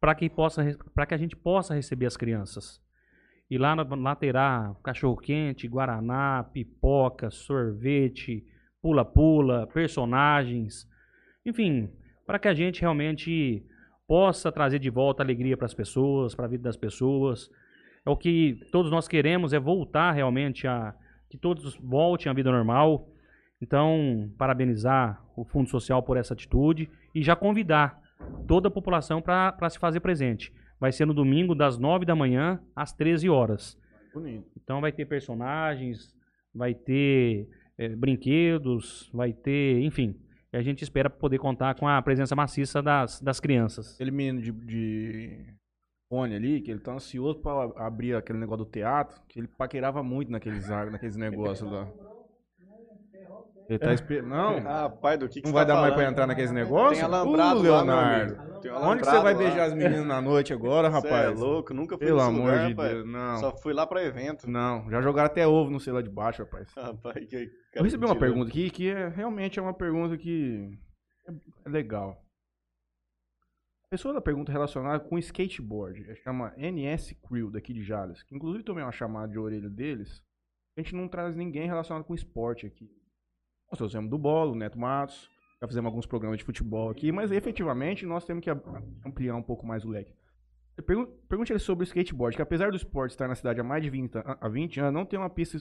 para 0.00 0.14
que, 0.14 0.28
possa 0.28 0.62
que 1.08 1.14
a 1.14 1.18
gente 1.18 1.34
possa 1.34 1.74
receber 1.74 2.06
as 2.06 2.16
crianças. 2.16 2.82
E 3.50 3.58
lá, 3.58 3.74
lá 3.74 4.14
terá 4.16 4.74
cachorro-quente, 4.82 5.68
guaraná, 5.68 6.44
pipoca, 6.52 7.30
sorvete, 7.30 8.44
pula-pula, 8.82 9.66
personagens, 9.68 10.86
enfim, 11.44 11.90
para 12.26 12.38
que 12.38 12.48
a 12.48 12.54
gente 12.54 12.80
realmente 12.80 13.64
possa 14.06 14.52
trazer 14.52 14.78
de 14.78 14.90
volta 14.90 15.22
alegria 15.22 15.56
para 15.56 15.66
as 15.66 15.74
pessoas, 15.74 16.34
para 16.34 16.46
a 16.46 16.48
vida 16.48 16.62
das 16.62 16.76
pessoas. 16.76 17.50
É 18.04 18.10
o 18.10 18.16
que 18.16 18.60
todos 18.70 18.90
nós 18.90 19.08
queremos, 19.08 19.52
é 19.52 19.58
voltar 19.58 20.12
realmente 20.12 20.66
a 20.66 20.94
que 21.30 21.38
todos 21.38 21.76
voltem 21.76 22.30
à 22.30 22.34
vida 22.34 22.50
normal. 22.50 23.08
Então, 23.60 24.30
parabenizar 24.36 25.24
o 25.36 25.44
Fundo 25.44 25.68
Social 25.68 26.02
por 26.02 26.16
essa 26.16 26.34
atitude 26.34 26.90
e 27.14 27.22
já 27.22 27.34
convidar 27.34 27.98
toda 28.46 28.68
a 28.68 28.70
população 28.70 29.22
para 29.22 29.70
se 29.70 29.78
fazer 29.78 30.00
presente. 30.00 30.52
Vai 30.78 30.92
ser 30.92 31.06
no 31.06 31.14
domingo, 31.14 31.54
das 31.54 31.78
9 31.78 32.04
da 32.04 32.14
manhã 32.14 32.60
às 32.76 32.92
13 32.92 33.28
horas. 33.28 33.78
Bonito. 34.12 34.46
Então 34.62 34.80
vai 34.80 34.92
ter 34.92 35.06
personagens, 35.06 36.14
vai 36.54 36.74
ter 36.74 37.48
eh, 37.78 37.88
brinquedos, 37.96 39.10
vai 39.12 39.32
ter, 39.32 39.80
enfim. 39.80 40.14
E 40.54 40.56
a 40.56 40.62
gente 40.62 40.82
espera 40.82 41.10
poder 41.10 41.38
contar 41.38 41.74
com 41.74 41.88
a 41.88 42.00
presença 42.00 42.36
maciça 42.36 42.80
das, 42.80 43.20
das 43.20 43.40
crianças. 43.40 43.94
Aquele 43.94 44.12
menino 44.12 44.40
de, 44.40 44.52
de 44.52 45.54
fone 46.08 46.36
ali, 46.36 46.60
que 46.60 46.70
ele 46.70 46.78
tá 46.78 46.92
ansioso 46.92 47.40
pra 47.40 47.72
abrir 47.74 48.14
aquele 48.14 48.38
negócio 48.38 48.64
do 48.64 48.70
teatro, 48.70 49.20
que 49.26 49.40
ele 49.40 49.48
paquerava 49.48 50.00
muito 50.00 50.30
naqueles, 50.30 50.68
naqueles 50.68 51.16
negócios 51.18 51.68
lá. 51.68 51.88
Ele 53.68 53.78
tá 53.78 53.94
esperando. 53.94 54.28
Não, 54.28 54.60
Rapaz, 54.60 55.18
do 55.18 55.28
que, 55.28 55.40
que 55.40 55.46
não 55.46 55.50
você 55.52 55.54
vai 55.54 55.66
tá 55.66 55.74
dar 55.74 55.80
mais 55.80 55.92
falando? 55.94 56.04
pra 56.04 56.12
entrar 56.12 56.26
naqueles 56.26 56.50
negócios? 56.52 56.98
Tem 56.98 57.04
alambrado 57.04 57.60
Uh, 57.60 57.62
lá, 57.62 57.76
Leonardo. 57.82 58.34
amigo. 58.40 58.60
Tem 58.60 58.70
um 58.72 58.76
Onde 58.76 59.00
que 59.00 59.04
você 59.06 59.10
vai 59.12 59.20
alambrado 59.20 59.38
lá. 59.38 59.44
beijar 59.44 59.64
as 59.66 59.74
meninas 59.74 60.06
na 60.06 60.20
noite 60.20 60.52
agora, 60.52 60.88
Cê 60.88 60.94
rapaz? 60.94 61.24
é 61.26 61.28
louco, 61.30 61.72
nunca 61.74 61.96
fui 61.96 62.06
Pelo 62.06 62.18
nesse 62.18 62.28
amor 62.28 62.40
lugar, 62.50 62.66
de 62.66 62.70
rapaz. 62.72 62.92
Deus, 62.92 63.06
não. 63.06 63.36
Só 63.38 63.56
fui 63.56 63.72
lá 63.72 63.86
pra 63.86 64.04
evento. 64.04 64.50
Não, 64.50 64.90
já 64.90 65.00
jogaram 65.00 65.26
até 65.26 65.46
ovo 65.46 65.70
no 65.70 65.80
celular 65.80 66.02
de 66.02 66.10
baixo, 66.10 66.42
rapaz. 66.42 66.72
Rapaz, 66.76 67.26
que 67.26 67.50
Eu 67.74 67.82
recebi 67.82 68.04
uma 68.04 68.16
pergunta 68.18 68.48
aqui 68.50 68.70
que 68.70 68.90
é, 68.90 69.08
realmente 69.08 69.58
é 69.58 69.62
uma 69.62 69.74
pergunta 69.74 70.16
que 70.18 70.78
é 71.64 71.68
legal. 71.68 72.20
A 73.86 73.88
pessoa 73.94 74.12
da 74.12 74.20
pergunta 74.20 74.50
é 74.50 74.54
relacionada 74.54 74.98
com 75.00 75.16
skateboard, 75.18 76.10
é, 76.10 76.14
chama 76.16 76.52
NS 76.58 77.14
Crew 77.28 77.50
daqui 77.50 77.72
de 77.72 77.82
Jales, 77.82 78.22
que 78.24 78.34
inclusive 78.34 78.64
tomei 78.64 78.82
uma 78.82 78.90
chamada 78.92 79.28
de 79.30 79.38
orelha 79.38 79.70
deles. 79.70 80.20
A 80.76 80.80
gente 80.80 80.94
não 80.96 81.06
traz 81.08 81.36
ninguém 81.36 81.66
relacionado 81.68 82.04
com 82.04 82.14
esporte 82.14 82.66
aqui. 82.66 82.90
Nós 83.74 83.78
trouxemos 83.78 84.08
do 84.08 84.16
Bolo, 84.16 84.54
Neto 84.54 84.78
Matos, 84.78 85.28
já 85.60 85.66
fizemos 85.66 85.88
alguns 85.88 86.06
programas 86.06 86.38
de 86.38 86.44
futebol 86.44 86.90
aqui, 86.90 87.10
mas 87.10 87.32
efetivamente 87.32 88.06
nós 88.06 88.24
temos 88.24 88.44
que 88.44 88.48
am- 88.48 88.62
ampliar 89.04 89.34
um 89.34 89.42
pouco 89.42 89.66
mais 89.66 89.84
o 89.84 89.88
leque. 89.88 90.14
Pergun- 90.86 91.06
Pergunte 91.28 91.50
ele 91.52 91.58
sobre 91.58 91.82
o 91.82 91.86
skateboard, 91.86 92.36
que 92.36 92.42
apesar 92.42 92.70
do 92.70 92.76
esporte 92.76 93.10
estar 93.10 93.26
na 93.26 93.34
cidade 93.34 93.60
há 93.60 93.64
mais 93.64 93.82
de 93.82 93.90
20, 93.90 94.16
a- 94.16 94.38
há 94.40 94.48
20 94.48 94.78
anos, 94.78 94.94
não 94.94 95.04
tem 95.04 95.18
uma 95.18 95.28
pista 95.28 95.58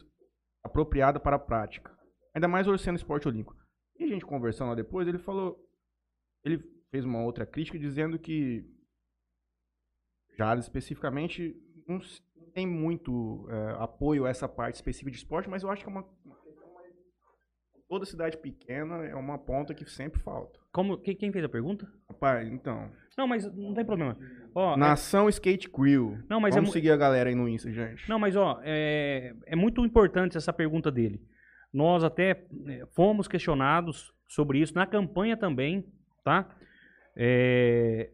apropriada 0.64 1.20
para 1.20 1.38
a 1.38 1.40
prática. 1.40 1.92
Ainda 2.36 2.48
mais 2.48 2.68
sendo 2.80 2.98
esporte 2.98 3.28
olímpico. 3.28 3.56
E 3.98 4.04
a 4.04 4.08
gente 4.08 4.24
conversando 4.26 4.70
lá 4.70 4.76
depois, 4.76 5.08
ele 5.08 5.18
falou. 5.18 5.58
Ele 6.46 6.60
fez 6.92 7.04
uma 7.06 7.24
outra 7.24 7.48
crítica 7.48 7.80
dizendo 7.80 8.20
que 8.20 8.64
Jales 10.38 10.66
especificamente 10.66 11.56
não 11.88 12.00
tem 12.54 12.68
muito 12.68 13.48
é, 13.50 13.72
apoio 13.84 14.26
a 14.26 14.30
essa 14.30 14.48
parte 14.48 14.76
específica 14.76 15.10
de 15.12 15.18
esporte, 15.18 15.50
mas 15.50 15.64
eu 15.64 15.72
acho 15.72 15.84
que 15.84 15.90
é 15.90 15.92
uma. 15.92 16.04
Toda 17.94 18.06
cidade 18.08 18.38
pequena 18.38 19.06
é 19.06 19.14
uma 19.14 19.38
ponta 19.38 19.72
que 19.72 19.88
sempre 19.88 20.20
falta. 20.20 20.60
Como, 20.72 20.98
quem, 20.98 21.16
quem 21.16 21.32
fez 21.32 21.46
a 21.46 21.48
pergunta? 21.50 21.88
Rapaz, 22.10 22.52
então. 22.52 22.90
Não, 23.16 23.28
mas 23.28 23.46
não 23.56 23.72
tem 23.76 23.86
problema. 23.86 24.18
Ó, 24.56 24.74
é- 24.74 24.78
Nação 24.78 25.30
Skate 25.30 25.70
Crew. 25.70 26.18
Não, 26.28 26.40
mas 26.40 26.56
é 26.56 26.58
Vamos 26.58 26.70
mu- 26.70 26.74
seguir 26.74 26.90
a 26.90 26.98
galera 26.98 27.30
aí 27.30 27.36
no 27.36 27.48
Insta, 27.48 27.72
gente. 27.72 28.10
Não, 28.10 28.18
mas 28.18 28.36
ó, 28.36 28.60
é, 28.64 29.36
é 29.46 29.56
muito 29.56 29.86
importante 29.86 30.36
essa 30.36 30.52
pergunta 30.52 30.92
dele. 30.92 31.22
Nós 31.72 32.04
até 32.04 32.48
é, 32.66 32.84
fomos 32.96 33.28
questionados 33.28 34.12
sobre 34.28 34.58
isso 34.58 34.74
na 34.74 34.88
campanha 34.88 35.38
também, 35.38 35.86
tá? 36.24 36.50
É, 37.16 38.10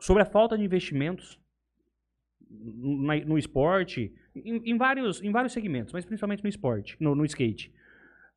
sobre 0.00 0.22
a 0.22 0.26
falta 0.26 0.56
de 0.56 0.62
investimentos 0.62 1.40
na- 2.48 3.16
no 3.26 3.36
esporte, 3.36 4.14
em, 4.36 4.62
em 4.70 4.78
vários, 4.78 5.20
em 5.20 5.32
vários 5.32 5.52
segmentos, 5.52 5.92
mas 5.92 6.04
principalmente 6.04 6.44
no 6.44 6.48
esporte, 6.48 6.96
no, 7.00 7.16
no 7.16 7.24
skate. 7.24 7.76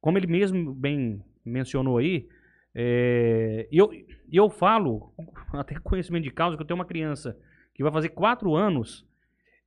Como 0.01 0.17
ele 0.17 0.27
mesmo 0.27 0.73
bem 0.73 1.23
mencionou 1.45 1.97
aí, 1.99 2.27
é, 2.75 3.67
eu, 3.71 3.89
eu 4.31 4.49
falo, 4.49 5.13
até 5.53 5.75
com 5.75 5.89
conhecimento 5.89 6.23
de 6.23 6.31
causa, 6.31 6.57
que 6.57 6.63
eu 6.63 6.67
tenho 6.67 6.79
uma 6.79 6.85
criança 6.85 7.37
que 7.73 7.83
vai 7.83 7.91
fazer 7.91 8.09
quatro 8.09 8.55
anos 8.55 9.05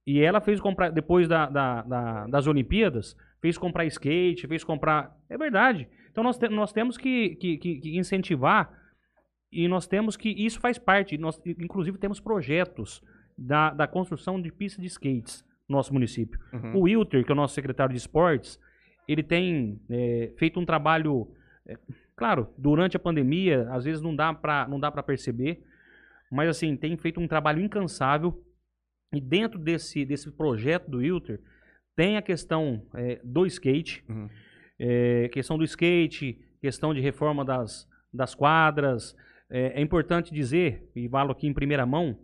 e 0.06 0.20
ela 0.20 0.40
fez 0.40 0.60
comprar, 0.60 0.90
depois 0.90 1.28
da, 1.28 1.46
da- 1.48 1.82
da- 1.82 2.26
das 2.26 2.46
Olimpíadas, 2.46 3.16
fez 3.40 3.56
comprar 3.56 3.84
skate, 3.86 4.46
fez 4.46 4.64
comprar. 4.64 5.16
É 5.28 5.36
verdade. 5.38 5.88
Então 6.10 6.22
nós, 6.24 6.36
te- 6.38 6.48
nós 6.48 6.72
temos 6.72 6.96
que, 6.98 7.36
que- 7.36 7.56
que- 7.58 7.96
incentivar 7.98 8.70
e 9.52 9.68
nós 9.68 9.86
temos 9.86 10.16
que. 10.16 10.28
Isso 10.30 10.60
faz 10.60 10.78
parte. 10.78 11.16
Nós, 11.16 11.40
inclusive, 11.46 11.96
temos 11.98 12.20
projetos 12.20 13.02
da, 13.36 13.70
da 13.70 13.86
construção 13.86 14.40
de 14.40 14.50
pistas 14.52 14.80
de 14.82 14.86
skates 14.88 15.44
no 15.68 15.76
nosso 15.76 15.92
município. 15.92 16.38
Uhum. 16.52 16.76
O 16.76 16.80
Wilter, 16.82 17.24
que 17.24 17.30
é 17.30 17.34
o 17.34 17.36
nosso 17.36 17.54
secretário 17.54 17.92
de 17.92 17.98
esportes, 17.98 18.58
ele 19.06 19.22
tem 19.22 19.80
é, 19.90 20.32
feito 20.36 20.58
um 20.58 20.64
trabalho. 20.64 21.28
é, 21.66 21.76
claro, 22.16 22.48
durante 22.56 22.96
a 22.96 23.00
pandemia, 23.00 23.68
às 23.70 23.84
vezes 23.84 24.02
não 24.02 24.14
dá 24.14 24.32
para 24.32 24.66
não 24.68 24.78
dá 24.80 24.90
para 24.90 25.02
perceber, 25.02 25.62
mas 26.30 26.48
assim 26.48 26.76
tem 26.76 26.96
feito 26.96 27.20
um 27.20 27.28
trabalho 27.28 27.60
incansável. 27.60 28.42
E 29.12 29.20
dentro 29.20 29.58
desse, 29.58 30.04
desse 30.04 30.30
projeto 30.32 30.90
do 30.90 30.98
Wilter 30.98 31.40
tem 31.94 32.16
a 32.16 32.22
questão 32.22 32.84
é, 32.94 33.20
do 33.22 33.46
skate, 33.46 34.04
Uhum. 34.08 34.28
é, 34.78 35.28
questão 35.28 35.56
do 35.56 35.62
skate, 35.64 36.40
questão 36.60 36.92
de 36.92 37.00
reforma 37.00 37.44
das, 37.44 37.88
das 38.12 38.34
quadras. 38.34 39.14
É, 39.48 39.78
é 39.78 39.80
importante 39.80 40.34
dizer, 40.34 40.90
e 40.96 41.08
falo 41.08 41.30
aqui 41.30 41.46
em 41.46 41.54
primeira 41.54 41.86
mão, 41.86 42.18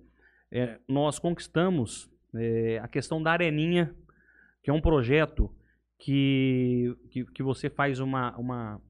é, 0.51 0.78
nós 0.89 1.19
conquistamos 1.19 2.11
a 2.81 2.86
questão 2.86 3.20
da 3.20 3.32
Areninha, 3.32 3.93
que 4.62 4.70
é 4.70 4.73
um 4.73 4.81
projeto 4.81 5.52
que, 6.01 6.97
que, 7.10 7.24
que 7.27 7.43
você 7.43 7.68
faz 7.68 8.01
uma, 8.01 8.35
uma, 8.36 8.81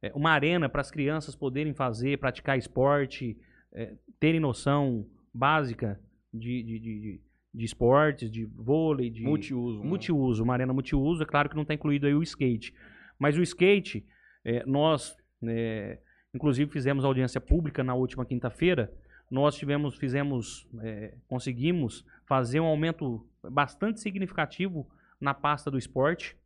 é, 0.00 0.12
uma 0.14 0.30
arena 0.30 0.68
para 0.68 0.80
as 0.80 0.90
crianças 0.90 1.34
poderem 1.34 1.74
fazer, 1.74 2.18
praticar 2.18 2.56
esporte, 2.56 3.36
é, 3.72 3.94
terem 4.20 4.40
noção 4.40 5.04
básica 5.34 6.00
de, 6.32 6.62
de, 6.62 6.78
de, 6.78 7.20
de- 7.54 7.64
esportes, 7.64 8.30
de 8.30 8.44
vôlei, 8.44 9.10
de 9.10 9.22
Multiuso. 9.24 9.80
né? 9.82 9.88
multiuso, 9.88 10.44
uma 10.44 10.52
arena 10.54 10.72
multiuso, 10.72 11.22
é 11.24 11.26
claro 11.26 11.48
que 11.48 11.56
não 11.56 11.62
está 11.62 11.74
incluído 11.74 12.06
aí 12.06 12.14
o 12.14 12.22
skate. 12.22 12.72
Mas 13.18 13.36
o 13.36 13.42
skate, 13.42 14.06
é, 14.44 14.64
nós, 14.64 15.16
é, 15.42 15.98
inclusive 16.32 16.70
fizemos 16.70 17.04
audiência 17.04 17.40
pública 17.40 17.82
na 17.82 17.94
última 17.94 18.24
quinta-feira, 18.24 18.92
nós 19.28 19.56
tivemos, 19.56 19.96
fizemos, 19.96 20.68
é, 20.82 21.14
conseguimos 21.28 22.04
fazer 22.26 22.60
um 22.60 22.66
aumento 22.66 23.26
bastante 23.50 24.00
significativo 24.00 24.88
na 25.20 25.34
pasta 25.34 25.68
do 25.70 25.78
esporte. 25.78 26.36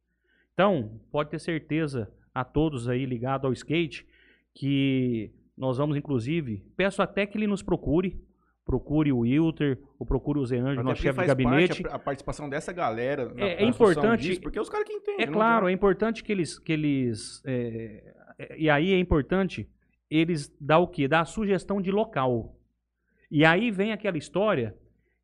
Então, 0.55 1.01
pode 1.11 1.31
ter 1.31 1.39
certeza 1.41 2.11
a 2.35 2.45
todos 2.45 2.89
aí 2.89 3.05
ligados 3.05 3.45
ao 3.45 3.53
skate 3.53 4.07
que 4.55 5.31
nós 5.57 5.79
vamos, 5.79 5.97
inclusive, 5.97 6.65
peço 6.77 7.03
até 7.03 7.27
que 7.27 7.37
ele 7.37 7.47
nos 7.47 7.63
procure, 7.63 8.21
procure 8.65 9.13
o 9.13 9.19
Wilter, 9.21 9.79
ou 9.99 10.07
procure 10.07 10.39
o 10.39 10.47
Zé 10.47 10.59
Anjo, 10.59 10.83
nosso 10.83 11.03
chefe 11.03 11.21
de 11.21 11.27
gabinete. 11.27 11.83
parte 11.83 11.93
a, 11.93 11.97
a 11.97 11.99
participação 11.99 12.49
dessa 12.49 12.73
galera. 12.73 13.33
na 13.35 13.45
É- 13.45 13.63
é 13.63 13.67
importante- 13.67 14.23
disso, 14.23 14.41
porque 14.41 14.59
os 14.59 14.69
caras 14.69 14.87
que 14.87 14.93
entendem. 14.95 15.25
É 15.25 15.27
claro, 15.27 15.69
é 15.69 15.73
importante 15.73 16.23
que 16.25 16.33
eles. 16.33 16.59
Que 16.59 16.73
eles 16.73 17.43
é, 17.45 18.15
é, 18.39 18.57
e 18.59 18.71
aí 18.71 18.93
é 18.93 18.99
importante 18.99 19.69
eles 20.11 20.55
dar 20.61 20.79
o 20.79 20.87
quê? 20.89 21.07
Dar 21.09 21.21
a 21.21 21.25
sugestão 21.25 21.81
de 21.83 21.91
local. 21.91 22.57
E 23.31 23.45
aí 23.45 23.71
vem 23.71 23.93
aquela 23.93 24.17
história 24.17 24.75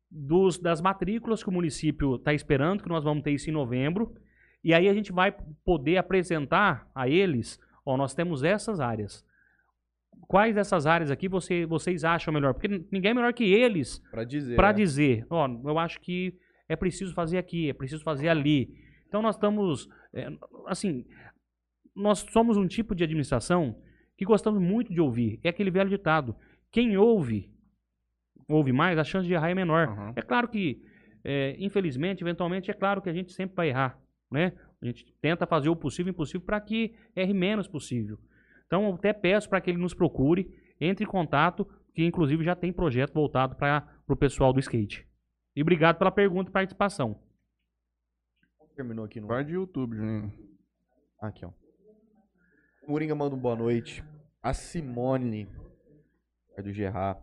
dos, 0.09 0.57
das 0.59 0.81
matrículas 0.81 1.41
que 1.41 1.49
o 1.49 1.53
município 1.53 2.15
está 2.15 2.33
esperando, 2.33 2.83
que 2.83 2.89
nós 2.89 3.03
vamos 3.03 3.23
ter 3.23 3.31
isso 3.31 3.49
em 3.49 3.53
novembro. 3.53 4.13
E 4.63 4.73
aí 4.73 4.87
a 4.87 4.93
gente 4.93 5.11
vai 5.11 5.35
poder 5.65 5.97
apresentar 5.97 6.89
a 6.93 7.07
eles, 7.09 7.59
ó, 7.85 7.97
nós 7.97 8.13
temos 8.13 8.43
essas 8.43 8.79
áreas. 8.79 9.25
Quais 10.27 10.55
dessas 10.55 10.85
áreas 10.85 11.11
aqui 11.11 11.27
você, 11.27 11.65
vocês 11.65 12.03
acham 12.03 12.33
melhor? 12.33 12.53
Porque 12.53 12.67
ninguém 12.91 13.11
é 13.11 13.13
melhor 13.13 13.33
que 13.33 13.43
eles 13.43 13.99
Pra 14.11 14.23
dizer. 14.23 14.55
para 14.55 14.69
né? 14.69 14.73
dizer, 14.75 15.25
ó, 15.29 15.47
eu 15.65 15.77
acho 15.77 15.99
que 15.99 16.37
é 16.69 16.75
preciso 16.75 17.13
fazer 17.13 17.37
aqui, 17.37 17.69
é 17.69 17.73
preciso 17.73 18.03
fazer 18.03 18.29
ali. 18.29 18.73
Então 19.07 19.21
nós 19.21 19.35
estamos, 19.35 19.89
é, 20.13 20.29
assim, 20.67 21.05
nós 21.95 22.19
somos 22.31 22.55
um 22.55 22.67
tipo 22.67 22.95
de 22.95 23.03
administração 23.03 23.75
que 24.17 24.23
gostamos 24.23 24.61
muito 24.61 24.93
de 24.93 25.01
ouvir. 25.01 25.39
É 25.43 25.49
aquele 25.49 25.71
velho 25.71 25.89
ditado: 25.89 26.35
quem 26.71 26.95
ouve, 26.95 27.51
ouve 28.47 28.71
mais, 28.71 28.97
a 28.97 29.03
chance 29.03 29.27
de 29.27 29.33
errar 29.33 29.49
é 29.49 29.55
menor. 29.55 29.89
Aham. 29.89 30.13
É 30.15 30.21
claro 30.21 30.47
que, 30.47 30.81
é, 31.23 31.55
infelizmente, 31.59 32.23
eventualmente, 32.23 32.71
é 32.71 32.73
claro 32.73 33.01
que 33.01 33.09
a 33.09 33.13
gente 33.13 33.33
sempre 33.33 33.55
vai 33.55 33.67
errar, 33.69 33.99
né? 34.31 34.53
A 34.81 34.85
gente 34.85 35.05
tenta 35.21 35.45
fazer 35.45 35.69
o 35.69 35.75
possível 35.75 36.11
e 36.11 36.13
impossível 36.13 36.41
para 36.41 36.59
que 36.61 36.95
erre 37.15 37.33
menos 37.33 37.67
possível. 37.67 38.17
Então, 38.65 38.85
eu 38.87 38.95
até 38.95 39.11
peço 39.13 39.49
para 39.49 39.59
que 39.59 39.69
ele 39.69 39.77
nos 39.77 39.93
procure, 39.93 40.49
entre 40.79 41.03
em 41.03 41.07
contato, 41.07 41.67
que 41.93 42.05
inclusive 42.05 42.43
já 42.43 42.55
tem 42.55 42.71
projeto 42.71 43.13
voltado 43.13 43.55
para 43.55 43.87
o 44.07 44.15
pessoal 44.15 44.53
do 44.53 44.59
skate. 44.59 45.05
E 45.55 45.61
obrigado 45.61 45.97
pela 45.97 46.11
pergunta 46.11 46.49
e 46.49 46.53
participação. 46.53 47.19
Terminou 48.75 49.03
aqui 49.03 49.19
no. 49.19 49.27
Vai 49.27 49.43
de 49.43 49.53
YouTube, 49.53 49.97
Juninho. 49.97 50.33
Aqui, 51.21 51.45
ó. 51.45 51.51
O 52.87 52.91
Moringa 52.91 53.13
manda 53.13 53.35
um 53.35 53.39
boa 53.39 53.55
noite. 53.55 54.03
A 54.41 54.53
Simone, 54.53 55.47
é 56.57 56.61
do 56.63 56.71
Gerard, 56.71 57.21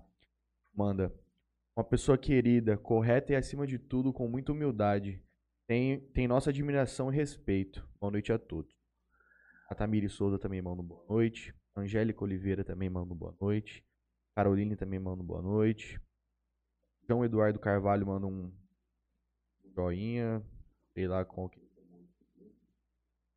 manda. 0.72 1.12
Uma 1.74 1.82
pessoa 1.82 2.18
querida, 2.18 2.76
correta 2.76 3.32
e 3.32 3.36
acima 3.36 3.66
de 3.66 3.78
tudo, 3.78 4.12
com 4.12 4.28
muita 4.28 4.52
humildade. 4.52 5.20
Tem, 5.68 6.00
tem 6.14 6.26
nossa 6.26 6.48
admiração 6.48 7.12
e 7.12 7.14
respeito. 7.14 7.86
Boa 8.00 8.10
noite 8.10 8.32
a 8.32 8.38
todos. 8.38 8.74
A 9.68 9.74
Tamiri 9.74 10.08
Souza 10.08 10.38
também 10.38 10.62
manda 10.62 10.82
boa 10.82 11.04
noite. 11.06 11.54
Angélica 11.76 12.24
Oliveira 12.24 12.64
também 12.64 12.88
manda 12.88 13.14
boa 13.14 13.36
noite. 13.38 13.84
Caroline 14.34 14.76
também 14.76 14.98
manda 14.98 15.22
boa 15.22 15.42
noite. 15.42 16.00
João 17.06 17.22
Eduardo 17.22 17.58
Carvalho 17.58 18.06
manda 18.06 18.26
um 18.26 18.50
joinha. 19.76 20.42
Sei 20.94 21.06
lá 21.06 21.22
qual 21.22 21.50
que 21.50 21.60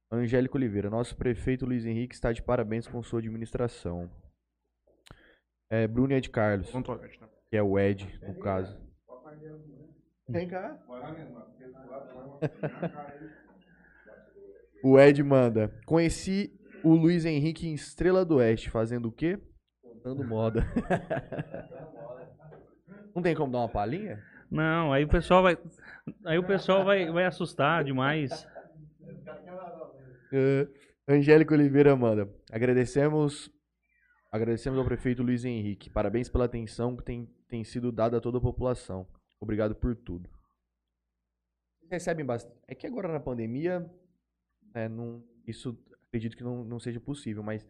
Angélica 0.09 0.57
Oliveira, 0.57 0.89
nosso 0.89 1.15
prefeito 1.17 1.65
Luiz 1.65 1.85
Henrique 1.85 2.13
está 2.13 2.31
de 2.31 2.41
parabéns 2.41 2.87
com 2.87 3.03
sua 3.03 3.19
administração. 3.19 4.09
É, 5.69 5.87
Bruno 5.87 6.13
Ed 6.13 6.29
Carlos, 6.29 6.73
né? 6.73 6.83
que 7.49 7.55
é 7.57 7.63
o 7.63 7.79
Ed, 7.79 8.19
no 8.21 8.39
caso. 8.39 8.77
Vem 10.31 10.47
cá. 10.47 10.77
O 14.83 14.99
Ed 14.99 15.21
manda. 15.21 15.71
Conheci 15.85 16.51
o 16.83 16.95
Luiz 16.95 17.23
Henrique 17.23 17.67
em 17.67 17.75
Estrela 17.75 18.25
do 18.25 18.37
Oeste, 18.37 18.71
fazendo 18.71 19.09
o 19.09 19.11
quê? 19.11 19.39
Contando 19.81 20.23
moda. 20.23 20.65
Não 23.13 23.21
tem 23.21 23.35
como 23.35 23.51
dar 23.51 23.59
uma 23.59 23.69
palhinha? 23.69 24.23
Não, 24.49 24.91
aí 24.91 25.03
o 25.03 25.07
pessoal 25.07 25.43
vai. 25.43 25.55
Aí 26.25 26.39
o 26.39 26.43
pessoal 26.43 26.83
vai, 26.83 27.11
vai 27.11 27.25
assustar 27.25 27.83
demais. 27.83 28.47
Uh, 30.33 30.67
Angélica 31.07 31.53
Oliveira 31.53 31.95
manda. 31.95 32.27
Agradecemos, 32.51 33.51
agradecemos 34.31 34.79
ao 34.79 34.85
prefeito 34.85 35.21
Luiz 35.21 35.45
Henrique. 35.45 35.89
Parabéns 35.89 36.27
pela 36.27 36.45
atenção 36.45 36.97
que 36.97 37.03
tem, 37.03 37.29
tem 37.47 37.63
sido 37.63 37.91
dada 37.91 38.17
a 38.17 38.21
toda 38.21 38.39
a 38.39 38.41
população. 38.41 39.05
Obrigado 39.41 39.76
por 39.76 39.95
tudo. 39.95 40.30
Recebem 41.89 42.23
bastante. 42.23 42.55
É 42.68 42.76
que 42.76 42.85
agora 42.85 43.11
na 43.11 43.19
pandemia, 43.19 43.91
é, 44.73 44.88
não, 44.88 45.22
isso 45.45 45.77
acredito 46.07 46.38
que 46.38 46.43
não, 46.43 46.63
não 46.63 46.80
seja 46.80 46.99
possível, 46.99 47.41
mas 47.41 47.65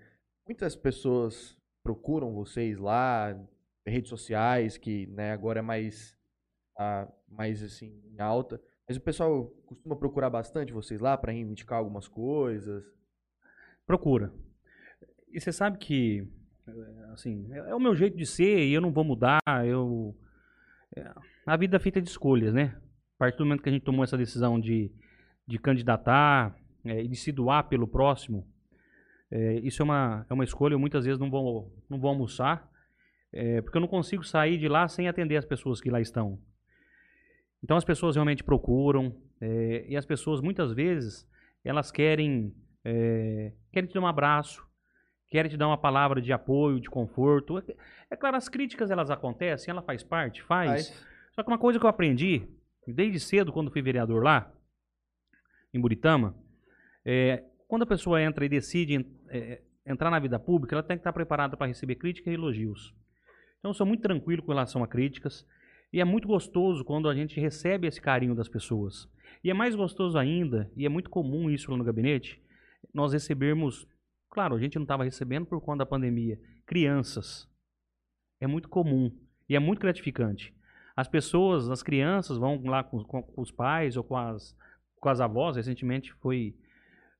muitas 0.45 0.75
pessoas 0.75 1.57
procuram 1.81 2.33
vocês 2.33 2.77
lá, 2.77 3.35
redes 3.85 4.09
sociais, 4.09 4.77
que 4.77 5.07
né, 5.07 5.31
agora 5.31 5.59
é 5.59 5.61
mais, 5.61 6.15
ah, 6.77 7.07
mais 7.27 7.63
assim, 7.63 7.99
em 8.05 8.19
alta. 8.19 8.61
Mas 8.87 8.97
o 8.97 9.01
pessoal 9.01 9.45
costuma 9.65 9.95
procurar 9.95 10.29
bastante 10.29 10.73
vocês 10.73 10.99
lá 10.99 11.17
para 11.17 11.31
reivindicar 11.31 11.79
algumas 11.79 12.07
coisas. 12.07 12.83
Procura. 13.85 14.33
E 15.29 15.39
você 15.39 15.51
sabe 15.51 15.77
que, 15.77 16.27
é, 16.67 17.03
assim, 17.13 17.47
é, 17.53 17.57
é 17.57 17.75
o 17.75 17.79
meu 17.79 17.95
jeito 17.95 18.17
de 18.17 18.25
ser 18.25 18.67
e 18.67 18.73
eu 18.73 18.81
não 18.81 18.91
vou 18.91 19.03
mudar. 19.03 19.39
Eu, 19.65 20.15
a 21.45 21.57
vida 21.57 21.77
é 21.77 21.79
feita 21.79 22.01
de 22.01 22.09
escolhas, 22.09 22.53
né? 22.53 22.75
A 23.15 23.19
partir 23.19 23.37
do 23.37 23.45
momento 23.45 23.61
que 23.61 23.69
a 23.69 23.71
gente 23.71 23.83
tomou 23.83 24.03
essa 24.03 24.17
decisão 24.17 24.59
de, 24.59 24.91
de 25.47 25.59
candidatar 25.59 26.55
é, 26.83 27.03
e 27.03 27.07
de 27.07 27.15
se 27.15 27.31
doar 27.31 27.67
pelo 27.67 27.87
próximo, 27.87 28.47
é, 29.29 29.59
isso 29.59 29.81
é 29.81 29.85
uma, 29.85 30.25
é 30.29 30.33
uma 30.33 30.43
escolha. 30.43 30.73
Eu 30.73 30.79
muitas 30.79 31.05
vezes 31.05 31.19
não 31.19 31.29
vou, 31.29 31.73
não 31.89 31.99
vou 31.99 32.09
almoçar, 32.09 32.69
é, 33.31 33.61
porque 33.61 33.77
eu 33.77 33.81
não 33.81 33.87
consigo 33.87 34.23
sair 34.23 34.57
de 34.57 34.67
lá 34.67 34.87
sem 34.87 35.07
atender 35.07 35.37
as 35.37 35.45
pessoas 35.45 35.79
que 35.79 35.89
lá 35.89 36.01
estão. 36.01 36.39
Então 37.63 37.77
as 37.77 37.85
pessoas 37.85 38.15
realmente 38.15 38.43
procuram 38.43 39.15
é, 39.39 39.85
e 39.87 39.95
as 39.95 40.05
pessoas 40.05 40.41
muitas 40.41 40.73
vezes 40.73 41.27
elas 41.63 41.91
querem 41.91 42.53
é, 42.83 43.53
querem 43.71 43.87
te 43.87 43.93
dar 43.93 44.01
um 44.01 44.07
abraço, 44.07 44.65
querem 45.31 45.49
te 45.49 45.57
dar 45.57 45.67
uma 45.67 45.77
palavra 45.77 46.21
de 46.21 46.31
apoio, 46.31 46.79
de 46.79 46.89
conforto. 46.89 47.57
É, 47.57 47.63
é 48.11 48.15
claro, 48.15 48.37
as 48.37 48.47
críticas 48.47 48.91
elas 48.91 49.09
acontecem, 49.09 49.71
ela 49.71 49.81
faz 49.81 50.03
parte, 50.03 50.43
faz. 50.43 50.93
Só 51.31 51.41
que 51.41 51.49
uma 51.49 51.57
coisa 51.57 51.79
que 51.79 51.85
eu 51.85 51.89
aprendi 51.89 52.47
desde 52.85 53.19
cedo 53.19 53.51
quando 53.51 53.71
fui 53.71 53.81
vereador 53.81 54.23
lá 54.23 54.51
em 55.73 55.79
Buritama, 55.79 56.35
é, 57.05 57.43
quando 57.67 57.83
a 57.83 57.87
pessoa 57.87 58.21
entra 58.21 58.45
e 58.45 58.49
decide 58.49 59.05
é, 59.29 59.61
entrar 59.85 60.11
na 60.11 60.19
vida 60.19 60.37
pública, 60.37 60.75
ela 60.75 60.83
tem 60.83 60.97
que 60.97 61.01
estar 61.01 61.13
preparada 61.13 61.55
para 61.55 61.67
receber 61.67 61.95
críticas 61.95 62.31
e 62.31 62.35
elogios. 62.35 62.93
Então 63.59 63.71
eu 63.71 63.73
sou 63.73 63.87
muito 63.87 64.01
tranquilo 64.01 64.43
com 64.43 64.51
relação 64.51 64.83
a 64.83 64.87
críticas. 64.87 65.47
E 65.93 65.99
é 65.99 66.05
muito 66.05 66.27
gostoso 66.27 66.85
quando 66.85 67.09
a 67.09 67.13
gente 67.13 67.39
recebe 67.39 67.85
esse 67.87 67.99
carinho 67.99 68.33
das 68.33 68.47
pessoas. 68.47 69.09
E 69.43 69.49
é 69.49 69.53
mais 69.53 69.75
gostoso 69.75 70.17
ainda, 70.17 70.71
e 70.75 70.85
é 70.85 70.89
muito 70.89 71.09
comum 71.09 71.49
isso 71.49 71.69
lá 71.69 71.77
no 71.77 71.83
gabinete, 71.83 72.41
nós 72.93 73.11
recebermos, 73.11 73.87
claro, 74.31 74.55
a 74.55 74.59
gente 74.59 74.75
não 74.77 74.83
estava 74.83 75.03
recebendo 75.03 75.45
por 75.45 75.61
conta 75.61 75.79
da 75.79 75.85
pandemia, 75.85 76.39
crianças. 76.65 77.47
É 78.39 78.47
muito 78.47 78.69
comum 78.69 79.11
e 79.47 79.55
é 79.55 79.59
muito 79.59 79.79
gratificante. 79.79 80.55
As 80.95 81.07
pessoas, 81.07 81.69
as 81.69 81.83
crianças 81.83 82.37
vão 82.37 82.61
lá 82.63 82.83
com, 82.83 83.03
com, 83.03 83.21
com 83.21 83.41
os 83.41 83.51
pais 83.51 83.97
ou 83.97 84.03
com 84.03 84.17
as, 84.17 84.57
com 84.99 85.09
as 85.09 85.21
avós. 85.21 85.57
Recentemente 85.57 86.13
foi 86.13 86.55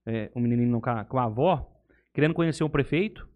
é, 0.06 0.32
um 0.36 0.40
menininho 0.40 0.82
com 0.82 0.90
a, 0.90 1.06
com 1.06 1.20
a 1.20 1.26
avó, 1.26 1.70
querendo 2.14 2.34
conhecer 2.34 2.64
o 2.64 2.70
prefeito. 2.70 3.30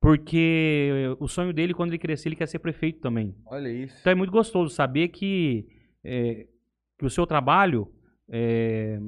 Porque 0.00 0.90
o 1.18 1.26
sonho 1.26 1.52
dele, 1.52 1.72
quando 1.72 1.90
ele 1.90 1.98
crescer, 1.98 2.28
ele 2.28 2.36
quer 2.36 2.46
ser 2.46 2.58
prefeito 2.58 3.00
também. 3.00 3.34
Olha 3.46 3.68
isso. 3.68 3.96
Então 4.00 4.12
é 4.12 4.14
muito 4.14 4.30
gostoso 4.30 4.74
saber 4.74 5.08
que, 5.08 5.66
é, 6.04 6.46
que 6.98 7.06
o 7.06 7.10
seu 7.10 7.26
trabalho 7.26 7.90
é, 8.28 9.00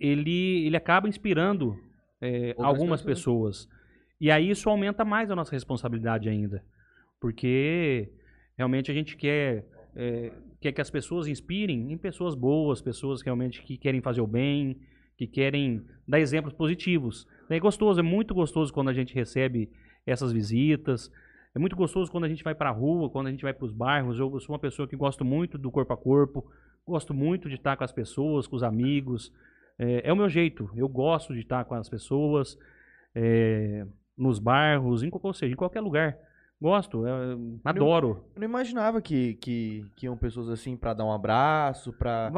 ele, 0.00 0.66
ele 0.66 0.76
acaba 0.76 1.08
inspirando 1.08 1.78
é, 2.24 2.54
algumas 2.58 3.02
pessoas. 3.02 3.66
pessoas. 3.66 3.84
E 4.20 4.30
aí 4.30 4.50
isso 4.50 4.70
aumenta 4.70 5.04
mais 5.04 5.30
a 5.30 5.36
nossa 5.36 5.52
responsabilidade 5.52 6.28
ainda. 6.28 6.64
Porque 7.20 8.08
realmente 8.56 8.90
a 8.90 8.94
gente 8.94 9.16
quer, 9.16 9.66
é, 9.94 10.32
quer 10.60 10.72
que 10.72 10.80
as 10.80 10.90
pessoas 10.90 11.26
inspirem 11.26 11.92
em 11.92 11.98
pessoas 11.98 12.34
boas, 12.34 12.80
pessoas 12.80 13.22
realmente 13.22 13.62
que 13.62 13.76
querem 13.76 14.00
fazer 14.00 14.20
o 14.20 14.26
bem, 14.26 14.80
que 15.16 15.26
querem 15.26 15.84
dar 16.08 16.20
exemplos 16.20 16.54
positivos. 16.54 17.26
É 17.50 17.58
gostoso, 17.60 18.00
é 18.00 18.02
muito 18.02 18.34
gostoso 18.34 18.72
quando 18.72 18.88
a 18.88 18.94
gente 18.94 19.14
recebe 19.14 19.70
essas 20.06 20.32
visitas. 20.32 21.10
É 21.54 21.58
muito 21.58 21.76
gostoso 21.76 22.10
quando 22.10 22.24
a 22.24 22.28
gente 22.28 22.42
vai 22.42 22.54
para 22.54 22.70
a 22.70 22.72
rua, 22.72 23.10
quando 23.10 23.26
a 23.26 23.30
gente 23.30 23.42
vai 23.42 23.52
para 23.52 23.64
os 23.64 23.72
bairros. 23.72 24.18
Eu 24.18 24.40
sou 24.40 24.54
uma 24.54 24.58
pessoa 24.58 24.88
que 24.88 24.96
gosto 24.96 25.24
muito 25.24 25.56
do 25.56 25.70
corpo 25.70 25.92
a 25.92 25.96
corpo, 25.96 26.50
gosto 26.86 27.12
muito 27.12 27.48
de 27.48 27.54
estar 27.56 27.76
com 27.76 27.84
as 27.84 27.92
pessoas, 27.92 28.46
com 28.46 28.56
os 28.56 28.62
amigos. 28.62 29.32
É, 29.78 30.08
é 30.08 30.12
o 30.12 30.16
meu 30.16 30.28
jeito. 30.28 30.70
Eu 30.76 30.88
gosto 30.88 31.32
de 31.34 31.40
estar 31.40 31.64
com 31.64 31.74
as 31.74 31.88
pessoas, 31.88 32.58
é, 33.14 33.86
nos 34.16 34.38
bairros, 34.38 35.02
em, 35.02 35.10
ou 35.12 35.34
seja, 35.34 35.52
em 35.52 35.56
qualquer 35.56 35.80
lugar. 35.80 36.16
Gosto, 36.60 37.06
eu, 37.06 37.60
adoro. 37.64 38.24
Eu 38.34 38.40
não 38.40 38.48
imaginava 38.48 39.02
que, 39.02 39.34
que, 39.34 39.84
que 39.96 40.06
iam 40.06 40.16
pessoas 40.16 40.48
assim 40.48 40.76
para 40.76 40.94
dar 40.94 41.04
um 41.04 41.12
abraço, 41.12 41.92
para 41.92 42.30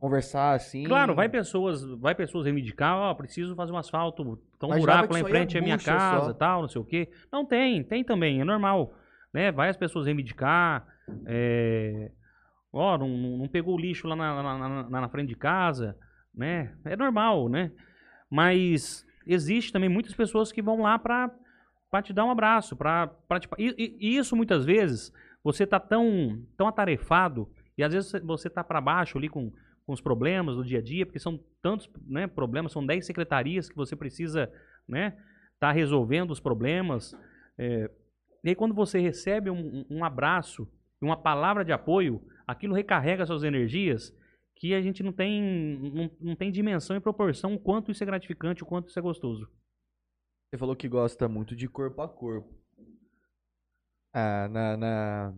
conversar 0.00 0.54
assim. 0.54 0.84
Claro, 0.84 1.14
vai 1.14 1.28
pessoas, 1.28 1.84
vai 1.84 2.14
pessoas 2.14 2.46
reivindicar, 2.46 2.96
ó, 2.96 3.10
oh, 3.10 3.14
preciso 3.14 3.54
fazer 3.54 3.72
um 3.72 3.76
asfalto, 3.76 4.40
tá 4.58 4.66
um 4.66 4.78
buraco 4.78 5.12
lá 5.12 5.20
em 5.20 5.24
frente 5.24 5.58
à 5.58 5.60
minha 5.60 5.78
casa, 5.78 6.26
só. 6.26 6.32
tal, 6.32 6.62
não 6.62 6.68
sei 6.68 6.80
o 6.80 6.84
quê. 6.84 7.10
Não 7.30 7.44
tem, 7.44 7.82
tem 7.82 8.02
também, 8.02 8.40
é 8.40 8.44
normal, 8.44 8.94
né? 9.30 9.52
Vai 9.52 9.68
as 9.68 9.76
pessoas 9.76 10.06
reivindicar, 10.06 10.86
é, 11.26 12.12
ó, 12.72 12.94
oh, 12.94 12.98
não, 12.98 13.08
não, 13.08 13.48
pegou 13.48 13.74
o 13.74 13.78
lixo 13.78 14.08
lá 14.08 14.16
na, 14.16 14.42
na, 14.42 14.84
na, 14.84 15.00
na 15.02 15.08
frente 15.10 15.28
de 15.28 15.36
casa, 15.36 15.98
né? 16.36 16.74
É 16.84 16.96
normal, 16.96 17.48
né? 17.48 17.72
Mas 18.30 19.06
existe 19.26 19.72
também 19.72 19.88
muitas 19.88 20.14
pessoas 20.14 20.52
que 20.52 20.62
vão 20.62 20.82
lá 20.82 20.98
para 20.98 21.30
para 21.88 22.02
te 22.02 22.12
dar 22.12 22.24
um 22.24 22.30
abraço, 22.30 22.76
para 22.76 23.08
te... 23.40 23.48
E, 23.56 23.96
e, 24.00 24.16
isso 24.18 24.36
muitas 24.36 24.64
vezes 24.64 25.12
você 25.42 25.64
tá 25.64 25.78
tão 25.80 26.42
tão 26.56 26.66
atarefado 26.66 27.48
e 27.78 27.82
às 27.82 27.92
vezes 27.92 28.12
você 28.24 28.50
tá 28.50 28.62
para 28.62 28.80
baixo 28.80 29.16
ali 29.16 29.28
com, 29.28 29.52
com 29.86 29.92
os 29.92 30.00
problemas 30.00 30.56
do 30.56 30.64
dia 30.64 30.80
a 30.80 30.82
dia, 30.82 31.06
porque 31.06 31.18
são 31.18 31.40
tantos, 31.62 31.88
né, 32.06 32.26
problemas, 32.26 32.72
são 32.72 32.84
10 32.84 33.06
secretarias 33.06 33.68
que 33.68 33.76
você 33.76 33.94
precisa, 33.94 34.52
né, 34.88 35.16
tá 35.60 35.70
resolvendo 35.70 36.32
os 36.32 36.40
problemas. 36.40 37.16
É, 37.56 37.90
e 38.42 38.48
aí 38.50 38.54
quando 38.54 38.74
você 38.74 38.98
recebe 38.98 39.48
um, 39.48 39.86
um 39.88 40.04
abraço, 40.04 40.68
uma 41.00 41.16
palavra 41.16 41.64
de 41.64 41.72
apoio, 41.72 42.20
aquilo 42.46 42.74
recarrega 42.74 43.26
suas 43.26 43.44
energias 43.44 44.12
que 44.56 44.74
a 44.74 44.80
gente 44.80 45.02
não 45.02 45.12
tem, 45.12 45.78
não, 45.92 46.10
não 46.20 46.36
tem 46.36 46.50
dimensão 46.50 46.96
e 46.96 47.00
proporção 47.00 47.54
o 47.54 47.60
quanto 47.60 47.90
isso 47.90 48.02
é 48.02 48.06
gratificante, 48.06 48.62
o 48.62 48.66
quanto 48.66 48.88
isso 48.88 48.98
é 48.98 49.02
gostoso. 49.02 49.48
Você 50.48 50.58
falou 50.58 50.74
que 50.74 50.88
gosta 50.88 51.28
muito 51.28 51.54
de 51.54 51.68
corpo 51.68 52.00
a 52.00 52.08
corpo. 52.08 52.54
Ah, 54.12 54.48
na, 54.48 54.76
na, 54.76 55.34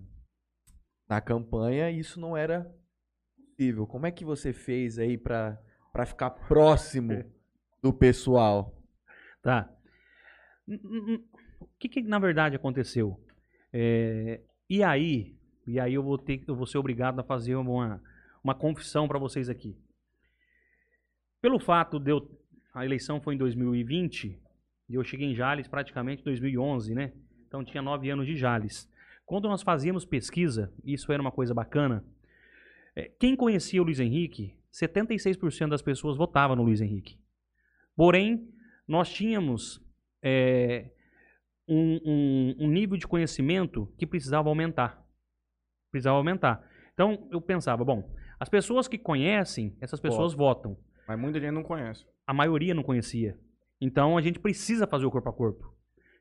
na 1.09 1.21
campanha 1.21 1.91
isso 1.91 2.21
não 2.21 2.37
era 2.37 2.73
possível. 3.37 3.87
Como 3.87 4.07
é 4.07 4.13
que 4.13 4.25
você 4.25 4.53
fez 4.53 4.99
aí 4.99 5.19
pra 5.19 5.59
ficar 6.07 6.31
próximo 6.31 7.25
do 7.83 7.93
pessoal? 7.93 8.81
Tá. 9.43 9.69
O 11.61 11.67
que, 11.77 11.89
que 11.89 12.03
na 12.03 12.21
verdade 12.21 12.55
aconteceu? 12.55 13.21
É, 13.73 14.41
e 14.71 14.83
aí, 14.83 15.37
e 15.67 15.81
aí 15.81 15.95
eu 15.95 16.03
vou 16.05 16.17
ter, 16.17 16.45
eu 16.47 16.55
vou 16.55 16.67
ser 16.67 16.79
obrigado 16.79 17.19
a 17.19 17.25
fazer 17.25 17.57
uma, 17.57 18.01
uma 18.49 18.55
confissão 18.55 19.07
para 19.07 19.19
vocês 19.19 19.51
aqui. 19.51 19.77
Pelo 21.41 21.59
fato 21.59 22.01
de 22.01 22.11
eu, 22.11 22.41
a 22.75 22.85
eleição 22.85 23.21
foi 23.21 23.35
em 23.35 23.39
2020 23.39 24.41
e 24.89 24.95
eu 24.95 25.05
cheguei 25.05 25.29
em 25.29 25.35
Jales 25.35 25.69
praticamente 25.69 26.23
em 26.23 26.25
2011, 26.25 26.95
né? 26.95 27.13
Então 27.47 27.63
tinha 27.63 27.83
nove 27.83 28.11
anos 28.11 28.27
de 28.27 28.37
Jales. 28.37 28.91
Quando 29.27 29.49
nós 29.49 29.63
fazíamos 29.63 30.07
pesquisa, 30.07 30.73
isso 30.83 31.13
era 31.13 31.21
uma 31.21 31.31
coisa 31.31 31.53
bacana. 31.53 32.03
É, 32.97 33.11
quem 33.21 33.37
conhecia 33.37 33.83
o 33.83 33.85
Luiz 33.85 34.01
Henrique, 34.01 34.57
76% 34.73 35.69
das 35.69 35.83
pessoas 35.83 36.17
votavam 36.17 36.57
no 36.57 36.63
Luiz 36.63 36.81
Henrique. 36.81 37.19
Porém, 37.95 38.49
nós 38.87 39.11
tínhamos 39.13 39.85
é, 40.23 40.91
um, 41.69 42.01
um, 42.05 42.57
um 42.61 42.69
nível 42.69 42.97
de 42.97 43.07
conhecimento 43.07 43.93
que 43.99 44.07
precisava 44.07 44.49
aumentar. 44.49 45.07
Precisava 45.91 46.17
aumentar. 46.17 46.67
Então 46.95 47.29
eu 47.31 47.41
pensava, 47.41 47.85
bom, 47.85 48.11
as 48.39 48.49
pessoas 48.49 48.87
que 48.87 48.99
conhecem, 48.99 49.77
essas 49.81 50.01
pessoas 50.01 50.35
votam. 50.35 50.77
Mas 51.07 51.19
muita 51.19 51.41
gente 51.41 51.53
não 51.53 51.63
conhece. 51.63 52.07
A 52.27 52.35
maioria 52.35 52.75
não 52.75 52.83
conhecia. 52.83 53.39
Então 53.81 54.17
a 54.17 54.21
gente 54.21 54.39
precisa 54.39 54.87
fazer 54.87 55.07
o 55.07 55.11
corpo 55.11 55.29
a 55.29 55.33
corpo. 55.33 55.75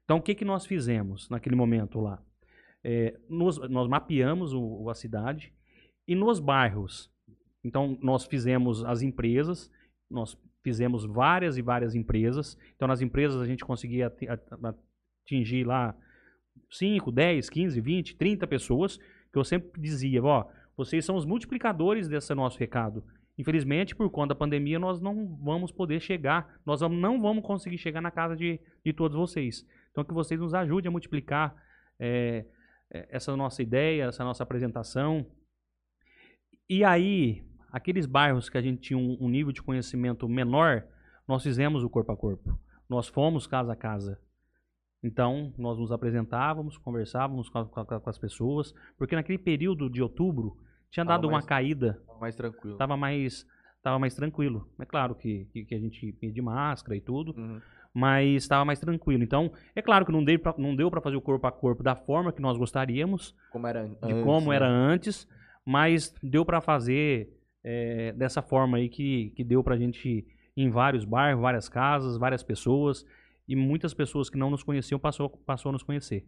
Então 0.04 0.18
o 0.18 0.22
que, 0.22 0.36
que 0.36 0.46
nós 0.46 0.66
fizemos 0.66 1.30
naquele 1.30 1.56
momento 1.56 2.00
lá? 2.00 2.22
É, 2.84 3.20
nos, 3.30 3.58
nós 3.70 3.88
mapeamos 3.88 4.54
o, 4.54 4.90
a 4.90 4.96
cidade 4.96 5.54
e 6.08 6.16
nos 6.16 6.40
bairros. 6.40 7.12
Então 7.64 7.98
nós 8.02 8.26
fizemos 8.26 8.84
as 8.86 9.02
empresas, 9.02 9.70
nós 10.10 10.38
fizemos 10.68 11.06
várias 11.06 11.58
e 11.58 11.62
várias 11.62 11.96
empresas. 11.96 12.58
Então, 12.76 12.90
nas 12.90 13.02
empresas 13.02 13.42
a 13.42 13.46
gente 13.46 13.64
conseguia 13.64 14.14
atingir 15.24 15.64
lá 15.64 15.96
5, 16.70 17.10
10, 17.10 17.50
15, 17.50 17.80
20, 17.80 18.16
30 18.18 18.48
pessoas, 18.48 18.98
que 19.32 19.40
eu 19.40 19.46
sempre 19.46 19.80
dizia, 19.82 20.22
ó, 20.22 20.46
vocês 20.78 21.04
são 21.04 21.16
os 21.16 21.26
multiplicadores 21.26 22.08
desse 22.08 22.34
nosso 22.36 22.58
recado. 22.60 23.04
Infelizmente, 23.38 23.96
por 23.96 24.10
conta 24.10 24.30
da 24.30 24.36
pandemia, 24.36 24.80
nós 24.80 25.02
não 25.02 25.36
vamos 25.44 25.72
poder 25.72 26.00
chegar, 26.00 26.60
nós 26.66 26.82
não 26.82 27.22
vamos 27.22 27.44
conseguir 27.44 27.78
chegar 27.78 28.02
na 28.02 28.12
casa 28.12 28.36
de, 28.36 28.60
de 28.86 28.94
todos 28.94 29.18
vocês. 29.18 29.68
Então, 29.92 30.04
que 30.04 30.14
vocês 30.14 30.40
nos 30.40 30.54
ajudem 30.54 30.88
a 30.90 30.92
multiplicar 30.92 31.56
é, 32.00 32.46
é, 32.92 33.08
essa 33.12 33.36
nossa 33.36 33.62
ideia, 33.62 34.06
essa 34.06 34.24
nossa 34.24 34.44
apresentação. 34.44 35.26
E 36.70 36.84
aí, 36.84 37.44
aqueles 37.72 38.06
bairros 38.06 38.50
que 38.50 38.58
a 38.58 38.62
gente 38.62 38.82
tinha 38.82 38.98
um, 38.98 39.18
um 39.20 39.30
nível 39.30 39.52
de 39.52 39.62
conhecimento 39.62 40.28
menor, 40.28 40.84
nós 41.28 41.44
fizemos 41.44 41.84
o 41.84 41.90
corpo 41.90 42.12
a 42.12 42.18
corpo. 42.18 42.60
Nós 42.90 43.08
fomos 43.08 43.46
casa 43.46 43.74
a 43.74 43.76
casa. 43.76 44.20
Então, 45.04 45.54
nós 45.58 45.78
nos 45.78 45.92
apresentávamos, 45.92 46.78
conversávamos 46.78 47.50
com, 47.50 47.60
a- 47.60 47.66
com 47.66 47.80
a- 47.82 48.00
com 48.00 48.10
as 48.10 48.18
pessoas, 48.18 48.74
porque 48.98 49.16
naquele 49.16 49.38
período 49.38 49.90
de 49.90 50.02
outubro 50.02 50.58
tinha 50.92 51.06
Tava 51.06 51.18
dado 51.18 51.26
uma 51.28 51.34
mais- 51.34 51.46
caída 51.46 52.02
Tava 52.06 52.20
mais 52.20 52.36
tranquilo. 52.36 52.78
tava 52.78 52.98
mais 52.98 53.46
tava 53.84 54.00
mais 54.00 54.16
tranquilo. 54.16 54.70
É 54.80 54.86
claro 54.86 55.16
que, 55.16 55.46
que, 55.46 55.64
que 55.66 55.76
a 55.76 55.80
gente 55.80 56.14
ia 56.22 56.32
de 56.32 56.42
máscara 56.42 56.96
e 56.98 57.00
tudo, 57.02 57.34
Uhum. 57.40 57.62
mas 57.94 58.44
estava 58.44 58.66
mais 58.66 58.80
tranquilo. 58.80 59.24
Então, 59.24 59.52
é 59.76 59.82
claro 59.82 60.06
que 60.06 60.12
não 60.12 60.24
deu 60.24 60.38
pra, 60.40 60.54
não 60.58 60.76
deu 60.76 60.92
para 60.92 61.00
fazer 61.00 61.16
o 61.16 61.22
corpo 61.22 61.48
a 61.48 61.52
corpo 61.52 61.82
da 61.84 61.96
forma 61.96 62.34
que 62.34 62.42
nós 62.42 62.58
gostaríamos, 62.58 63.34
Como 63.52 63.66
era 63.66 63.82
an- 63.84 63.94
de 63.94 64.12
antes, 64.12 64.24
como 64.26 64.50
né? 64.50 64.56
era 64.58 64.68
antes, 64.68 65.28
mas 65.66 66.14
deu 66.22 66.44
para 66.44 66.60
fazer 66.60 67.34
é, 67.64 68.12
dessa 68.14 68.42
forma 68.42 68.78
aí 68.78 68.90
que, 68.90 69.30
que 69.36 69.44
deu 69.44 69.64
pra 69.64 69.78
gente 69.78 70.08
ir 70.10 70.26
em 70.64 70.70
vários 70.70 71.06
bairros, 71.06 71.42
várias 71.42 71.70
casas, 71.70 72.18
várias 72.18 72.44
pessoas, 72.44 73.06
e 73.48 73.56
muitas 73.56 73.94
pessoas 73.94 74.30
que 74.30 74.38
não 74.38 74.50
nos 74.50 74.64
conheciam 74.64 75.00
passou, 75.00 75.30
passou 75.30 75.70
a 75.70 75.74
nos 75.74 75.84
conhecer. 75.84 76.26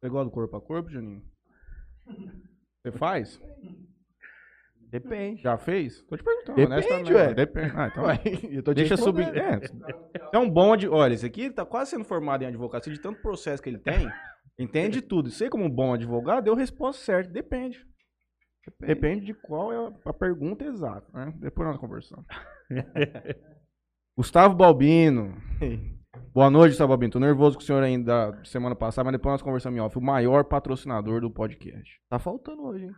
Você 0.00 0.08
gosta 0.08 0.24
do 0.24 0.30
corpo 0.32 0.56
a 0.56 0.60
corpo, 0.60 0.90
Juninho? 0.90 1.22
Você 2.82 2.92
faz? 2.92 3.40
Depende. 4.90 5.42
Já 5.42 5.58
fez? 5.58 6.02
Tô 6.04 6.16
te 6.16 6.24
perguntando, 6.24 6.56
Depende, 6.56 6.72
honestamente. 6.74 7.12
ué. 7.12 7.34
Depende. 7.34 7.72
Ah, 7.76 7.88
então 7.88 8.04
Ué, 8.08 8.18
eu 8.50 8.62
tô 8.62 8.72
te 8.72 8.76
Deixa 8.76 8.96
subir. 8.96 9.28
É. 9.36 9.60
É 10.32 10.38
um 10.38 10.48
bom 10.48 10.72
ad... 10.72 10.88
Olha, 10.88 11.12
esse 11.12 11.26
aqui 11.26 11.50
tá 11.50 11.64
quase 11.66 11.90
sendo 11.90 12.04
formado 12.04 12.42
em 12.42 12.46
advocacia 12.46 12.92
de 12.92 13.00
tanto 13.00 13.20
processo 13.20 13.62
que 13.62 13.68
ele 13.68 13.78
tem. 13.78 14.10
Entende 14.58 15.02
tudo. 15.02 15.30
Sei 15.30 15.48
como 15.48 15.64
um 15.64 15.70
bom 15.70 15.92
advogado, 15.94 16.44
deu 16.44 16.54
a 16.54 16.56
resposta 16.58 17.04
certa. 17.04 17.30
Depende. 17.30 17.86
Depende 18.80 19.26
de 19.26 19.34
qual 19.34 19.72
é 19.72 19.92
a- 20.04 20.12
pergunta 20.12 20.64
exata, 20.64 21.06
né? 21.12 21.32
Depois 21.36 21.68
nós 21.68 21.78
conversamos. 21.78 22.26
Gustavo 24.16 24.54
Balbino. 24.54 25.36
Boa 26.34 26.50
noite, 26.50 26.70
Gustavo 26.72 26.88
Balbino. 26.88 27.12
Tô 27.12 27.20
nervoso 27.20 27.56
com 27.56 27.62
o 27.62 27.64
senhor 27.64 27.82
ainda 27.82 28.30
da 28.32 28.44
semana 28.44 28.74
passada, 28.74 29.04
mas 29.04 29.12
depois 29.12 29.32
nós 29.34 29.42
conversamos 29.42 29.76
em 29.78 29.80
off. 29.80 29.96
O 29.96 30.02
maior 30.02 30.44
patrocinador 30.44 31.20
do 31.20 31.30
podcast. 31.30 32.00
Tá 32.10 32.18
faltando 32.18 32.62
hoje, 32.64 32.86
hein? 32.86 32.92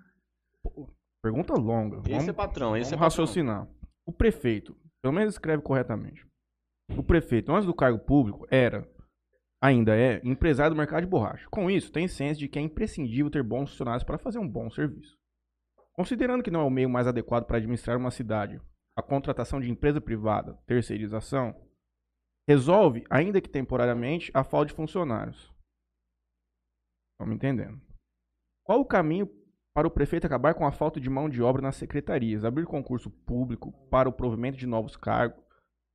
Pergunta 1.23 1.55
longa. 1.55 1.99
Esse 2.01 2.11
Vamos- 2.11 2.29
é 2.29 2.33
patrão, 2.33 2.77
esse 2.77 2.89
é 2.95 2.97
patrão. 2.97 3.05
raciocinar. 3.07 3.69
O 4.07 4.13
prefeito, 4.13 4.77
pelo 5.03 5.15
menos 5.15 5.35
escreve 5.35 5.63
corretamente. 5.63 6.27
O 6.97 7.03
prefeito, 7.03 7.53
antes 7.53 7.67
do 7.67 7.75
cargo 7.75 7.99
público, 7.99 8.47
era, 8.51 8.89
ainda 9.63 9.95
é, 9.97 10.21
empresário 10.25 10.75
do 10.75 10.79
mercado 10.79 11.03
de 11.05 11.11
borracha. 11.11 11.47
Com 11.51 11.71
isso, 11.71 11.93
tem 11.93 12.09
ciência 12.09 12.37
de 12.41 12.49
que 12.49 12.59
é 12.59 12.63
imprescindível 12.63 13.31
ter 13.31 13.43
bons 13.43 13.71
funcionários 13.71 14.03
para 14.03 14.19
fazer 14.19 14.39
um 14.39 14.49
bom 14.49 14.71
serviço. 14.71 15.17
Considerando 15.93 16.43
que 16.43 16.51
não 16.51 16.61
é 16.61 16.65
o 16.65 16.71
meio 16.71 16.89
mais 16.89 17.07
adequado 17.07 17.45
para 17.47 17.59
administrar 17.59 17.97
uma 17.97 18.11
cidade, 18.11 18.61
a 18.97 19.03
contratação 19.03 19.61
de 19.61 19.71
empresa 19.71 20.01
privada, 20.01 20.59
terceirização, 20.67 21.55
resolve, 22.49 23.05
ainda 23.11 23.41
que 23.41 23.49
temporariamente, 23.49 24.31
a 24.35 24.43
falta 24.43 24.69
de 24.69 24.75
funcionários. 24.75 25.53
Estamos 27.13 27.37
entendendo. 27.37 27.81
Qual 28.65 28.81
o 28.81 28.85
caminho 28.85 29.27
para 29.75 29.87
o 29.87 29.91
prefeito 29.91 30.27
acabar 30.27 30.55
com 30.55 30.67
a 30.67 30.73
falta 30.73 31.01
de 31.01 31.09
mão 31.09 31.29
de 31.29 31.43
obra 31.43 31.63
nas 31.63 31.77
secretarias, 31.77 32.45
abrir 32.45 32.67
concurso 32.67 33.11
público 33.11 33.73
para 33.89 34.09
o 34.09 34.13
provimento 34.13 34.59
de 34.59 34.67
novos 34.67 34.97
cargos. 34.97 35.43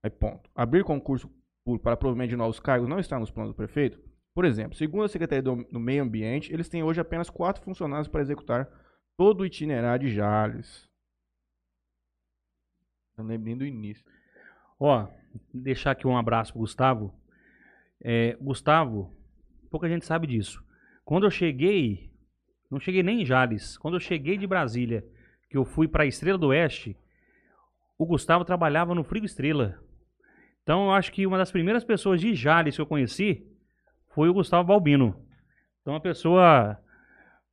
Aí, 0.04 0.10
ponto. 0.10 0.50
Abrir 0.56 0.84
concurso 0.84 1.30
público 1.66 1.84
para 1.84 1.98
provimento 1.98 2.30
de 2.30 2.38
novos 2.38 2.60
cargos 2.60 2.88
não 2.88 3.00
está 3.00 3.20
nos 3.20 3.32
planos 3.32 3.52
do 3.52 3.56
prefeito? 3.56 4.00
Por 4.34 4.46
exemplo, 4.46 4.78
segundo 4.78 5.06
a 5.06 5.08
Secretaria 5.08 5.42
do, 5.42 5.80
Meio 5.80 6.04
Ambiente, 6.04 6.54
eles 6.54 6.70
têm 6.70 6.84
hoje 6.84 7.00
apenas 7.00 7.30
quatro 7.30 7.64
funcionários 7.64 8.08
para 8.08 8.22
executar 8.22 8.70
todo 9.18 9.42
o 9.42 9.46
itinerário 9.46 10.08
de 10.08 10.14
Jales. 10.14 10.90
Não 13.18 13.26
lembro 13.26 13.46
nem 13.46 13.58
do 13.58 13.66
início. 13.66 14.06
Ó, 14.80 15.08
deixar 15.54 15.92
aqui 15.92 16.06
um 16.06 16.18
abraço 16.18 16.52
pro 16.52 16.60
Gustavo. 16.60 17.14
É, 18.04 18.38
Gustavo, 18.42 19.16
pouca 19.72 19.88
gente 19.88 20.06
sabe 20.06 20.28
disso. 20.28 20.64
Quando 21.06 21.26
eu 21.26 21.32
cheguei, 21.32 22.12
não 22.70 22.80
cheguei 22.80 23.04
nem 23.04 23.22
em 23.22 23.26
Jales, 23.26 23.78
quando 23.78 23.96
eu 23.96 24.00
cheguei 24.00 24.38
de 24.38 24.48
Brasília, 24.48 25.06
que 25.50 25.58
eu 25.58 25.66
fui 25.66 25.88
pra 25.88 26.06
Estrela 26.06 26.38
do 26.38 26.48
Oeste, 26.48 26.98
o 27.98 28.06
Gustavo 28.06 28.44
trabalhava 28.44 28.94
no 28.96 29.04
Frigo 29.04 29.26
Estrela. 29.26 29.80
Então 30.64 30.86
eu 30.86 30.92
acho 30.92 31.12
que 31.12 31.26
uma 31.28 31.38
das 31.38 31.52
primeiras 31.52 31.84
pessoas 31.84 32.20
de 32.20 32.34
Jales 32.34 32.76
que 32.76 32.82
eu 32.82 32.86
conheci 32.86 33.46
foi 34.14 34.28
o 34.30 34.34
Gustavo 34.34 34.68
Balbino. 34.68 35.16
Então 35.82 35.94
uma 35.94 36.02
pessoa 36.02 36.78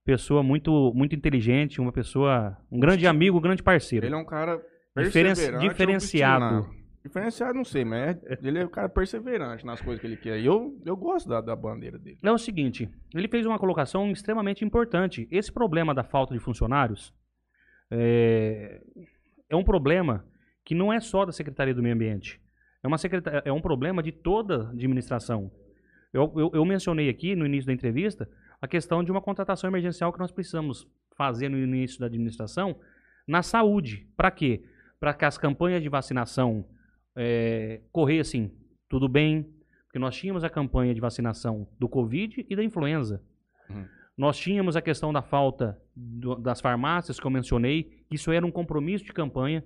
pessoa 0.04 0.42
muito 0.42 0.92
muito 0.94 1.14
inteligente, 1.14 1.80
uma 1.80 1.92
pessoa, 1.92 2.56
um 2.70 2.80
grande 2.80 3.06
amigo, 3.06 3.38
um 3.38 3.40
grande 3.40 3.62
parceiro. 3.62 4.06
Ele 4.06 4.14
é 4.14 4.18
um 4.18 4.24
cara 4.24 4.56
Diferen- 4.96 5.26
perseverante, 5.34 5.68
diferenciado. 5.68 6.74
Diferenciado, 7.04 7.54
não 7.54 7.64
sei, 7.64 7.84
mas 7.84 8.16
é- 8.24 8.38
ele 8.42 8.58
é 8.60 8.64
um 8.64 8.68
cara 8.68 8.88
perseverante 8.88 9.66
nas 9.66 9.80
coisas 9.80 10.00
que 10.00 10.06
ele 10.06 10.16
quer. 10.16 10.38
E 10.38 10.46
eu, 10.46 10.80
eu 10.84 10.96
gosto 10.96 11.28
da, 11.28 11.40
da 11.40 11.56
bandeira 11.56 11.98
dele. 11.98 12.18
É 12.22 12.30
o 12.30 12.38
seguinte, 12.38 12.88
ele 13.14 13.26
fez 13.28 13.44
uma 13.44 13.58
colocação 13.58 14.10
extremamente 14.12 14.64
importante. 14.64 15.26
Esse 15.30 15.50
problema 15.50 15.92
da 15.94 16.04
falta 16.04 16.32
de 16.32 16.38
funcionários 16.40 17.12
é, 17.90 18.80
é 19.50 19.56
um 19.56 19.64
problema 19.64 20.24
que 20.64 20.74
não 20.74 20.92
é 20.92 21.00
só 21.00 21.24
da 21.26 21.32
Secretaria 21.32 21.74
do 21.74 21.82
Meio 21.82 21.94
Ambiente. 21.94 22.40
É, 22.82 22.86
uma 22.86 22.96
é 23.44 23.52
um 23.52 23.60
problema 23.60 24.02
de 24.02 24.12
toda 24.12 24.70
administração. 24.70 25.50
Eu, 26.12 26.32
eu- 26.36 26.50
eu 26.54 26.64
mencionei 26.64 27.08
aqui 27.08 27.34
no 27.34 27.44
início 27.46 27.66
da 27.66 27.72
entrevista 27.72 28.28
a 28.60 28.68
questão 28.68 29.02
de 29.02 29.10
uma 29.10 29.20
contratação 29.20 29.68
emergencial 29.68 30.12
que 30.12 30.18
nós 30.18 30.30
precisamos 30.30 30.86
fazer 31.16 31.48
no 31.48 31.58
início 31.58 31.98
da 31.98 32.06
administração 32.06 32.78
na 33.26 33.42
saúde. 33.42 34.06
Para 34.16 34.30
quê? 34.30 34.62
Para 35.00 35.12
que 35.14 35.24
as 35.24 35.36
campanhas 35.36 35.82
de 35.82 35.88
vacinação 35.88 36.64
é, 37.16 37.80
corressem 37.92 38.50
tudo 38.88 39.08
bem, 39.08 39.42
porque 39.84 39.98
nós 39.98 40.16
tínhamos 40.16 40.44
a 40.44 40.50
campanha 40.50 40.94
de 40.94 41.00
vacinação 41.00 41.66
do 41.78 41.88
Covid 41.88 42.46
e 42.48 42.56
da 42.56 42.62
influenza. 42.64 43.22
Uhum. 43.68 43.84
Nós 44.16 44.36
tínhamos 44.38 44.76
a 44.76 44.82
questão 44.82 45.12
da 45.12 45.22
falta 45.22 45.78
do- 45.96 46.36
das 46.36 46.60
farmácias, 46.60 47.18
que 47.18 47.26
eu 47.26 47.30
mencionei, 47.30 48.04
que 48.08 48.16
isso 48.16 48.30
era 48.30 48.46
um 48.46 48.50
compromisso 48.50 49.04
de 49.04 49.12
campanha, 49.12 49.64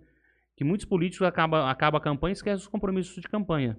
que 0.56 0.64
muitos 0.64 0.86
políticos 0.86 1.26
acabam 1.26 1.66
acaba 1.66 1.98
a 1.98 2.00
campanha 2.00 2.32
e 2.32 2.34
esquecem 2.34 2.62
os 2.62 2.68
compromissos 2.68 3.20
de 3.20 3.28
campanha. 3.28 3.78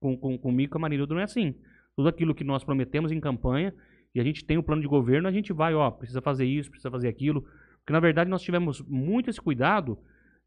Com, 0.00 0.16
com, 0.16 0.38
comigo, 0.38 0.72
com 0.72 0.78
a 0.78 0.80
Marildo, 0.80 1.14
não 1.14 1.20
é 1.20 1.24
assim. 1.24 1.54
Tudo 1.96 2.08
aquilo 2.08 2.34
que 2.34 2.44
nós 2.44 2.64
prometemos 2.64 3.12
em 3.12 3.20
campanha, 3.20 3.74
e 4.14 4.20
a 4.20 4.24
gente 4.24 4.44
tem 4.44 4.58
o 4.58 4.62
plano 4.62 4.82
de 4.82 4.88
governo, 4.88 5.28
a 5.28 5.32
gente 5.32 5.52
vai, 5.52 5.74
ó, 5.74 5.90
precisa 5.90 6.20
fazer 6.20 6.44
isso, 6.44 6.70
precisa 6.70 6.90
fazer 6.90 7.08
aquilo. 7.08 7.42
Porque, 7.78 7.92
na 7.92 8.00
verdade, 8.00 8.28
nós 8.28 8.42
tivemos 8.42 8.80
muito 8.82 9.30
esse 9.30 9.40
cuidado 9.40 9.98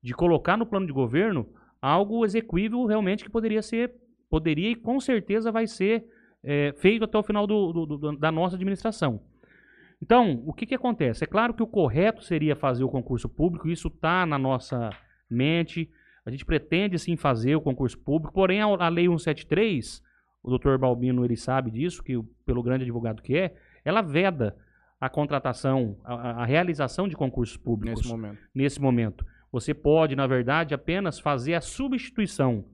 de 0.01 0.13
colocar 0.13 0.55
no 0.55 0.65
plano 0.65 0.85
de 0.85 0.93
governo 0.93 1.47
algo 1.81 2.25
execuível 2.25 2.85
realmente 2.85 3.23
que 3.23 3.29
poderia 3.29 3.61
ser, 3.61 3.93
poderia 4.29 4.69
e 4.71 4.75
com 4.75 4.99
certeza 4.99 5.51
vai 5.51 5.67
ser 5.67 6.05
é, 6.43 6.73
feito 6.77 7.03
até 7.05 7.17
o 7.17 7.23
final 7.23 7.47
do- 7.47 7.73
do- 7.73 7.85
do- 7.97 8.17
da 8.17 8.31
nossa 8.31 8.55
administração. 8.55 9.19
Então, 10.01 10.43
o 10.45 10.53
que, 10.53 10.65
que 10.65 10.75
acontece? 10.75 11.23
É 11.23 11.27
claro 11.27 11.53
que 11.53 11.63
o 11.63 11.67
correto 11.67 12.23
seria 12.23 12.55
fazer 12.55 12.83
o 12.83 12.89
concurso 12.89 13.27
público, 13.29 13.67
isso 13.69 13.87
está 13.87 14.25
na 14.25 14.37
nossa 14.37 14.89
mente, 15.29 15.89
a 16.25 16.29
gente 16.29 16.45
pretende 16.45 16.99
sim 16.99 17.15
fazer 17.15 17.55
o 17.55 17.61
concurso 17.61 17.97
público, 17.97 18.33
porém 18.33 18.61
a, 18.61 18.65
a 18.65 18.89
Lei 18.89 19.05
173, 19.07 20.01
o 20.43 20.49
doutor 20.49 20.77
Balbino 20.77 21.23
ele 21.25 21.35
sabe 21.37 21.71
disso, 21.71 22.03
que 22.03 22.13
pelo 22.45 22.61
grande 22.61 22.83
advogado 22.83 23.21
que 23.21 23.35
é, 23.35 23.55
ela 23.83 24.01
veda 24.01 24.55
a 24.99 25.09
contratação, 25.09 25.97
a, 26.03 26.13
a- 26.13 26.41
a 26.43 26.45
realização 26.45 27.07
de 27.07 27.15
concursos 27.15 27.57
públicos 27.57 28.01
Nesse 28.01 28.09
momento. 28.11 28.39
nesse 28.53 28.81
momento. 28.81 29.25
Você 29.55 29.73
pode, 29.73 30.17
na 30.17 30.27
verdade, 30.27 30.73
apenas 30.73 31.17
fazer 31.17 31.53
a 31.53 31.61
substituição 31.61 32.65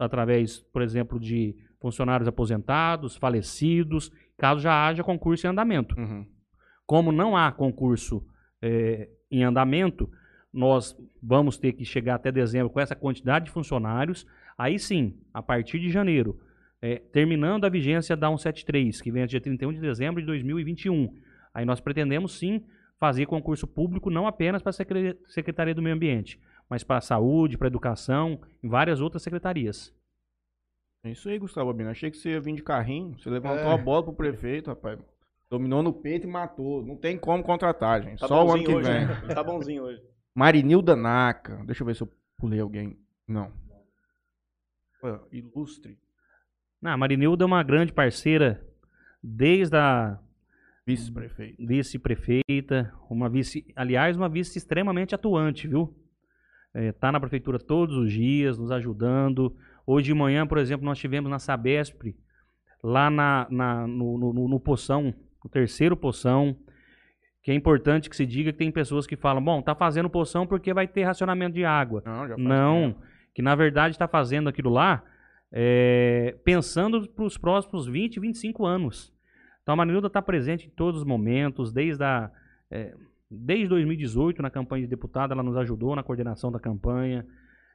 através, 0.00 0.58
por 0.58 0.82
exemplo, 0.82 1.20
de 1.20 1.54
funcionários 1.80 2.26
aposentados, 2.26 3.14
falecidos, 3.14 4.10
caso 4.36 4.60
já 4.60 4.88
haja 4.88 5.04
concurso 5.04 5.46
em 5.46 5.50
andamento. 5.50 5.94
Uhum. 5.96 6.26
Como 6.84 7.12
não 7.12 7.36
há 7.36 7.52
concurso 7.52 8.26
eh, 8.60 9.08
em 9.30 9.44
andamento, 9.44 10.10
nós 10.52 10.98
vamos 11.22 11.58
ter 11.58 11.74
que 11.74 11.84
chegar 11.84 12.16
até 12.16 12.32
dezembro 12.32 12.70
com 12.70 12.80
essa 12.80 12.96
quantidade 12.96 13.44
de 13.44 13.52
funcionários. 13.52 14.26
Aí 14.58 14.80
sim, 14.80 15.16
a 15.32 15.40
partir 15.40 15.78
de 15.78 15.90
janeiro, 15.90 16.40
eh, 16.82 17.00
terminando 17.12 17.66
a 17.66 17.68
vigência 17.68 18.16
da 18.16 18.26
173, 18.26 19.00
que 19.00 19.12
vem 19.12 19.24
dia 19.28 19.40
31 19.40 19.74
de 19.74 19.80
dezembro 19.80 20.20
de 20.20 20.26
2021, 20.26 21.08
aí 21.54 21.64
nós 21.64 21.78
pretendemos 21.78 22.36
sim 22.36 22.64
fazer 22.98 23.26
concurso 23.26 23.66
público 23.66 24.10
não 24.10 24.26
apenas 24.26 24.62
para 24.62 24.70
a 24.70 24.72
Secre- 24.72 25.18
Secretaria 25.28 25.74
do 25.74 25.82
Meio 25.82 25.94
Ambiente, 25.94 26.40
mas 26.68 26.82
para 26.82 26.96
a 26.98 27.00
saúde, 27.02 27.58
para 27.58 27.66
a 27.66 27.70
educação, 27.70 28.40
em 28.62 28.68
várias 28.68 29.00
outras 29.00 29.22
secretarias. 29.22 29.94
É 31.04 31.10
isso 31.10 31.28
aí, 31.28 31.38
Gustavo 31.38 31.68
Albino. 31.68 31.90
Achei 31.90 32.10
que 32.10 32.16
você 32.16 32.30
ia 32.30 32.40
vir 32.40 32.54
de 32.56 32.62
carrinho. 32.62 33.16
Você 33.18 33.30
levantou 33.30 33.70
É. 33.70 33.74
a 33.74 33.78
bola 33.78 34.02
pro 34.02 34.12
prefeito, 34.12 34.70
rapaz. 34.70 34.98
Dominou 35.48 35.80
no 35.82 35.92
peito 35.92 36.26
e 36.26 36.30
matou. 36.30 36.84
Não 36.84 36.96
tem 36.96 37.16
como 37.16 37.44
contratar, 37.44 38.02
gente. 38.02 38.18
Tá 38.18 38.26
Só 38.26 38.44
o 38.44 38.50
ano 38.52 38.64
que 38.64 38.74
hoje, 38.74 38.90
vem. 38.90 39.06
né? 39.06 39.20
Ele 39.22 39.34
tá 39.34 39.44
bonzinho 39.44 39.84
hoje. 39.84 40.02
Marinilda 40.34 40.96
Naka. 40.96 41.62
Deixa 41.64 41.82
eu 41.82 41.86
ver 41.86 41.94
se 41.94 42.02
eu 42.02 42.12
pulei 42.36 42.58
alguém. 42.58 42.98
Não. 43.28 43.52
Pô, 45.00 45.20
Ilustre. 45.30 45.96
Ah, 46.84 46.94
a 46.94 46.96
Marinilda 46.96 47.44
é 47.44 47.46
uma 47.46 47.62
grande 47.62 47.92
parceira 47.92 48.64
desde 49.22 49.76
a 49.76 50.18
Vice-prefeito. 50.86 51.56
vice-prefeita, 51.66 52.92
uma 53.10 53.28
vice, 53.28 53.66
aliás, 53.74 54.16
uma 54.16 54.28
vice 54.28 54.56
extremamente 54.56 55.14
atuante, 55.14 55.66
viu? 55.66 55.92
É, 56.72 56.92
tá 56.92 57.10
na 57.10 57.18
prefeitura 57.18 57.58
todos 57.58 57.96
os 57.96 58.12
dias, 58.12 58.56
nos 58.58 58.70
ajudando. 58.70 59.56
Hoje 59.86 60.06
de 60.06 60.14
manhã, 60.14 60.46
por 60.46 60.58
exemplo, 60.58 60.84
nós 60.84 60.98
tivemos 60.98 61.28
na 61.30 61.38
Sabesp, 61.40 62.14
lá 62.82 63.10
na, 63.10 63.46
na- 63.50 63.86
no, 63.86 64.16
no, 64.18 64.48
no- 64.48 64.60
Poção, 64.60 65.12
o 65.44 65.48
terceiro 65.48 65.96
Poção, 65.96 66.56
que 67.42 67.50
é 67.50 67.54
importante 67.54 68.08
que 68.10 68.16
se 68.16 68.26
diga 68.26 68.52
que 68.52 68.58
tem 68.58 68.70
pessoas 68.70 69.06
que 69.06 69.16
falam, 69.16 69.42
bom, 69.42 69.60
tá 69.62 69.74
fazendo 69.74 70.10
Poção 70.10 70.46
porque 70.46 70.72
vai 70.74 70.86
ter 70.86 71.02
racionamento 71.04 71.54
de 71.54 71.64
água. 71.64 72.02
Não, 72.04 72.28
já 72.28 72.36
Não, 72.36 72.96
que 73.34 73.42
na 73.42 73.54
verdade 73.54 73.94
está 73.94 74.06
fazendo 74.06 74.48
aquilo 74.48 74.70
lá 74.70 75.02
é, 75.50 76.36
pensando 76.44 77.08
para 77.08 77.24
os 77.24 77.36
próximos 77.38 77.86
20, 77.86 78.20
25 78.20 78.64
anos. 78.66 79.15
Então 79.66 79.72
a 79.72 79.76
Marinilda 79.76 80.06
está 80.06 80.22
presente 80.22 80.68
em 80.68 80.70
todos 80.70 81.00
os 81.00 81.04
momentos, 81.04 81.72
desde, 81.72 82.04
a, 82.04 82.30
é, 82.70 82.94
desde 83.28 83.66
2018, 83.66 84.40
na 84.40 84.48
campanha 84.48 84.84
de 84.84 84.88
deputada, 84.88 85.34
ela 85.34 85.42
nos 85.42 85.56
ajudou 85.56 85.96
na 85.96 86.04
coordenação 86.04 86.52
da 86.52 86.60
campanha. 86.60 87.26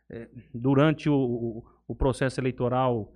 É, 0.09 0.29
durante 0.53 1.09
o, 1.09 1.13
o- 1.15 1.63
o 1.89 1.93
processo 1.93 2.39
eleitoral, 2.39 3.11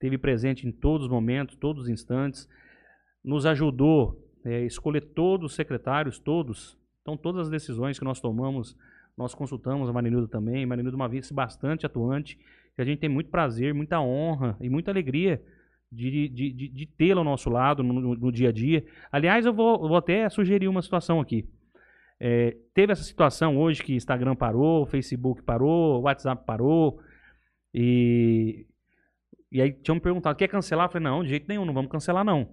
teve 0.00 0.18
presente 0.18 0.66
em 0.66 0.72
todos 0.72 1.06
os 1.06 1.08
momentos, 1.12 1.54
todos 1.54 1.84
os 1.84 1.88
instantes. 1.88 2.48
Nos 3.24 3.46
ajudou 3.46 4.20
é, 4.44 4.56
a 4.56 4.64
escolher 4.64 5.02
todos 5.02 5.52
os 5.52 5.54
secretários, 5.54 6.18
todos. 6.18 6.76
Então 7.02 7.16
todas 7.16 7.42
as 7.42 7.48
decisões 7.48 7.96
que 7.96 8.04
nós 8.04 8.18
tomamos 8.20 8.76
nós 9.16 9.34
consultamos 9.36 9.88
a 9.88 9.92
Marinilda 9.92 10.26
também. 10.26 10.66
Marinilda 10.66 10.96
é 10.96 11.00
uma 11.00 11.08
vice 11.08 11.32
bastante 11.32 11.86
atuante, 11.86 12.36
que 12.74 12.82
a 12.82 12.84
gente 12.84 12.98
tem 12.98 13.08
muito 13.08 13.30
prazer, 13.30 13.72
muita 13.72 14.00
honra 14.00 14.56
e 14.60 14.68
muita 14.68 14.90
alegria 14.90 15.40
de, 15.90 16.28
de, 16.28 16.52
de, 16.52 16.68
de 16.68 16.86
tê-la 16.86 17.20
ao 17.20 17.24
nosso 17.24 17.48
lado 17.48 17.82
no, 17.82 18.14
no- 18.16 18.32
dia 18.32 18.48
a 18.48 18.52
dia. 18.52 18.84
Aliás, 19.10 19.46
eu 19.46 19.52
vou, 19.52 19.78
vou 19.88 19.96
até 19.96 20.28
sugerir 20.28 20.68
uma 20.68 20.82
situação 20.82 21.20
aqui. 21.20 21.48
É, 22.18 22.56
teve 22.72 22.92
essa 22.92 23.02
situação 23.02 23.58
hoje 23.58 23.82
que 23.82 23.94
Instagram 23.94 24.34
parou, 24.34 24.86
Facebook 24.86 25.42
parou, 25.42 26.00
WhatsApp 26.02 26.44
parou, 26.46 26.98
e, 27.74 28.66
e 29.52 29.60
aí 29.60 29.72
tinham 29.72 29.96
me 29.96 30.00
perguntado, 30.00 30.36
quer 30.36 30.48
cancelar? 30.48 30.86
Eu 30.86 30.90
falei, 30.92 31.04
não, 31.04 31.22
de 31.22 31.28
jeito 31.28 31.46
nenhum, 31.46 31.66
não 31.66 31.74
vamos 31.74 31.90
cancelar 31.90 32.24
não. 32.24 32.48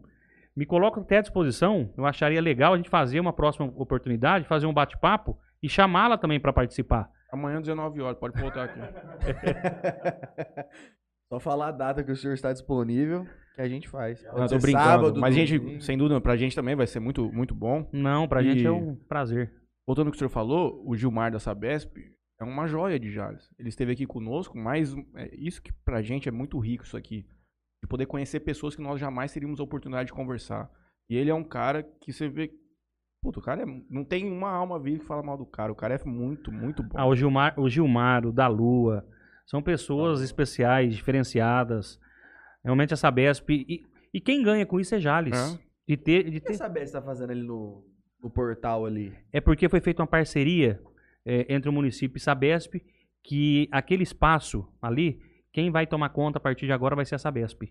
Me 0.55 0.65
coloca 0.65 0.99
até 1.01 1.18
à 1.18 1.22
disposição, 1.22 1.91
eu 1.97 2.05
acharia 2.05 2.41
legal 2.41 2.73
a 2.73 2.77
gente 2.77 2.89
fazer 2.89 3.19
uma 3.19 3.34
próxima 3.34 3.65
oportunidade, 3.76 4.45
fazer 4.47 4.68
um 4.68 4.73
bate-papo 4.73 5.38
e 5.64 5.69
chamá-la 5.69 6.18
também 6.18 6.39
para 6.39 6.53
participar. 6.53 7.10
Amanhã, 7.31 7.60
19 7.60 8.01
horas, 8.01 8.19
pode 8.19 8.39
voltar 8.39 8.65
aqui. 8.65 8.80
Só 11.34 11.39
falar 11.39 11.69
a 11.69 11.72
data 11.72 12.03
que 12.03 12.11
o 12.11 12.15
senhor 12.15 12.34
está 12.35 12.53
disponível, 12.53 13.26
que 13.55 13.61
a 13.61 13.68
gente 13.68 13.89
faz. 13.89 14.22
Pode 14.23 14.39
Não, 14.39 14.47
tô 14.47 14.60
brincando. 14.60 14.84
sábado, 14.85 15.19
mas, 15.19 15.35
domingo. 15.35 15.68
gente, 15.69 15.84
sem 15.84 15.97
dúvida, 15.97 16.22
pra 16.22 16.35
gente 16.35 16.55
também 16.55 16.76
vai 16.76 16.85
ser 16.85 16.99
muito, 16.99 17.31
muito 17.34 17.55
bom. 17.55 17.89
Não, 17.91 18.27
pra 18.27 18.41
E- 18.43 18.45
gente 18.51 18.65
é 18.68 18.72
um 18.72 18.95
prazer. 18.95 19.51
Voltando 19.88 20.07
ao 20.07 20.11
que 20.11 20.18
o 20.18 20.19
senhor 20.19 20.30
falou, 20.30 20.84
o 20.88 20.95
Gilmar 20.95 21.31
da 21.31 21.39
Sabesp 21.39 21.91
é 22.39 22.43
uma 22.43 22.68
joia 22.68 22.99
de 22.99 23.11
Jales. 23.11 23.49
Ele 23.57 23.69
esteve 23.69 23.93
aqui 23.93 24.05
conosco, 24.05 24.55
mas 24.55 24.95
é 25.15 25.35
isso 25.35 25.60
que 25.60 25.73
pra 25.84 26.03
gente 26.03 26.30
é 26.30 26.31
muito 26.31 26.60
rico 26.60 26.84
isso 26.84 26.95
aqui. 26.95 27.26
De 27.81 27.88
poder 27.89 28.05
conhecer 28.05 28.39
pessoas 28.41 28.76
que 28.76 28.81
nós 28.84 28.99
jamais 28.99 29.34
teríamos 29.34 29.60
a 29.60 29.64
oportunidade 29.64 30.07
de 30.07 30.14
conversar. 30.14 30.69
E 31.10 31.15
ele 31.18 31.31
é 31.31 31.34
um 31.34 31.43
cara 31.43 31.81
que 31.81 32.14
você 32.14 32.30
vê. 32.30 32.51
Puta, 33.23 33.39
o 33.39 33.41
cara 33.41 33.64
é, 33.64 33.65
não 33.89 34.05
tem 34.05 34.30
uma 34.31 34.51
alma 34.51 34.80
viva 34.80 34.99
que 34.99 35.05
fala 35.05 35.23
mal 35.23 35.35
do 35.38 35.45
cara. 35.47 35.72
O 35.72 35.76
cara 35.76 35.95
é 35.95 36.03
muito, 36.07 36.51
muito 36.51 36.84
bom. 36.84 36.91
Ah, 36.95 37.07
o 37.07 37.15
Gilmar, 37.15 37.60
o 37.60 37.68
Gilmar, 37.68 38.26
o 38.26 38.31
da 38.31 38.47
Lua, 38.47 39.03
são 39.45 39.61
pessoas 39.61 40.22
especiais, 40.22 40.95
diferenciadas. 40.95 41.99
Realmente 42.64 42.94
a 42.94 42.98
Sabesp. 42.98 43.49
E, 43.49 43.86
e 44.14 44.22
quem 44.22 44.41
ganha 44.41 44.65
com 44.65 44.80
isso 44.80 44.95
é 44.95 44.99
Jales. 44.99 45.38
É. 45.57 45.60
De 45.88 45.98
ter, 45.98 46.24
de 46.30 46.38
O 46.38 46.41
que 46.41 46.48
ter, 46.48 46.53
a 46.53 46.57
Sabesp 46.57 46.86
está 46.86 47.02
fazendo 47.02 47.32
ali 47.32 47.44
no, 47.44 47.86
no 48.22 48.30
portal 48.30 48.86
ali? 48.86 49.14
é 49.32 49.41
porque 49.41 49.68
foi 49.68 49.82
feita 49.82 50.02
uma 50.02 50.07
parceria 50.07 50.82
é, 51.26 51.45
entre 51.53 51.70
o 51.70 51.74
município 51.74 52.18
e 52.18 52.22
Sabesp, 52.22 52.82
que 53.22 53.68
aquele 53.72 54.03
espaço 54.03 54.68
ali, 54.82 55.22
quem 55.52 55.72
vai 55.72 55.86
tomar 55.86 56.10
conta 56.10 56.38
a 56.38 56.41
partir 56.41 56.65
de 56.65 56.72
agora 56.72 56.95
vai 56.95 57.06
ser 57.06 57.15
a 57.15 57.20
Sabesp. 57.20 57.64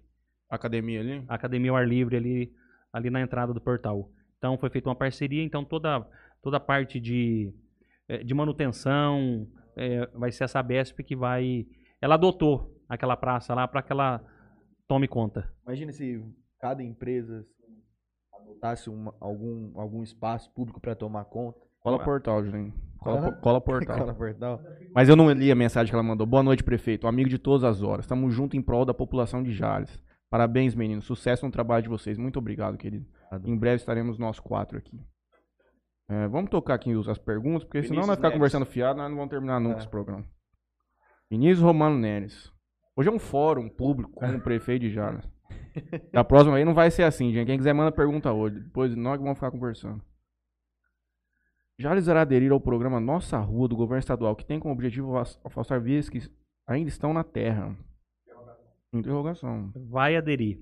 Academia 0.49 1.01
ali. 1.01 1.24
a 1.27 1.35
academia 1.35 1.70
ao 1.70 1.77
ar 1.77 1.89
livre 1.89 2.16
ali, 2.16 2.53
ali 2.93 3.09
na 3.09 3.23
entrada 3.23 3.55
do 3.55 3.61
portal. 3.61 4.11
Então 4.36 4.59
foi 4.59 4.69
feita 4.69 4.89
uma 4.89 4.94
parceria, 4.94 5.43
então 5.43 5.65
toda, 5.65 6.07
toda 6.43 6.59
a 6.59 6.61
parte 6.61 7.01
de, 7.01 7.55
eh, 8.09 8.23
de 8.23 8.35
manutenção 8.35 9.49
eh, 9.77 10.09
vai 10.15 10.31
ser 10.32 10.44
a 10.44 10.49
Sabesp 10.49 11.03
que 11.03 11.16
vai. 11.16 11.66
Ela 12.01 12.15
adotou 12.15 12.77
aquela 12.89 13.16
praça 13.16 13.55
lá 13.55 13.66
para 13.69 13.82
que 13.82 13.93
ela 13.93 14.20
tome 14.89 15.07
conta. 15.09 15.49
Imagina 15.65 15.93
se 15.93 16.23
cada 16.61 16.82
empresa 16.82 17.39
assim, 17.40 17.82
adotasse 18.35 18.90
uma- 18.90 19.15
algum, 19.20 19.78
algum 19.81 20.03
espaço 20.03 20.51
público 20.53 20.81
para 20.81 20.94
tomar 20.94 21.24
conta. 21.24 21.59
Cola 21.81 21.99
portal, 22.05 22.44
Julinho. 22.44 22.73
Cola, 22.99 23.32
po- 23.32 23.40
cola 23.40 23.61
portal. 23.61 23.99
Cola 23.99 24.15
portal. 24.15 24.61
Mas 24.94 25.09
eu 25.09 25.16
não 25.16 25.31
li 25.32 25.51
a 25.51 25.55
mensagem 25.57 25.90
que 25.90 25.94
ela 25.94 26.03
mandou. 26.05 26.24
Boa 26.27 26.43
noite, 26.43 26.62
prefeito. 26.62 27.09
Amigo 27.09 27.28
de 27.28 27.39
todas 27.39 27.65
as 27.65 27.82
horas. 27.82 28.05
Estamos 28.05 28.32
juntos 28.32 28.57
em 28.57 28.62
prol 28.62 28.85
da 28.85 28.94
população 28.94 29.43
de 29.43 29.53
Jales. 29.53 30.01
Parabéns, 30.31 30.74
meninos. 30.74 31.05
Sucesso 31.05 31.44
no 31.44 31.51
trabalho 31.51 31.82
de 31.82 31.89
vocês. 31.89 32.16
Muito 32.16 32.39
obrigado, 32.39 32.77
querido. 32.78 33.05
Em 33.44 33.57
breve 33.59 33.77
estaremos 33.77 34.19
nós 34.19 34.39
quatro 34.39 34.78
aqui. 34.78 35.01
É, 36.12 36.28
vamos 36.28 36.51
tocar 36.51 36.74
aqui 36.74 36.93
as 37.09 37.16
perguntas, 37.18 37.64
porque 37.64 37.78
senão 37.82 38.02
Vinícius 38.02 38.06
nós 38.09 38.16
ficar 38.16 38.28
Neves. 38.28 38.39
conversando 38.39 38.66
fiado, 38.66 38.98
nós 38.98 39.09
não 39.09 39.16
vamos 39.16 39.30
terminar 39.30 39.60
nunca 39.60 39.76
É. 39.76 39.78
esse 39.78 39.89
programa. 39.89 40.24
Vinícius 41.30 41.60
Romano 41.60 41.97
Neres. 41.97 42.52
Hoje 42.94 43.09
é 43.09 43.12
um 43.12 43.18
fórum 43.18 43.68
público 43.68 44.12
como 44.12 44.40
prefeito 44.43 44.82
de 44.82 44.90
Jales. 44.90 45.26
Da 46.12 46.22
próxima 46.22 46.56
aí 46.56 46.64
não 46.64 46.74
vai 46.74 46.90
ser 46.90 47.05
assim, 47.05 47.32
gente. 47.32 47.47
Quem 47.47 47.56
quiser 47.56 47.72
manda 47.72 47.90
pergunta 47.90 48.30
hoje. 48.32 48.60
Depois 48.60 48.94
nós 48.94 49.18
vamos 49.18 49.34
ficar 49.39 49.51
conversando. 49.51 50.02
Jales 51.78 52.06
irá 52.06 52.20
aderir 52.20 52.52
ao 52.52 52.60
programa 52.60 53.01
Nossa 53.01 53.39
Rua 53.39 53.66
do 53.68 53.76
governo 53.76 54.01
estadual, 54.01 54.36
que 54.36 54.44
tem 54.44 54.60
como 54.60 54.74
objetivo 54.74 55.16
afas- 55.16 55.40
afastar 55.43 55.80
vias 55.80 56.10
que 56.10 56.18
ainda 56.66 56.89
estão 56.89 57.14
na 57.14 57.24
terra. 57.24 57.74
Interrogação. 58.93 59.72
Vai 59.89 60.14
aderir. 60.16 60.59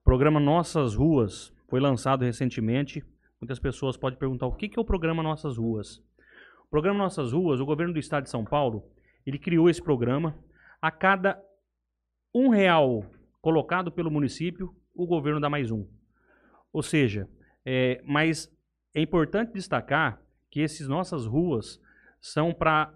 O 0.00 0.04
programa 0.04 0.38
Nossas 0.38 0.94
Ruas 0.94 1.50
foi 1.68 1.80
lançado 1.80 2.22
recentemente. 2.24 3.02
Muitas 3.42 3.58
pessoas 3.58 3.96
podem 3.96 4.16
perguntar 4.16 4.46
o 4.46 4.52
que 4.54 4.68
que 4.68 4.78
é 4.78 4.80
o 4.80 4.84
programa 4.84 5.20
Nossas 5.20 5.56
Ruas. 5.56 5.96
O 6.64 6.70
programa 6.70 6.96
Nossas 7.00 7.32
Ruas, 7.32 7.58
o 7.58 7.66
governo 7.66 7.92
do 7.92 7.98
estado 7.98 8.22
de 8.22 8.30
São 8.30 8.44
Paulo, 8.44 8.88
ele 9.26 9.36
criou 9.36 9.68
esse 9.68 9.82
programa. 9.82 10.38
A 10.80 10.92
cada 10.92 11.42
um 12.32 12.50
real 12.50 13.04
colocado 13.40 13.90
pelo 13.90 14.12
município, 14.12 14.72
o 14.94 15.08
governo 15.08 15.40
dá 15.40 15.50
mais 15.50 15.72
um. 15.72 15.84
Ou 16.72 16.84
seja, 16.84 17.28
é, 17.66 18.00
mas 18.06 18.48
é 18.94 19.00
importante 19.00 19.54
destacar 19.54 20.22
que 20.48 20.60
esses 20.60 20.86
nossas 20.86 21.26
ruas 21.26 21.82
são 22.20 22.54
para 22.54 22.94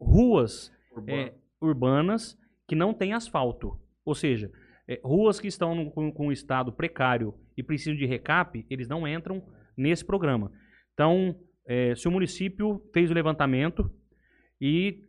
ruas 0.00 0.72
é, 1.06 1.34
urbanas 1.60 2.38
que 2.66 2.74
não 2.74 2.94
têm 2.94 3.12
asfalto. 3.12 3.78
Ou 4.06 4.14
seja, 4.14 4.50
é, 4.88 4.98
ruas 5.04 5.38
que 5.38 5.48
estão 5.48 5.74
num- 5.74 5.90
com, 5.90 6.10
com 6.10 6.28
um 6.28 6.32
estado 6.32 6.72
precário 6.72 7.34
e 7.54 7.62
precisam 7.62 7.94
de 7.94 8.06
recap, 8.06 8.64
eles 8.70 8.88
não 8.88 9.06
entram 9.06 9.42
nesse 9.76 10.04
programa. 10.04 10.50
Então, 10.94 11.36
é, 11.66 11.94
se 11.94 12.08
o 12.08 12.10
município 12.10 12.80
fez 12.92 13.10
o 13.10 13.14
levantamento 13.14 13.90
e 14.60 15.02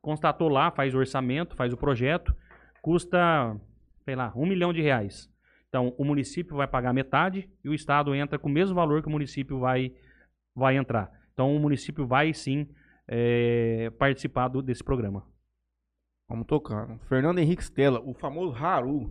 constatou 0.00 0.48
lá, 0.48 0.70
faz 0.70 0.94
o 0.94 0.98
orçamento, 0.98 1.56
faz 1.56 1.72
o 1.72 1.76
projeto, 1.76 2.34
custa, 2.82 3.58
sei 4.04 4.14
lá, 4.14 4.32
um 4.36 4.46
milhão 4.46 4.72
de 4.72 4.80
reais. 4.80 5.30
Então, 5.68 5.94
o 5.98 6.04
município 6.04 6.56
vai 6.56 6.68
pagar 6.68 6.92
metade 6.92 7.50
e 7.64 7.68
o 7.68 7.74
estado 7.74 8.14
entra 8.14 8.38
com 8.38 8.48
o 8.48 8.52
mesmo 8.52 8.74
valor 8.74 9.02
que 9.02 9.08
o 9.08 9.10
município 9.10 9.58
vai, 9.58 9.92
vai 10.54 10.76
entrar. 10.76 11.10
Então, 11.32 11.54
o 11.54 11.58
município 11.58 12.06
vai 12.06 12.32
sim 12.32 12.68
é, 13.08 13.90
participar 13.98 14.48
do- 14.48 14.62
desse 14.62 14.84
programa. 14.84 15.26
Vamos 16.28 16.46
tocar. 16.46 16.98
Fernando 17.08 17.38
Henrique 17.38 17.62
Stella, 17.62 18.00
o 18.00 18.14
famoso 18.14 18.54
Haru. 18.54 19.10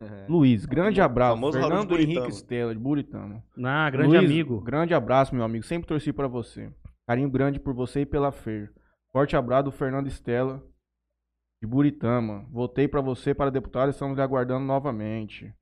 É. 0.00 0.26
Luiz, 0.28 0.64
grande 0.64 1.00
abraço. 1.00 1.34
famoso 1.34 1.58
Haru 1.58 1.66
de 1.66 1.74
Fernando. 1.74 2.00
Henrique 2.00 2.32
Stella, 2.32 2.72
de 2.72 2.80
Buritama. 2.80 3.42
Ah, 3.64 3.90
grande 3.90 4.16
Luiz, 4.16 4.30
amigo. 4.30 4.60
Grande 4.60 4.94
abraço, 4.94 5.34
meu 5.34 5.44
amigo. 5.44 5.64
Sempre 5.64 5.88
torci 5.88 6.12
pra 6.12 6.28
você. 6.28 6.72
Carinho 7.06 7.30
grande 7.30 7.58
por 7.58 7.74
você 7.74 8.02
e 8.02 8.06
pela 8.06 8.30
Fer. 8.30 8.72
Forte 9.10 9.36
abraço 9.36 9.64
do 9.64 9.72
Fernando 9.72 10.06
Stella, 10.06 10.62
de 11.60 11.66
Buritama. 11.66 12.46
Votei 12.50 12.86
pra 12.86 13.00
você 13.00 13.34
para 13.34 13.50
deputado 13.50 13.88
e 13.88 13.90
estamos 13.90 14.16
lhe 14.16 14.22
aguardando 14.22 14.64
novamente. 14.64 15.52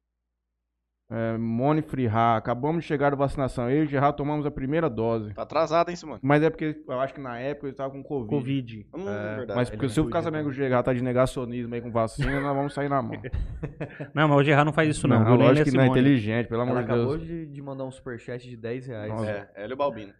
É, 1.08 1.38
Mone 1.38 1.82
Frihá, 1.82 2.36
acabamos 2.36 2.82
de 2.82 2.88
chegar 2.88 3.10
da 3.10 3.16
vacinação. 3.16 3.70
Eu 3.70 3.82
e 3.82 3.86
o 3.86 3.88
Gerard 3.88 4.16
tomamos 4.16 4.44
a 4.44 4.50
primeira 4.50 4.90
dose. 4.90 5.32
Tá 5.34 5.42
atrasado, 5.42 5.88
hein, 5.88 5.94
Simone? 5.94 6.18
Mas 6.20 6.42
é 6.42 6.50
porque 6.50 6.82
eu 6.88 7.00
acho 7.00 7.14
que 7.14 7.20
na 7.20 7.38
época 7.38 7.68
ele 7.68 7.76
tava 7.76 7.92
com 7.92 8.02
Covid. 8.02 8.28
Covid. 8.28 8.88
Hum, 8.92 9.08
É, 9.08 9.36
verdade. 9.36 9.56
Mas 9.56 9.70
porque 9.70 9.86
não 9.86 9.92
se 9.92 10.00
eu 10.00 10.04
ficar 10.06 10.22
sabendo 10.22 10.44
que 10.44 10.50
o 10.50 10.52
Gerard 10.52 10.84
tá 10.84 10.92
de 10.92 11.02
negacionismo 11.04 11.72
aí 11.74 11.80
com 11.80 11.92
vacina, 11.92 12.40
nós 12.40 12.56
vamos 12.56 12.74
sair 12.74 12.88
na 12.88 13.00
mão. 13.00 13.12
Não, 14.14 14.26
mas 14.28 14.38
o 14.38 14.42
Gerard 14.42 14.66
não 14.66 14.72
faz 14.72 14.88
isso 14.88 15.06
não. 15.06 15.24
viu? 15.24 15.36
Nem 15.36 15.46
lógico 15.48 15.70
que 15.70 15.76
não 15.76 15.84
é 15.84 15.86
inteligente, 15.86 16.48
pelo 16.48 16.62
amor 16.62 16.80
de 16.82 16.86
Deus. 16.88 16.98
acabou 16.98 17.18
de, 17.18 17.46
de 17.46 17.62
mandar 17.62 17.84
um 17.84 17.90
superchat 17.90 18.48
de 18.48 18.56
10 18.56 18.86
reais. 18.88 19.08
Nossa. 19.10 19.30
É, 19.30 19.50
Hélio 19.54 19.76
Balbino. 19.76 20.12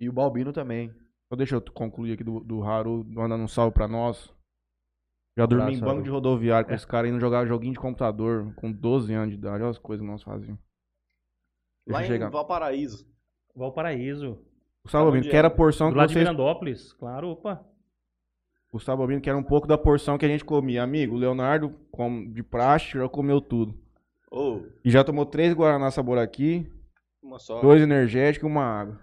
E 0.00 0.08
o 0.08 0.12
Balbino 0.12 0.52
também. 0.52 0.90
Então 1.26 1.36
deixa 1.36 1.54
eu 1.54 1.62
concluir 1.72 2.12
aqui 2.14 2.24
do, 2.24 2.40
do 2.40 2.62
Haru, 2.64 3.04
mandando 3.08 3.44
um 3.44 3.48
salve 3.48 3.72
pra 3.72 3.86
nós. 3.86 4.28
Já 5.36 5.46
dormi 5.46 5.74
em 5.74 5.80
banco 5.80 6.02
de 6.02 6.10
rodoviário 6.10 6.68
com 6.68 6.74
esse 6.74 6.86
cara 6.86 7.08
indo 7.08 7.18
jogar 7.18 7.46
joguinho 7.46 7.72
de 7.72 7.78
computador 7.78 8.52
com 8.56 8.70
12 8.70 9.14
anos 9.14 9.30
de 9.30 9.36
idade. 9.36 9.62
Olha 9.62 9.70
as 9.70 9.78
coisas 9.78 10.04
que 10.04 10.10
nós 10.10 10.22
fazíamos. 10.22 10.60
Deixa 11.86 12.00
Lá 12.00 12.04
em 12.04 12.06
chegar. 12.06 12.30
Valparaíso. 12.30 13.06
Valparaíso. 13.56 14.38
Gustavo 14.84 15.06
Albino, 15.06 15.24
que 15.30 15.36
era 15.36 15.48
a 15.48 15.50
é? 15.50 15.54
porção 15.54 15.88
Do 15.88 15.92
que 15.92 15.98
lado 15.98 16.08
de 16.08 16.14
vocês... 16.14 16.24
Mirandópolis. 16.24 16.92
Claro, 16.92 17.28
opa. 17.30 17.64
Gustavo 18.72 19.02
Albino, 19.02 19.20
que 19.20 19.28
era 19.28 19.38
um 19.38 19.42
pouco 19.42 19.66
da 19.66 19.78
porção 19.78 20.18
que 20.18 20.24
a 20.24 20.28
gente 20.28 20.44
comia. 20.44 20.82
Amigo, 20.82 21.14
o 21.14 21.18
Leonardo, 21.18 21.70
como 21.90 22.30
de 22.32 22.42
praxe, 22.42 22.98
já 22.98 23.08
comeu 23.08 23.40
tudo. 23.40 23.74
Ô, 24.30 24.62
E 24.84 24.90
já 24.90 25.04
tomou 25.04 25.26
três 25.26 25.52
Guaraná 25.52 25.90
Sabor 25.90 26.18
aqui, 26.18 26.66
uma 27.22 27.38
só. 27.38 27.60
dois 27.60 27.82
energéticos 27.82 28.48
e 28.48 28.50
uma 28.50 28.64
água. 28.64 28.98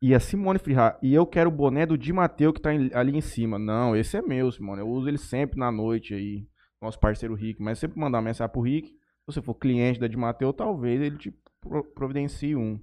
E 0.00 0.14
a 0.14 0.20
Simone 0.20 0.58
Frihá, 0.60 0.98
e 1.02 1.12
eu 1.12 1.26
quero 1.26 1.50
o 1.50 1.52
boné 1.52 1.84
do 1.84 1.98
Di 1.98 2.12
Mateu 2.12 2.52
que 2.52 2.60
tá 2.60 2.72
em- 2.72 2.92
ali 2.94 3.16
em 3.16 3.20
cima. 3.20 3.58
Não, 3.58 3.96
esse 3.96 4.16
é 4.16 4.22
meu, 4.22 4.50
Simone. 4.52 4.80
Eu 4.80 4.88
uso 4.88 5.08
ele 5.08 5.18
sempre 5.18 5.58
na 5.58 5.72
noite 5.72 6.14
aí. 6.14 6.48
Nosso 6.80 7.00
parceiro 7.00 7.34
Rick. 7.34 7.60
Mas 7.60 7.78
sempre 7.80 7.98
mandar 7.98 8.22
mensagem 8.22 8.52
pro 8.52 8.60
Rick. 8.62 8.88
Se 8.90 8.96
você 9.26 9.42
for 9.42 9.54
cliente 9.54 9.98
da 9.98 10.06
Di 10.06 10.16
Mateu, 10.16 10.52
talvez 10.52 11.00
ele 11.00 11.18
te 11.18 11.32
pro- 11.60 11.84
providencie 11.92 12.54
um. 12.54 12.76
O 12.76 12.80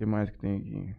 que 0.00 0.06
mais 0.06 0.30
que 0.30 0.38
tem 0.38 0.56
aqui? 0.56 0.96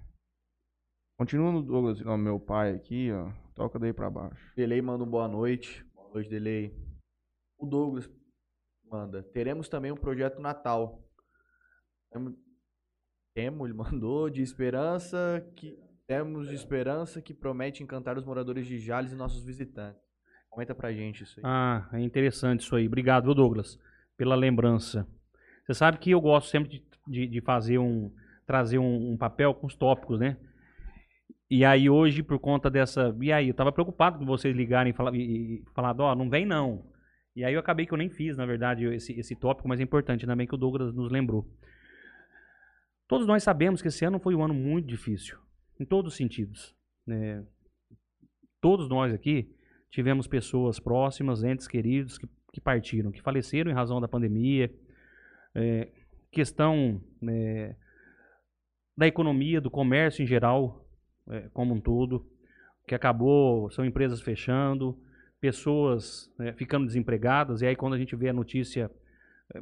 Continua 1.17 1.51
no 1.51 1.63
Douglas, 1.63 1.99
meu 2.01 2.39
pai 2.39 2.73
aqui, 2.75 3.11
ó. 3.11 3.31
Toca 3.55 3.79
daí 3.79 3.93
pra 3.93 4.09
baixo. 4.09 4.53
Delay 4.55 4.81
manda 4.81 5.03
um 5.03 5.09
boa 5.09 5.27
noite. 5.27 5.83
Boa 5.95 6.09
noite, 6.13 6.29
Delay. 6.29 6.71
O 7.57 7.65
Douglas 7.65 8.09
manda. 8.85 9.23
Teremos 9.23 9.67
também 9.67 9.91
um 9.91 9.97
projeto 9.97 10.39
Natal. 10.39 11.03
Temo, 13.33 13.65
ele 13.65 13.73
mandou, 13.75 14.29
de 14.29 14.41
esperança 14.41 15.45
que. 15.55 15.77
Temos 16.05 16.49
de 16.49 16.53
esperança 16.55 17.21
que 17.21 17.33
promete 17.33 17.81
encantar 17.81 18.17
os 18.17 18.25
moradores 18.25 18.67
de 18.67 18.77
Jales 18.77 19.13
e 19.13 19.15
nossos 19.15 19.43
visitantes. 19.43 20.01
Comenta 20.49 20.75
pra 20.75 20.91
gente 20.91 21.23
isso 21.23 21.39
aí. 21.39 21.43
Ah, 21.45 21.89
é 21.93 21.99
interessante 22.01 22.59
isso 22.59 22.75
aí. 22.75 22.85
Obrigado, 22.85 23.23
viu, 23.23 23.33
Douglas, 23.33 23.79
pela 24.17 24.35
lembrança. 24.35 25.07
Você 25.65 25.73
sabe 25.73 25.97
que 25.99 26.11
eu 26.11 26.19
gosto 26.19 26.49
sempre 26.49 26.69
de, 26.69 26.83
de- 27.07 27.27
de 27.27 27.41
fazer 27.41 27.77
um. 27.79 28.11
trazer 28.45 28.79
um, 28.79 29.13
um 29.13 29.17
papel 29.17 29.53
com 29.55 29.65
os 29.65 29.75
tópicos, 29.77 30.19
né? 30.19 30.35
E 31.49 31.63
aí 31.63 31.89
hoje, 31.89 32.21
por 32.21 32.37
conta 32.37 32.69
dessa. 32.69 33.15
E 33.21 33.31
aí, 33.31 33.47
eu 33.47 33.53
tava 33.53 33.71
preocupado 33.71 34.19
com 34.19 34.25
vocês 34.25 34.53
ligarem 34.55 34.91
e 34.91 34.95
falar, 34.95 35.15
e, 35.15 35.63
falar, 35.73 35.95
ó, 36.01 36.13
não 36.13 36.29
vem 36.29 36.45
não. 36.45 36.85
E 37.33 37.45
aí 37.45 37.53
eu 37.53 37.61
acabei 37.61 37.85
que 37.85 37.93
eu 37.93 37.97
nem 37.97 38.09
fiz, 38.09 38.35
na 38.35 38.45
verdade, 38.45 38.85
esse, 38.93 39.17
esse 39.17 39.35
tópico, 39.37 39.69
mas 39.69 39.79
é 39.79 39.83
importante 39.83 40.25
ainda 40.25 40.35
bem 40.35 40.45
que 40.45 40.53
o 40.53 40.57
Douglas 40.57 40.93
nos 40.93 41.09
lembrou. 41.09 41.47
Todos 43.07 43.27
nós 43.27 43.43
sabemos 43.43 43.81
que 43.81 43.87
esse 43.87 44.05
ano 44.05 44.19
foi 44.19 44.35
um 44.35 44.43
ano 44.43 44.53
muito 44.53 44.87
difícil, 44.87 45.37
em 45.79 45.85
todos 45.85 46.13
os 46.13 46.17
sentidos. 46.17 46.75
né? 47.05 47.45
Todos 48.61 48.87
nós 48.87 49.13
aqui 49.13 49.53
tivemos 49.89 50.25
pessoas 50.25 50.79
próximas, 50.79 51.43
entes 51.43 51.67
queridos 51.67 52.17
que, 52.17 52.27
que 52.53 52.61
partiram, 52.61 53.11
que 53.11 53.21
faleceram 53.21 53.69
em 53.69 53.73
razão 53.73 53.99
da 53.99 54.07
pandemia, 54.07 54.73
é, 55.53 55.91
questão 56.31 57.01
né, 57.21 57.75
da 58.97 59.05
economia, 59.05 59.61
do 59.61 59.69
comércio 59.69 60.23
em 60.23 60.25
geral, 60.25 60.87
é, 61.29 61.49
como 61.53 61.73
um 61.73 61.79
todo, 61.79 62.25
que 62.87 62.95
acabou, 62.95 63.69
são 63.71 63.85
empresas 63.85 64.21
fechando, 64.21 64.97
pessoas 65.39 66.33
né, 66.37 66.53
ficando 66.53 66.85
desempregadas, 66.85 67.61
e 67.61 67.67
aí 67.67 67.75
quando 67.75 67.93
a 67.93 67.97
gente 67.97 68.15
vê 68.15 68.29
a 68.29 68.33
notícia, 68.33 68.89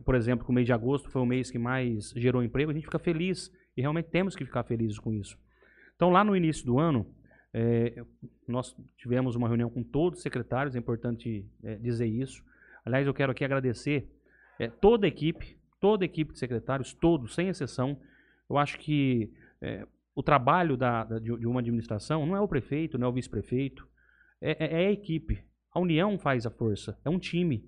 por 0.06 0.16
exemplo, 0.16 0.45
que 0.45 0.52
o 0.52 0.53
mês 0.53 0.66
de 0.66 0.74
agosto 0.74 1.10
foi 1.10 1.22
o 1.22 1.26
mês 1.26 1.49
que 1.52 1.58
mais 1.60 2.12
gerou 2.16 2.44
emprego, 2.44 2.72
a 2.72 2.74
gente 2.74 2.86
fica 2.86 2.99
feliz, 2.99 3.52
e 3.76 3.82
realmente 3.82 4.10
temos 4.10 4.36
que 4.36 4.45
ficar 4.45 4.64
felizes 4.64 4.99
com 4.99 5.14
isso. 5.14 5.38
Então, 5.95 6.10
lá 6.10 6.24
no 6.24 6.36
início 6.36 6.66
do 6.66 6.80
ano, 6.80 7.06
eh, 7.53 8.03
nós 8.48 8.76
tivemos 8.98 9.36
uma 9.36 9.48
reunião 9.48 9.70
com 9.70 9.84
todos 9.84 10.18
os 10.20 10.24
secretários, 10.24 10.76
é 10.76 10.80
importante 10.80 11.45
eh, 11.64 11.76
dizer 11.76 12.08
isso. 12.08 12.44
Aliás, 12.86 13.06
eu 13.06 13.14
quero 13.14 13.32
aqui 13.32 13.44
agradecer 13.45 14.10
eh, 14.60 14.70
toda 14.70 15.06
a 15.06 15.10
equipe, 15.10 15.58
toda 15.80 16.03
a 16.03 16.08
equipe 16.08 16.32
de 16.34 16.40
secretários, 16.40 16.94
todos, 16.94 17.34
sem 17.36 17.48
exceção. 17.49 17.99
Eu 18.49 18.58
acho 18.58 18.78
que 18.80 19.32
eh, 19.62 19.86
o 20.16 20.24
trabalho 20.24 20.76
da, 20.76 21.03
da- 21.03 21.20
de, 21.20 21.36
de 21.38 21.48
uma 21.48 21.60
administração 21.60 22.26
não 22.26 22.36
é 22.36 22.41
o 22.41 22.48
prefeito, 22.48 22.98
não 22.98 23.08
é 23.08 23.10
o 23.10 23.14
vice-prefeito, 23.14 23.88
é, 24.41 24.52
é- 24.66 24.84
é 24.84 24.88
a 24.88 24.91
equipe. 24.91 25.40
A 25.74 25.80
união 25.80 26.18
faz 26.20 26.45
a 26.45 26.49
força, 26.52 26.98
é 27.06 27.10
um 27.10 27.20
time. 27.20 27.64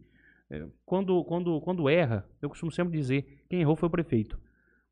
É, 0.54 0.68
Quando, 0.86 1.24
quando, 1.24 1.60
quando 1.62 1.90
erra, 1.90 2.28
eu 2.42 2.48
costumo 2.48 2.72
sempre 2.72 2.96
dizer, 2.98 3.44
quem 3.50 3.62
errou 3.62 3.76
foi 3.76 3.88
o 3.88 3.92
prefeito. 3.92 4.40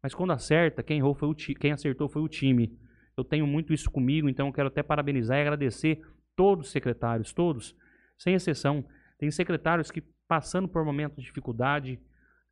Mas 0.01 0.15
quando 0.15 0.31
acerta, 0.31 0.81
quem 0.81 0.97
errou 0.97 1.13
foi 1.13 1.29
o 1.29 1.35
quem 1.35 1.71
acertou 1.71 2.09
foi 2.09 2.21
o 2.21 2.27
time. 2.27 2.75
Eu 3.15 3.23
tenho 3.23 3.45
muito 3.45 3.71
isso 3.71 3.91
comigo, 3.91 4.27
então 4.27 4.47
eu 4.47 4.53
quero 4.53 4.69
até 4.69 4.81
parabenizar 4.81 5.37
e 5.37 5.41
agradecer 5.41 6.01
todos 6.35 6.65
os 6.67 6.71
secretários, 6.71 7.31
todos, 7.31 7.75
sem 8.17 8.33
exceção. 8.33 8.83
Tem 9.19 9.29
secretários 9.29 9.91
que 9.91 10.01
passando 10.27 10.67
por 10.67 10.83
momentos 10.83 11.17
de 11.17 11.25
dificuldade, 11.25 11.99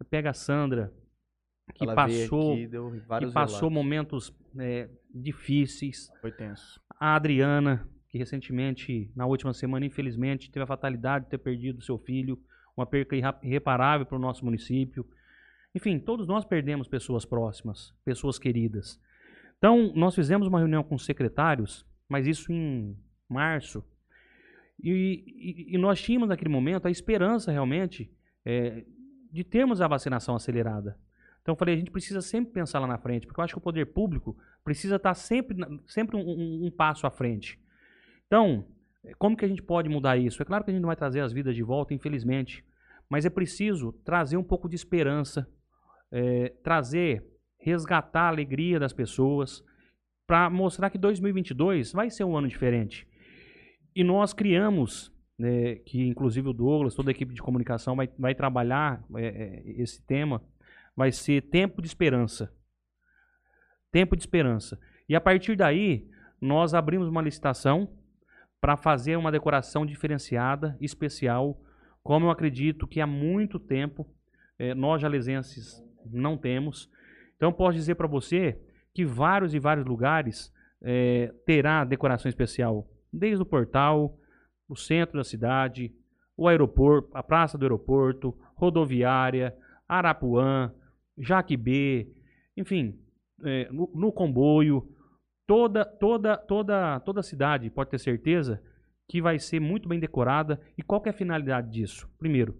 pega 0.10 0.30
a 0.30 0.34
Sandra, 0.34 0.94
que 1.73 1.84
Ela 1.84 1.95
passou, 1.95 2.53
aqui, 2.53 2.68
que 2.68 3.31
passou 3.34 3.69
relatos. 3.69 3.72
momentos 3.72 4.36
é, 4.60 4.90
difíceis, 5.14 6.11
Foi 6.22 6.31
tenso. 6.31 6.80
a 6.99 7.15
Adriana, 7.15 7.88
que 8.10 8.18
recentemente, 8.18 9.11
na 9.15 9.26
última 9.26 9.53
semana, 9.53 9.86
infelizmente, 9.86 10.52
teve 10.52 10.64
a 10.64 10.68
fatalidade 10.68 11.26
de 11.26 11.31
ter 11.31 11.38
perdido 11.38 11.81
seu 11.81 11.98
filho, 11.98 12.40
uma 12.80 12.85
perca 12.85 13.15
irreparável 13.43 14.06
para 14.06 14.15
o 14.15 14.19
nosso 14.19 14.43
município. 14.45 15.06
Enfim, 15.76 15.99
todos 15.99 16.27
nós 16.27 16.43
perdemos 16.45 16.88
pessoas 16.88 17.26
próximas, 17.26 17.93
pessoas 18.03 18.39
queridas. 18.39 18.99
Então, 19.57 19.91
nós 19.95 20.15
fizemos 20.15 20.47
uma 20.47 20.57
reunião 20.60 20.84
com 20.84 20.95
os 20.95 21.06
secretários, 21.06 21.85
mas 22.07 22.26
isso 22.26 22.51
em 22.51 22.97
março, 23.27 23.84
e, 24.81 24.91
e- 25.72 25.76
e 25.76 25.77
nós 25.77 26.01
tínhamos 26.01 26.30
naquele 26.30 26.49
momento 26.49 26.88
a 26.88 26.91
esperança 26.91 27.51
realmente 27.51 28.10
é, 28.45 28.84
de 29.31 29.43
termos 29.43 29.81
a 29.81 29.88
vacinação 29.88 30.35
acelerada. 30.35 30.97
Então 31.41 31.53
eu 31.53 31.57
falei, 31.57 31.76
a 31.76 31.77
gente 31.77 31.91
precisa 31.91 32.22
sempre 32.22 32.53
pensar 32.53 32.80
lá 32.80 32.88
na 32.88 32.97
frente, 32.97 33.27
porque 33.27 33.39
eu 33.39 33.43
acho 33.43 33.53
que 33.53 33.57
o 33.57 33.61
poder 33.61 33.85
público 33.88 34.38
precisa 34.64 34.95
estar 34.95 35.14
sempre, 35.14 35.57
na- 35.57 35.68
sempre 35.85 36.15
um, 36.15 36.22
um- 36.22 36.65
um 36.68 36.72
passo 36.72 37.06
à 37.06 37.11
frente. 37.11 37.60
Então, 38.27 38.65
como 39.18 39.35
que 39.35 39.43
a 39.45 39.47
gente 39.47 39.61
pode 39.61 39.89
mudar 39.89 40.18
isso? 40.18 40.41
É 40.41 40.45
claro 40.45 40.64
que 40.64 40.72
a 40.72 40.73
gente 40.73 40.81
não 40.81 40.88
vai 40.88 40.95
trazer 40.95 41.19
as 41.19 41.34
vidas 41.34 41.56
de 41.56 41.61
volta, 41.64 41.93
infelizmente, 41.93 42.64
mas 43.10 43.26
é 43.26 43.30
preciso 43.30 43.91
trazer 44.06 44.38
um 44.38 44.44
pouco 44.44 44.69
de 44.69 44.76
esperança, 44.76 45.49
eh, 46.11 46.53
trazer, 46.64 47.26
resgatar 47.60 48.22
a 48.22 48.30
alegria 48.30 48.80
das 48.80 48.94
pessoas, 48.94 49.64
para 50.27 50.49
mostrar 50.49 50.91
que 50.91 50.98
2022 50.98 51.91
vai 51.91 52.10
ser 52.11 52.23
um 52.23 52.38
ano 52.38 52.48
diferente. 52.48 53.07
E 53.95 54.03
nós 54.03 54.31
criamos, 54.31 55.11
né, 55.38 55.76
que 55.77 56.07
inclusive 56.07 56.48
o 56.49 56.53
Douglas, 56.53 56.94
toda 56.94 57.10
a 57.10 57.11
equipe 57.11 57.34
de 57.34 57.41
comunicação 57.41 57.95
vai, 57.95 58.07
vai 58.18 58.36
trabalhar 58.36 59.03
eh, 59.18 59.26
eh, 59.26 59.64
esse 59.81 60.06
tema, 60.06 60.44
vai 60.95 61.11
ser 61.11 61.41
tempo 61.49 61.81
de 61.81 61.88
esperança. 61.88 62.53
Tempo 63.91 64.15
de 64.15 64.22
esperança. 64.22 64.80
E 65.07 65.15
a 65.15 65.22
partir 65.22 65.56
daí, 65.56 66.07
nós 66.40 66.76
abrimos 66.76 67.07
uma 67.07 67.23
licitação 67.23 67.91
para 68.61 68.77
fazer 68.77 69.18
uma 69.18 69.31
decoração 69.31 69.86
diferenciada, 69.86 70.77
especial, 70.80 71.60
como 72.10 72.26
eu 72.26 72.31
acredito 72.31 72.88
que 72.88 72.99
há 72.99 73.06
muito 73.06 73.60
tempo 73.60 74.03
eh, 74.57 74.73
nós 74.73 74.99
jalesenses 74.99 75.80
não 76.11 76.36
temos. 76.36 76.90
Então, 77.36 77.53
posso 77.53 77.77
dizer 77.77 77.94
para 77.94 78.07
você 78.07 78.60
que 78.95 79.06
vários 79.06 79.53
e 79.53 79.60
vários 79.60 79.86
lugares 79.86 80.52
eh, 80.81 81.31
terá 81.45 81.86
decoração 81.86 82.27
especial, 82.27 82.90
desde 83.14 83.44
o 83.44 83.45
portal, 83.45 84.18
o 84.68 84.76
centro 84.76 85.19
da 85.19 85.23
cidade, 85.23 85.94
o 86.36 86.48
aeroporto, 86.48 87.15
a 87.15 87.22
praça 87.22 87.60
do 87.60 87.65
aeroporto, 87.65 88.36
rodoviária, 88.56 89.56
Arapuã, 89.88 90.73
Jaquibê, 91.15 92.11
enfim, 92.57 92.99
eh, 93.45 93.69
no, 93.72 93.88
no 93.94 94.11
comboio, 94.11 94.84
toda, 95.45 95.86
toda, 95.86 96.36
toda, 96.38 96.99
toda 97.02 97.19
a 97.19 97.23
cidade 97.23 97.69
pode 97.69 97.91
ter 97.91 97.99
certeza 97.99 98.60
que 99.10 99.22
vai 99.22 99.40
ser 99.40 99.60
muito 99.60 99.90
bem 99.90 99.99
decorada. 99.99 100.61
E 100.77 100.84
qual 100.84 101.02
é 101.06 101.10
a 101.10 101.14
finalidade 101.14 101.69
disso? 101.72 102.07
Primeiro, 102.19 102.56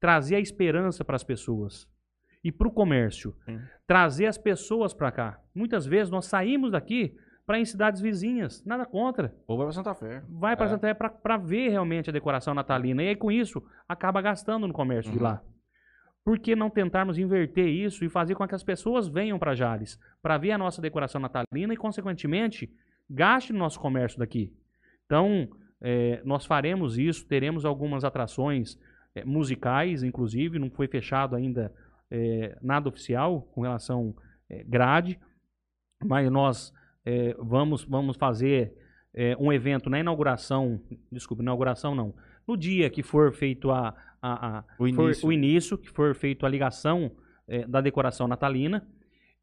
trazer 0.00 0.34
a 0.34 0.40
esperança 0.40 1.04
para 1.04 1.14
as 1.16 1.22
pessoas 1.24 1.88
e 2.44 2.50
para 2.50 2.66
o 2.66 2.72
comércio, 2.72 3.34
Sim. 3.46 3.60
trazer 3.86 4.26
as 4.26 4.36
pessoas 4.36 4.92
para 4.92 5.12
cá. 5.12 5.40
Muitas 5.54 5.86
vezes 5.86 6.10
nós 6.10 6.26
saímos 6.26 6.72
daqui 6.72 7.16
para 7.46 7.58
ir 7.58 7.62
em 7.62 7.64
cidades 7.64 8.00
vizinhas, 8.00 8.64
nada 8.64 8.84
contra 8.84 9.32
Ou 9.46 9.56
vai 9.56 9.66
pra 9.66 9.72
Santa 9.72 9.94
Fé. 9.94 10.22
vai 10.28 10.56
para 10.56 10.66
É. 10.66 10.68
Santa 10.70 10.88
Fé 10.88 10.94
para 10.94 11.36
ver 11.36 11.68
realmente 11.70 12.10
a 12.10 12.12
decoração 12.12 12.52
natalina. 12.52 13.02
E 13.02 13.08
aí, 13.10 13.16
com 13.16 13.30
isso, 13.30 13.62
acaba 13.88 14.20
gastando 14.20 14.66
no 14.66 14.72
comércio 14.74 15.10
de 15.12 15.18
Uhum. 15.18 15.24
lá. 15.24 15.42
por 16.24 16.38
que 16.38 16.54
não 16.54 16.70
tentarmos 16.70 17.18
inverter 17.18 17.66
isso 17.66 18.04
e 18.04 18.08
fazer 18.08 18.36
com 18.36 18.46
que 18.46 18.54
as 18.54 18.62
pessoas 18.62 19.08
venham 19.08 19.40
para 19.40 19.56
Jales, 19.56 19.98
para 20.22 20.38
ver 20.38 20.52
a 20.52 20.58
nossa 20.58 20.80
decoração 20.80 21.20
natalina 21.20 21.74
e, 21.74 21.76
consequentemente, 21.76 22.72
gaste 23.10 23.52
no 23.52 23.58
nosso 23.58 23.80
comércio 23.80 24.20
daqui? 24.20 24.52
Então, 25.04 25.48
é, 25.82 26.20
nós 26.24 26.46
faremos 26.46 26.96
isso, 26.96 27.26
teremos 27.26 27.64
algumas 27.64 28.04
atrações 28.04 28.78
é, 29.14 29.24
musicais, 29.24 30.02
inclusive, 30.02 30.58
não 30.58 30.70
foi 30.70 30.86
fechado 30.86 31.34
ainda 31.36 31.74
é, 32.10 32.56
nada 32.62 32.88
oficial 32.88 33.42
com 33.52 33.62
relação 33.62 34.14
é, 34.48 34.62
grade, 34.62 35.18
mas 36.04 36.30
nós 36.30 36.72
é, 37.04 37.34
vamos, 37.38 37.84
vamos 37.84 38.16
fazer 38.16 38.72
é, 39.14 39.36
um 39.38 39.52
evento 39.52 39.90
na 39.90 39.98
inauguração, 40.00 40.80
desculpa, 41.10 41.42
inauguração 41.42 41.94
não, 41.94 42.14
no 42.46 42.56
dia 42.56 42.88
que 42.88 43.02
for 43.02 43.32
feito 43.32 43.70
a, 43.70 43.94
a, 44.20 44.58
a- 44.58 44.64
O 44.78 44.88
for- 44.94 45.04
início. 45.06 45.28
o 45.28 45.32
início, 45.32 45.78
que 45.78 45.90
for 45.90 46.14
feito 46.14 46.46
a 46.46 46.48
ligação 46.48 47.10
é, 47.48 47.66
da 47.66 47.80
decoração 47.80 48.26
natalina, 48.28 48.86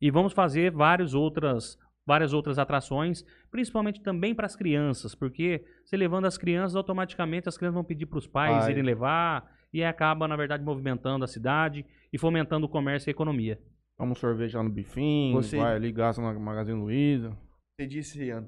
e 0.01 0.09
vamos 0.09 0.31
fazer 0.33 0.71
várias 0.71 1.13
outras, 1.13 1.77
várias 2.05 2.33
outras 2.33 2.57
atrações, 2.57 3.23
principalmente 3.51 4.01
também 4.01 4.33
para 4.33 4.45
as 4.45 4.55
crianças, 4.55 5.13
porque 5.13 5.63
você 5.85 5.95
levando 5.95 6.25
as 6.25 6.37
crianças, 6.37 6.75
automaticamente 6.75 7.47
as 7.47 7.57
crianças 7.57 7.75
vão 7.75 7.83
pedir 7.83 8.05
para 8.07 8.17
os 8.17 8.27
pais 8.27 8.63
Pai. 8.63 8.71
irem 8.71 8.83
levar, 8.83 9.51
e 9.71 9.83
aí 9.83 9.87
acaba, 9.89 10.27
na 10.27 10.35
verdade, 10.35 10.63
movimentando 10.63 11.23
a 11.23 11.27
cidade 11.27 11.85
e 12.11 12.17
fomentando 12.17 12.65
o 12.65 12.69
comércio 12.69 13.07
e 13.07 13.11
a 13.11 13.13
economia. 13.13 13.61
Toma 13.97 14.13
um 14.13 14.15
sorvete 14.15 14.55
lá 14.55 14.63
no 14.63 14.69
bifinho, 14.71 15.35
Você- 15.35 15.57
vai 15.57 15.75
ali, 15.75 15.91
gasta 15.91 16.21
na 16.21 16.33
Magazine 16.39 16.79
Luiza. 16.79 17.37
Você 17.75 17.85
disse 17.85 18.31
an- 18.31 18.47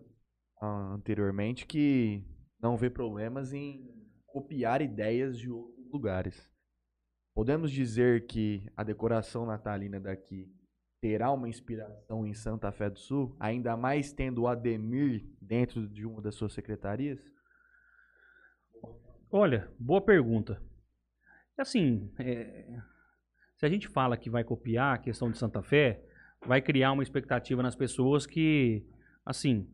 ah, 0.61 0.93
anteriormente 0.95 1.65
que 1.67 2.23
não 2.59 2.75
vê 2.77 2.89
problemas 2.89 3.53
em 3.53 3.85
copiar 4.25 4.81
ideias 4.81 5.37
de 5.37 5.51
outros 5.51 5.91
lugares. 5.91 6.49
Podemos 7.35 7.71
dizer 7.71 8.25
que 8.27 8.65
a 8.75 8.83
decoração 8.83 9.45
natalina 9.45 9.99
daqui 9.99 10.49
terá 11.01 11.31
uma 11.31 11.49
inspiração 11.49 12.27
em 12.27 12.33
Santa 12.35 12.71
Fé 12.71 12.87
do 12.89 12.99
Sul, 12.99 13.35
ainda 13.39 13.75
mais 13.75 14.13
tendo 14.13 14.43
o 14.43 14.47
Ademir 14.47 15.27
dentro 15.41 15.89
de 15.89 16.05
uma 16.05 16.21
das 16.21 16.35
suas 16.35 16.53
secretarias? 16.53 17.19
Olha, 19.31 19.67
boa 19.79 19.99
pergunta. 19.99 20.61
Assim, 21.57 22.13
é, 22.19 22.77
se 23.57 23.65
a 23.65 23.69
gente 23.69 23.87
fala 23.87 24.15
que 24.15 24.29
vai 24.29 24.43
copiar 24.43 24.95
a 24.95 24.97
questão 24.99 25.31
de 25.31 25.39
Santa 25.39 25.63
Fé, 25.63 26.03
vai 26.45 26.61
criar 26.61 26.91
uma 26.91 27.03
expectativa 27.03 27.63
nas 27.63 27.75
pessoas 27.75 28.27
que, 28.27 28.85
assim, 29.25 29.67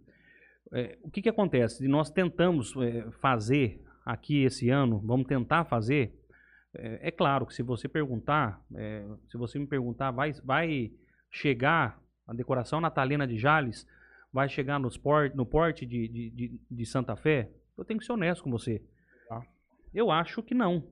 é, 0.72 0.98
o 1.02 1.12
que, 1.12 1.22
que 1.22 1.30
acontece? 1.30 1.88
Nós 1.88 2.10
tentamos 2.10 2.74
é, 2.78 3.12
fazer 3.20 3.84
aqui 4.06 4.44
esse 4.44 4.70
ano, 4.70 5.02
vamos 5.06 5.28
tentar 5.28 5.66
fazer. 5.66 6.18
É, 6.74 7.10
é 7.10 7.12
claro 7.12 7.46
que 7.46 7.54
se 7.54 7.64
você 7.64 7.90
perguntar, 7.90 8.62
é, 8.76 9.06
se 9.30 9.38
você 9.38 9.60
me 9.60 9.68
perguntar, 9.68 10.12
vai, 10.12 10.32
vai 10.44 10.92
chegar 11.38 12.00
a 12.28 12.34
decoração 12.34 12.82
natalina 12.82 13.26
de 13.28 13.38
Jales, 13.38 13.86
vai 14.34 14.50
chegar 14.50 14.80
nos 14.80 14.98
por, 14.98 15.32
no 15.36 15.46
porte 15.46 15.86
de, 15.86 16.08
de, 16.08 16.30
de, 16.32 16.62
de 16.70 16.86
Santa 16.86 17.16
Fé? 17.16 17.50
Eu 17.78 17.86
tenho 17.86 18.00
que 18.00 18.06
ser 18.06 18.14
honesto 18.14 18.44
com 18.44 18.52
você. 18.52 18.82
Tá. 19.30 19.42
Eu 19.94 20.12
acho 20.12 20.42
que 20.44 20.54
não. 20.56 20.84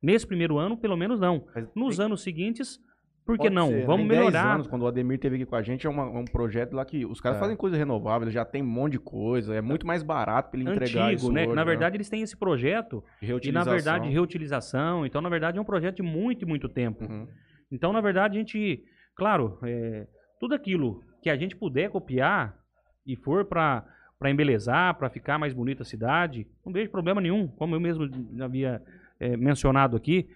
Nesse 0.00 0.26
primeiro 0.26 0.56
ano, 0.58 0.76
pelo 0.76 0.96
menos 0.96 1.18
não. 1.20 1.44
Mas 1.54 1.68
Nos 1.74 1.96
tem- 1.96 2.06
anos 2.06 2.22
seguintes, 2.22 2.78
por 3.26 3.36
que 3.36 3.42
Pode 3.42 3.54
não? 3.54 3.66
ser, 3.68 3.80
né? 3.80 3.84
Vamos 3.84 4.08
10 4.08 4.18
melhorar. 4.20 4.54
anos, 4.54 4.66
quando 4.68 4.82
o 4.82 4.86
Ademir 4.86 5.18
teve 5.18 5.34
aqui 5.36 5.44
com 5.44 5.56
a 5.56 5.62
gente, 5.62 5.86
é, 5.86 5.90
uma- 5.90 6.04
é 6.04 6.18
um 6.20 6.24
projeto 6.24 6.72
lá 6.74 6.84
que 6.84 7.04
os 7.04 7.20
caras 7.20 7.36
É. 7.36 7.40
fazem 7.40 7.56
coisa 7.56 7.76
renovável, 7.76 8.30
já 8.30 8.44
tem 8.44 8.62
um 8.62 8.66
monte 8.66 8.92
de 8.92 8.98
coisa, 9.00 9.54
é 9.54 9.60
muito 9.60 9.86
mais 9.86 10.02
barato 10.04 10.50
pra 10.50 10.60
ele 10.60 10.70
entregar 10.70 11.06
Antigo, 11.08 11.16
isso 11.22 11.32
né? 11.32 11.44
hoje, 11.46 11.54
Na 11.54 11.64
verdade, 11.64 11.96
eles 11.96 12.08
têm 12.08 12.22
esse 12.22 12.36
projeto 12.36 13.04
e, 13.20 13.52
na 13.52 13.64
verdade, 13.64 14.08
reutilização. 14.08 15.04
Então, 15.04 15.20
na 15.20 15.28
verdade, 15.28 15.58
é 15.58 15.60
um 15.60 15.64
projeto 15.64 15.96
de 15.96 16.02
muito 16.02 16.42
e 16.44 16.46
muito 16.48 16.68
tempo. 16.68 17.04
Uhum. 17.04 17.26
Então, 17.70 17.92
na 17.92 18.00
verdade, 18.00 18.36
a 18.38 18.40
gente, 18.40 18.82
claro, 19.18 19.58
é, 19.64 20.06
tudo 20.40 20.54
aquilo 20.54 21.02
que 21.20 21.28
a 21.28 21.36
gente 21.36 21.56
puder 21.56 21.90
copiar 21.90 22.56
e 23.04 23.16
for 23.16 23.44
para 23.44 23.84
embelezar, 24.26 24.96
para 24.96 25.10
ficar 25.10 25.38
mais 25.38 25.52
bonita 25.52 25.82
a 25.82 25.86
cidade, 25.86 26.46
não 26.64 26.72
vejo 26.72 26.90
problema 26.90 27.20
nenhum, 27.20 27.48
como 27.48 27.74
eu 27.74 27.80
mesmo 27.80 28.08
havia 28.40 28.80
é, 29.18 29.36
mencionado 29.36 29.96
aqui. 29.96 30.30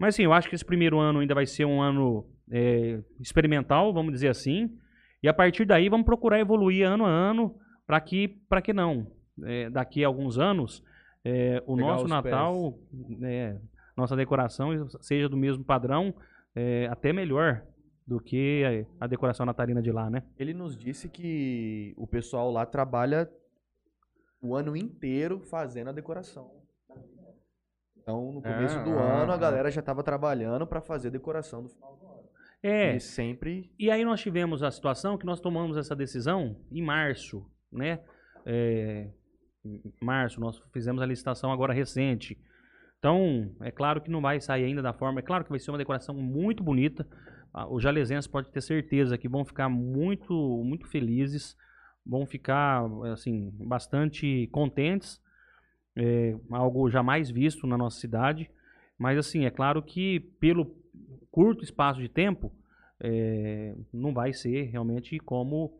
Mas 0.00 0.14
assim, 0.14 0.22
eu 0.22 0.32
acho 0.32 0.48
que 0.48 0.54
esse 0.54 0.64
primeiro 0.64 0.98
ano 1.00 1.18
ainda 1.18 1.34
vai 1.34 1.44
ser 1.44 1.64
um 1.64 1.82
ano 1.82 2.24
é, 2.50 3.00
experimental, 3.20 3.92
vamos 3.92 4.12
dizer 4.12 4.28
assim, 4.28 4.70
e 5.20 5.28
a 5.28 5.34
partir 5.34 5.64
daí 5.64 5.88
vamos 5.88 6.06
procurar 6.06 6.38
evoluir 6.38 6.86
ano 6.86 7.04
a 7.04 7.10
ano 7.10 7.56
para 7.84 8.00
que, 8.00 8.28
para 8.48 8.62
que 8.62 8.72
não, 8.72 9.10
é, 9.44 9.68
daqui 9.70 10.04
a 10.04 10.06
alguns 10.06 10.38
anos, 10.38 10.84
é, 11.24 11.60
o 11.66 11.74
Pegar 11.74 11.88
nosso 11.88 12.04
os 12.04 12.10
Natal, 12.10 12.78
é, 13.22 13.56
nossa 13.96 14.14
decoração 14.14 14.88
seja 15.00 15.28
do 15.28 15.36
mesmo 15.36 15.64
padrão, 15.64 16.14
é, 16.54 16.86
até 16.86 17.12
melhor 17.12 17.62
do 18.08 18.18
que 18.18 18.86
a, 18.98 19.06
decoração 19.06 19.44
natalina 19.44 19.82
de 19.82 19.92
lá, 19.92 20.08
né? 20.08 20.22
Ele 20.38 20.54
nos 20.54 20.74
disse 20.74 21.10
que 21.10 21.92
o 21.94 22.06
pessoal 22.06 22.50
lá 22.50 22.64
trabalha 22.64 23.30
o 24.40 24.54
ano 24.54 24.74
inteiro 24.74 25.40
fazendo 25.40 25.90
a 25.90 25.92
decoração. 25.92 26.50
Então, 27.94 28.32
no 28.32 28.40
começo 28.40 28.78
Ah, 28.78 28.82
do 28.82 28.98
ah, 28.98 29.22
ano, 29.22 29.32
a 29.32 29.34
ah. 29.34 29.38
galera 29.38 29.70
já 29.70 29.80
estava 29.80 30.02
trabalhando 30.02 30.66
para 30.66 30.80
fazer 30.80 31.08
a 31.08 31.10
decoração 31.10 31.62
do 31.62 31.68
final 31.68 31.96
do 31.96 32.06
ano. 32.06 32.28
É, 32.62 32.96
E 32.96 33.00
sempre 33.00 33.70
E 33.78 33.90
aí 33.90 34.02
nós 34.06 34.22
tivemos 34.22 34.62
a 34.62 34.70
situação 34.70 35.18
que 35.18 35.26
nós 35.26 35.38
tomamos 35.38 35.76
essa 35.76 35.94
decisão 35.94 36.56
em 36.72 36.82
março, 36.82 37.44
né? 37.70 38.00
É, 38.46 39.10
em 39.62 39.92
março, 40.00 40.40
nós 40.40 40.58
fizemos 40.72 41.02
a 41.02 41.06
licitação 41.06 41.52
agora 41.52 41.74
recente. 41.74 42.38
Então, 42.98 43.54
é 43.60 43.70
claro 43.70 44.00
que 44.00 44.10
não 44.10 44.22
vai 44.22 44.40
sair 44.40 44.64
ainda 44.64 44.80
da 44.80 44.94
forma. 44.94 45.20
É 45.20 45.22
claro 45.22 45.44
que 45.44 45.50
vai 45.50 45.58
ser 45.58 45.70
uma 45.70 45.78
decoração 45.78 46.14
muito 46.14 46.62
bonita. 46.62 47.06
Ah, 47.58 47.66
Os 47.68 47.82
jalesenses 47.82 48.28
podem 48.28 48.52
ter 48.52 48.60
certeza 48.60 49.18
que 49.18 49.28
vão 49.28 49.44
ficar 49.44 49.68
muito, 49.68 50.32
muito 50.64 50.86
felizes, 50.86 51.56
vão 52.06 52.24
ficar, 52.24 52.84
assim, 53.12 53.50
bastante 53.54 54.46
contentes. 54.52 55.20
É, 55.96 56.36
algo 56.52 56.88
jamais 56.88 57.28
visto 57.28 57.66
na 57.66 57.76
nossa 57.76 57.98
cidade. 57.98 58.48
Mas, 58.96 59.18
assim, 59.18 59.44
é 59.44 59.50
claro 59.50 59.82
que 59.82 60.20
pelo 60.38 60.72
curto 61.32 61.64
espaço 61.64 62.00
de 62.00 62.08
tempo, 62.08 62.52
é, 63.00 63.74
não 63.92 64.14
vai 64.14 64.32
ser 64.32 64.70
realmente 64.70 65.18
como. 65.18 65.76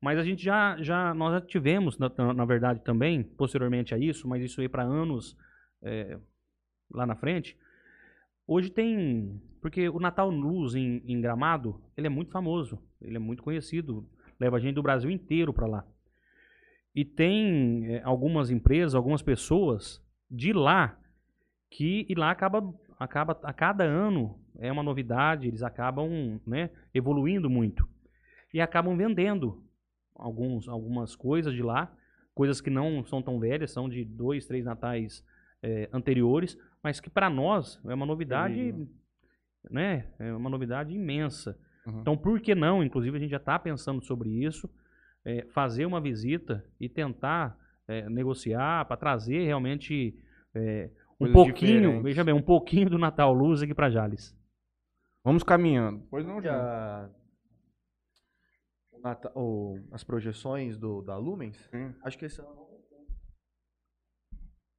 Mas 0.00 0.18
a 0.18 0.24
gente 0.24 0.42
já, 0.42 0.78
já 0.80 1.12
nós 1.12 1.34
já 1.34 1.40
tivemos, 1.42 1.98
na, 1.98 2.10
na 2.32 2.44
verdade, 2.46 2.80
também, 2.82 3.22
posteriormente 3.22 3.94
a 3.94 3.98
isso, 3.98 4.26
mas 4.26 4.42
isso 4.42 4.62
aí 4.62 4.68
para 4.68 4.82
anos 4.82 5.36
é, 5.82 6.18
lá 6.90 7.04
na 7.06 7.16
frente. 7.16 7.54
Hoje 8.50 8.70
tem. 8.70 9.42
Porque 9.60 9.90
o 9.90 10.00
Natal 10.00 10.30
Luz 10.30 10.74
em, 10.74 11.02
em 11.04 11.20
Gramado, 11.20 11.82
ele 11.94 12.06
é 12.06 12.10
muito 12.10 12.30
famoso, 12.30 12.80
ele 13.02 13.16
é 13.16 13.18
muito 13.18 13.42
conhecido, 13.42 14.08
leva 14.40 14.58
gente 14.58 14.76
do 14.76 14.82
Brasil 14.82 15.10
inteiro 15.10 15.52
para 15.52 15.66
lá. 15.66 15.84
E 16.94 17.04
tem 17.04 17.86
é, 17.94 18.02
algumas 18.02 18.50
empresas, 18.50 18.94
algumas 18.94 19.20
pessoas 19.20 20.02
de 20.30 20.52
lá 20.52 20.98
que 21.70 22.06
e 22.08 22.14
lá 22.14 22.30
acaba, 22.30 22.74
acaba 22.98 23.38
a 23.42 23.52
cada 23.52 23.84
ano 23.84 24.40
é 24.58 24.72
uma 24.72 24.82
novidade, 24.82 25.46
eles 25.46 25.62
acabam 25.62 26.40
né, 26.46 26.70
evoluindo 26.94 27.50
muito 27.50 27.86
e 28.54 28.60
acabam 28.60 28.96
vendendo 28.96 29.62
alguns, 30.14 30.68
algumas 30.68 31.14
coisas 31.14 31.52
de 31.52 31.62
lá, 31.62 31.92
coisas 32.34 32.60
que 32.60 32.70
não 32.70 33.04
são 33.04 33.20
tão 33.20 33.38
velhas, 33.38 33.72
são 33.72 33.88
de 33.88 34.04
dois, 34.04 34.46
três 34.46 34.64
natais 34.64 35.22
é, 35.62 35.88
anteriores, 35.92 36.56
mas 36.82 37.00
que 37.00 37.10
para 37.10 37.28
nós 37.30 37.80
é 37.86 37.94
uma 37.94 38.06
novidade, 38.06 38.74
né, 39.70 40.12
é 40.18 40.32
uma 40.32 40.50
novidade 40.50 40.92
imensa. 40.94 41.58
Uhum. 41.86 42.00
Então, 42.00 42.16
por 42.16 42.40
que 42.40 42.54
não? 42.54 42.82
Inclusive, 42.82 43.16
a 43.16 43.20
gente 43.20 43.30
já 43.30 43.36
está 43.38 43.58
pensando 43.58 44.02
sobre 44.02 44.28
isso, 44.44 44.68
é, 45.24 45.44
fazer 45.46 45.86
uma 45.86 46.00
visita 46.00 46.64
e 46.80 46.88
tentar 46.88 47.58
é, 47.86 48.08
negociar 48.08 48.84
para 48.86 48.96
trazer 48.96 49.44
realmente 49.46 50.14
é, 50.54 50.90
um 51.14 51.26
Coisas 51.26 51.34
pouquinho, 51.34 51.80
diferentes. 51.80 52.02
veja 52.04 52.24
bem, 52.24 52.34
um 52.34 52.42
pouquinho 52.42 52.88
do 52.90 52.98
Natal 52.98 53.32
Luz 53.32 53.62
aqui 53.62 53.74
para 53.74 53.90
Jales. 53.90 54.36
Vamos 55.24 55.42
caminhando. 55.42 56.06
Pois 56.10 56.24
não, 56.26 56.40
já. 56.40 57.10
o- 59.34 59.78
as 59.92 60.04
projeções 60.04 60.76
do, 60.78 61.02
da 61.02 61.16
Lumens, 61.16 61.56
Sim. 61.70 61.94
acho 62.04 62.18
que 62.18 62.24
esse 62.26 62.40
ano 62.40 62.68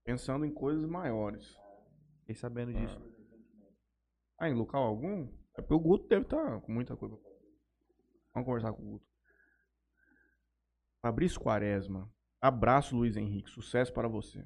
Pensando 0.06 0.44
em 0.46 0.52
coisas 0.52 0.90
maiores. 0.90 1.56
Fiquei 2.30 2.36
sabendo 2.36 2.72
disso. 2.72 3.00
Ah, 4.40 4.48
em 4.48 4.54
local 4.54 4.84
algum? 4.84 5.28
É 5.58 5.62
porque 5.62 5.74
o 5.74 5.80
Guto 5.80 6.08
deve 6.08 6.24
estar 6.24 6.62
com 6.62 6.72
muita 6.72 6.96
coisa. 6.96 7.18
pra 7.18 7.24
fazer. 7.24 7.52
Vamos 8.34 8.46
conversar 8.46 8.74
com 8.74 8.84
o 8.84 8.92
Guto. 8.92 9.06
Fabrício 11.02 11.40
Quaresma. 11.40 12.12
Abraço, 12.40 12.96
Luiz 12.96 13.18
Henrique. 13.18 13.50
Sucesso 13.50 13.92
para 13.92 14.08
você. 14.08 14.46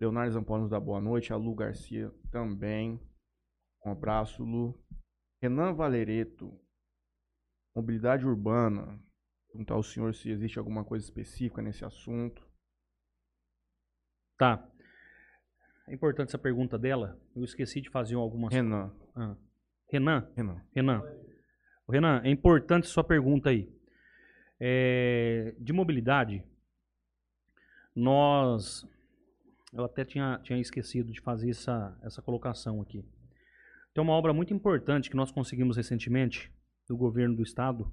Leonardo 0.00 0.32
Zamponi 0.32 0.62
nos 0.62 0.70
dá 0.70 0.78
boa 0.78 1.00
noite. 1.00 1.32
A 1.32 1.36
Lu 1.36 1.54
Garcia 1.54 2.10
também. 2.30 3.00
Um 3.84 3.90
abraço, 3.90 4.44
Lu. 4.44 4.80
Renan 5.42 5.74
Valereto. 5.74 6.58
Mobilidade 7.74 8.24
urbana. 8.24 9.02
Perguntar 9.48 9.74
ao 9.74 9.82
senhor 9.82 10.14
se 10.14 10.30
existe 10.30 10.58
alguma 10.58 10.84
coisa 10.84 11.04
específica 11.04 11.60
nesse 11.60 11.84
assunto. 11.84 12.48
Tá. 14.38 14.71
É 15.92 15.94
importante 15.94 16.28
essa 16.28 16.38
pergunta 16.38 16.78
dela. 16.78 17.20
Eu 17.36 17.44
esqueci 17.44 17.82
de 17.82 17.90
fazer 17.90 18.14
algumas. 18.14 18.50
Renan. 18.50 18.90
Ah. 19.14 19.36
Renan, 19.90 20.26
Renan. 20.34 20.62
Renan. 20.74 21.02
Renan, 21.86 22.22
é 22.24 22.30
importante 22.30 22.86
sua 22.86 23.04
pergunta 23.04 23.50
aí. 23.50 23.70
É, 24.58 25.54
de 25.58 25.70
mobilidade, 25.70 26.42
nós. 27.94 28.88
Eu 29.70 29.84
até 29.84 30.02
tinha, 30.02 30.40
tinha 30.42 30.58
esquecido 30.58 31.12
de 31.12 31.20
fazer 31.20 31.50
essa, 31.50 31.94
essa 32.02 32.22
colocação 32.22 32.80
aqui. 32.80 33.04
Tem 33.92 34.02
uma 34.02 34.14
obra 34.14 34.32
muito 34.32 34.54
importante 34.54 35.10
que 35.10 35.16
nós 35.16 35.30
conseguimos 35.30 35.76
recentemente 35.76 36.50
do 36.88 36.96
governo 36.96 37.36
do 37.36 37.42
estado. 37.42 37.92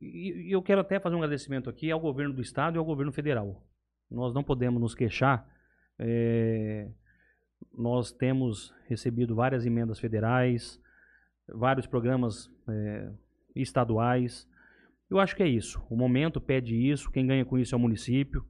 E, 0.00 0.48
e 0.48 0.52
eu 0.52 0.62
quero 0.62 0.80
até 0.80 0.98
fazer 0.98 1.14
um 1.14 1.18
agradecimento 1.22 1.68
aqui 1.68 1.90
ao 1.90 2.00
governo 2.00 2.32
do 2.32 2.40
estado 2.40 2.76
e 2.76 2.78
ao 2.78 2.86
governo 2.86 3.12
federal. 3.12 3.62
Nós 4.10 4.32
não 4.32 4.42
podemos 4.42 4.80
nos 4.80 4.94
queixar. 4.94 5.59
É, 6.02 6.88
nós 7.76 8.10
temos 8.10 8.74
recebido 8.88 9.34
várias 9.34 9.66
emendas 9.66 10.00
federais, 10.00 10.80
vários 11.46 11.86
programas 11.86 12.50
é, 12.66 13.12
estaduais. 13.54 14.48
Eu 15.10 15.18
acho 15.20 15.36
que 15.36 15.42
é 15.42 15.48
isso. 15.48 15.84
O 15.90 15.96
momento 15.96 16.40
pede 16.40 16.74
isso. 16.74 17.10
Quem 17.10 17.26
ganha 17.26 17.44
com 17.44 17.58
isso 17.58 17.74
é 17.74 17.78
o 17.78 17.80
município. 17.80 18.44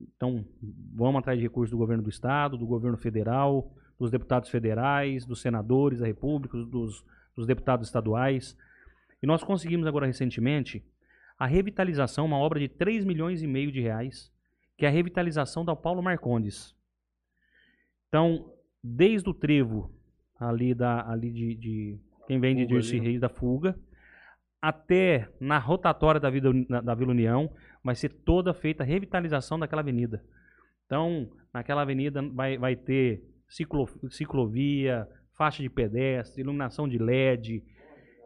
Então, 0.00 0.44
vamos 0.92 1.20
atrás 1.20 1.38
de 1.38 1.44
recursos 1.44 1.70
do 1.70 1.78
governo 1.78 2.02
do 2.02 2.10
estado, 2.10 2.58
do 2.58 2.66
governo 2.66 2.96
federal, 2.96 3.72
dos 3.98 4.10
deputados 4.10 4.48
federais, 4.48 5.24
dos 5.24 5.40
senadores 5.40 6.00
da 6.00 6.06
República, 6.06 6.58
dos, 6.58 7.04
dos 7.36 7.46
deputados 7.46 7.86
estaduais. 7.86 8.56
E 9.22 9.26
nós 9.26 9.44
conseguimos 9.44 9.86
agora 9.86 10.06
recentemente 10.06 10.82
a 11.38 11.46
revitalização, 11.46 12.26
uma 12.26 12.38
obra 12.38 12.58
de 12.58 12.68
3 12.68 13.04
milhões 13.04 13.42
e 13.42 13.46
meio 13.46 13.70
de 13.70 13.80
reais, 13.80 14.32
que 14.76 14.84
é 14.84 14.88
a 14.88 14.92
revitalização 14.92 15.64
da 15.64 15.76
Paulo 15.76 16.02
Marcondes. 16.02 16.74
Então, 18.10 18.52
desde 18.82 19.30
o 19.30 19.32
trevo 19.32 19.88
ali, 20.38 20.74
da, 20.74 21.08
ali 21.08 21.30
de, 21.30 21.54
de 21.54 21.98
quem 22.26 22.40
vem 22.40 22.56
de 22.56 22.66
Dirce. 22.66 22.98
Reis 22.98 23.20
da 23.20 23.28
Fuga, 23.28 23.78
até 24.60 25.28
na 25.40 25.58
rotatória 25.58 26.20
da, 26.20 26.28
Vida, 26.28 26.50
na- 26.68 26.80
da 26.80 26.94
Vila 26.94 27.12
União, 27.12 27.50
vai 27.84 27.94
ser 27.94 28.08
toda 28.10 28.52
feita 28.52 28.82
a 28.82 28.86
revitalização 28.86 29.58
daquela 29.58 29.80
avenida. 29.80 30.22
Então, 30.86 31.30
naquela 31.54 31.82
avenida 31.82 32.20
vai, 32.34 32.58
vai 32.58 32.74
ter 32.76 33.22
ciclo, 33.48 33.88
ciclovia, 34.10 35.08
faixa 35.36 35.62
de 35.62 35.70
pedestre, 35.70 36.42
iluminação 36.42 36.88
de 36.88 36.98
LED. 36.98 37.62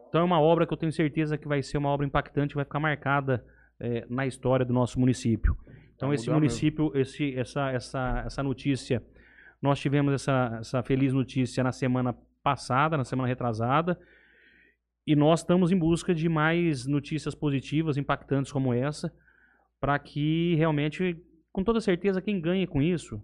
Então, 0.09 0.21
é 0.21 0.23
uma 0.23 0.41
obra 0.41 0.65
que 0.65 0.73
eu 0.73 0.77
tenho 0.77 0.91
certeza 0.91 1.37
que 1.37 1.47
vai 1.47 1.61
ser 1.61 1.77
uma 1.77 1.89
obra 1.89 2.05
impactante, 2.07 2.55
vai 2.55 2.65
ficar 2.65 2.79
marcada 2.79 3.45
eh, 3.79 4.05
na 4.09 4.25
história 4.25 4.65
do 4.65 4.73
nosso 4.73 4.99
município. 4.99 5.55
Então, 5.95 6.09
esse 6.13 6.25
município, 6.39 6.91
esse, 6.95 7.35
essa, 7.37 7.69
essa, 7.71 8.23
essa 8.25 8.43
notícia, 8.43 9.01
nós 9.65 9.79
tivemos 9.79 10.13
essa, 10.13 10.57
essa 10.59 10.83
feliz 10.83 11.11
notícia 11.11 11.63
na 11.63 11.71
semana 11.71 12.15
passada, 12.41 12.95
na 12.95 13.03
semana 13.03 13.27
retrasada, 13.27 13.99
e 15.05 15.15
nós 15.15 15.41
estamos 15.41 15.71
em 15.71 15.77
busca 15.77 16.13
de 16.13 16.29
mais 16.29 16.85
notícias 16.85 17.35
positivas, 17.35 17.97
impactantes 17.97 18.51
como 18.51 18.73
essa, 18.73 19.13
para 19.79 19.97
que 19.99 20.55
realmente, 20.55 21.17
com 21.51 21.63
toda 21.63 21.81
certeza, 21.81 22.21
quem 22.21 22.39
ganha 22.39 22.65
com 22.67 22.81
isso 22.81 23.21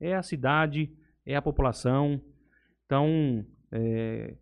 é 0.00 0.14
a 0.14 0.22
cidade, 0.22 0.90
é 1.24 1.36
a 1.36 1.42
população. 1.42 2.20
Então, 2.84 3.44
é, 3.70 4.34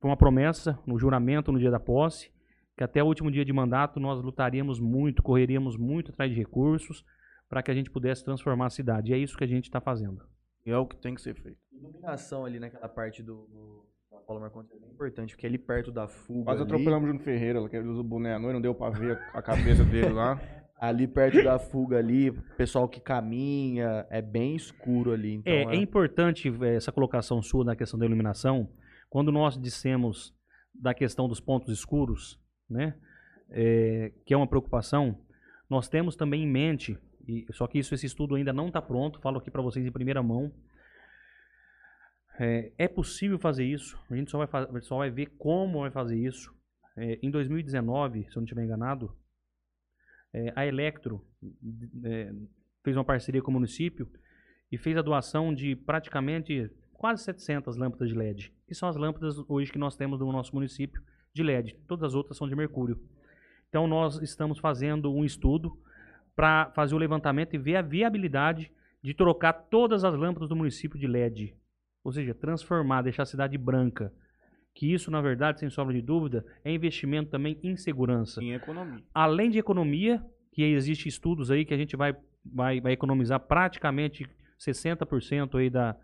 foi 0.00 0.10
uma 0.10 0.16
promessa 0.16 0.78
no 0.86 0.98
juramento 0.98 1.52
no 1.52 1.58
dia 1.58 1.70
da 1.70 1.78
posse, 1.78 2.30
que 2.76 2.84
até 2.84 3.02
o 3.02 3.06
último 3.06 3.30
dia 3.30 3.44
de 3.44 3.52
mandato 3.52 4.00
nós 4.00 4.22
lutaríamos 4.22 4.78
muito, 4.80 5.22
correríamos 5.22 5.76
muito 5.76 6.10
atrás 6.12 6.30
de 6.30 6.36
recursos 6.36 7.04
para 7.48 7.62
que 7.62 7.70
a 7.70 7.74
gente 7.74 7.90
pudesse 7.90 8.24
transformar 8.24 8.66
a 8.66 8.70
cidade. 8.70 9.10
E 9.10 9.14
é 9.14 9.18
isso 9.18 9.36
que 9.36 9.44
a 9.44 9.48
gente 9.48 9.64
está 9.64 9.80
fazendo. 9.80 10.22
E 10.66 10.70
é 10.70 10.76
o 10.76 10.86
que 10.86 10.96
tem 10.96 11.14
que 11.14 11.22
ser 11.22 11.34
feito. 11.34 11.58
Iluminação 11.72 12.44
ali 12.44 12.58
naquela 12.58 12.88
parte 12.88 13.22
do, 13.22 13.46
do 13.46 13.88
da 14.10 14.18
Paulo 14.18 14.40
Marcondes 14.40 14.70
é 14.72 14.78
bem 14.78 14.90
importante, 14.90 15.34
porque 15.34 15.46
ali 15.46 15.58
perto 15.58 15.92
da 15.92 16.08
fuga. 16.08 16.44
Quase 16.44 16.62
ali, 16.62 16.70
atropelamos 16.70 17.04
o 17.04 17.06
Júnior 17.12 17.24
Ferreira, 17.24 17.68
que 17.68 17.76
ele 17.76 17.88
usa 17.88 18.00
o 18.00 18.04
boné 18.04 18.34
à 18.34 18.38
noite, 18.38 18.54
não 18.54 18.60
deu 18.60 18.74
pra 18.74 18.90
ver 18.90 19.18
a 19.32 19.42
cabeça 19.42 19.84
dele 19.84 20.10
lá. 20.10 20.40
ali 20.80 21.08
perto 21.08 21.42
da 21.42 21.58
fuga 21.58 21.98
ali, 21.98 22.30
pessoal 22.56 22.88
que 22.88 23.00
caminha, 23.00 24.06
é 24.10 24.22
bem 24.22 24.54
escuro 24.54 25.12
ali. 25.12 25.34
Então 25.34 25.52
é, 25.52 25.62
é 25.64 25.76
importante 25.76 26.48
eh, 26.48 26.76
essa 26.76 26.92
colocação 26.92 27.42
sua 27.42 27.64
na 27.64 27.74
questão 27.74 27.98
da 27.98 28.06
iluminação. 28.06 28.68
Quando 29.10 29.32
nós 29.32 29.58
dissemos 29.58 30.32
da 30.72 30.94
questão 30.94 31.28
dos 31.28 31.40
pontos 31.40 31.76
escuros, 31.76 32.40
né, 32.70 32.94
eh, 33.50 34.12
que 34.24 34.32
é 34.32 34.36
uma 34.36 34.46
preocupação, 34.46 35.18
nós 35.68 35.88
temos 35.88 36.14
também 36.14 36.44
em 36.44 36.48
mente, 36.48 36.96
e, 37.28 37.46
só 37.52 37.66
que 37.66 37.78
isso, 37.78 37.94
esse 37.94 38.06
estudo 38.06 38.36
ainda 38.36 38.54
não 38.54 38.68
está 38.68 38.80
pronto, 38.80 39.20
falo 39.20 39.36
aqui 39.36 39.50
para 39.50 39.60
vocês 39.60 39.84
em 39.84 39.92
primeira 39.92 40.22
mão. 40.22 40.50
É, 42.40 42.72
é 42.78 42.88
possível 42.88 43.38
fazer 43.38 43.66
isso, 43.66 43.98
a 44.10 44.16
gente 44.16 44.30
só 44.30 44.44
vai, 44.46 44.80
só 44.80 44.96
vai 44.96 45.10
ver 45.10 45.26
como 45.36 45.80
vai 45.80 45.90
fazer 45.90 46.16
isso. 46.16 46.56
É, 46.96 47.18
em 47.22 47.30
2019, 47.30 48.24
se 48.24 48.30
eu 48.30 48.36
não 48.36 48.44
estiver 48.44 48.64
enganado, 48.64 49.14
é, 50.32 50.52
a 50.56 50.66
Electro 50.66 51.22
é, 52.04 52.32
fez 52.82 52.96
uma 52.96 53.04
parceria 53.04 53.42
com 53.42 53.50
o 53.50 53.54
município 53.54 54.10
e 54.72 54.78
fez 54.78 54.96
a 54.96 55.02
doação 55.02 55.54
de 55.54 55.76
praticamente 55.76 56.70
quase 56.94 57.24
700 57.24 57.76
lâmpadas 57.76 58.08
de 58.08 58.14
LED, 58.14 58.52
que 58.66 58.74
são 58.74 58.88
as 58.88 58.96
lâmpadas 58.96 59.36
hoje 59.48 59.70
que 59.70 59.78
nós 59.78 59.96
temos 59.96 60.20
no 60.20 60.32
nosso 60.32 60.54
município 60.54 61.02
de 61.32 61.42
LED. 61.42 61.76
Todas 61.86 62.04
as 62.04 62.14
outras 62.14 62.36
são 62.38 62.48
de 62.48 62.56
mercúrio. 62.56 63.00
Então 63.68 63.86
nós 63.86 64.20
estamos 64.22 64.58
fazendo 64.58 65.12
um 65.12 65.24
estudo 65.24 65.78
para 66.38 66.70
fazer 66.70 66.94
o 66.94 66.98
levantamento 66.98 67.54
e 67.54 67.58
ver 67.58 67.74
a 67.74 67.82
viabilidade 67.82 68.70
de 69.02 69.12
trocar 69.12 69.52
todas 69.52 70.04
as 70.04 70.14
lâmpadas 70.14 70.48
do 70.48 70.54
município 70.54 70.96
de 70.96 71.04
LED, 71.04 71.52
ou 72.04 72.12
seja, 72.12 72.32
transformar, 72.32 73.02
deixar 73.02 73.24
a 73.24 73.26
cidade 73.26 73.58
branca. 73.58 74.12
Que 74.72 74.94
isso, 74.94 75.10
na 75.10 75.20
verdade, 75.20 75.58
sem 75.58 75.68
sombra 75.68 75.92
de 75.92 76.00
dúvida, 76.00 76.46
é 76.64 76.70
investimento 76.70 77.28
também 77.28 77.58
em 77.60 77.76
segurança 77.76 78.40
Em 78.40 78.52
economia. 78.52 79.02
além 79.12 79.50
de 79.50 79.58
economia, 79.58 80.24
que 80.52 80.62
existe 80.62 81.08
estudos 81.08 81.50
aí 81.50 81.64
que 81.64 81.74
a 81.74 81.76
gente 81.76 81.96
vai, 81.96 82.14
vai, 82.44 82.80
vai 82.80 82.92
economizar 82.92 83.40
praticamente 83.40 84.24
60% 84.60 85.58
aí 85.58 85.68
da. 85.68 85.96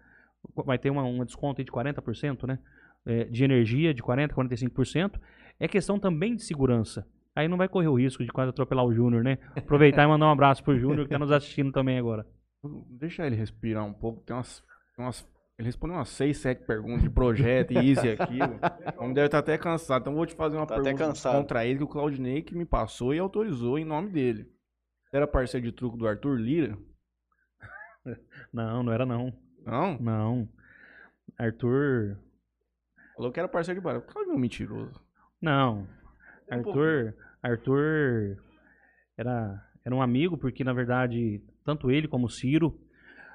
Vai 0.66 0.78
ter 0.78 0.90
uma, 0.90 1.05
um 1.05 1.24
desconto 1.24 1.61
aí 1.61 1.65
de 1.65 1.70
40%, 1.70 2.44
né? 2.44 2.59
É, 3.06 3.23
de 3.27 3.44
energia, 3.44 3.94
de 3.94 4.02
40%, 4.02 4.32
45%. 4.32 5.20
É 5.61 5.69
questão 5.69 5.97
também 5.97 6.35
de 6.35 6.43
segurança. 6.43 7.06
Aí 7.36 7.48
não 7.48 7.56
vai 7.56 7.69
correr 7.69 7.89
o 7.89 7.94
risco 7.98 8.23
de 8.24 8.31
quase 8.31 8.51
atropelar 8.51 8.85
o 8.85 8.94
Júnior, 8.94 9.24
né? 9.24 9.39
Aproveitar 9.56 10.05
e 10.05 10.06
mandar 10.06 10.27
um 10.27 10.31
abraço 10.31 10.62
pro 10.62 10.78
Júnior 10.78 11.05
que 11.06 11.12
tá 11.12 11.19
nos 11.19 11.32
assistindo 11.32 11.73
também 11.73 11.98
agora. 11.98 12.24
Deixa 12.90 13.27
ele 13.27 13.35
respirar 13.36 13.85
um 13.85 13.93
pouco. 13.93 14.23
Tem 14.24 14.35
umas. 14.36 14.62
tem 14.97 15.05
umas- 15.05 15.28
ele 15.59 15.66
respondeu 15.66 15.97
umas 15.97 16.09
6, 16.09 16.36
7 16.39 16.65
perguntas 16.65 17.02
de 17.02 17.11
projeto 17.11 17.73
e 17.73 17.90
isso 17.93 18.05
e 18.06 18.12
aquilo. 18.12 18.59
O 18.98 19.02
homem 19.02 19.15
deve 19.15 19.27
estar 19.27 19.39
até 19.39 19.56
cansado. 19.59 20.02
Então 20.02 20.15
vou 20.15 20.27
te 20.27 20.35
fazer 20.35 20.56
uma 20.56 20.66
Tá 20.66 20.74
até 20.74 20.85
pergunta 20.85 21.06
cansado. 21.06 21.36
contra 21.36 21.65
ele 21.66 21.78
que 21.78 21.85
o 21.85 21.89
Claudinei 21.89 22.43
que 22.43 22.56
me 22.56 22.65
passou 22.65 23.15
e 23.15 23.19
autorizou 23.19 23.78
em 23.78 23.85
nome 23.85 24.11
dele. 24.11 24.48
Era 25.12 25.27
parceiro 25.28 25.65
de 25.66 25.73
truco 25.73 25.97
do 25.97 26.09
Arthur 26.09 26.36
Lira? 26.40 26.77
Não, 28.52 28.82
não 28.82 28.93
era 28.93 29.06
não. 29.06 29.32
Não? 29.65 29.98
Não. 29.98 30.48
Arthur. 31.39 32.19
Falou 33.16 33.32
que 33.32 33.39
era 33.39 33.48
parceiro 33.48 33.81
de 33.81 33.85
barato. 33.85 34.06
Claudinei 34.06 34.35
é 34.35 34.39
um 34.39 34.40
mentiroso. 34.40 35.01
Não. 35.40 35.86
Um 36.51 36.55
Arthur, 36.55 37.15
Arthur 37.48 38.38
era, 39.16 39.62
era 39.84 39.94
um 39.94 40.02
amigo, 40.02 40.36
porque 40.38 40.64
na 40.64 40.72
verdade, 40.72 41.42
tanto 41.64 41.90
ele 41.90 42.08
como 42.08 42.26
o 42.26 42.30
Ciro. 42.30 42.80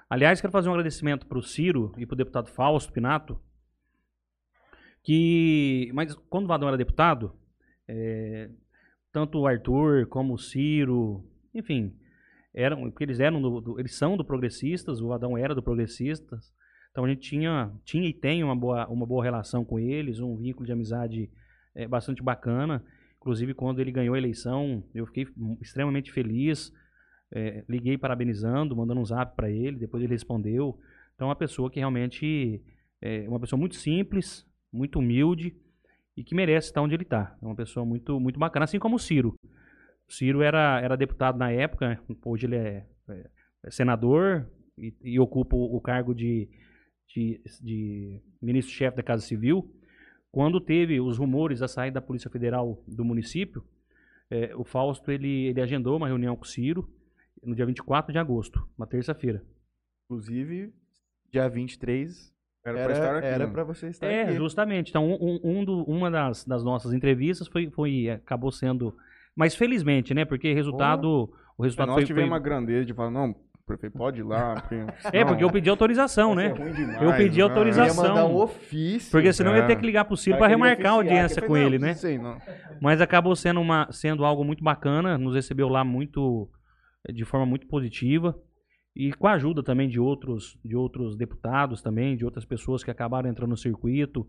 Aliás, 0.09 0.41
quero 0.41 0.51
fazer 0.51 0.69
um 0.69 0.73
agradecimento 0.73 1.25
para 1.27 1.37
o 1.37 1.43
Ciro 1.43 1.93
e 1.97 2.05
para 2.05 2.15
o 2.15 2.17
deputado 2.17 2.49
Fausto 2.49 2.91
Pinato. 2.91 3.39
Que, 5.03 5.89
mas 5.93 6.13
quando 6.29 6.45
o 6.45 6.47
Vadão 6.47 6.67
era 6.67 6.77
deputado, 6.77 7.33
é, 7.87 8.49
tanto 9.11 9.39
o 9.39 9.47
Arthur 9.47 10.07
como 10.07 10.33
o 10.33 10.37
Ciro, 10.37 11.23
enfim, 11.53 11.95
eram, 12.53 12.81
porque 12.89 13.03
eles 13.05 13.19
eram 13.19 13.41
do, 13.41 13.61
do- 13.61 13.79
eles 13.79 13.95
são 13.95 14.17
do 14.17 14.25
Progressistas, 14.25 14.99
o 15.01 15.07
Vadão 15.07 15.37
era 15.37 15.55
do 15.55 15.63
Progressistas. 15.63 16.53
Então 16.91 17.05
a 17.05 17.09
gente 17.09 17.21
tinha, 17.21 17.71
tinha 17.85 18.09
e 18.09 18.13
tem 18.13 18.43
uma 18.43 18.55
boa, 18.55 18.87
uma 18.87 19.05
boa 19.05 19.23
relação 19.23 19.63
com 19.63 19.79
eles, 19.79 20.19
um 20.19 20.35
vínculo 20.35 20.65
de 20.65 20.71
amizade 20.73 21.29
é, 21.73 21.87
bastante 21.87 22.21
bacana. 22.21 22.83
Inclusive, 23.19 23.53
quando 23.53 23.79
ele 23.79 23.91
ganhou 23.91 24.15
a 24.15 24.17
eleição, 24.17 24.83
eu 24.93 25.05
fiquei 25.05 25.27
extremamente 25.61 26.11
feliz. 26.11 26.71
É, 27.31 27.63
liguei 27.69 27.97
parabenizando, 27.97 28.75
mandando 28.75 29.01
um 29.01 29.05
zap 29.05 29.35
para 29.35 29.51
ele, 29.51 29.77
depois 29.77 30.01
ele 30.03 30.13
respondeu. 30.13 30.79
Então, 31.13 31.27
é 31.27 31.29
uma 31.29 31.35
pessoa 31.35 31.69
que 31.69 31.79
realmente 31.79 32.61
é 33.01 33.27
uma 33.29 33.39
pessoa 33.39 33.59
muito 33.59 33.75
simples, 33.75 34.45
muito 34.73 34.99
humilde 34.99 35.55
e 36.17 36.23
que 36.23 36.33
merece 36.33 36.67
estar 36.69 36.81
onde 36.81 36.95
ele 36.95 37.03
está. 37.03 37.37
É 37.41 37.45
uma 37.45 37.55
pessoa 37.55 37.85
muito, 37.85 38.19
muito 38.19 38.39
bacana, 38.39 38.63
assim 38.65 38.79
como 38.79 38.95
o 38.95 38.99
Ciro. 38.99 39.35
O 40.07 40.11
Ciro 40.13 40.41
era, 40.41 40.81
era 40.81 40.95
deputado 40.97 41.37
na 41.37 41.51
época, 41.51 42.01
hoje 42.25 42.47
ele 42.47 42.55
é, 42.55 42.85
é- 43.09 43.29
é 43.65 43.71
senador 43.71 44.49
e, 44.77 44.93
e 45.03 45.19
ocupa 45.19 45.55
o, 45.55 45.75
o 45.75 45.81
cargo 45.81 46.15
de, 46.15 46.49
de, 47.13 47.41
de 47.61 48.21
ministro-chefe 48.41 48.97
da 48.97 49.03
Casa 49.03 49.21
Civil. 49.23 49.69
Quando 50.31 50.59
teve 50.61 50.99
os 51.01 51.17
rumores 51.17 51.59
da 51.59 51.67
saída 51.67 51.95
da 51.95 52.05
Polícia 52.05 52.29
Federal 52.29 52.83
do 52.87 53.03
município, 53.03 53.63
eh, 54.29 54.53
o 54.55 54.63
Fausto 54.63 55.11
ele, 55.11 55.47
ele 55.47 55.61
agendou 55.61 55.97
uma 55.97 56.07
reunião 56.07 56.35
com 56.35 56.43
o 56.43 56.47
Ciro 56.47 56.87
no 57.43 57.55
dia 57.55 57.65
24 57.65 58.11
de 58.11 58.19
agosto, 58.19 58.67
uma 58.77 58.85
terça-feira. 58.85 59.43
Inclusive, 60.05 60.71
dia 61.31 61.47
23 61.47 62.33
Era, 62.65 62.79
era, 62.79 62.87
pra 62.87 62.93
estar 62.97 63.15
aqui. 63.17 63.27
era 63.27 63.45
né? 63.47 63.51
pra 63.53 63.63
você 63.63 63.87
estar 63.87 64.07
É, 64.07 64.23
aqui. 64.23 64.33
justamente. 64.33 64.89
Então, 64.89 65.07
um, 65.09 65.39
um 65.43 65.65
do- 65.65 65.83
uma 65.85 66.11
das, 66.11 66.43
das 66.45 66.63
nossas 66.63 66.93
entrevistas 66.93 67.47
foi, 67.47 67.69
foi, 67.71 68.09
acabou 68.09 68.51
sendo. 68.51 68.95
Mas 69.35 69.55
felizmente, 69.55 70.13
né? 70.13 70.25
Porque 70.25 70.53
resultado. 70.53 71.07
O 71.57 71.61
Mas 71.63 71.67
resultado 71.67 71.87
nós 71.87 71.95
foi. 71.97 72.05
tivemos 72.05 72.29
foi- 72.29 72.37
uma 72.37 72.43
grandeza 72.43 72.85
de 72.85 72.93
falar, 72.93 73.11
não, 73.11 73.35
prefeito, 73.69 73.97
pode 73.97 74.19
ir 74.19 74.23
lá. 74.23 74.63
É, 75.13 75.23
porque 75.23 75.43
eu 75.43 75.51
pedi 75.51 75.69
autorização, 75.69 76.35
né? 76.35 76.49
Eu 77.01 77.13
pedi 77.15 77.39
Eu 77.39 77.45
ia 77.47 77.51
autorização. 77.51 78.03
mandar 78.09 78.25
um 78.25 78.35
ofício. 78.35 79.11
Porque 79.11 79.31
senão 79.31 79.51
eu 79.51 79.57
ia 79.57 79.65
ter 79.67 79.73
É. 79.73 79.75
que 79.75 79.85
ligar 79.85 80.05
pro 80.05 80.17
Ciro 80.17 80.37
pra 80.37 80.47
remarcar 80.47 80.91
a 80.93 80.95
audiência 80.95 81.41
com 81.41 81.55
ele, 81.55 81.79
né? 81.79 81.93
Sei, 81.93 82.17
não. 82.17 82.37
Mas 82.81 82.99
acabou 83.01 83.35
sendo, 83.35 83.61
uma, 83.61 83.87
sendo 83.91 84.25
algo 84.25 84.43
muito 84.43 84.63
bacana, 84.63 85.17
nos 85.17 85.35
recebeu 85.35 85.69
lá 85.69 85.83
muito 85.83 86.49
de 87.13 87.23
forma 87.23 87.45
muito 87.45 87.65
positiva 87.67 88.35
e 88.95 89.13
com 89.13 89.27
a 89.27 89.33
ajuda 89.33 89.63
também 89.63 89.87
de 89.87 89.99
outros, 89.99 90.57
de 90.65 90.75
outros 90.75 91.15
deputados 91.15 91.81
também, 91.81 92.17
de 92.17 92.25
outras 92.25 92.43
pessoas 92.45 92.83
que 92.83 92.91
acabaram 92.91 93.29
entrando 93.29 93.51
no 93.51 93.57
circuito. 93.57 94.27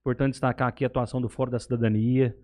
Importante 0.00 0.32
destacar 0.32 0.68
aqui 0.68 0.84
a 0.84 0.86
atuação 0.88 1.20
do 1.20 1.28
Fórum 1.28 1.50
da 1.52 1.58
Cidadania, 1.58 2.34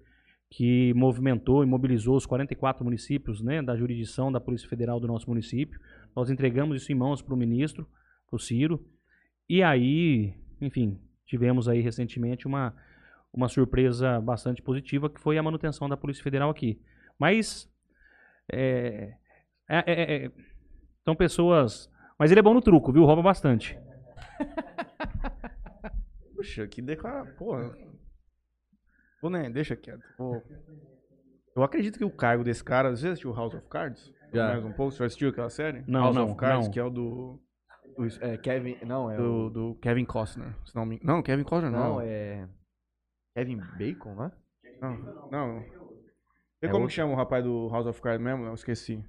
que 0.57 0.95
movimentou 0.95 1.65
e 1.65 1.67
mobilizou 1.67 2.15
os 2.17 2.27
44 2.27 2.85
municípios 2.85 3.43
né, 3.43 3.61
da 3.61 3.77
jurisdição 3.77 4.31
da 4.31 4.41
Polícia 4.41 4.69
Federal 4.69 5.01
do 5.01 5.09
nosso 5.09 5.29
município. 5.29 5.81
Nós 6.15 6.31
entregamos 6.31 6.81
isso 6.81 6.93
em 6.93 6.95
mãos 6.95 7.21
para 7.21 7.35
o 7.35 7.37
ministro, 7.37 7.85
para 8.29 8.37
o 8.37 8.39
Ciro, 8.39 8.87
e 9.49 9.65
aí, 9.65 10.33
enfim, 10.61 11.01
tivemos 11.27 11.69
aí 11.69 11.81
recentemente 11.81 12.47
uma, 12.47 12.73
uma 13.33 13.49
surpresa 13.49 14.21
bastante 14.21 14.63
positiva, 14.63 15.11
que 15.11 15.21
foi 15.21 15.37
a 15.37 15.43
manutenção 15.43 15.89
da 15.89 15.97
Polícia 15.97 16.23
Federal 16.23 16.51
aqui. 16.51 16.81
Mas 17.19 17.69
é, 18.49 19.17
é- 19.69 19.85
é- 19.93 20.25
é- 20.27 20.31
são 21.05 21.17
pessoas. 21.17 21.91
Mas 22.17 22.31
ele 22.31 22.39
é 22.39 22.43
bom 22.45 22.55
no 22.55 22.63
truco, 22.63 22.93
viu? 22.93 23.05
Rouba 23.05 23.23
bastante. 23.23 23.77
Puxa, 26.37 26.69
que 26.69 26.81
declara... 26.81 27.25
Porra. 27.33 27.77
Né, 29.31 29.51
deixa 29.51 29.75
quieto. 29.77 30.03
Pô. 30.17 30.41
Eu 31.57 31.63
acredito 31.63 31.99
que 31.99 32.05
o 32.05 32.11
cargo 32.11 32.43
desse 32.45 32.63
cara... 32.65 32.91
Você 32.91 33.09
assistiu 33.09 33.33
House 33.33 33.55
of 33.55 33.67
Cards? 33.69 34.13
Já. 34.33 34.49
Mais 34.49 34.65
um 34.65 34.73
pouco? 34.73 34.91
Você 34.93 34.99
já 34.99 35.07
assistiu 35.07 35.29
aquela 35.29 35.49
série? 35.51 35.85
Não, 35.87 36.01
House 36.03 36.17
não, 36.17 36.25
of 36.27 36.37
Cards, 36.37 36.67
não. 36.67 36.73
que 36.73 36.81
é 36.81 36.85
o 36.85 36.91
do... 36.91 37.41
Os- 37.97 38.21
é, 38.21 38.37
Kevin. 38.37 38.77
Não, 38.85 39.09
é 39.11 39.17
Do, 39.17 39.47
o. 39.47 39.51
do 39.51 39.75
Kevin 39.77 40.05
Costner. 40.05 40.53
Se 40.65 40.75
não, 40.75 40.85
me... 40.85 40.99
não, 41.05 41.23
Kevin 41.23 41.45
Costner 41.45 41.71
não. 41.71 41.79
Não, 41.95 42.01
é. 42.01 42.49
Kevin 43.37 43.61
Bacon, 43.79 44.15
né? 44.17 44.33
Não, 44.81 44.97
não. 45.31 45.61
Vê 45.61 45.67
É 46.63 46.67
como 46.69 46.83
outro? 46.83 46.89
que 46.89 46.95
chama 46.95 47.13
o 47.13 47.17
rapaz 47.17 47.45
do 47.45 47.69
House 47.69 47.87
of 47.87 48.01
Cards 48.03 48.21
mesmo? 48.21 48.45
Eu 48.47 48.55
esqueci. 48.55 49.05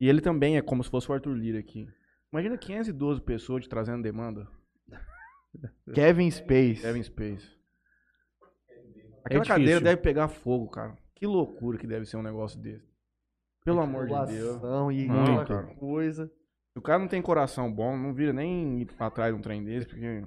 E 0.00 0.08
ele 0.08 0.22
também 0.22 0.56
é 0.56 0.62
como 0.62 0.82
se 0.82 0.88
fosse 0.90 1.10
o 1.10 1.12
Arthur 1.14 1.34
Lira 1.34 1.58
aqui. 1.58 1.86
Imagina 2.32 2.56
512 2.56 3.20
pessoas 3.20 3.62
te 3.64 3.68
trazendo 3.68 4.02
demanda. 4.02 4.48
Kevin 5.94 6.30
Space. 6.30 6.80
Kevin 6.80 7.02
Space. 7.02 7.59
Aquela 9.24 9.42
difícil. 9.42 9.60
cadeira 9.62 9.80
deve 9.80 10.02
pegar 10.02 10.28
fogo, 10.28 10.68
cara. 10.68 10.96
Que 11.14 11.26
loucura 11.26 11.78
que 11.78 11.86
deve 11.86 12.06
ser 12.06 12.16
um 12.16 12.22
negócio 12.22 12.58
desse. 12.58 12.88
Pelo 13.64 13.80
amor 13.80 14.06
de 14.06 14.32
Deus. 14.32 14.60
E 14.92 15.06
Não, 15.06 15.44
cara. 15.44 15.66
coisa. 15.74 16.26
Se 16.72 16.78
o 16.78 16.82
cara 16.82 16.98
não 16.98 17.08
tem 17.08 17.20
coração 17.20 17.70
bom, 17.72 17.96
não 17.96 18.14
vira 18.14 18.32
nem 18.32 18.80
ir 18.80 18.86
pra 18.86 19.10
trás 19.10 19.32
de 19.34 19.38
um 19.38 19.42
trem 19.42 19.62
desse, 19.62 19.86
porque. 19.86 20.24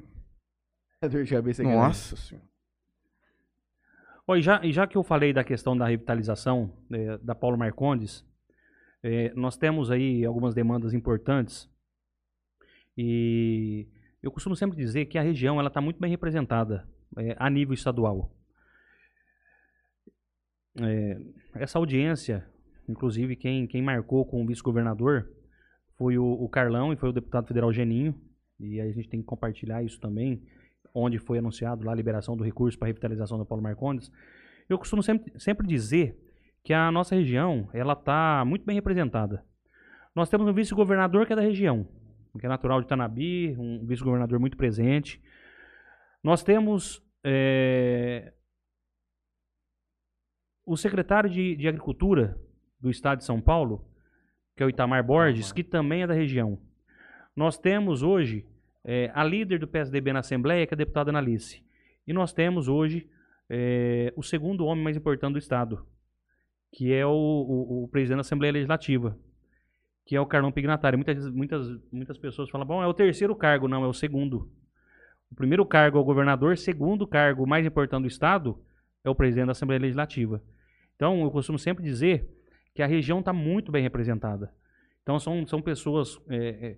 A 1.01 1.07
dor 1.07 1.23
de 1.23 1.33
cabeça 1.33 1.63
é. 1.63 1.65
Nossa 1.65 2.15
senhora. 2.15 2.47
Ó, 4.27 4.35
e, 4.35 4.41
já, 4.41 4.63
e 4.63 4.71
já 4.71 4.87
que 4.87 4.95
eu 4.95 5.03
falei 5.03 5.33
da 5.33 5.43
questão 5.43 5.75
da 5.75 5.87
revitalização 5.87 6.71
eh, 6.93 7.17
da 7.17 7.35
Paulo 7.35 7.57
Marcondes, 7.57 8.25
eh, 9.03 9.33
nós 9.35 9.57
temos 9.57 9.91
aí 9.91 10.23
algumas 10.23 10.53
demandas 10.53 10.93
importantes 10.93 11.69
e 12.97 13.89
eu 14.21 14.31
costumo 14.31 14.55
sempre 14.55 14.77
dizer 14.77 15.07
que 15.07 15.17
a 15.17 15.21
região 15.21 15.59
ela 15.59 15.67
está 15.67 15.81
muito 15.81 15.99
bem 15.99 16.09
representada 16.09 16.87
eh, 17.17 17.35
a 17.37 17.49
nível 17.49 17.73
estadual. 17.73 18.31
Eh, 20.81 21.17
essa 21.55 21.77
audiência, 21.77 22.45
inclusive 22.87 23.35
quem, 23.35 23.67
quem 23.67 23.81
marcou 23.81 24.25
com 24.25 24.43
o 24.43 24.47
vice-governador 24.47 25.29
foi 25.97 26.17
o, 26.17 26.25
o 26.25 26.49
Carlão 26.49 26.91
e 26.91 26.95
foi 26.95 27.09
o 27.09 27.13
deputado 27.13 27.47
federal 27.47 27.71
Geninho, 27.71 28.15
e 28.59 28.79
a 28.79 28.91
gente 28.91 29.09
tem 29.09 29.19
que 29.19 29.25
compartilhar 29.25 29.83
isso 29.83 29.99
também, 29.99 30.41
onde 30.93 31.17
foi 31.17 31.37
anunciado 31.37 31.83
lá 31.85 31.91
a 31.91 31.95
liberação 31.95 32.35
do 32.35 32.43
recurso 32.43 32.77
para 32.77 32.87
revitalização 32.87 33.37
da 33.37 33.45
Paulo 33.45 33.63
Marcondes. 33.63 34.11
Eu 34.69 34.77
costumo 34.77 35.03
sempre, 35.03 35.33
sempre 35.39 35.67
dizer 35.67 36.17
que 36.63 36.73
a 36.73 36.91
nossa 36.91 37.15
região 37.15 37.69
ela 37.73 37.93
está 37.93 38.43
muito 38.45 38.65
bem 38.65 38.75
representada. 38.75 39.43
Nós 40.15 40.29
temos 40.29 40.47
um 40.47 40.53
vice-governador 40.53 41.25
que 41.25 41.33
é 41.33 41.35
da 41.35 41.41
região, 41.41 41.87
que 42.39 42.45
é 42.45 42.49
natural 42.49 42.81
de 42.81 42.87
Tanabi, 42.87 43.55
um 43.57 43.85
vice-governador 43.85 44.39
muito 44.39 44.55
presente. 44.55 45.21
Nós 46.23 46.43
temos 46.43 47.03
eh, 47.23 48.31
o 50.65 50.75
secretário 50.77 51.29
de, 51.29 51.55
de 51.55 51.67
Agricultura 51.67 52.37
do 52.79 52.89
Estado 52.89 53.19
de 53.19 53.25
São 53.25 53.41
Paulo, 53.41 53.85
que 54.55 54.63
é 54.63 54.65
o 54.65 54.69
Itamar 54.69 55.03
Borges, 55.03 55.51
que 55.51 55.63
também 55.63 56.03
é 56.03 56.07
da 56.07 56.13
região. 56.13 56.57
Nós 57.35 57.57
temos 57.57 58.03
hoje 58.03 58.45
eh, 58.83 59.11
a 59.13 59.23
líder 59.23 59.59
do 59.59 59.67
PSDB 59.67 60.13
na 60.13 60.19
Assembleia, 60.19 60.65
que 60.67 60.73
é 60.73 60.75
a 60.75 60.77
deputada 60.77 61.09
Analice. 61.09 61.63
E 62.05 62.13
nós 62.13 62.31
temos 62.33 62.67
hoje 62.67 63.07
eh, 63.49 64.13
o 64.15 64.21
segundo 64.23 64.65
homem 64.65 64.83
mais 64.83 64.95
importante 64.97 65.33
do 65.33 65.39
Estado, 65.39 65.85
que 66.71 66.93
é 66.93 67.05
o, 67.05 67.09
o- 67.11 67.83
o 67.83 67.87
presidente 67.87 68.17
da 68.17 68.21
Assembleia 68.21 68.51
Legislativa, 68.53 69.17
que 70.05 70.15
é 70.15 70.21
o 70.21 70.25
Carlão 70.25 70.51
Pignatari. 70.51 70.95
Muitas, 70.97 71.29
muitas, 71.31 71.67
muitas 71.91 72.17
pessoas 72.17 72.49
falam, 72.49 72.67
bom, 72.67 72.83
é 72.83 72.87
o 72.87 72.93
terceiro 72.93 73.35
cargo. 73.35 73.67
Não, 73.67 73.83
é 73.83 73.87
o 73.87 73.93
segundo. 73.93 74.51
O 75.31 75.35
primeiro 75.35 75.65
cargo 75.65 75.97
é 75.97 76.01
o 76.01 76.03
governador, 76.03 76.57
segundo 76.57 77.07
cargo 77.07 77.47
mais 77.47 77.65
importante 77.65 78.03
do 78.03 78.07
Estado 78.07 78.59
é 79.03 79.09
o 79.09 79.15
presidente 79.15 79.47
da 79.47 79.51
Assembleia 79.53 79.81
Legislativa. 79.81 80.41
Então, 81.03 81.21
eu 81.21 81.29
costumo 81.29 81.59
sempre 81.59 81.83
dizer 81.83 82.25
que 82.73 82.81
a 82.81 82.87
região 82.87 83.19
está 83.19 83.33
muito 83.33 83.73
bem 83.73 83.83
representada. 83.83 84.53
Então, 85.01 85.19
são, 85.19 85.45
são 85.45 85.61
pessoas 85.61 86.17
é, 86.29 86.37
é, 86.37 86.77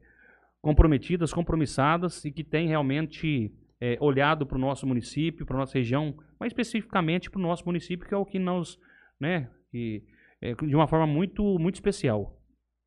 comprometidas, 0.59 1.31
compromissadas 1.31 2.25
e 2.25 2.31
que 2.31 2.43
têm 2.43 2.67
realmente 2.67 3.53
é, 3.79 3.95
olhado 4.01 4.43
para 4.43 4.57
o 4.57 4.59
nosso 4.59 4.87
município, 4.87 5.45
para 5.45 5.57
a 5.57 5.59
nossa 5.59 5.77
região, 5.77 6.17
mais 6.39 6.49
especificamente 6.49 7.29
para 7.29 7.37
o 7.37 7.43
nosso 7.43 7.63
município, 7.67 8.07
que 8.07 8.15
é 8.15 8.17
o 8.17 8.25
que 8.25 8.39
nos, 8.39 8.79
né, 9.19 9.47
que, 9.69 10.03
é, 10.41 10.55
de 10.55 10.75
uma 10.75 10.87
forma 10.87 11.05
muito, 11.05 11.59
muito 11.59 11.75
especial. 11.75 12.35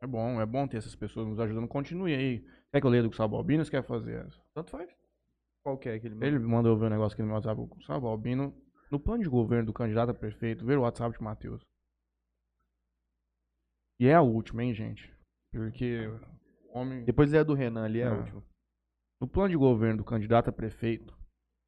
É 0.02 0.09
bom, 0.09 0.40
é 0.40 0.47
bom 0.47 0.66
ter 0.66 0.78
essas 0.78 0.97
pessoas 0.97 1.28
nos 1.28 1.39
ajudando. 1.39 1.69
Continue 1.69 2.15
aí. 2.15 2.44
Quer 2.73 2.81
que 2.81 2.86
eu 2.89 2.90
leia 2.90 3.05
do 3.05 3.10
Gustavo 3.10 3.36
Albino 3.36 3.65
você 3.65 3.70
quer 3.70 3.85
fazer? 3.85 4.27
Tanto 4.52 4.73
faz. 4.73 4.90
Qual 5.62 5.78
que 5.78 5.89
é 5.89 5.94
aquele 5.94 6.16
Ele 6.20 6.40
mandou 6.40 6.77
ver 6.77 6.86
um 6.86 6.90
negócio 6.90 7.15
aqui 7.15 7.23
no 7.23 7.28
meu 7.28 7.36
WhatsApp. 7.36 7.60
Gustavo 7.65 8.09
Albino, 8.09 8.52
no 8.90 8.98
plano 9.01 9.23
de 9.23 9.28
governo 9.28 9.66
do 9.66 9.73
candidato 9.73 10.10
a 10.10 10.15
prefeito, 10.15 10.65
ver 10.65 10.78
o 10.78 10.82
WhatsApp 10.82 11.16
de 11.16 11.23
Matheus. 11.23 11.60
E 14.01 14.06
é 14.06 14.15
a 14.15 14.23
última, 14.23 14.62
hein, 14.62 14.73
gente? 14.74 15.12
Porque 15.52 16.06
o 16.06 16.78
homem. 16.78 17.05
Depois 17.05 17.32
é 17.32 17.39
a 17.40 17.44
do 17.44 17.55
Renan 17.55 17.85
ali, 17.85 18.01
é 18.01 18.06
a 18.06 18.10
Ah. 18.12 18.16
última. 18.19 18.43
No 19.20 19.27
plano 19.28 19.51
de 19.51 19.56
governo 19.56 19.98
do 19.98 20.05
candidato 20.05 20.48
a 20.48 20.52
prefeito, 20.52 21.16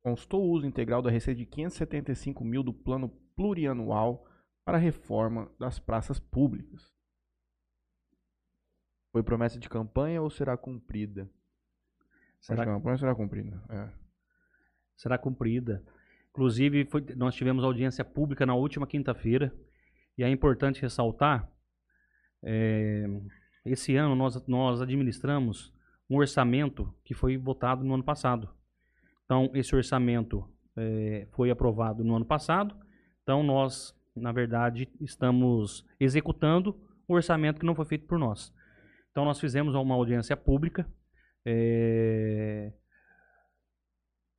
constou 0.04 0.44
o 0.44 0.50
uso 0.50 0.66
integral 0.66 1.02
da 1.02 1.10
receita 1.10 1.38
de 1.38 1.46
575 1.46 2.44
mil 2.44 2.62
do 2.62 2.72
plano 2.72 3.08
plurianual 3.34 4.24
para 4.64 4.76
a 4.76 4.80
reforma 4.80 5.52
das 5.58 5.80
praças 5.80 6.20
públicas. 6.20 6.94
Foi 9.12 9.24
promessa 9.24 9.58
de 9.58 9.68
campanha 9.68 10.22
ou 10.22 10.30
será 10.30 10.56
cumprida? 10.56 11.24
Será 12.40 12.58
Será, 12.58 12.64
que 12.64 12.70
a 12.70 12.74
campanha 12.74 12.98
será 12.98 13.14
cumprida? 13.14 13.62
É. 13.68 14.00
será 14.96 15.18
cumprida. 15.18 15.84
Inclusive, 16.30 16.84
foi- 16.86 17.04
nós 17.16 17.34
tivemos 17.34 17.64
audiência 17.64 18.04
pública 18.04 18.46
na 18.46 18.54
última 18.54 18.86
quinta-feira, 18.86 19.54
e 20.16 20.22
é 20.22 20.28
importante 20.28 20.82
ressaltar, 20.82 21.50
é, 22.42 23.06
esse 23.64 23.96
ano 23.96 24.14
nós, 24.14 24.46
nós 24.46 24.80
administramos 24.80 25.72
um 26.08 26.16
orçamento 26.16 26.92
que 27.04 27.14
foi 27.14 27.36
votado 27.36 27.84
no 27.84 27.94
ano 27.94 28.04
passado. 28.04 28.48
Então, 29.24 29.50
esse 29.54 29.74
orçamento 29.74 30.44
é, 30.76 31.26
foi 31.32 31.50
aprovado 31.50 32.02
no 32.02 32.16
ano 32.16 32.24
passado, 32.24 32.76
então 33.22 33.42
nós, 33.42 33.94
na 34.16 34.32
verdade, 34.32 34.88
estamos 35.00 35.86
executando 35.98 36.76
o 37.06 37.14
orçamento 37.14 37.60
que 37.60 37.66
não 37.66 37.74
foi 37.74 37.84
feito 37.84 38.06
por 38.06 38.18
nós. 38.18 38.52
Então, 39.10 39.24
nós 39.24 39.38
fizemos 39.38 39.74
uma 39.74 39.94
audiência 39.94 40.36
pública, 40.36 40.86
é, 41.44 42.72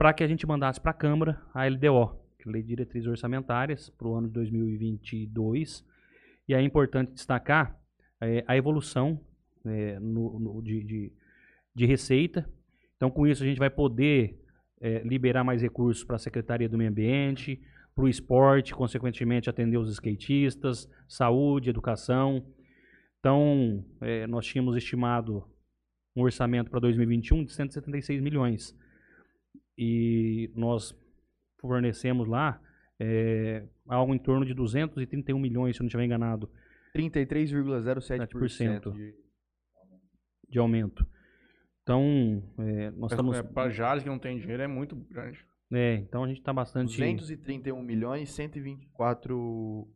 para 0.01 0.13
que 0.13 0.23
a 0.23 0.27
gente 0.27 0.47
mandasse 0.47 0.81
para 0.81 0.89
a 0.89 0.95
Câmara 0.95 1.39
a 1.53 1.63
LDO, 1.67 2.15
que 2.39 2.49
é 2.49 2.51
Lei 2.51 2.63
de 2.63 2.69
Diretrizes 2.69 3.07
Orçamentárias, 3.07 3.87
para 3.91 4.07
o 4.07 4.15
ano 4.15 4.25
de 4.29 4.33
2022. 4.33 5.85
E 6.49 6.55
é 6.55 6.61
importante 6.63 7.11
destacar 7.13 7.79
eh, 8.19 8.43
a 8.47 8.57
evolução 8.57 9.23
eh, 9.63 9.99
no- 9.99 10.39
no- 10.39 10.61
de, 10.63 10.83
de- 10.83 11.13
de 11.75 11.85
receita. 11.85 12.49
Então, 12.97 13.11
com 13.11 13.27
isso, 13.27 13.43
a 13.43 13.45
gente 13.45 13.59
vai 13.59 13.69
poder 13.69 14.43
eh, 14.81 15.03
liberar 15.05 15.43
mais 15.43 15.61
recursos 15.61 16.03
para 16.03 16.15
a 16.15 16.19
Secretaria 16.19 16.67
do 16.67 16.79
Meio 16.79 16.89
Ambiente, 16.89 17.61
para 17.93 18.03
o 18.05 18.09
esporte, 18.09 18.73
consequentemente, 18.73 19.51
atender 19.51 19.77
os 19.77 19.91
skatistas, 19.91 20.89
saúde, 21.07 21.69
educação. 21.69 22.43
Então, 23.19 23.85
nós 24.27 24.47
tínhamos 24.47 24.75
estimado 24.75 25.47
um 26.15 26.23
orçamento 26.23 26.71
para 26.71 26.79
2021 26.79 27.45
de 27.45 27.53
176 27.53 28.19
milhões. 28.19 28.75
E 29.83 30.51
nós 30.55 30.95
fornecemos 31.59 32.27
lá 32.27 32.61
é, 32.99 33.65
algo 33.87 34.13
em 34.13 34.19
torno 34.19 34.45
de 34.45 34.53
231 34.53 35.39
milhões, 35.39 35.75
se 35.75 35.81
eu 35.81 35.83
não 35.83 35.87
estiver 35.87 36.05
enganado, 36.05 36.47
33,07% 36.95 38.93
de 38.93 39.21
de 40.51 40.59
aumento. 40.59 41.07
Então, 41.81 42.43
é, 42.59 42.91
nós 42.91 43.11
estamos. 43.11 43.37
É, 43.37 43.41
pra 43.41 43.69
Jales 43.69 44.03
que 44.03 44.09
não 44.09 44.19
tem 44.19 44.37
dinheiro 44.37 44.61
é 44.61 44.67
muito 44.67 44.95
grande. 44.95 45.43
É, 45.73 45.95
então 45.95 46.25
a 46.25 46.27
gente 46.27 46.39
está 46.39 46.51
bastante. 46.51 46.97
231 46.97 47.81
milhões 47.81 48.29
124 48.31 49.87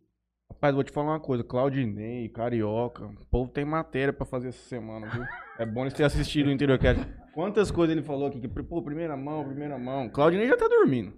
Rapaz, 0.55 0.73
vou 0.73 0.83
te 0.83 0.91
falar 0.91 1.11
uma 1.11 1.19
coisa, 1.19 1.43
Claudinei, 1.43 2.29
Carioca, 2.29 3.05
o 3.05 3.25
povo 3.29 3.51
tem 3.51 3.65
matéria 3.65 4.13
pra 4.13 4.25
fazer 4.25 4.47
essa 4.49 4.63
semana, 4.67 5.05
viu? 5.07 5.23
É 5.59 5.65
bom 5.65 5.81
eles 5.81 5.93
terem 5.93 6.07
assistido 6.07 6.47
o 6.47 6.51
Interiorcast. 6.51 7.05
Quantas 7.33 7.69
coisas 7.69 7.95
ele 7.95 8.05
falou 8.05 8.27
aqui, 8.27 8.39
que, 8.39 8.47
pô, 8.47 8.81
primeira 8.81 9.17
mão, 9.17 9.43
primeira 9.45 9.77
mão. 9.77 10.09
Claudinei 10.09 10.47
já 10.47 10.55
tá 10.57 10.67
dormindo. 10.67 11.13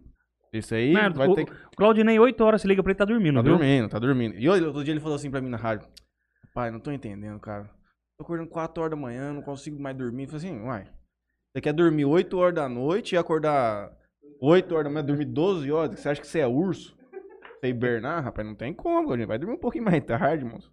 Isso 0.52 0.74
aí 0.74 0.92
Não, 0.92 1.14
vai 1.14 1.28
o, 1.28 1.36
ter 1.36 1.46
que... 1.46 1.52
Claudinei, 1.76 2.18
8 2.20 2.44
horas 2.44 2.62
se 2.62 2.68
liga 2.68 2.82
pra 2.82 2.92
ele, 2.92 2.98
tá 2.98 3.06
dormindo, 3.06 3.36
Tá 3.36 3.42
viu? 3.44 3.58
dormindo, 3.58 3.90
tá 3.90 4.00
dormindo. 4.00 4.36
E 4.38 4.50
outro 4.50 4.84
dia 4.84 4.94
ele 4.94 5.00
falou 5.00 5.16
assim 5.16 5.30
pra 5.30 5.40
mim 5.40 5.50
na 5.50 5.58
rádio, 5.58 5.88
pai, 6.54 6.72
não 6.72 6.80
tô 6.80 6.92
entendendo, 6.92 7.40
cara. 7.40 7.70
Tô 8.18 8.24
acordando 8.24 8.50
4 8.50 8.82
horas 8.82 8.92
da 8.92 8.98
manhã, 9.02 9.32
não 9.34 9.44
consigo 9.44 9.80
mais 9.80 9.96
dormir. 9.96 10.24
Eu 10.24 10.30
falei 10.30 10.48
assim, 10.48 10.62
uai, 10.64 10.86
você 11.54 11.62
quer 11.62 11.74
dormir 11.74 12.06
8 12.06 12.36
horas 12.38 12.56
da 12.56 12.68
noite 12.68 13.14
e 13.14 13.18
acordar 13.18 13.92
8 14.42 14.74
horas 14.74 14.86
da 14.86 14.90
manhã, 14.90 15.06
dormir 15.06 15.26
12 15.26 15.72
horas? 15.72 16.00
Você 16.00 16.10
acha 16.10 16.22
que 16.22 16.28
você 16.28 16.40
é 16.40 16.48
urso? 16.48 16.97
Você 17.60 17.68
hibernar? 17.68 18.24
Rapaz, 18.24 18.48
não 18.48 18.56
tem 18.56 18.74
como, 18.74 19.16
gente. 19.16 19.28
Vai 19.28 19.38
dormir 19.38 19.56
um 19.56 19.60
pouquinho 19.60 19.86
mais 19.86 20.04
tarde, 20.04 20.46
moço. 20.46 20.70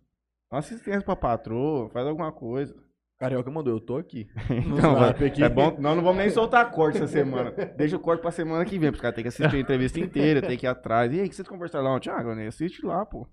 Dá 0.50 0.56
uma 0.56 0.58
assistência 0.60 1.02
pra 1.02 1.16
patroa, 1.16 1.88
faz 1.90 2.06
alguma 2.06 2.30
coisa. 2.32 2.74
Carioca 3.18 3.50
mandou, 3.50 3.72
eu 3.74 3.80
tô 3.80 3.96
aqui. 3.96 4.26
Então, 4.50 4.94
vai- 4.96 5.10
aqui. 5.10 5.42
é 5.42 5.48
bom, 5.48 5.76
nós 5.78 5.96
não 5.96 6.02
vamos 6.02 6.18
nem 6.18 6.30
soltar 6.30 6.70
corte 6.70 6.98
essa 6.98 7.06
semana. 7.06 7.52
Deixa 7.76 7.96
o 7.96 8.00
corte 8.00 8.20
pra 8.20 8.30
semana 8.30 8.64
que 8.64 8.78
vem, 8.78 8.90
porque 8.90 8.96
os 8.98 9.00
caras 9.02 9.14
têm 9.14 9.22
que 9.24 9.28
assistir 9.28 9.56
a 9.56 9.60
entrevista 9.60 9.98
inteira, 10.00 10.42
tem 10.42 10.58
que 10.58 10.66
ir 10.66 10.68
atrás. 10.68 11.12
E 11.12 11.20
aí, 11.20 11.26
o 11.26 11.28
que 11.28 11.34
vocês 11.36 11.48
conversaram 11.48 11.84
lá 11.86 11.94
ontem? 11.94 12.10
Ah, 12.10 12.22
Granê, 12.22 12.46
assiste 12.46 12.84
lá, 12.84 13.06
pô. 13.06 13.26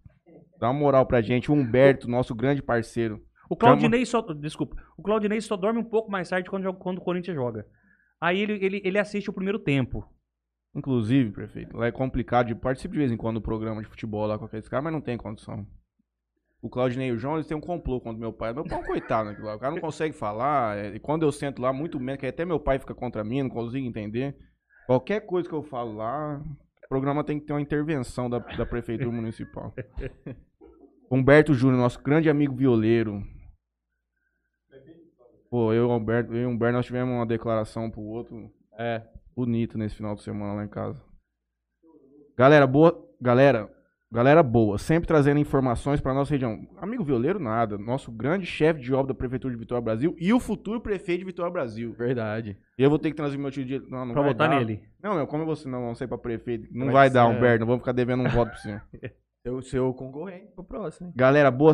Dá 0.59 0.69
uma 0.69 0.79
moral 0.79 1.05
pra 1.05 1.21
gente. 1.21 1.51
O 1.51 1.55
Humberto, 1.55 2.07
nosso 2.07 2.33
grande 2.35 2.61
parceiro. 2.61 3.19
O 3.49 3.55
Claudinei 3.57 4.05
só. 4.05 4.21
Desculpa. 4.21 4.77
O 4.97 5.01
Claudinei 5.03 5.41
só 5.41 5.57
dorme 5.57 5.79
um 5.79 5.83
pouco 5.83 6.09
mais 6.09 6.29
tarde 6.29 6.49
quando, 6.49 6.71
quando 6.75 6.99
o 6.99 7.01
Corinthians 7.01 7.35
joga. 7.35 7.65
Aí 8.21 8.39
ele, 8.39 8.53
ele, 8.63 8.81
ele 8.85 8.97
assiste 8.99 9.29
o 9.29 9.33
primeiro 9.33 9.59
tempo. 9.59 10.07
Inclusive, 10.73 11.31
prefeito, 11.31 11.75
lá 11.75 11.87
é 11.87 11.91
complicado 11.91 12.47
de 12.47 12.55
participo 12.55 12.93
de 12.93 12.99
vez 12.99 13.11
em 13.11 13.17
quando 13.17 13.39
do 13.39 13.41
programa 13.41 13.81
de 13.81 13.87
futebol 13.89 14.25
lá 14.25 14.37
com 14.37 14.45
aqueles 14.45 14.69
caras, 14.69 14.85
mas 14.85 14.93
não 14.93 15.01
tem 15.01 15.17
condição. 15.17 15.67
O 16.61 16.69
Claudinei 16.69 17.09
e 17.09 17.11
o 17.11 17.17
João, 17.17 17.35
eles 17.35 17.47
têm 17.47 17.57
um 17.57 17.61
complô 17.61 17.99
contra 17.99 18.19
meu 18.19 18.31
pai. 18.31 18.53
Meu 18.53 18.63
pai 18.63 18.77
é 18.77 18.81
um 18.81 18.85
coitado 18.85 19.29
naquilo 19.29 19.47
lá. 19.47 19.55
O 19.55 19.59
cara 19.59 19.73
não 19.73 19.81
consegue 19.81 20.15
falar. 20.15 20.77
é, 20.77 20.95
E 20.95 20.99
quando 20.99 21.23
eu 21.23 21.31
sento 21.31 21.59
lá, 21.59 21.73
muito 21.73 21.99
menos, 21.99 22.19
que 22.19 22.27
até 22.27 22.45
meu 22.45 22.59
pai 22.59 22.77
fica 22.77 22.93
contra 22.93 23.23
mim, 23.23 23.41
não 23.41 23.49
consigo 23.49 23.85
entender. 23.85 24.37
Qualquer 24.85 25.21
coisa 25.21 25.49
que 25.49 25.55
eu 25.55 25.63
falo 25.63 25.95
lá, 25.95 26.39
o 26.85 26.87
programa 26.87 27.23
tem 27.23 27.39
que 27.39 27.47
ter 27.47 27.53
uma 27.53 27.61
intervenção 27.61 28.29
da, 28.29 28.37
da 28.37 28.65
prefeitura 28.65 29.11
municipal. 29.11 29.73
Humberto 31.09 31.53
Júnior, 31.53 31.79
nosso 31.79 32.01
grande 32.01 32.29
amigo 32.29 32.55
violeiro. 32.55 33.23
Pô, 35.49 35.73
eu, 35.73 35.89
e 35.89 35.91
Humberto, 35.91 36.33
eu 36.33 36.43
e 36.43 36.45
o 36.45 36.49
Humberto, 36.49 36.77
nós 36.77 36.85
tivemos 36.85 37.13
uma 37.13 37.25
declaração 37.25 37.91
pro 37.91 38.01
outro 38.01 38.49
É. 38.79 39.05
bonito 39.35 39.77
nesse 39.77 39.95
final 39.95 40.15
de 40.15 40.21
semana 40.23 40.53
lá 40.53 40.63
em 40.65 40.67
casa. 40.69 41.01
Galera 42.37 42.65
boa, 42.65 42.97
galera, 43.21 43.69
galera 44.11 44.41
boa, 44.41 44.77
sempre 44.77 45.07
trazendo 45.07 45.39
informações 45.39 45.99
para 46.01 46.13
nossa 46.13 46.31
região. 46.31 46.67
Amigo 46.77 47.03
violeiro 47.03 47.39
nada, 47.39 47.77
nosso 47.77 48.11
grande 48.11 48.45
chefe 48.45 48.79
de 48.81 48.93
obra 48.93 49.13
da 49.13 49.17
prefeitura 49.17 49.53
de 49.53 49.59
Vitória 49.59 49.81
Brasil 49.83 50.15
e 50.19 50.33
o 50.33 50.39
futuro 50.39 50.79
prefeito 50.81 51.19
de 51.19 51.25
Vitória 51.25 51.51
Brasil. 51.51 51.93
Verdade. 51.93 52.57
E 52.77 52.83
eu 52.83 52.89
vou 52.89 52.97
ter 52.97 53.09
que 53.11 53.15
trazer 53.17 53.37
meu 53.37 53.51
tio 53.51 53.65
de 53.65 53.79
não, 53.89 54.05
não 54.05 54.13
pra 54.13 54.21
vai 54.23 54.31
votar 54.31 54.49
dar. 54.49 54.59
nele. 54.59 54.81
Não, 55.03 55.15
meu, 55.15 55.27
como 55.27 55.45
você 55.45 55.67
não, 55.67 55.81
não 55.87 55.95
sei 55.95 56.07
para 56.07 56.17
prefeito, 56.17 56.67
não 56.71 56.85
Vai 56.87 56.93
vai, 56.93 57.07
ser- 57.09 57.13
dar, 57.15 57.27
Humberto, 57.27 57.59
não 57.59 57.67
vamos 57.67 57.81
ficar 57.81 57.91
devendo 57.91 58.23
um 58.23 58.29
voto 58.29 58.51
pra 58.51 58.57
você. 58.59 58.81
Seu, 59.43 59.61
seu 59.63 59.93
concorrente 59.93 60.51
pro 60.53 60.63
próximo, 60.63 61.07
hein? 61.07 61.13
Galera 61.15 61.49
boa, 61.51 61.73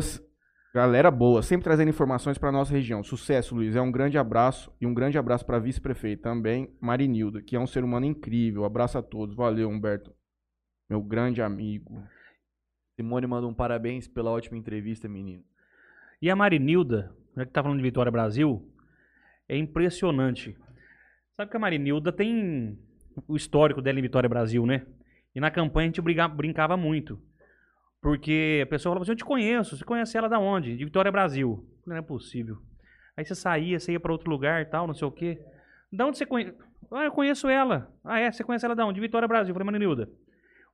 galera 0.78 1.10
boa, 1.10 1.42
sempre 1.42 1.64
trazendo 1.64 1.88
informações 1.88 2.38
para 2.38 2.52
nossa 2.52 2.72
região. 2.72 3.02
Sucesso, 3.02 3.52
Luiz. 3.52 3.74
É 3.74 3.80
um 3.80 3.90
grande 3.90 4.16
abraço 4.16 4.72
e 4.80 4.86
um 4.86 4.94
grande 4.94 5.18
abraço 5.18 5.44
para 5.44 5.58
vice-prefeito 5.58 6.22
também, 6.22 6.72
Marinilda, 6.80 7.42
que 7.42 7.56
é 7.56 7.58
um 7.58 7.66
ser 7.66 7.82
humano 7.82 8.06
incrível. 8.06 8.64
Abraço 8.64 8.96
a 8.96 9.02
todos. 9.02 9.34
Valeu, 9.34 9.68
Humberto. 9.68 10.14
Meu 10.88 11.02
grande 11.02 11.42
amigo. 11.42 12.00
Simone 12.94 13.26
manda 13.26 13.48
um 13.48 13.52
parabéns 13.52 14.06
pela 14.06 14.30
ótima 14.30 14.56
entrevista, 14.56 15.08
menino. 15.08 15.42
E 16.22 16.30
a 16.30 16.36
Marinilda, 16.36 17.12
já 17.36 17.44
que 17.44 17.50
tá 17.50 17.60
falando 17.60 17.78
de 17.78 17.82
Vitória 17.82 18.12
Brasil, 18.12 18.64
é 19.48 19.56
impressionante. 19.56 20.56
Sabe 21.36 21.50
que 21.50 21.56
a 21.56 21.60
Marinilda 21.60 22.12
tem 22.12 22.78
o 23.26 23.34
histórico 23.34 23.82
dela 23.82 23.98
em 23.98 24.02
Vitória 24.02 24.28
Brasil, 24.28 24.64
né? 24.64 24.86
E 25.34 25.40
na 25.40 25.50
campanha 25.50 25.86
a 25.86 25.92
gente 25.92 26.00
brincava 26.00 26.76
muito. 26.76 27.20
Porque 28.00 28.60
a 28.62 28.66
pessoa 28.66 28.92
falava 28.92 29.02
assim, 29.02 29.12
eu 29.12 29.16
te 29.16 29.24
conheço, 29.24 29.76
você 29.76 29.84
conhece 29.84 30.16
ela 30.16 30.28
da 30.28 30.38
onde? 30.38 30.76
De 30.76 30.84
Vitória 30.84 31.10
Brasil. 31.10 31.50
Eu 31.50 31.82
falei, 31.82 31.82
Não 31.86 31.96
é 31.96 32.02
possível. 32.02 32.58
Aí 33.16 33.24
você 33.24 33.34
saía, 33.34 33.78
você 33.80 33.92
ia 33.92 34.00
pra 34.00 34.12
outro 34.12 34.30
lugar 34.30 34.62
e 34.62 34.66
tal, 34.66 34.86
não 34.86 34.94
sei 34.94 35.08
o 35.08 35.10
quê. 35.10 35.38
Da 35.92 36.06
onde 36.06 36.18
você 36.18 36.24
conhece? 36.26 36.54
Ah, 36.92 37.04
eu 37.04 37.10
conheço 37.10 37.48
ela. 37.48 37.92
Ah, 38.04 38.20
é? 38.20 38.30
Você 38.30 38.44
conhece 38.44 38.64
ela 38.64 38.76
da 38.76 38.84
onde? 38.86 38.94
De 38.94 39.00
Vitória 39.00 39.26
Brasil. 39.26 39.50
Eu 39.50 39.54
falei, 39.54 39.66
Marinilda, 39.66 40.08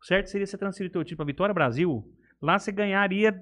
o 0.00 0.04
certo 0.04 0.28
seria 0.28 0.46
você 0.46 0.58
transferir 0.58 0.92
teu 0.92 1.02
time 1.02 1.16
pra 1.16 1.24
Vitória 1.24 1.54
Brasil. 1.54 2.04
Lá 2.42 2.58
você 2.58 2.70
ganharia. 2.70 3.40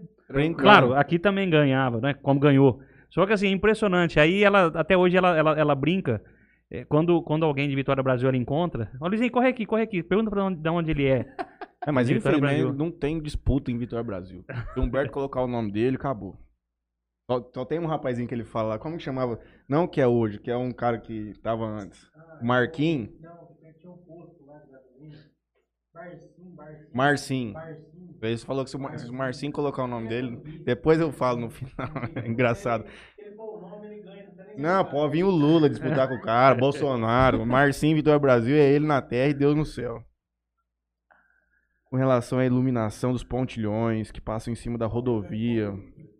Claro, 0.54 0.94
aqui 0.94 1.18
também 1.18 1.50
ganhava, 1.50 2.00
né? 2.00 2.14
Como 2.14 2.38
ganhou. 2.38 2.80
Só 3.10 3.26
que 3.26 3.32
assim, 3.32 3.48
é 3.48 3.50
impressionante. 3.50 4.20
Aí 4.20 4.44
ela, 4.44 4.66
até 4.74 4.96
hoje, 4.96 5.16
ela, 5.16 5.36
ela, 5.36 5.58
ela 5.58 5.74
brinca. 5.74 6.22
é, 6.70 6.84
quando, 6.84 7.20
quando 7.22 7.44
alguém 7.44 7.68
de 7.68 7.74
Vitória 7.74 8.02
Brasil 8.02 8.28
ela 8.28 8.36
encontra, 8.38 8.90
ó, 9.00 9.08
Luizinho, 9.08 9.30
corre 9.30 9.48
aqui, 9.48 9.66
corre 9.66 9.82
aqui. 9.82 10.02
Pergunta 10.02 10.30
pra 10.30 10.44
onde, 10.44 10.60
de 10.60 10.70
onde 10.70 10.90
ele 10.92 11.06
é. 11.06 11.26
É, 11.86 11.90
mas 11.90 12.08
Vitória 12.08 12.38
infelizmente 12.38 12.60
Brasil. 12.62 12.78
não 12.78 12.90
tem 12.90 13.20
disputa 13.20 13.70
em 13.70 13.78
Vitória 13.78 14.04
Brasil. 14.04 14.44
Se 14.72 14.78
o 14.80 14.82
Humberto 14.82 15.12
colocar 15.12 15.42
o 15.42 15.48
nome 15.48 15.72
dele, 15.72 15.96
acabou. 15.96 16.38
Só, 17.30 17.50
só 17.54 17.64
tem 17.64 17.78
um 17.78 17.86
rapazinho 17.86 18.28
que 18.28 18.34
ele 18.34 18.44
fala 18.44 18.70
lá, 18.70 18.78
como 18.78 18.96
que 18.96 19.02
chamava? 19.02 19.40
Não 19.68 19.86
que 19.88 20.00
é 20.00 20.06
hoje, 20.06 20.38
que 20.38 20.50
é 20.50 20.56
um 20.56 20.72
cara 20.72 20.98
que 20.98 21.34
tava 21.42 21.64
antes. 21.66 22.10
Marquinhos. 22.40 23.10
Marcinho. 26.92 27.62
Ele 28.22 28.38
falou 28.38 28.64
que 28.64 28.70
se 28.70 28.76
o 28.76 28.80
Mar- 28.80 28.98
se 28.98 29.10
o 29.10 29.14
Marcinho 29.14 29.52
colocar 29.52 29.84
o 29.84 29.88
nome 29.88 30.08
dele, 30.08 30.40
depois 30.64 31.00
eu 31.00 31.12
falo 31.12 31.40
no 31.40 31.50
final. 31.50 31.88
É 32.16 32.28
engraçado. 32.28 32.84
Não, 34.56 34.84
pode 34.84 35.12
vir 35.12 35.24
o 35.24 35.30
Lula 35.30 35.68
disputar 35.68 36.08
com 36.08 36.14
o 36.14 36.20
cara, 36.20 36.54
Bolsonaro, 36.58 37.44
Marcinho, 37.46 37.96
Vitória 37.96 38.18
Brasil, 38.18 38.54
é 38.56 38.70
ele 38.70 38.86
na 38.86 39.00
terra 39.02 39.30
e 39.30 39.34
Deus 39.34 39.54
no 39.56 39.64
céu. 39.64 40.04
Com 41.92 41.98
relação 41.98 42.38
à 42.38 42.46
iluminação 42.46 43.12
dos 43.12 43.22
pontilhões 43.22 44.10
que 44.10 44.18
passam 44.18 44.50
em 44.50 44.56
cima 44.56 44.78
da 44.78 44.86
rodovia, 44.86 45.74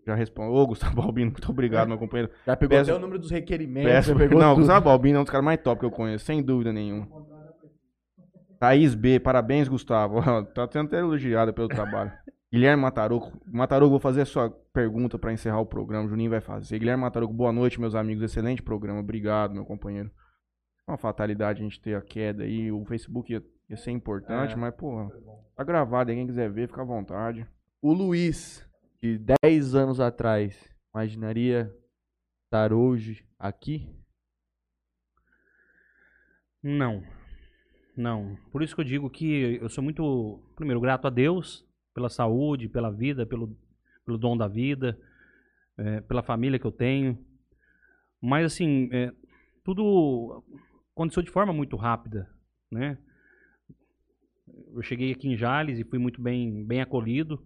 já 0.07 0.15
respondo. 0.15 0.53
Ô, 0.53 0.67
Gustavo 0.67 1.01
Albino, 1.01 1.31
muito 1.31 1.51
obrigado, 1.51 1.89
meu 1.89 1.97
companheiro. 1.97 2.31
Já 2.47 2.55
pegou 2.55 2.77
Peço- 2.77 2.91
até 2.91 2.99
o 2.99 3.01
número 3.01 3.19
dos 3.19 3.31
requerimentos. 3.31 3.91
Peço, 3.91 4.15
pegou 4.15 4.39
não, 4.39 4.51
tudo. 4.51 4.59
Gustavo 4.59 4.91
Albino 4.91 5.17
é 5.17 5.21
um 5.21 5.23
dos 5.25 5.31
caras 5.31 5.45
mais 5.47 5.59
top 5.63 5.81
que 5.81 5.87
eu 5.87 5.91
conheço, 5.91 6.27
sem 6.27 6.43
dúvida 6.43 6.75
nenhuma. 6.75 7.09
Thaís 8.61 8.95
B, 8.95 9.19
parabéns, 9.19 9.67
Gustavo. 9.67 10.21
Tá 10.55 10.69
sendo 10.71 10.89
até 10.89 10.99
elogiada 10.99 11.55
pelo 11.55 11.69
trabalho. 11.69 12.13
Guilherme 12.53 12.83
Mataroco. 12.83 13.33
Mataroco, 13.51 13.93
vou 13.93 13.99
fazer 13.99 14.21
a 14.21 14.27
sua 14.27 14.51
pergunta 14.75 15.19
pra 15.19 15.33
encerrar 15.33 15.61
o 15.61 15.65
programa. 15.67 16.05
O 16.05 16.09
Juninho 16.11 16.29
vai 16.31 16.43
fazer. 16.43 16.79
Guilherme 16.81 17.01
Mataroco, 17.01 17.33
boa 17.33 17.51
noite, 17.51 17.81
meus 17.81 17.95
amigos. 17.95 18.23
Excelente 18.23 18.63
programa. 18.63 19.01
Obrigado, 19.01 19.55
meu 19.55 19.65
companheiro. 19.65 20.11
É 20.87 20.91
uma 20.93 20.99
fatalidade 20.99 21.61
a 21.61 21.65
gente 21.65 21.81
ter 21.81 21.95
a 21.97 22.03
queda 22.03 22.43
aí. 22.45 22.71
O 22.71 22.85
Facebook 22.85 23.33
ia, 23.33 23.43
ia 23.71 23.77
ser 23.79 23.91
importante, 23.93 24.53
É. 24.53 24.57
mas, 24.57 24.75
pô, 24.75 25.11
tá 25.63 25.65
gravado. 25.65 26.13
Quem 26.13 26.27
quiser 26.27 26.51
ver, 26.51 26.69
fica 26.69 26.83
à 26.83 26.85
vontade. 26.85 27.47
O 27.81 27.93
Luiz, 27.93 28.69
de 29.01 29.19
10 29.43 29.75
anos 29.75 30.01
atrás, 30.01 30.69
imaginaria 30.95 31.73
estar 32.45 32.73
hoje 32.73 33.25
aqui? 33.39 33.89
Não. 36.63 37.03
Não. 37.97 38.37
Por 38.51 38.63
isso 38.63 38.75
que 38.75 38.81
eu 38.81 38.85
digo 38.85 39.11
que 39.11 39.59
eu 39.61 39.69
sou 39.69 39.83
muito, 39.83 40.43
primeiro, 40.57 40.81
grato 40.81 41.07
a 41.07 41.11
Deus 41.11 41.67
pela 41.95 42.09
saúde, 42.09 42.69
pela 42.69 42.91
vida, 42.91 43.27
pelo, 43.27 43.57
pelo 44.05 44.19
dom 44.19 44.37
da 44.37 44.49
vida, 44.49 44.99
eh, 45.79 46.01
pela 46.03 46.23
família 46.23 46.59
que 46.59 46.67
eu 46.67 46.73
tenho. 46.73 47.19
Mas, 48.21 48.47
assim, 48.47 48.89
eh, 48.93 49.13
tudo 49.63 50.43
aconteceu 50.95 51.23
de 51.23 51.31
forma 51.31 51.53
muito 51.53 51.77
rápida, 51.77 52.31
né? 52.71 52.99
Eu 54.75 54.83
cheguei 54.83 55.13
aqui 55.13 55.29
em 55.29 55.37
Jales 55.37 55.79
e 55.79 55.85
fui 55.85 55.99
muito 55.99 56.21
bem, 56.21 56.65
bem 56.65 56.81
acolhido. 56.81 57.43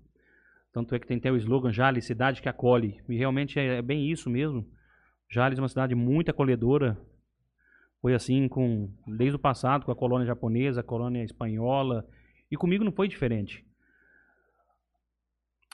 Tanto 0.73 0.95
é 0.95 0.99
que 0.99 1.07
tem 1.07 1.17
até 1.17 1.31
o 1.33 1.37
slogan 1.37 1.73
Jales, 1.73 2.05
cidade 2.05 2.43
que 2.43 2.49
acolhe. 2.49 3.01
E 3.09 3.17
realmente 3.17 3.59
é, 3.59 3.79
é 3.79 3.83
bem 3.83 4.11
isso 4.11 4.29
mesmo. 4.29 4.67
Jales 5.29 5.59
é 5.59 5.63
uma 5.63 5.69
cidade 5.69 5.95
muito 5.95 6.31
acolhedora, 6.31 6.97
foi 8.01 8.15
assim 8.15 8.47
com 8.47 8.89
desde 9.07 9.35
o 9.35 9.39
passado 9.39 9.85
com 9.85 9.91
a 9.91 9.97
colônia 9.97 10.27
japonesa, 10.27 10.81
a 10.81 10.85
colônia 10.85 11.25
espanhola 11.25 12.07
e 12.51 12.57
comigo 12.57 12.85
não 12.85 12.93
foi 12.93 13.09
diferente. 13.09 13.65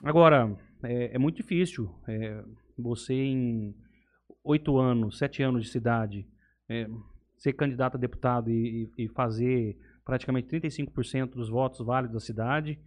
Agora 0.03 0.57
é, 0.83 1.15
é 1.15 1.17
muito 1.17 1.37
difícil 1.37 1.93
é, 2.07 2.43
você 2.77 3.13
em 3.13 3.75
oito 4.43 4.77
anos, 4.77 5.17
sete 5.17 5.43
anos 5.43 5.63
de 5.65 5.69
cidade, 5.69 6.27
é, 6.67 6.87
ser 7.37 7.53
candidato 7.53 7.95
a 7.95 7.99
deputado 7.99 8.49
e, 8.49 8.89
e- 8.97 9.03
e 9.05 9.09
fazer 9.09 9.77
praticamente 10.05 10.47
35% 10.47 11.31
dos 11.31 11.49
votos 11.49 11.85
válidos 11.85 12.13
da 12.13 12.19
cidade, 12.19 12.79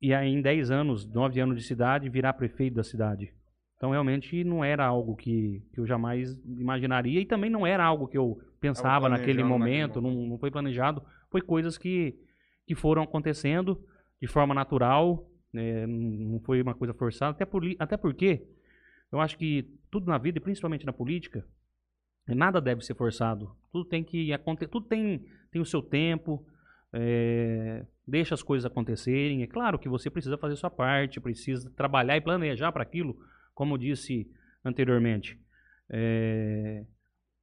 e 0.00 0.12
aí 0.12 0.28
em 0.28 0.42
10 0.42 0.70
anos, 0.70 1.06
9 1.06 1.40
anos 1.40 1.56
de 1.56 1.62
cidade, 1.62 2.08
virar 2.08 2.32
prefeito 2.32 2.74
da 2.74 2.82
cidade. 2.82 3.32
Então, 3.76 3.90
realmente, 3.90 4.44
não 4.44 4.64
era 4.64 4.84
algo 4.84 5.16
que, 5.16 5.60
que 5.72 5.80
eu 5.80 5.86
jamais 5.86 6.40
imaginaria 6.44 7.20
e 7.20 7.26
também 7.26 7.50
não 7.50 7.66
era 7.66 7.84
algo 7.84 8.06
que 8.06 8.16
eu 8.16 8.40
pensava 8.60 9.08
naquele 9.08 9.42
planejando 9.42 9.58
naquele 9.58 9.98
momento, 9.98 10.00
não, 10.00 10.26
não 10.26 10.38
foi 10.38 10.52
planejado. 10.52 11.02
Foi 11.30 11.40
coisas 11.40 11.76
que, 11.76 12.16
que 12.64 12.76
foram 12.76 13.02
acontecendo 13.02 13.80
de 14.20 14.28
forma 14.28 14.54
natural, 14.54 15.28
né, 15.52 15.84
não 15.84 16.38
foi 16.40 16.62
uma 16.62 16.74
coisa 16.74 16.94
forçada, 16.94 17.32
até, 17.32 17.44
por, 17.44 17.64
até 17.76 17.96
porque 17.96 18.46
eu 19.10 19.20
acho 19.20 19.36
que 19.36 19.68
tudo 19.90 20.06
na 20.06 20.16
vida, 20.16 20.38
e 20.38 20.40
principalmente 20.40 20.86
na 20.86 20.92
política, 20.92 21.44
nada 22.28 22.60
deve 22.60 22.82
ser 22.84 22.94
forçado. 22.94 23.54
Tudo 23.72 23.88
tem 23.88 24.04
que 24.04 24.32
acontecer, 24.32 24.70
tudo 24.70 24.86
tem, 24.86 25.24
tem 25.50 25.60
o 25.60 25.66
seu 25.66 25.82
tempo, 25.82 26.46
é, 26.92 27.84
deixa 28.06 28.34
as 28.34 28.42
coisas 28.42 28.64
acontecerem. 28.70 29.42
É 29.42 29.46
claro 29.46 29.78
que 29.78 29.88
você 29.88 30.10
precisa 30.10 30.38
fazer 30.38 30.56
sua 30.56 30.70
parte, 30.70 31.20
precisa 31.20 31.70
trabalhar 31.70 32.16
e 32.16 32.20
planejar 32.20 32.70
para 32.70 32.82
aquilo, 32.82 33.18
como 33.54 33.74
eu 33.74 33.78
disse 33.78 34.30
anteriormente. 34.64 35.40
É, 35.90 36.84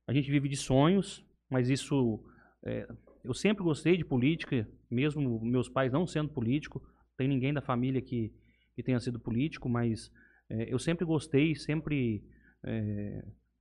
a 0.07 0.13
gente 0.13 0.29
vive 0.31 0.47
de 0.47 0.55
sonhos, 0.55 1.25
mas 1.49 1.69
isso. 1.69 2.23
é, 2.63 2.87
eu 3.23 3.33
sempre 3.33 3.63
gostei 3.63 3.97
de 3.97 4.05
política, 4.05 4.67
mesmo 4.89 5.41
meus 5.43 5.67
pais 5.67 5.91
não 5.91 6.07
sendo 6.07 6.29
político, 6.29 6.81
tem 7.17 7.27
ninguém 7.27 7.53
da 7.53 7.61
família 7.61 8.01
que, 8.01 8.33
que 8.73 8.81
tenha 8.81 8.99
sido 8.99 9.19
político, 9.19 9.67
mas 9.67 10.09
eu 10.49 10.79
sempre 10.79 11.05
gostei, 11.05 11.53
sempre. 11.53 12.23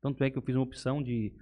Tanto 0.09 0.25
é 0.25 0.31
que 0.31 0.39
eu 0.39 0.43
fiz 0.43 0.55
uma 0.55 0.65
opção 0.65 1.03
de 1.03 1.33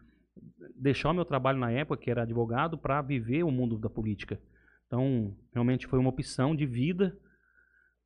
deixar 0.75 1.11
o 1.11 1.15
meu 1.15 1.25
trabalho 1.25 1.59
na 1.59 1.71
época, 1.71 2.03
que 2.03 2.11
era 2.11 2.23
advogado, 2.23 2.77
para 2.77 3.01
viver 3.01 3.45
o 3.45 3.51
mundo 3.51 3.79
da 3.79 3.89
política. 3.89 4.41
Então, 4.87 5.37
realmente 5.53 5.87
foi 5.87 5.99
uma 5.99 6.11
opção 6.11 6.55
de 6.55 6.67
vida, 6.67 7.17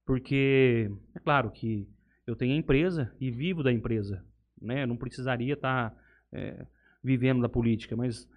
porque 0.07 0.91
é 1.15 1.21
claro 1.21 1.51
que 1.51 1.89
eu 2.27 2.37
tenho 2.37 2.55
a 2.55 2.59
empresa 2.59 3.13
e 3.21 3.31
vivo 3.31 3.63
da 3.63 3.73
empresa, 3.73 4.25
né? 4.61 4.83
Eu 4.83 4.87
não 4.87 4.97
precisaria 4.97 5.55
estar 5.55 5.95
é, 6.33 6.67
vivendo 7.03 7.41
da 7.41 7.49
política, 7.49 7.97
mas 7.97 8.29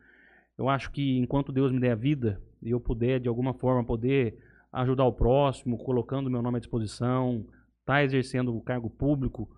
eu 0.57 0.69
acho 0.69 0.91
que 0.91 1.17
enquanto 1.17 1.51
Deus 1.51 1.71
me 1.71 1.79
der 1.79 1.91
a 1.91 1.95
vida 1.95 2.41
e 2.61 2.71
eu 2.71 2.79
puder 2.79 3.19
de 3.19 3.27
alguma 3.27 3.53
forma 3.53 3.83
poder 3.83 4.37
ajudar 4.71 5.05
o 5.05 5.13
próximo, 5.13 5.77
colocando 5.77 6.29
meu 6.29 6.41
nome 6.41 6.57
à 6.57 6.59
disposição, 6.59 7.45
tá 7.85 8.03
exercendo 8.03 8.55
o 8.55 8.61
cargo 8.61 8.89
público, 8.89 9.49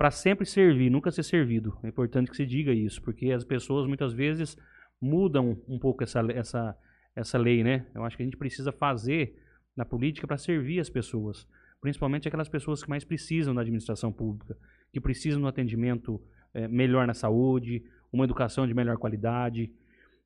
para 0.00 0.10
sempre 0.10 0.46
servir, 0.46 0.88
nunca 0.88 1.10
ser 1.10 1.22
servido. 1.22 1.78
É 1.82 1.88
importante 1.88 2.30
que 2.30 2.36
se 2.38 2.46
diga 2.46 2.72
isso, 2.72 3.02
porque 3.02 3.30
as 3.32 3.44
pessoas 3.44 3.86
muitas 3.86 4.14
vezes 4.14 4.56
mudam 4.98 5.62
um 5.68 5.78
pouco 5.78 6.02
essa, 6.02 6.20
essa, 6.32 6.74
essa 7.14 7.36
lei, 7.36 7.62
né? 7.62 7.84
Eu 7.94 8.02
acho 8.02 8.16
que 8.16 8.22
a 8.22 8.24
gente 8.24 8.38
precisa 8.38 8.72
fazer 8.72 9.36
na 9.76 9.84
política 9.84 10.26
para 10.26 10.38
servir 10.38 10.80
as 10.80 10.88
pessoas, 10.88 11.46
principalmente 11.82 12.26
aquelas 12.26 12.48
pessoas 12.48 12.82
que 12.82 12.88
mais 12.88 13.04
precisam 13.04 13.54
da 13.54 13.60
administração 13.60 14.10
pública, 14.10 14.56
que 14.90 14.98
precisam 15.02 15.38
de 15.38 15.44
um 15.44 15.48
atendimento 15.48 16.18
é, 16.54 16.66
melhor 16.66 17.06
na 17.06 17.12
saúde, 17.12 17.84
uma 18.10 18.24
educação 18.24 18.66
de 18.66 18.72
melhor 18.72 18.96
qualidade. 18.96 19.70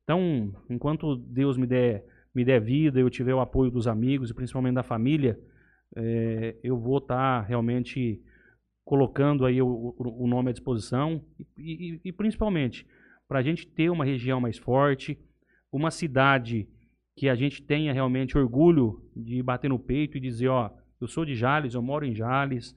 Então, 0.05 0.55
enquanto 0.69 1.17
Deus 1.17 1.57
me 1.57 1.67
der, 1.67 2.05
me 2.33 2.45
der 2.45 2.61
vida, 2.61 2.97
eu 2.97 3.09
tiver 3.09 3.33
o 3.33 3.41
apoio 3.41 3.69
dos 3.69 3.87
amigos 3.87 4.29
e 4.29 4.33
principalmente 4.33 4.75
da 4.75 4.83
família, 4.83 5.37
é, 5.97 6.55
eu 6.63 6.79
vou 6.79 6.99
estar 6.99 7.41
tá 7.41 7.45
realmente 7.45 8.23
colocando 8.85 9.45
aí 9.45 9.61
o, 9.61 9.95
o, 9.97 10.27
nome 10.27 10.51
à 10.51 10.53
disposição 10.53 11.25
e, 11.57 11.95
e, 11.95 12.01
e 12.05 12.11
principalmente 12.13 12.87
para 13.27 13.39
a 13.39 13.41
gente 13.41 13.67
ter 13.67 13.89
uma 13.89 14.05
região 14.05 14.39
mais 14.39 14.59
forte, 14.59 15.17
uma 15.71 15.89
cidade 15.89 16.69
que 17.17 17.27
a 17.27 17.33
gente 17.33 17.63
tenha 17.63 17.91
realmente 17.91 18.37
orgulho 18.37 19.01
de 19.15 19.41
bater 19.41 19.69
no 19.69 19.79
peito 19.79 20.17
e 20.17 20.21
dizer, 20.21 20.49
ó, 20.49 20.69
eu 21.01 21.07
sou 21.07 21.25
de 21.25 21.33
Jales, 21.33 21.73
eu 21.73 21.81
moro 21.81 22.05
em 22.05 22.13
Jales, 22.13 22.75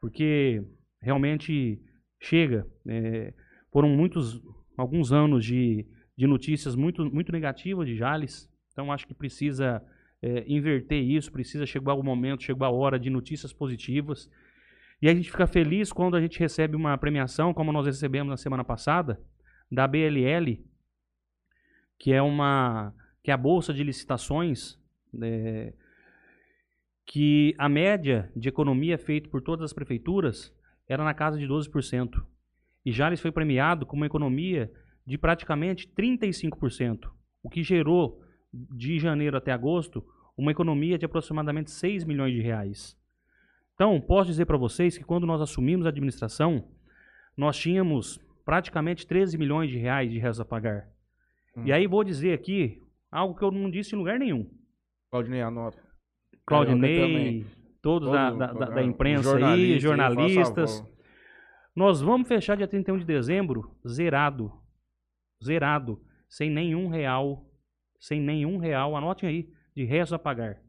porque 0.00 0.64
realmente 1.00 1.80
chega. 2.20 2.66
É, 2.86 3.34
foram 3.70 3.90
muitos, 3.90 4.40
alguns 4.76 5.12
anos 5.12 5.44
de, 5.44 5.86
de 6.16 6.26
notícias 6.26 6.74
muito, 6.74 7.04
muito 7.12 7.30
negativas 7.30 7.86
de 7.86 7.96
Jales, 7.96 8.48
então 8.72 8.90
acho 8.90 9.06
que 9.06 9.14
precisa 9.14 9.82
é, 10.22 10.44
inverter 10.46 11.02
isso, 11.02 11.30
precisa 11.30 11.66
chegar 11.66 11.94
o 11.94 12.02
momento, 12.02 12.42
chegar 12.42 12.66
a 12.66 12.70
hora 12.70 12.98
de 12.98 13.10
notícias 13.10 13.52
positivas. 13.52 14.30
E 15.00 15.08
a 15.08 15.14
gente 15.14 15.30
fica 15.30 15.46
feliz 15.46 15.92
quando 15.92 16.16
a 16.16 16.20
gente 16.20 16.38
recebe 16.38 16.74
uma 16.74 16.96
premiação, 16.96 17.52
como 17.52 17.72
nós 17.72 17.86
recebemos 17.86 18.30
na 18.30 18.36
semana 18.36 18.64
passada, 18.64 19.20
da 19.70 19.86
BLL, 19.86 20.64
que 21.98 22.12
é 22.12 22.22
uma 22.22 22.94
que 23.22 23.30
é 23.32 23.34
a 23.34 23.36
bolsa 23.36 23.74
de 23.74 23.82
licitações, 23.82 24.78
é, 25.20 25.74
que 27.04 27.54
a 27.58 27.68
média 27.68 28.30
de 28.36 28.48
economia 28.48 28.96
feita 28.96 29.28
por 29.28 29.42
todas 29.42 29.64
as 29.64 29.72
prefeituras 29.72 30.54
era 30.88 31.02
na 31.02 31.12
casa 31.12 31.36
de 31.36 31.44
12%. 31.44 32.24
E 32.84 32.92
Jales 32.92 33.20
foi 33.20 33.32
premiado 33.32 33.84
com 33.84 33.96
uma 33.96 34.06
economia 34.06 34.72
de 35.04 35.18
praticamente 35.18 35.88
35%, 35.88 37.10
o 37.42 37.50
que 37.50 37.64
gerou 37.64 38.22
de 38.52 38.98
janeiro 39.00 39.36
até 39.36 39.50
agosto 39.50 40.04
uma 40.36 40.52
economia 40.52 40.98
de 40.98 41.04
aproximadamente 41.04 41.70
6 41.70 42.04
milhões 42.04 42.32
de 42.32 42.40
reais. 42.40 42.96
Então, 43.76 44.00
posso 44.00 44.30
dizer 44.30 44.46
para 44.46 44.56
vocês 44.56 44.96
que 44.96 45.04
quando 45.04 45.26
nós 45.26 45.38
assumimos 45.40 45.84
a 45.84 45.90
administração, 45.90 46.66
nós 47.36 47.58
tínhamos 47.58 48.18
praticamente 48.42 49.06
13 49.06 49.36
milhões 49.36 49.70
de 49.70 49.76
reais 49.76 50.10
de 50.10 50.18
resto 50.18 50.40
a 50.40 50.46
pagar. 50.46 50.88
Hum. 51.54 51.62
E 51.66 51.72
aí 51.72 51.86
vou 51.86 52.02
dizer 52.02 52.32
aqui 52.32 52.82
algo 53.12 53.38
que 53.38 53.44
eu 53.44 53.50
não 53.50 53.70
disse 53.70 53.94
em 53.94 53.98
lugar 53.98 54.18
nenhum. 54.18 54.50
Claudinei, 55.10 55.42
anota. 55.42 55.78
Claudinei, 56.46 57.44
todos 57.82 58.10
da, 58.10 58.30
da, 58.30 58.52
da, 58.54 58.66
da, 58.66 58.82
imprensa 58.82 59.36
aí, 59.46 59.78
jornalistas. 59.78 60.82
Nós 61.74 62.00
vamos 62.00 62.26
fechar 62.26 62.56
dia 62.56 62.66
31 62.66 62.96
de 62.96 63.04
dezembro 63.04 63.76
zerado. 63.86 64.50
Zerado. 65.44 66.00
Sem 66.30 66.48
nenhum 66.48 66.88
real. 66.88 67.46
Sem 68.00 68.22
nenhum 68.22 68.56
real, 68.56 68.96
anotem 68.96 69.28
aí, 69.28 69.52
de 69.74 69.84
resto 69.84 70.14
a 70.14 70.18
pagar. 70.18 70.62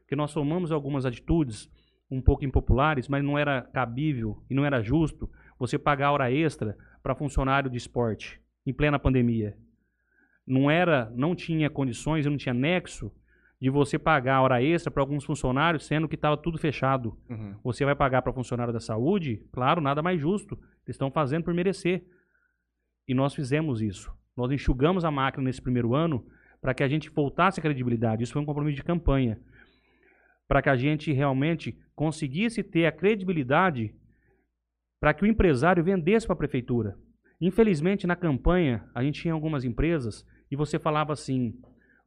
Porque 0.00 0.16
nós 0.16 0.32
tomamos 0.32 0.72
algumas 0.72 1.06
atitudes 1.06 1.70
um 2.12 2.20
pouco 2.20 2.44
impopulares, 2.44 3.08
mas 3.08 3.24
não 3.24 3.38
era 3.38 3.62
cabível 3.62 4.42
e 4.50 4.54
não 4.54 4.64
era 4.64 4.82
justo 4.82 5.30
você 5.58 5.78
pagar 5.78 6.12
hora 6.12 6.30
extra 6.30 6.76
para 7.02 7.14
funcionário 7.14 7.70
de 7.70 7.78
esporte 7.78 8.40
em 8.66 8.72
plena 8.72 8.98
pandemia. 8.98 9.56
Não 10.46 10.70
era, 10.70 11.10
não 11.14 11.34
tinha 11.34 11.70
condições, 11.70 12.26
não 12.26 12.36
tinha 12.36 12.52
nexo 12.52 13.10
de 13.60 13.70
você 13.70 13.98
pagar 13.98 14.42
hora 14.42 14.62
extra 14.62 14.90
para 14.90 15.02
alguns 15.02 15.24
funcionários, 15.24 15.86
sendo 15.86 16.08
que 16.08 16.16
estava 16.16 16.36
tudo 16.36 16.58
fechado. 16.58 17.16
Uhum. 17.30 17.54
Você 17.64 17.84
vai 17.84 17.94
pagar 17.94 18.20
para 18.20 18.32
funcionário 18.32 18.72
da 18.72 18.80
saúde? 18.80 19.40
Claro, 19.52 19.80
nada 19.80 20.02
mais 20.02 20.20
justo. 20.20 20.54
Eles 20.84 20.96
estão 20.96 21.10
fazendo 21.10 21.44
por 21.44 21.54
merecer. 21.54 22.04
E 23.06 23.14
nós 23.14 23.34
fizemos 23.34 23.80
isso. 23.80 24.12
Nós 24.36 24.50
enxugamos 24.50 25.04
a 25.04 25.10
máquina 25.10 25.44
nesse 25.44 25.62
primeiro 25.62 25.94
ano 25.94 26.26
para 26.60 26.74
que 26.74 26.82
a 26.82 26.88
gente 26.88 27.08
voltasse 27.08 27.60
a 27.60 27.62
credibilidade. 27.62 28.24
Isso 28.24 28.32
foi 28.32 28.42
um 28.42 28.46
compromisso 28.46 28.76
de 28.76 28.84
campanha. 28.84 29.40
Para 30.48 30.60
que 30.60 30.68
a 30.68 30.76
gente 30.76 31.12
realmente 31.12 31.78
conseguisse 32.02 32.64
ter 32.64 32.84
a 32.84 32.90
credibilidade 32.90 33.94
para 35.00 35.14
que 35.14 35.22
o 35.22 35.26
empresário 35.26 35.84
vendesse 35.84 36.26
para 36.26 36.34
a 36.34 36.36
prefeitura. 36.36 36.98
Infelizmente, 37.40 38.08
na 38.08 38.16
campanha, 38.16 38.84
a 38.92 39.04
gente 39.04 39.20
tinha 39.20 39.32
algumas 39.32 39.62
empresas 39.64 40.26
e 40.50 40.56
você 40.56 40.80
falava 40.80 41.12
assim: 41.12 41.54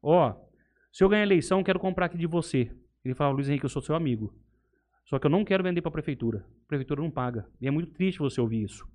Ó, 0.04 0.32
oh, 0.32 0.50
se 0.92 1.02
eu 1.02 1.08
ganhar 1.08 1.24
eleição, 1.24 1.64
quero 1.64 1.80
comprar 1.80 2.08
aqui 2.08 2.18
de 2.18 2.28
você. 2.28 2.70
Ele 3.06 3.16
falava, 3.16 3.38
Luiz 3.38 3.48
Henrique, 3.48 3.64
eu 3.64 3.70
sou 3.70 3.82
seu 3.82 3.96
amigo. 3.96 4.38
Só 5.06 5.18
que 5.18 5.28
eu 5.28 5.32
não 5.32 5.46
quero 5.46 5.64
vender 5.64 5.82
para 5.82 5.88
a 5.88 5.94
prefeitura. 5.94 6.46
A 6.66 6.68
prefeitura 6.68 7.02
não 7.02 7.10
paga. 7.10 7.48
E 7.62 7.66
é 7.66 7.72
muito 7.72 7.94
triste 7.94 8.20
você 8.20 8.42
ouvir 8.42 8.64
isso. 8.64 8.86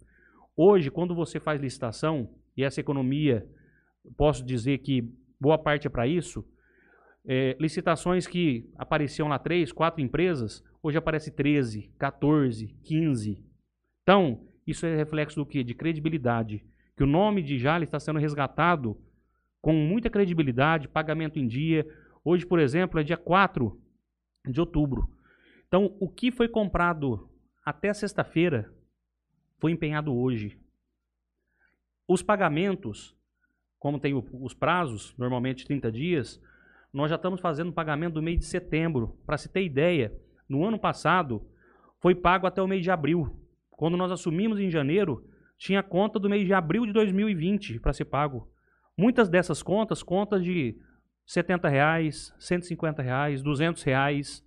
Hoje, 0.55 0.91
quando 0.91 1.15
você 1.15 1.41
faz 1.41 1.63
licitação, 1.63 2.29
e 2.55 2.63
essa 2.63 2.79
economia, 2.79 3.49
posso 4.19 4.45
dizer 4.45 4.79
que 4.79 5.11
boa 5.41 5.57
parte 5.57 5.87
é 5.87 5.91
para 5.91 6.07
isso, 6.07 6.45
é, 7.27 7.57
licitações 7.59 8.27
que 8.27 8.71
apareciam 8.77 9.29
lá 9.29 9.39
três, 9.39 9.73
quatro 9.73 10.03
empresas, 10.03 10.63
hoje 10.83 10.99
aparece 10.99 11.31
13, 11.31 11.93
14, 11.99 12.69
15. 12.83 13.45
Então, 14.03 14.47
isso 14.67 14.87
é 14.87 14.97
reflexo 14.97 15.37
do 15.37 15.47
quê? 15.47 15.63
De 15.63 15.75
credibilidade. 15.75 16.65
Que 16.97 17.03
o 17.03 17.07
nome 17.07 17.43
de 17.43 17.59
Jales 17.59 17.89
está 17.89 17.99
sendo 17.99 18.19
resgatado 18.19 18.97
com 19.61 19.73
muita 19.73 20.11
credibilidade, 20.11 20.89
pagamento 20.89 21.39
em 21.39 21.47
dia. 21.47 21.87
Hoje, 22.25 22.47
por 22.47 22.59
exemplo, 22.59 22.99
é 22.99 23.03
dia 23.03 23.17
4 23.17 23.81
de 24.47 24.61
outubro. 24.61 25.09
Então, 25.67 25.97
o 26.01 26.09
que 26.09 26.33
foi 26.33 26.49
comprado 26.49 27.29
até 27.65 27.93
sexta-feira 27.93 28.73
foi 29.59 29.73
empenhado 29.73 30.15
hoje. 30.15 30.59
Os 32.09 32.23
pagamentos, 32.23 33.15
como 33.79 34.01
tem 34.01 34.15
os 34.15 34.55
prazos, 34.55 35.15
normalmente 35.17 35.65
30 35.65 35.93
dias, 35.93 36.43
nós 36.93 37.11
já 37.11 37.17
estamos 37.17 37.41
fazendo 37.41 37.73
pagamento 37.73 38.15
do 38.15 38.23
mês 38.23 38.39
de 38.39 38.47
setembro. 38.47 39.17
Para 39.25 39.39
se 39.39 39.49
ter 39.49 39.63
ideia, 39.63 40.13
no 40.51 40.65
ano 40.67 40.79
passado 40.79 41.47
foi 42.01 42.15
pago 42.15 42.47
até 42.47 42.61
o 42.61 42.67
mês 42.69 42.83
de 42.83 42.91
abril, 42.91 43.37
Quando 43.71 43.97
nós 43.97 44.11
assumimos 44.13 44.59
em 44.61 44.69
janeiro, 44.71 45.25
tinha 45.57 45.83
conta 45.83 46.19
do 46.19 46.29
mês 46.29 46.45
de 46.47 46.53
abril 46.53 46.85
de 46.85 46.93
2020 46.93 47.81
para 47.81 47.95
ser 47.95 48.05
pago. 48.05 48.47
Muitas 48.99 49.27
dessas 49.31 49.63
contas, 49.63 50.03
contas 50.03 50.45
de 50.45 50.77
70 51.27 51.67
reais, 51.69 52.35
150 52.39 53.01
reais, 53.03 53.41
200 53.43 53.83
reais. 53.83 54.45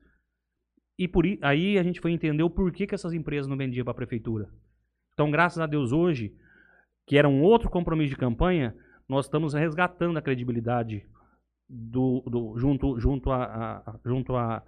E 1.00 1.08
por 1.08 1.24
aí 1.42 1.80
a 1.80 1.84
gente 1.84 2.00
foi 2.00 2.12
entender 2.12 2.44
o 2.44 2.50
porquê 2.50 2.86
que 2.86 2.94
essas 2.94 3.14
empresas 3.14 3.48
não 3.48 3.58
vendiam 3.58 3.84
para 3.84 3.92
a 3.92 3.96
prefeitura. 3.96 4.50
Então, 5.14 5.32
graças 5.32 5.60
a 5.60 5.66
Deus, 5.66 5.92
hoje, 5.92 6.36
que 7.08 7.18
era 7.18 7.28
um 7.28 7.42
outro 7.42 7.70
compromisso 7.72 8.12
de 8.12 8.18
campanha, 8.20 8.76
nós 9.10 9.26
estamos 9.26 9.54
resgatando 9.56 10.18
a 10.18 10.22
credibilidade 10.22 11.04
do, 11.68 12.22
do- 12.28 12.58
junto, 12.60 13.00
junto, 13.00 13.32
a- 13.32 13.82
a- 13.86 14.00
junto 14.06 14.36
a, 14.36 14.62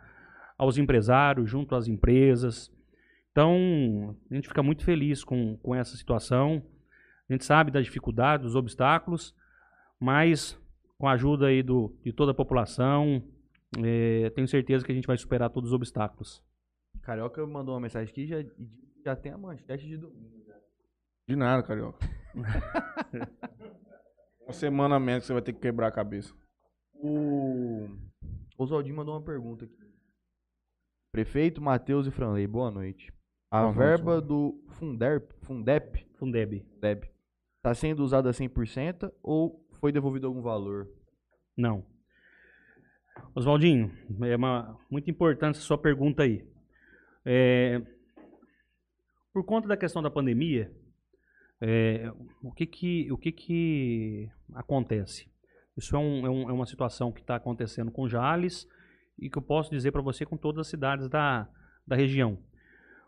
aos 0.57 0.77
empresários, 0.77 1.49
junto 1.49 1.75
às 1.75 1.87
empresas. 1.87 2.71
Então, 3.31 4.15
a 4.31 4.35
gente 4.35 4.47
fica 4.47 4.63
muito 4.63 4.83
feliz 4.83 5.23
com, 5.23 5.57
com 5.57 5.75
essa 5.75 5.97
situação. 5.97 6.63
A 7.29 7.33
gente 7.33 7.43
sabe 7.43 7.71
das 7.71 7.85
dificuldades, 7.85 8.45
dos 8.45 8.55
obstáculos, 8.55 9.35
mas 9.99 10.57
com 10.97 11.07
a 11.07 11.13
ajuda 11.13 11.47
aí 11.47 11.61
do, 11.61 11.93
de 12.03 12.13
toda 12.13 12.31
a 12.31 12.35
população, 12.35 13.23
eh, 13.83 14.29
tenho 14.35 14.47
certeza 14.47 14.85
que 14.85 14.91
a 14.91 14.95
gente 14.95 15.07
vai 15.07 15.17
superar 15.17 15.49
todos 15.49 15.71
os 15.71 15.73
obstáculos. 15.73 16.41
Carioca 17.01 17.45
mandou 17.45 17.73
uma 17.73 17.81
mensagem 17.81 18.09
aqui 18.09 18.21
e 18.21 18.27
já, 18.27 18.37
já 19.03 19.15
tem 19.15 19.31
a 19.31 19.37
manchete 19.37 19.85
de 19.87 19.97
domingo. 19.97 20.41
já. 20.45 20.55
De 21.27 21.35
nada, 21.35 21.61
carioca. 21.63 22.07
Uma 24.45 24.53
semana 24.53 24.95
a 24.95 24.99
menos 24.99 25.23
que 25.23 25.27
você 25.27 25.33
vai 25.33 25.41
ter 25.41 25.53
que 25.53 25.59
quebrar 25.59 25.87
a 25.87 25.91
cabeça. 25.91 26.31
O 26.93 27.89
Oswaldinho 28.57 28.95
mandou 28.95 29.15
uma 29.15 29.23
pergunta 29.23 29.65
aqui. 29.65 29.84
Prefeito 31.19 31.61
Matheus 31.61 32.05
e 32.07 32.11
Franley, 32.11 32.45
boa 32.45 32.69
noite. 32.69 33.09
A 33.49 33.61
Boa 33.61 33.73
noite, 33.73 33.77
verba 33.77 34.15
mano. 34.15 34.21
do 34.21 34.63
Funderp, 34.71 35.31
Fundep, 35.43 36.05
Fundeb. 36.19 36.59
Fundeb 36.73 37.09
está 37.55 37.73
sendo 37.73 38.03
usada 38.03 38.31
100% 38.31 39.09
ou 39.23 39.65
foi 39.79 39.93
devolvido 39.93 40.27
algum 40.27 40.41
valor? 40.41 40.89
Não. 41.55 41.85
Oswaldinho, 43.33 43.93
é 44.23 44.35
uma, 44.35 44.77
muito 44.91 45.09
importante 45.09 45.55
essa 45.55 45.65
sua 45.65 45.77
pergunta 45.77 46.23
aí. 46.23 46.45
É, 47.23 47.81
por 49.31 49.45
conta 49.45 49.69
da 49.69 49.77
questão 49.77 50.03
da 50.03 50.11
pandemia, 50.11 50.69
é, 51.61 52.11
o, 52.43 52.51
que 52.51 52.65
que, 52.65 53.09
o 53.09 53.17
que 53.17 53.31
que 53.31 54.29
acontece? 54.53 55.31
Isso 55.77 55.95
é, 55.95 55.99
um- 55.99 56.25
é 56.25 56.29
um- 56.29 56.49
é 56.49 56.51
uma 56.51 56.65
situação 56.65 57.09
que 57.09 57.21
está 57.21 57.37
acontecendo 57.37 57.89
com 57.89 58.05
Jales 58.05 58.67
e 59.17 59.29
que 59.29 59.37
eu 59.37 59.41
posso 59.41 59.71
dizer 59.71 59.91
para 59.91 60.01
você 60.01 60.25
com 60.25 60.37
todas 60.37 60.61
as 60.61 60.67
cidades 60.67 61.07
da, 61.09 61.47
da 61.85 61.95
região. 61.95 62.37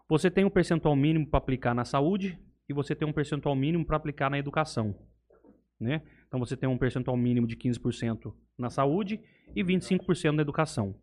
Você 0.10 0.32
tem 0.32 0.46
um 0.46 0.50
percentual 0.50 0.96
mínimo 0.96 1.28
para 1.28 1.38
aplicar 1.38 1.74
na 1.74 1.84
saúde 1.84 2.40
e 2.70 2.74
você 2.74 2.96
tem 2.96 3.08
um 3.08 3.14
percentual 3.14 3.56
mínimo 3.56 3.86
para 3.86 3.98
aplicar 3.98 4.30
na 4.30 4.40
educação. 4.40 4.96
Né? 5.80 6.02
Então 6.28 6.40
você 6.40 6.56
tem 6.56 6.68
um 6.68 6.78
percentual 6.78 7.16
mínimo 7.16 7.46
de 7.46 7.56
15% 7.56 8.34
na 8.58 8.70
saúde 8.70 9.20
e 9.56 9.64
25% 9.64 10.32
na 10.32 10.42
educação. 10.42 10.96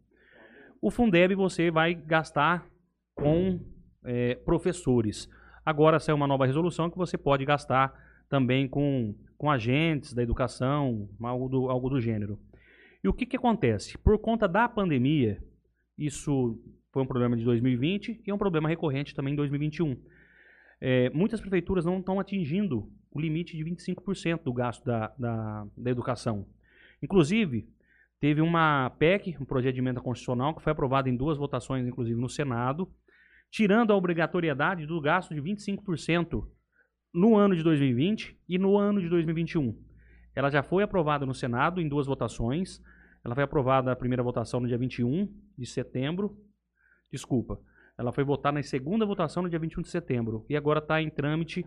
O 0.80 0.90
Fundeb 0.90 1.34
você 1.34 1.70
vai 1.70 1.94
gastar 1.94 2.66
com 3.14 3.60
eh, 4.04 4.34
professores. 4.44 5.28
Agora 5.64 5.98
saiu 5.98 6.16
uma 6.16 6.26
nova 6.26 6.44
resolução 6.44 6.90
que 6.90 6.98
você 6.98 7.16
pode 7.16 7.44
gastar 7.44 7.94
também 8.28 8.68
com, 8.68 9.14
com 9.38 9.50
agentes 9.50 10.12
da 10.12 10.22
educação, 10.22 11.08
algo 11.22 11.48
do, 11.48 11.70
algo 11.70 11.88
do 11.88 12.00
gênero. 12.00 12.38
E 13.04 13.08
o 13.08 13.12
que, 13.12 13.26
que 13.26 13.36
acontece? 13.36 13.98
Por 13.98 14.18
conta 14.18 14.48
da 14.48 14.66
pandemia, 14.66 15.38
isso 15.98 16.58
foi 16.90 17.02
um 17.02 17.06
problema 17.06 17.36
de 17.36 17.44
2020 17.44 18.22
e 18.26 18.30
é 18.30 18.34
um 18.34 18.38
problema 18.38 18.66
recorrente 18.66 19.14
também 19.14 19.34
em 19.34 19.36
2021. 19.36 19.94
É, 20.80 21.10
muitas 21.10 21.38
prefeituras 21.38 21.84
não 21.84 21.98
estão 21.98 22.18
atingindo 22.18 22.90
o 23.10 23.20
limite 23.20 23.58
de 23.58 23.62
25% 23.62 24.44
do 24.44 24.54
gasto 24.54 24.82
da, 24.86 25.12
da, 25.18 25.66
da 25.76 25.90
educação. 25.90 26.46
Inclusive, 27.02 27.68
teve 28.18 28.40
uma 28.40 28.88
PEC, 28.98 29.36
um 29.38 29.44
projeto 29.44 29.74
de 29.74 29.80
emenda 29.80 30.00
constitucional, 30.00 30.54
que 30.54 30.62
foi 30.62 30.72
aprovado 30.72 31.06
em 31.06 31.16
duas 31.16 31.36
votações, 31.36 31.86
inclusive 31.86 32.18
no 32.18 32.28
Senado, 32.30 32.90
tirando 33.50 33.92
a 33.92 33.96
obrigatoriedade 33.96 34.86
do 34.86 34.98
gasto 34.98 35.34
de 35.34 35.42
25% 35.42 36.48
no 37.12 37.36
ano 37.36 37.54
de 37.54 37.62
2020 37.62 38.34
e 38.48 38.58
no 38.58 38.78
ano 38.78 39.02
de 39.02 39.10
2021. 39.10 39.78
Ela 40.34 40.50
já 40.50 40.62
foi 40.62 40.82
aprovada 40.82 41.24
no 41.24 41.34
Senado 41.34 41.80
em 41.80 41.88
duas 41.88 42.06
votações. 42.06 42.82
Ela 43.24 43.34
foi 43.34 43.44
aprovada 43.44 43.90
a 43.90 43.96
primeira 43.96 44.22
votação 44.22 44.60
no 44.60 44.68
dia 44.68 44.76
21 44.76 45.32
de 45.56 45.66
setembro. 45.66 46.36
Desculpa. 47.10 47.58
Ela 47.96 48.12
foi 48.12 48.24
votada 48.24 48.56
na 48.56 48.62
segunda 48.62 49.06
votação 49.06 49.42
no 49.42 49.48
dia 49.48 49.58
21 49.58 49.82
de 49.82 49.88
setembro. 49.88 50.44
E 50.48 50.56
agora 50.56 50.80
está 50.80 51.00
em 51.00 51.08
trâmite 51.08 51.64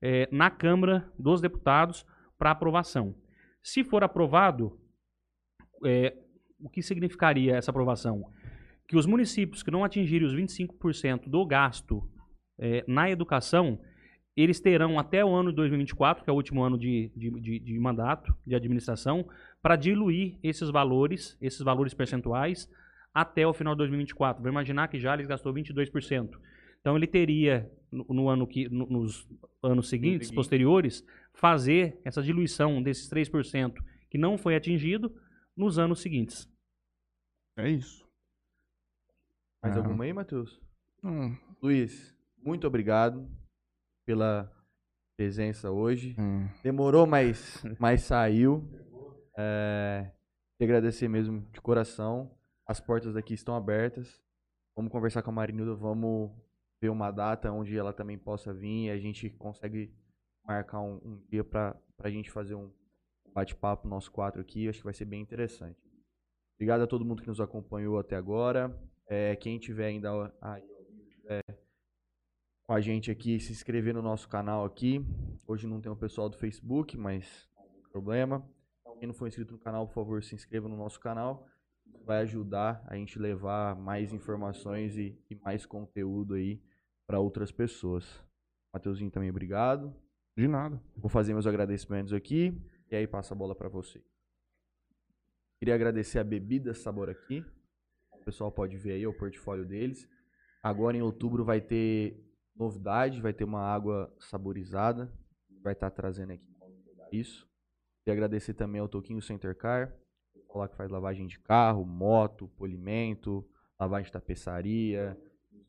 eh, 0.00 0.28
na 0.30 0.50
Câmara 0.50 1.10
dos 1.18 1.40
Deputados 1.40 2.06
para 2.38 2.50
aprovação. 2.50 3.14
Se 3.62 3.82
for 3.82 4.04
aprovado, 4.04 4.78
eh, 5.84 6.16
o 6.60 6.68
que 6.68 6.82
significaria 6.82 7.56
essa 7.56 7.70
aprovação? 7.70 8.22
Que 8.86 8.96
os 8.96 9.06
municípios 9.06 9.62
que 9.62 9.70
não 9.70 9.84
atingirem 9.84 10.26
os 10.26 10.34
25% 10.34 11.28
do 11.28 11.44
gasto 11.44 12.08
eh, 12.58 12.84
na 12.86 13.10
educação, 13.10 13.80
eles 14.42 14.60
terão 14.60 14.98
até 14.98 15.24
o 15.24 15.34
ano 15.34 15.50
de 15.50 15.56
2024, 15.56 16.22
que 16.24 16.30
é 16.30 16.32
o 16.32 16.36
último 16.36 16.62
ano 16.62 16.78
de, 16.78 17.10
de, 17.16 17.30
de, 17.40 17.58
de 17.58 17.78
mandato, 17.78 18.34
de 18.46 18.54
administração, 18.54 19.28
para 19.60 19.76
diluir 19.76 20.38
esses 20.42 20.70
valores, 20.70 21.36
esses 21.40 21.60
valores 21.60 21.92
percentuais, 21.94 22.70
até 23.12 23.46
o 23.46 23.52
final 23.52 23.74
de 23.74 23.78
2024. 23.78 24.42
Vou 24.42 24.50
imaginar 24.50 24.88
que 24.88 24.98
Jales 24.98 25.26
gastou 25.26 25.52
22%. 25.52 26.30
Então 26.80 26.96
ele 26.96 27.06
teria, 27.06 27.70
no, 27.90 28.04
no 28.08 28.28
ano 28.28 28.46
que, 28.46 28.68
no- 28.68 28.86
nos 28.86 29.28
anos 29.62 29.88
seguintes, 29.88 30.28
seguinte. 30.28 30.34
posteriores, 30.36 31.04
fazer 31.34 32.00
essa 32.04 32.22
diluição 32.22 32.82
desses 32.82 33.08
3% 33.10 33.74
que 34.08 34.16
não 34.16 34.38
foi 34.38 34.54
atingido 34.56 35.12
nos 35.56 35.78
anos 35.78 36.00
seguintes. 36.00 36.48
É 37.56 37.68
isso. 37.68 38.08
Mais 39.62 39.76
Ah. 39.76 39.80
alguma 39.80 40.04
aí, 40.04 40.12
Matheus? 40.12 40.58
Hum, 41.04 41.36
Luiz, 41.62 42.16
muito 42.42 42.66
obrigado 42.66 43.28
pela 44.04 44.50
presença 45.16 45.70
hoje. 45.70 46.16
hum. 46.18 46.48
Demorou, 46.62 47.06
mas, 47.06 47.62
mas 47.78 48.02
saiu. 48.02 48.66
É, 49.36 50.10
queria 50.58 50.76
agradecer 50.76 51.08
mesmo 51.08 51.46
de 51.52 51.60
coração. 51.60 52.34
As 52.66 52.80
portas 52.80 53.14
daqui 53.14 53.34
estão 53.34 53.54
abertas. 53.54 54.20
Vamos 54.76 54.90
conversar 54.90 55.22
com 55.22 55.30
a 55.30 55.34
Marinilda, 55.34 55.74
vamos 55.74 56.30
ver 56.80 56.88
uma 56.88 57.10
data 57.10 57.52
onde 57.52 57.76
ela 57.76 57.92
também 57.92 58.16
possa 58.16 58.54
vir 58.54 58.86
e 58.86 58.90
a 58.90 58.96
gente 58.96 59.28
consegue 59.30 59.94
marcar 60.44 60.80
um, 60.80 60.94
um 61.04 61.22
dia 61.28 61.44
para 61.44 61.76
a 61.98 62.10
gente 62.10 62.30
fazer 62.30 62.54
um 62.54 62.72
bate-papo, 63.34 63.86
nós 63.86 64.08
quatro 64.08 64.40
aqui. 64.40 64.68
Acho 64.68 64.78
que 64.78 64.84
vai 64.84 64.94
ser 64.94 65.04
bem 65.04 65.20
interessante. 65.20 65.78
Obrigado 66.56 66.82
a 66.82 66.86
todo 66.86 67.04
mundo 67.04 67.22
que 67.22 67.28
nos 67.28 67.40
acompanhou 67.40 67.98
até 67.98 68.16
agora. 68.16 68.74
É, 69.06 69.36
quem 69.36 69.58
tiver 69.58 69.86
ainda 69.86 70.32
aí, 70.40 70.62
tiver 71.10 71.42
com 72.70 72.74
a 72.74 72.80
gente 72.80 73.10
aqui, 73.10 73.40
se 73.40 73.50
inscrever 73.50 73.92
no 73.92 74.00
nosso 74.00 74.28
canal 74.28 74.64
aqui. 74.64 75.04
Hoje 75.44 75.66
não 75.66 75.80
tem 75.80 75.90
o 75.90 75.96
pessoal 75.96 76.28
do 76.28 76.38
Facebook, 76.38 76.96
mas 76.96 77.48
não 77.56 77.66
tem 77.66 77.82
problema. 77.90 78.48
Quem 79.00 79.08
não 79.08 79.12
for 79.12 79.26
inscrito 79.26 79.52
no 79.52 79.58
canal, 79.58 79.88
por 79.88 79.94
favor, 79.94 80.22
se 80.22 80.36
inscreva 80.36 80.68
no 80.68 80.76
nosso 80.76 81.00
canal. 81.00 81.48
Vai 82.06 82.18
ajudar 82.18 82.80
a 82.86 82.94
gente 82.94 83.18
levar 83.18 83.74
mais 83.74 84.12
informações 84.12 84.96
e, 84.96 85.20
e 85.28 85.34
mais 85.34 85.66
conteúdo 85.66 86.34
aí 86.34 86.62
para 87.08 87.18
outras 87.18 87.50
pessoas. 87.50 88.24
Mateuzinho 88.72 89.10
também, 89.10 89.30
obrigado. 89.30 89.92
De 90.36 90.46
nada. 90.46 90.80
Vou 90.96 91.10
fazer 91.10 91.32
meus 91.32 91.48
agradecimentos 91.48 92.12
aqui 92.12 92.56
e 92.88 92.94
aí 92.94 93.04
passo 93.04 93.34
a 93.34 93.36
bola 93.36 93.56
para 93.56 93.68
você. 93.68 94.00
Queria 95.58 95.74
agradecer 95.74 96.20
a 96.20 96.24
Bebida 96.24 96.72
Sabor 96.72 97.10
aqui. 97.10 97.44
O 98.12 98.24
pessoal 98.24 98.52
pode 98.52 98.76
ver 98.76 98.92
aí 98.92 99.08
o 99.08 99.12
portfólio 99.12 99.66
deles. 99.66 100.08
Agora 100.62 100.96
em 100.96 101.02
outubro 101.02 101.44
vai 101.44 101.60
ter 101.60 102.29
novidade, 102.56 103.20
vai 103.20 103.32
ter 103.32 103.44
uma 103.44 103.62
água 103.62 104.14
saborizada. 104.18 105.12
Vai 105.62 105.72
estar 105.74 105.90
trazendo 105.90 106.32
aqui 106.32 106.50
isso. 107.12 107.48
Queria 108.04 108.14
agradecer 108.14 108.54
também 108.54 108.80
ao 108.80 108.88
Toquinho 108.88 109.20
Center 109.20 109.54
Car, 109.56 109.94
pessoal 110.32 110.60
lá 110.60 110.68
que 110.68 110.76
faz 110.76 110.90
lavagem 110.90 111.26
de 111.26 111.38
carro, 111.38 111.84
moto, 111.84 112.48
polimento, 112.56 113.46
lavagem 113.78 114.06
de 114.06 114.12
tapeçaria, 114.12 115.18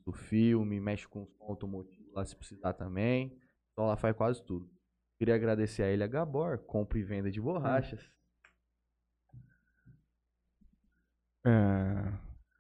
do 0.05 0.11
filme, 0.11 0.79
mexe 0.79 1.07
com 1.07 1.25
som 1.25 1.43
automotivo 1.43 2.11
lá 2.13 2.25
se 2.25 2.35
precisar 2.35 2.73
também. 2.73 3.37
Então 3.71 3.85
ela 3.85 3.97
faz 3.97 4.15
quase 4.15 4.43
tudo. 4.45 4.69
Queria 5.17 5.35
agradecer 5.35 5.83
a 5.83 5.87
ele, 5.87 6.03
a 6.03 6.07
Gabor, 6.07 6.57
compra 6.59 6.97
e 6.97 7.03
venda 7.03 7.29
de 7.29 7.39
borrachas. 7.39 8.01
É... 11.45 11.51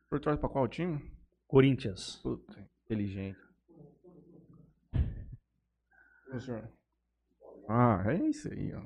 Por 0.09 0.19
trás 0.19 0.39
pra 0.39 0.49
qual 0.49 0.67
time? 0.67 0.99
Corinthians. 1.47 2.17
Puta. 2.17 2.69
Inteligente. 2.85 3.50
Ah, 7.67 8.03
é 8.07 8.15
isso 8.27 8.49
aí, 8.51 8.73
ó. 8.73 8.81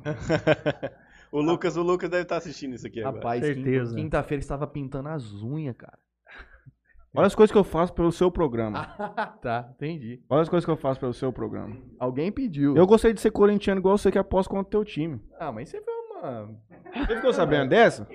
o 1.31 1.41
Lucas, 1.41 1.75
o 1.77 1.81
Lucas 1.83 2.09
deve 2.09 2.23
estar 2.23 2.37
assistindo 2.37 2.75
isso 2.75 2.85
aqui 2.85 2.99
agora. 2.99 3.15
Rapaz, 3.15 3.43
Certeza. 3.45 3.89
quinta- 3.95 4.01
quinta-feira 4.01 4.39
estava 4.41 4.67
pintando 4.67 5.09
as 5.09 5.41
unhas, 5.41 5.75
cara. 5.75 5.97
Olha 7.15 7.27
as 7.27 7.35
coisas 7.35 7.51
que 7.51 7.57
eu 7.57 7.63
faço 7.63 7.93
pelo 7.93 8.11
seu 8.11 8.29
programa. 8.29 8.85
tá, 9.41 9.69
entendi. 9.75 10.21
Olha 10.29 10.41
as 10.41 10.49
coisas 10.49 10.65
que 10.65 10.71
eu 10.71 10.77
faço 10.77 10.99
pelo 10.99 11.13
seu 11.13 11.31
programa. 11.31 11.77
Alguém 11.99 12.31
pediu. 12.31 12.75
Eu 12.75 12.85
gostei 12.85 13.13
de 13.13 13.21
ser 13.21 13.31
corintiano 13.31 13.79
igual 13.79 13.97
você 13.97 14.11
que 14.11 14.17
aposta 14.17 14.49
contra 14.49 14.67
o 14.67 14.69
teu 14.69 14.83
time. 14.85 15.21
Ah, 15.39 15.51
mas 15.51 15.69
você 15.69 15.81
foi 15.81 15.93
uma. 15.93 16.59
Você 17.07 17.15
ficou 17.15 17.33
sabendo 17.33 17.69
dessa? 17.69 18.07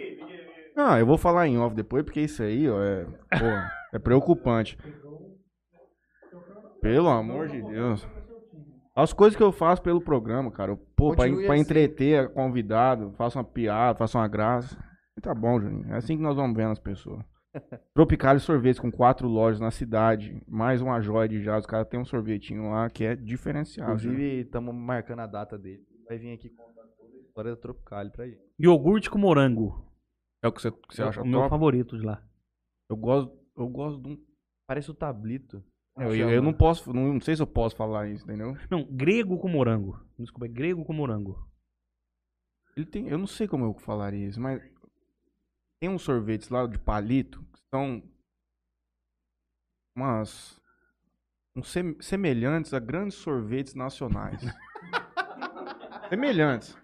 Não, 0.77 0.99
eu 0.99 1.07
vou 1.07 1.19
falar 1.19 1.47
em 1.49 1.59
off 1.59 1.75
depois, 1.75 2.05
porque 2.05 2.21
isso 2.21 2.43
aí, 2.43 2.69
ó, 2.69 2.83
é, 2.83 3.05
pô, 3.05 3.47
é 3.93 3.99
preocupante. 3.99 4.79
Pelo 6.81 7.09
amor 7.09 7.49
de 7.49 7.61
Deus. 7.63 8.07
As 8.95 9.13
coisas 9.13 9.37
que 9.37 9.43
eu 9.43 9.53
faço 9.53 9.83
pelo 9.83 10.01
programa, 10.01 10.51
cara. 10.51 10.73
eu, 10.73 10.77
Pô, 10.97 11.15
pra, 11.15 11.25
pra 11.29 11.53
assim. 11.55 11.61
entreter 11.63 12.33
convidado, 12.33 13.13
faço 13.13 13.39
uma 13.39 13.45
piada, 13.45 13.99
faço 13.99 14.19
uma 14.19 14.29
graça. 14.29 14.77
E 15.17 15.21
Tá 15.21 15.35
bom, 15.35 15.61
Juninho. 15.61 15.93
É 15.93 15.97
assim 15.97 16.17
que 16.17 16.23
nós 16.23 16.37
vamos 16.37 16.57
vendo 16.57 16.73
as 16.73 16.79
pessoas. 16.79 17.25
Tropicália 17.95 18.39
Sorvetes 18.41 18.81
com 18.81 18.91
quatro 18.91 19.29
lojas 19.29 19.61
na 19.61 19.71
cidade. 19.71 20.41
Mais 20.47 20.81
uma 20.83 21.01
joia 21.01 21.29
de 21.29 21.43
jazz. 21.43 21.61
Os 21.61 21.67
caras 21.67 21.89
têm 21.89 22.01
um 22.01 22.05
sorvetinho 22.05 22.71
lá 22.71 22.89
que 22.91 23.05
é 23.05 23.15
diferenciado. 23.17 23.99
Juninho. 23.99 24.19
Inclusive, 24.21 24.41
estamos 24.47 24.75
marcando 24.75 25.21
a 25.21 25.27
data 25.27 25.59
dele. 25.59 25.83
Vai 26.09 26.19
vir 26.19 26.33
aqui 26.33 26.51
contar 26.51 26.83
toda 26.97 27.17
a 27.17 27.21
história 27.21 27.51
da 27.53 27.57
Tropical 27.57 28.11
pra 28.11 28.27
gente. 28.27 28.41
Iogurte 28.59 29.09
com 29.11 29.19
morango. 29.19 29.87
É 30.43 30.49
o 30.49 30.53
que 30.53 30.61
você, 30.63 30.71
que 30.71 30.79
você 30.95 31.03
É 31.03 31.07
acha 31.07 31.23
o 31.23 31.27
meu 31.27 31.41
top? 31.41 31.51
favorito 31.51 31.99
de 31.99 32.05
lá. 32.05 32.23
Eu 32.89 32.97
gosto, 32.97 33.33
eu 33.57 33.69
gosto 33.69 34.01
de 34.03 34.09
um 34.09 34.19
Parece 34.67 34.91
o 34.91 34.95
tablito. 34.95 35.63
Eu, 35.97 36.15
eu- 36.15 36.31
eu 36.31 36.43
não 36.43 36.53
posso, 36.53 36.93
não, 36.93 37.13
não 37.15 37.21
sei 37.21 37.37
se 37.37 37.43
eu 37.43 37.47
posso 37.47 37.77
falar 37.77 38.09
isso, 38.09 38.25
entendeu? 38.25 38.57
Não, 38.71 38.85
grego 38.85 39.39
com 39.39 39.49
morango. 39.49 40.01
Desculpa, 40.19 40.47
é 40.47 40.49
grego 40.49 40.85
com 40.85 40.93
morango. 40.93 41.47
Ele 42.77 42.87
tem, 42.87 43.09
eu 43.09 43.19
não 43.19 43.27
sei 43.27 43.47
como 43.49 43.65
eu 43.65 43.75
falaria 43.75 44.27
isso, 44.29 44.41
mas 44.41 44.63
tem 45.81 45.91
uns 45.91 46.03
sorvetes 46.03 46.49
lá 46.49 46.67
de 46.67 46.79
palito 46.79 47.43
que 47.53 47.59
são 47.75 48.03
umas 49.97 50.59
uns 51.57 51.69
sem- 51.71 52.01
semelhantes 52.01 52.73
a 52.73 52.79
grandes 52.79 53.17
sorvetes 53.17 53.75
nacionais. 53.75 54.41
semelhantes. 56.09 56.77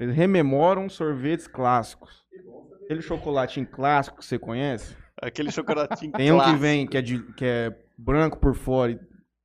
Eles 0.00 0.16
rememoram 0.16 0.88
sorvetes 0.88 1.46
clássicos. 1.46 2.24
Aquele 2.84 3.02
chocolatinho 3.02 3.66
clássico 3.66 4.18
que 4.18 4.24
você 4.24 4.38
conhece. 4.38 4.96
Aquele 5.22 5.50
chocolatinho 5.50 6.12
Tem 6.12 6.32
um 6.32 6.40
que 6.42 6.54
vem 6.56 6.86
que 6.86 6.96
é, 6.96 7.02
de- 7.02 7.22
que 7.34 7.44
é 7.44 7.76
branco 7.96 8.38
por 8.38 8.54
fora 8.54 8.92
e 8.92 9.00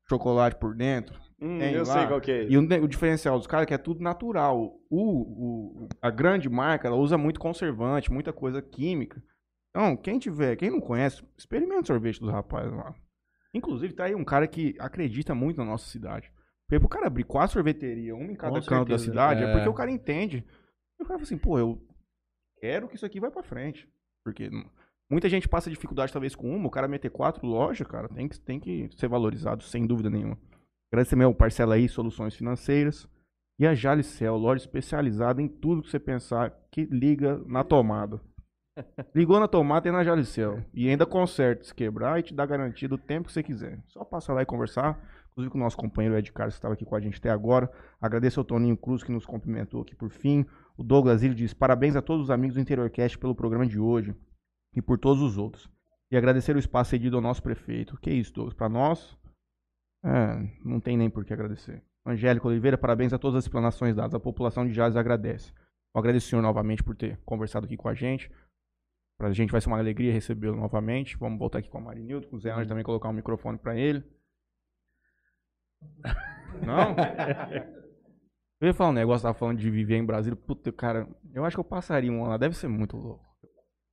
chocolate 0.10 0.56
por 0.58 0.76
dentro. 0.76 1.20
Hum, 1.42 1.58
tem 1.60 1.74
eu 1.74 1.86
lá. 1.86 1.94
sei 1.94 2.08
qual 2.08 2.20
que 2.20 2.32
é. 2.32 2.44
E 2.50 2.58
o, 2.58 2.62
o 2.62 2.88
diferencial 2.88 3.38
dos 3.38 3.48
caras 3.48 3.64
é 3.64 3.68
que 3.68 3.74
é 3.74 3.78
tudo 3.78 4.02
natural. 4.02 4.78
O, 4.90 5.84
o- 5.84 5.88
a 6.02 6.10
grande 6.10 6.50
marca, 6.50 6.88
ela 6.88 6.98
usa 6.98 7.18
muito 7.18 7.40
conservante, 7.40 8.12
muita 8.12 8.34
coisa 8.34 8.62
química. 8.62 9.22
Então, 9.70 9.96
quem 9.96 10.18
tiver, 10.20 10.56
quem 10.56 10.72
não 10.72 10.82
conhece, 10.82 11.24
experimenta 11.38 11.84
o 11.84 11.88
sorvete 11.88 12.20
dos 12.20 12.32
rapazes 12.32 12.74
lá. 12.74 12.94
Inclusive, 13.54 13.94
tá 13.94 14.06
aí 14.06 14.16
um 14.16 14.26
cara 14.26 14.48
que 14.48 14.76
acredita 14.80 15.34
muito 15.36 15.58
na 15.58 15.66
nossa 15.66 15.88
cidade. 15.90 16.32
Porque 16.68 16.80
pro 16.80 16.90
cara 16.90 17.08
abrir 17.08 17.24
quatro 17.24 17.54
sorveterias, 17.54 18.16
uma 18.16 18.32
em 18.32 18.36
cada 18.36 18.60
Com 18.60 18.66
canto 18.66 18.90
da 18.90 18.98
certeza. 18.98 19.04
cidade, 19.06 19.44
é. 19.44 19.48
É. 19.50 19.54
porque 19.54 19.70
o 19.70 19.74
cara 19.74 19.90
entende. 19.92 20.46
E 21.00 21.04
o 21.04 21.06
cara 21.06 21.18
fala 21.20 21.22
assim, 21.24 21.38
pô, 21.38 21.58
eu 21.58 21.82
quero 22.60 22.88
que 22.90 22.96
isso 22.96 23.06
aqui 23.06 23.20
vai 23.20 23.32
pra 23.32 23.42
frente. 23.44 23.88
Porque 24.24 24.50
muita 25.10 25.28
gente 25.28 25.48
passa 25.48 25.70
dificuldade 25.70 26.14
talvez 26.14 26.36
com 26.36 26.50
uma, 26.56 26.68
o 26.68 26.72
cara 26.72 26.88
meter 26.88 27.10
quatro 27.10 27.46
lojas, 27.48 27.88
cara, 27.88 28.08
tem 28.08 28.28
que, 28.28 28.40
tem 28.40 28.60
que 28.60 28.90
ser 28.96 29.08
valorizado, 29.08 29.64
sem 29.64 29.86
dúvida 29.86 30.10
nenhuma. 30.10 30.38
Agradecer 30.92 31.16
meu 31.16 31.34
Parcela 31.34 31.76
aí, 31.76 31.88
Soluções 31.88 32.36
Financeiras. 32.36 33.08
E 33.60 33.68
a 33.68 33.76
Jalicel, 33.76 34.38
loja 34.38 34.64
especializada 34.64 35.42
em 35.42 35.48
tudo 35.48 35.84
que 35.84 35.90
você 35.90 36.00
pensar 36.00 36.54
que 36.72 36.86
liga 36.86 37.42
na 37.46 37.64
tomada. 37.64 38.22
Ligou 39.14 39.40
na 39.40 39.48
tomada 39.48 39.90
e 39.90 39.92
na 39.92 40.04
Jalicel. 40.04 40.64
E 40.74 40.90
ainda 40.90 41.06
conserta 41.06 41.66
se 41.66 41.76
quebrar 41.76 42.20
e 42.20 42.24
te 42.24 42.34
dá 42.34 42.46
garantia 42.46 42.88
do 42.88 42.98
tempo 42.98 43.28
que 43.28 43.34
você 43.34 43.44
quiser. 43.44 43.84
Só 43.88 44.06
passar 44.06 44.34
lá 44.34 44.42
e 44.42 44.46
conversar. 44.46 44.98
Inclusive 45.32 45.52
com 45.52 45.58
o 45.58 45.62
nosso 45.62 45.78
companheiro 45.78 46.18
Ed 46.18 46.32
Carlos, 46.32 46.56
que 46.56 46.60
estava 46.60 46.74
aqui 46.74 46.86
com 46.86 46.96
a 46.96 47.00
gente 47.02 47.18
até 47.18 47.30
agora. 47.30 47.70
Agradeço 48.02 48.40
ao 48.40 48.46
Toninho 48.46 48.78
Cruz, 48.78 49.04
que 49.04 49.12
nos 49.12 49.26
cumprimentou 49.26 49.82
aqui 49.82 49.94
por 49.94 50.10
fim. 50.10 50.46
O 50.78 50.84
Douglas 50.84 51.22
Ilho 51.22 51.36
diz: 51.36 51.54
parabéns 51.54 51.96
a 51.96 52.02
todos 52.02 52.24
os 52.24 52.32
amigos 52.32 52.56
do 52.56 52.62
Interiorcast 52.62 53.18
pelo 53.18 53.36
programa 53.36 53.68
de 53.68 53.78
hoje 53.78 54.16
e 54.76 54.82
por 54.82 54.98
todos 54.98 55.22
os 55.22 55.38
outros. 55.38 55.70
E 56.12 56.18
agradecer 56.18 56.56
o 56.56 56.60
espaço 56.60 56.92
cedido 56.92 57.18
ao 57.18 57.22
nosso 57.22 57.42
prefeito. 57.42 57.98
Que 57.98 58.12
isso, 58.12 58.34
Douglas? 58.34 58.56
Para 58.56 58.70
nós, 58.70 59.18
é, 60.04 60.50
não 60.64 60.80
tem 60.80 60.98
nem 60.98 61.10
por 61.10 61.24
que 61.24 61.34
agradecer. 61.34 61.84
Angélica 62.06 62.48
Oliveira, 62.48 62.78
parabéns 62.78 63.14
a 63.14 63.20
todas 63.20 63.38
as 63.38 63.44
explanações 63.46 63.96
dadas. 63.96 64.16
A 64.16 64.20
população 64.20 64.66
de 64.66 64.74
Jales 64.74 64.96
agradece. 64.96 65.54
Eu 65.94 66.00
agradeço 66.00 66.28
o 66.28 66.30
senhor 66.30 66.42
novamente 66.42 66.84
por 66.84 66.96
ter 66.96 67.20
conversado 67.26 67.66
aqui 67.66 67.78
com 67.78 67.88
a 67.88 67.94
gente. 67.94 68.32
Pra 69.18 69.32
gente 69.32 69.52
vai 69.52 69.60
ser 69.60 69.68
uma 69.68 69.78
alegria 69.78 70.14
recebê-lo 70.14 70.56
novamente. 70.56 71.18
Vamos 71.18 71.38
voltar 71.38 71.60
aqui 71.60 71.70
com 71.70 71.78
o 71.78 71.84
Marinildo, 71.84 72.28
com 72.28 72.38
o 72.38 72.40
Zé 72.40 72.52
Anjo 72.52 72.70
também 72.70 72.84
colocar 72.84 73.10
um 73.10 73.14
microfone 73.14 73.58
pra 73.58 73.76
ele. 73.76 74.04
Não? 76.66 76.96
Eu 78.62 78.68
ia 78.68 78.74
falar 78.74 78.90
um 78.90 78.94
negócio, 78.94 79.24
tava 79.24 79.38
falando 79.38 79.58
de 79.58 79.70
viver 79.70 79.96
em 79.96 80.06
Brasília. 80.06 80.36
Puta, 80.36 80.70
cara, 80.70 81.08
eu 81.34 81.46
acho 81.46 81.56
que 81.56 81.62
eu 81.62 81.64
passaria 81.64 82.12
um 82.12 82.22
ano 82.22 82.32
lá. 82.32 82.38
Deve 82.38 82.58
ser 82.58 82.68
muito 82.68 82.98
louco. 82.98 83.26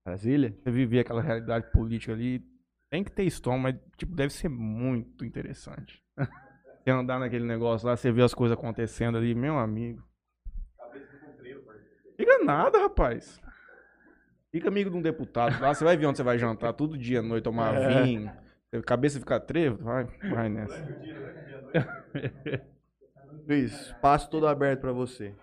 Brasília? 0.06 0.56
Você 0.62 0.70
viver 0.70 1.00
aquela 1.00 1.20
realidade 1.20 1.68
política 1.72 2.12
ali. 2.12 2.40
Tem 2.88 3.02
que 3.02 3.10
ter 3.10 3.24
estômago, 3.24 3.62
mas 3.64 3.76
tipo, 3.96 4.14
deve 4.14 4.32
ser 4.32 4.48
muito 4.48 5.24
interessante. 5.24 6.00
Você 6.84 6.90
andar 6.92 7.18
naquele 7.18 7.44
negócio 7.44 7.84
lá, 7.88 7.96
você 7.96 8.12
vê 8.12 8.22
as 8.22 8.32
coisas 8.32 8.56
acontecendo 8.56 9.18
ali, 9.18 9.34
meu 9.34 9.58
amigo. 9.58 10.00
Fica 12.16 12.38
nada, 12.44 12.78
rapaz. 12.78 13.40
Fica 14.52 14.68
amigo 14.68 14.88
de 14.88 14.96
um 14.96 15.02
deputado 15.02 15.60
lá, 15.60 15.74
você 15.74 15.82
vai 15.82 15.96
ver 15.96 16.06
onde 16.06 16.18
você 16.18 16.22
vai 16.22 16.38
jantar 16.38 16.72
todo 16.74 16.96
dia 16.96 17.18
à 17.18 17.22
noite, 17.22 17.42
tomar 17.42 17.72
vinho. 17.72 18.30
A 18.72 18.80
cabeça 18.82 19.18
fica 19.18 19.40
trevo, 19.40 19.82
vai, 19.82 20.04
vai 20.30 20.48
nessa. 20.48 20.80
Luiz, 23.48 23.72
espaço 23.72 24.30
todo 24.30 24.46
aberto 24.46 24.80
pra 24.82 24.92
você. 24.92 25.34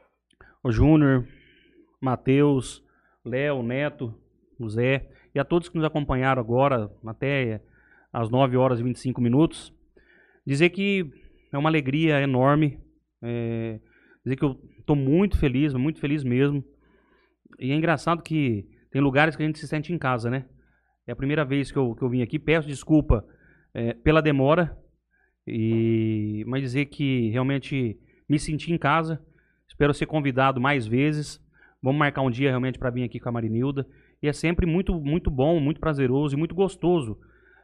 O 0.64 0.72
Júnior, 0.72 1.28
Matheus, 2.00 2.82
Léo, 3.26 3.62
Neto, 3.62 4.18
o 4.64 4.70
Zé 4.70 5.10
e 5.34 5.40
a 5.40 5.44
todos 5.44 5.70
que 5.70 5.76
nos 5.76 5.86
acompanharam 5.86 6.42
agora 6.42 6.90
até 7.06 7.62
às 8.12 8.30
9 8.30 8.58
horas 8.58 8.80
e 8.80 8.84
25 8.84 9.22
minutos. 9.22 9.74
Dizer 10.46 10.70
que 10.70 11.10
é 11.52 11.58
uma 11.58 11.70
alegria 11.70 12.22
enorme. 12.22 12.80
é, 13.22 13.80
dizer 14.24 14.36
que 14.36 14.46
eu 14.46 14.60
estou 14.80 14.96
muito 14.96 15.38
feliz, 15.38 15.74
muito 15.74 16.00
feliz 16.00 16.24
mesmo. 16.24 16.64
E 17.60 17.72
é 17.72 17.76
engraçado 17.76 18.22
que 18.22 18.68
tem 18.92 19.02
lugares 19.02 19.36
que 19.36 19.44
a 19.44 19.46
gente 19.46 19.60
se 19.60 19.68
sente 19.68 19.94
em 19.94 19.98
casa, 19.98 20.30
né? 20.30 20.46
É 21.06 21.12
a 21.12 21.16
primeira 21.16 21.44
vez 21.44 21.72
que 21.72 21.78
eu, 21.78 21.96
que 21.96 22.02
eu 22.02 22.10
vim 22.10 22.22
aqui. 22.22 22.40
Peço 22.40 22.68
desculpa 22.68 23.26
é, 23.74 23.94
pela 23.94 24.22
demora, 24.22 24.78
e 25.46 26.44
mas 26.48 26.62
dizer 26.62 26.86
que 26.86 27.30
realmente 27.30 28.00
me 28.30 28.40
senti 28.40 28.72
em 28.72 28.78
casa. 28.78 29.22
Espero 29.68 29.94
ser 29.94 30.06
convidado 30.06 30.62
mais 30.62 30.86
vezes. 30.88 31.42
Vamos 31.82 32.00
marcar 32.00 32.22
um 32.22 32.32
dia 32.32 32.50
realmente 32.50 32.80
para 32.80 32.90
vir 32.90 33.04
aqui 33.04 33.20
com 33.20 33.30
a 33.30 33.32
Marinilda. 33.32 33.86
E 34.24 34.28
é 34.28 34.34
sempre 34.34 34.66
muito, 34.66 34.96
muito 34.96 35.30
bom, 35.30 35.60
muito 35.60 35.82
prazeroso 35.82 36.34
e 36.34 36.40
muito 36.40 36.56
gostoso 36.56 37.20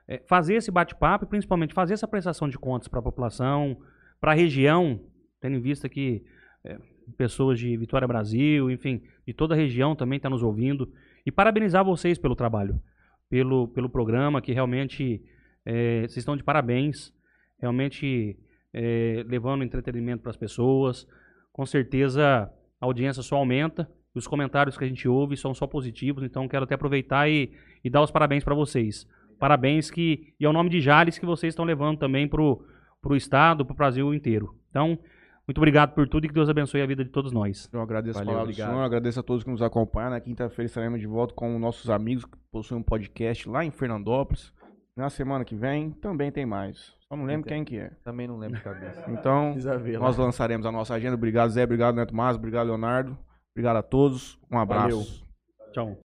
é, 0.09 0.17
fazer 0.27 0.55
esse 0.55 0.71
bate-papo 0.71 1.23
e 1.23 1.27
principalmente 1.27 1.73
fazer 1.73 1.93
essa 1.93 2.07
prestação 2.07 2.49
de 2.49 2.57
contas 2.57 2.87
para 2.87 2.99
a 2.99 3.03
população, 3.03 3.77
para 4.19 4.31
a 4.31 4.35
região, 4.35 4.99
tendo 5.39 5.55
em 5.55 5.61
vista 5.61 5.87
que 5.87 6.23
é, 6.65 6.77
pessoas 7.15 7.59
de 7.59 7.77
Vitória 7.77 8.07
Brasil, 8.07 8.69
enfim, 8.71 9.03
de 9.25 9.33
toda 9.33 9.53
a 9.53 9.57
região 9.57 9.95
também 9.95 10.17
estão 10.17 10.31
nos 10.31 10.41
ouvindo. 10.43 10.91
E 11.25 11.31
parabenizar 11.31 11.85
vocês 11.85 12.17
pelo 12.17 12.35
trabalho, 12.35 12.81
pelo, 13.29 13.67
pelo 13.67 13.87
programa, 13.87 14.41
que 14.41 14.51
realmente 14.51 15.23
é, 15.63 16.01
vocês 16.01 16.17
estão 16.17 16.35
de 16.35 16.43
parabéns, 16.43 17.13
realmente 17.59 18.37
é, 18.73 19.23
levando 19.27 19.63
entretenimento 19.63 20.23
para 20.23 20.31
as 20.31 20.37
pessoas. 20.37 21.07
Com 21.53 21.65
certeza 21.67 22.51
a 22.81 22.85
audiência 22.85 23.21
só 23.21 23.35
aumenta, 23.35 23.89
os 24.15 24.27
comentários 24.27 24.77
que 24.77 24.83
a 24.83 24.87
gente 24.87 25.07
ouve 25.07 25.37
são 25.37 25.53
só 25.53 25.67
positivos, 25.67 26.23
então 26.23 26.47
quero 26.47 26.63
até 26.63 26.75
aproveitar 26.75 27.29
e, 27.29 27.51
e 27.83 27.89
dar 27.89 28.01
os 28.01 28.11
parabéns 28.11 28.43
para 28.43 28.55
vocês. 28.55 29.07
Parabéns 29.37 29.89
que, 29.89 30.33
e 30.39 30.45
é 30.45 30.49
o 30.49 30.53
nome 30.53 30.69
de 30.69 30.81
Jales 30.81 31.17
que 31.17 31.25
vocês 31.25 31.51
estão 31.51 31.63
levando 31.63 31.97
também 31.97 32.27
para 32.27 32.41
o 32.41 33.15
estado, 33.15 33.65
para 33.65 33.73
o 33.73 33.77
Brasil 33.77 34.13
inteiro. 34.13 34.53
Então, 34.69 34.99
muito 35.47 35.57
obrigado 35.57 35.93
por 35.93 36.07
tudo 36.07 36.25
e 36.25 36.27
que 36.27 36.33
Deus 36.33 36.49
abençoe 36.49 36.81
a 36.81 36.85
vida 36.85 37.03
de 37.03 37.09
todos 37.09 37.31
nós. 37.31 37.69
Eu 37.71 37.81
agradeço 37.81 38.19
Valeu, 38.19 38.31
a 38.31 38.33
palavra 38.33 38.53
do 38.53 38.55
senhor, 38.55 38.83
agradeço 38.83 39.19
a 39.19 39.23
todos 39.23 39.43
que 39.43 39.49
nos 39.49 39.61
acompanham. 39.61 40.11
Na 40.11 40.19
quinta-feira 40.19 40.65
estaremos 40.65 40.99
de 40.99 41.07
volta 41.07 41.33
com 41.33 41.57
nossos 41.57 41.89
amigos 41.89 42.25
que 42.25 42.37
possuem 42.51 42.81
um 42.81 42.83
podcast 42.83 43.47
lá 43.49 43.63
em 43.63 43.71
Fernandópolis. 43.71 44.53
Na 44.95 45.09
semana 45.09 45.45
que 45.45 45.55
vem 45.55 45.91
também 45.91 46.31
tem 46.31 46.45
mais. 46.45 46.93
Só 47.07 47.15
não 47.15 47.25
lembro 47.25 47.47
quem 47.47 47.63
que 47.63 47.77
é. 47.77 47.91
Também 48.03 48.27
não 48.27 48.37
lembro 48.37 48.57
de 48.57 48.63
cabeça. 48.63 49.03
Então, 49.07 49.55
ver 49.81 49.97
nós 49.97 50.17
lançaremos 50.17 50.65
a 50.65 50.71
nossa 50.71 50.93
agenda. 50.93 51.15
Obrigado, 51.15 51.49
Zé. 51.49 51.63
Obrigado, 51.63 51.95
Neto 51.95 52.13
Mas. 52.13 52.35
Obrigado, 52.35 52.67
Leonardo. 52.67 53.17
Obrigado 53.53 53.77
a 53.77 53.83
todos. 53.83 54.39
Um 54.51 54.59
abraço. 54.59 54.89
Valeu. 54.89 55.73
Tchau. 55.73 55.97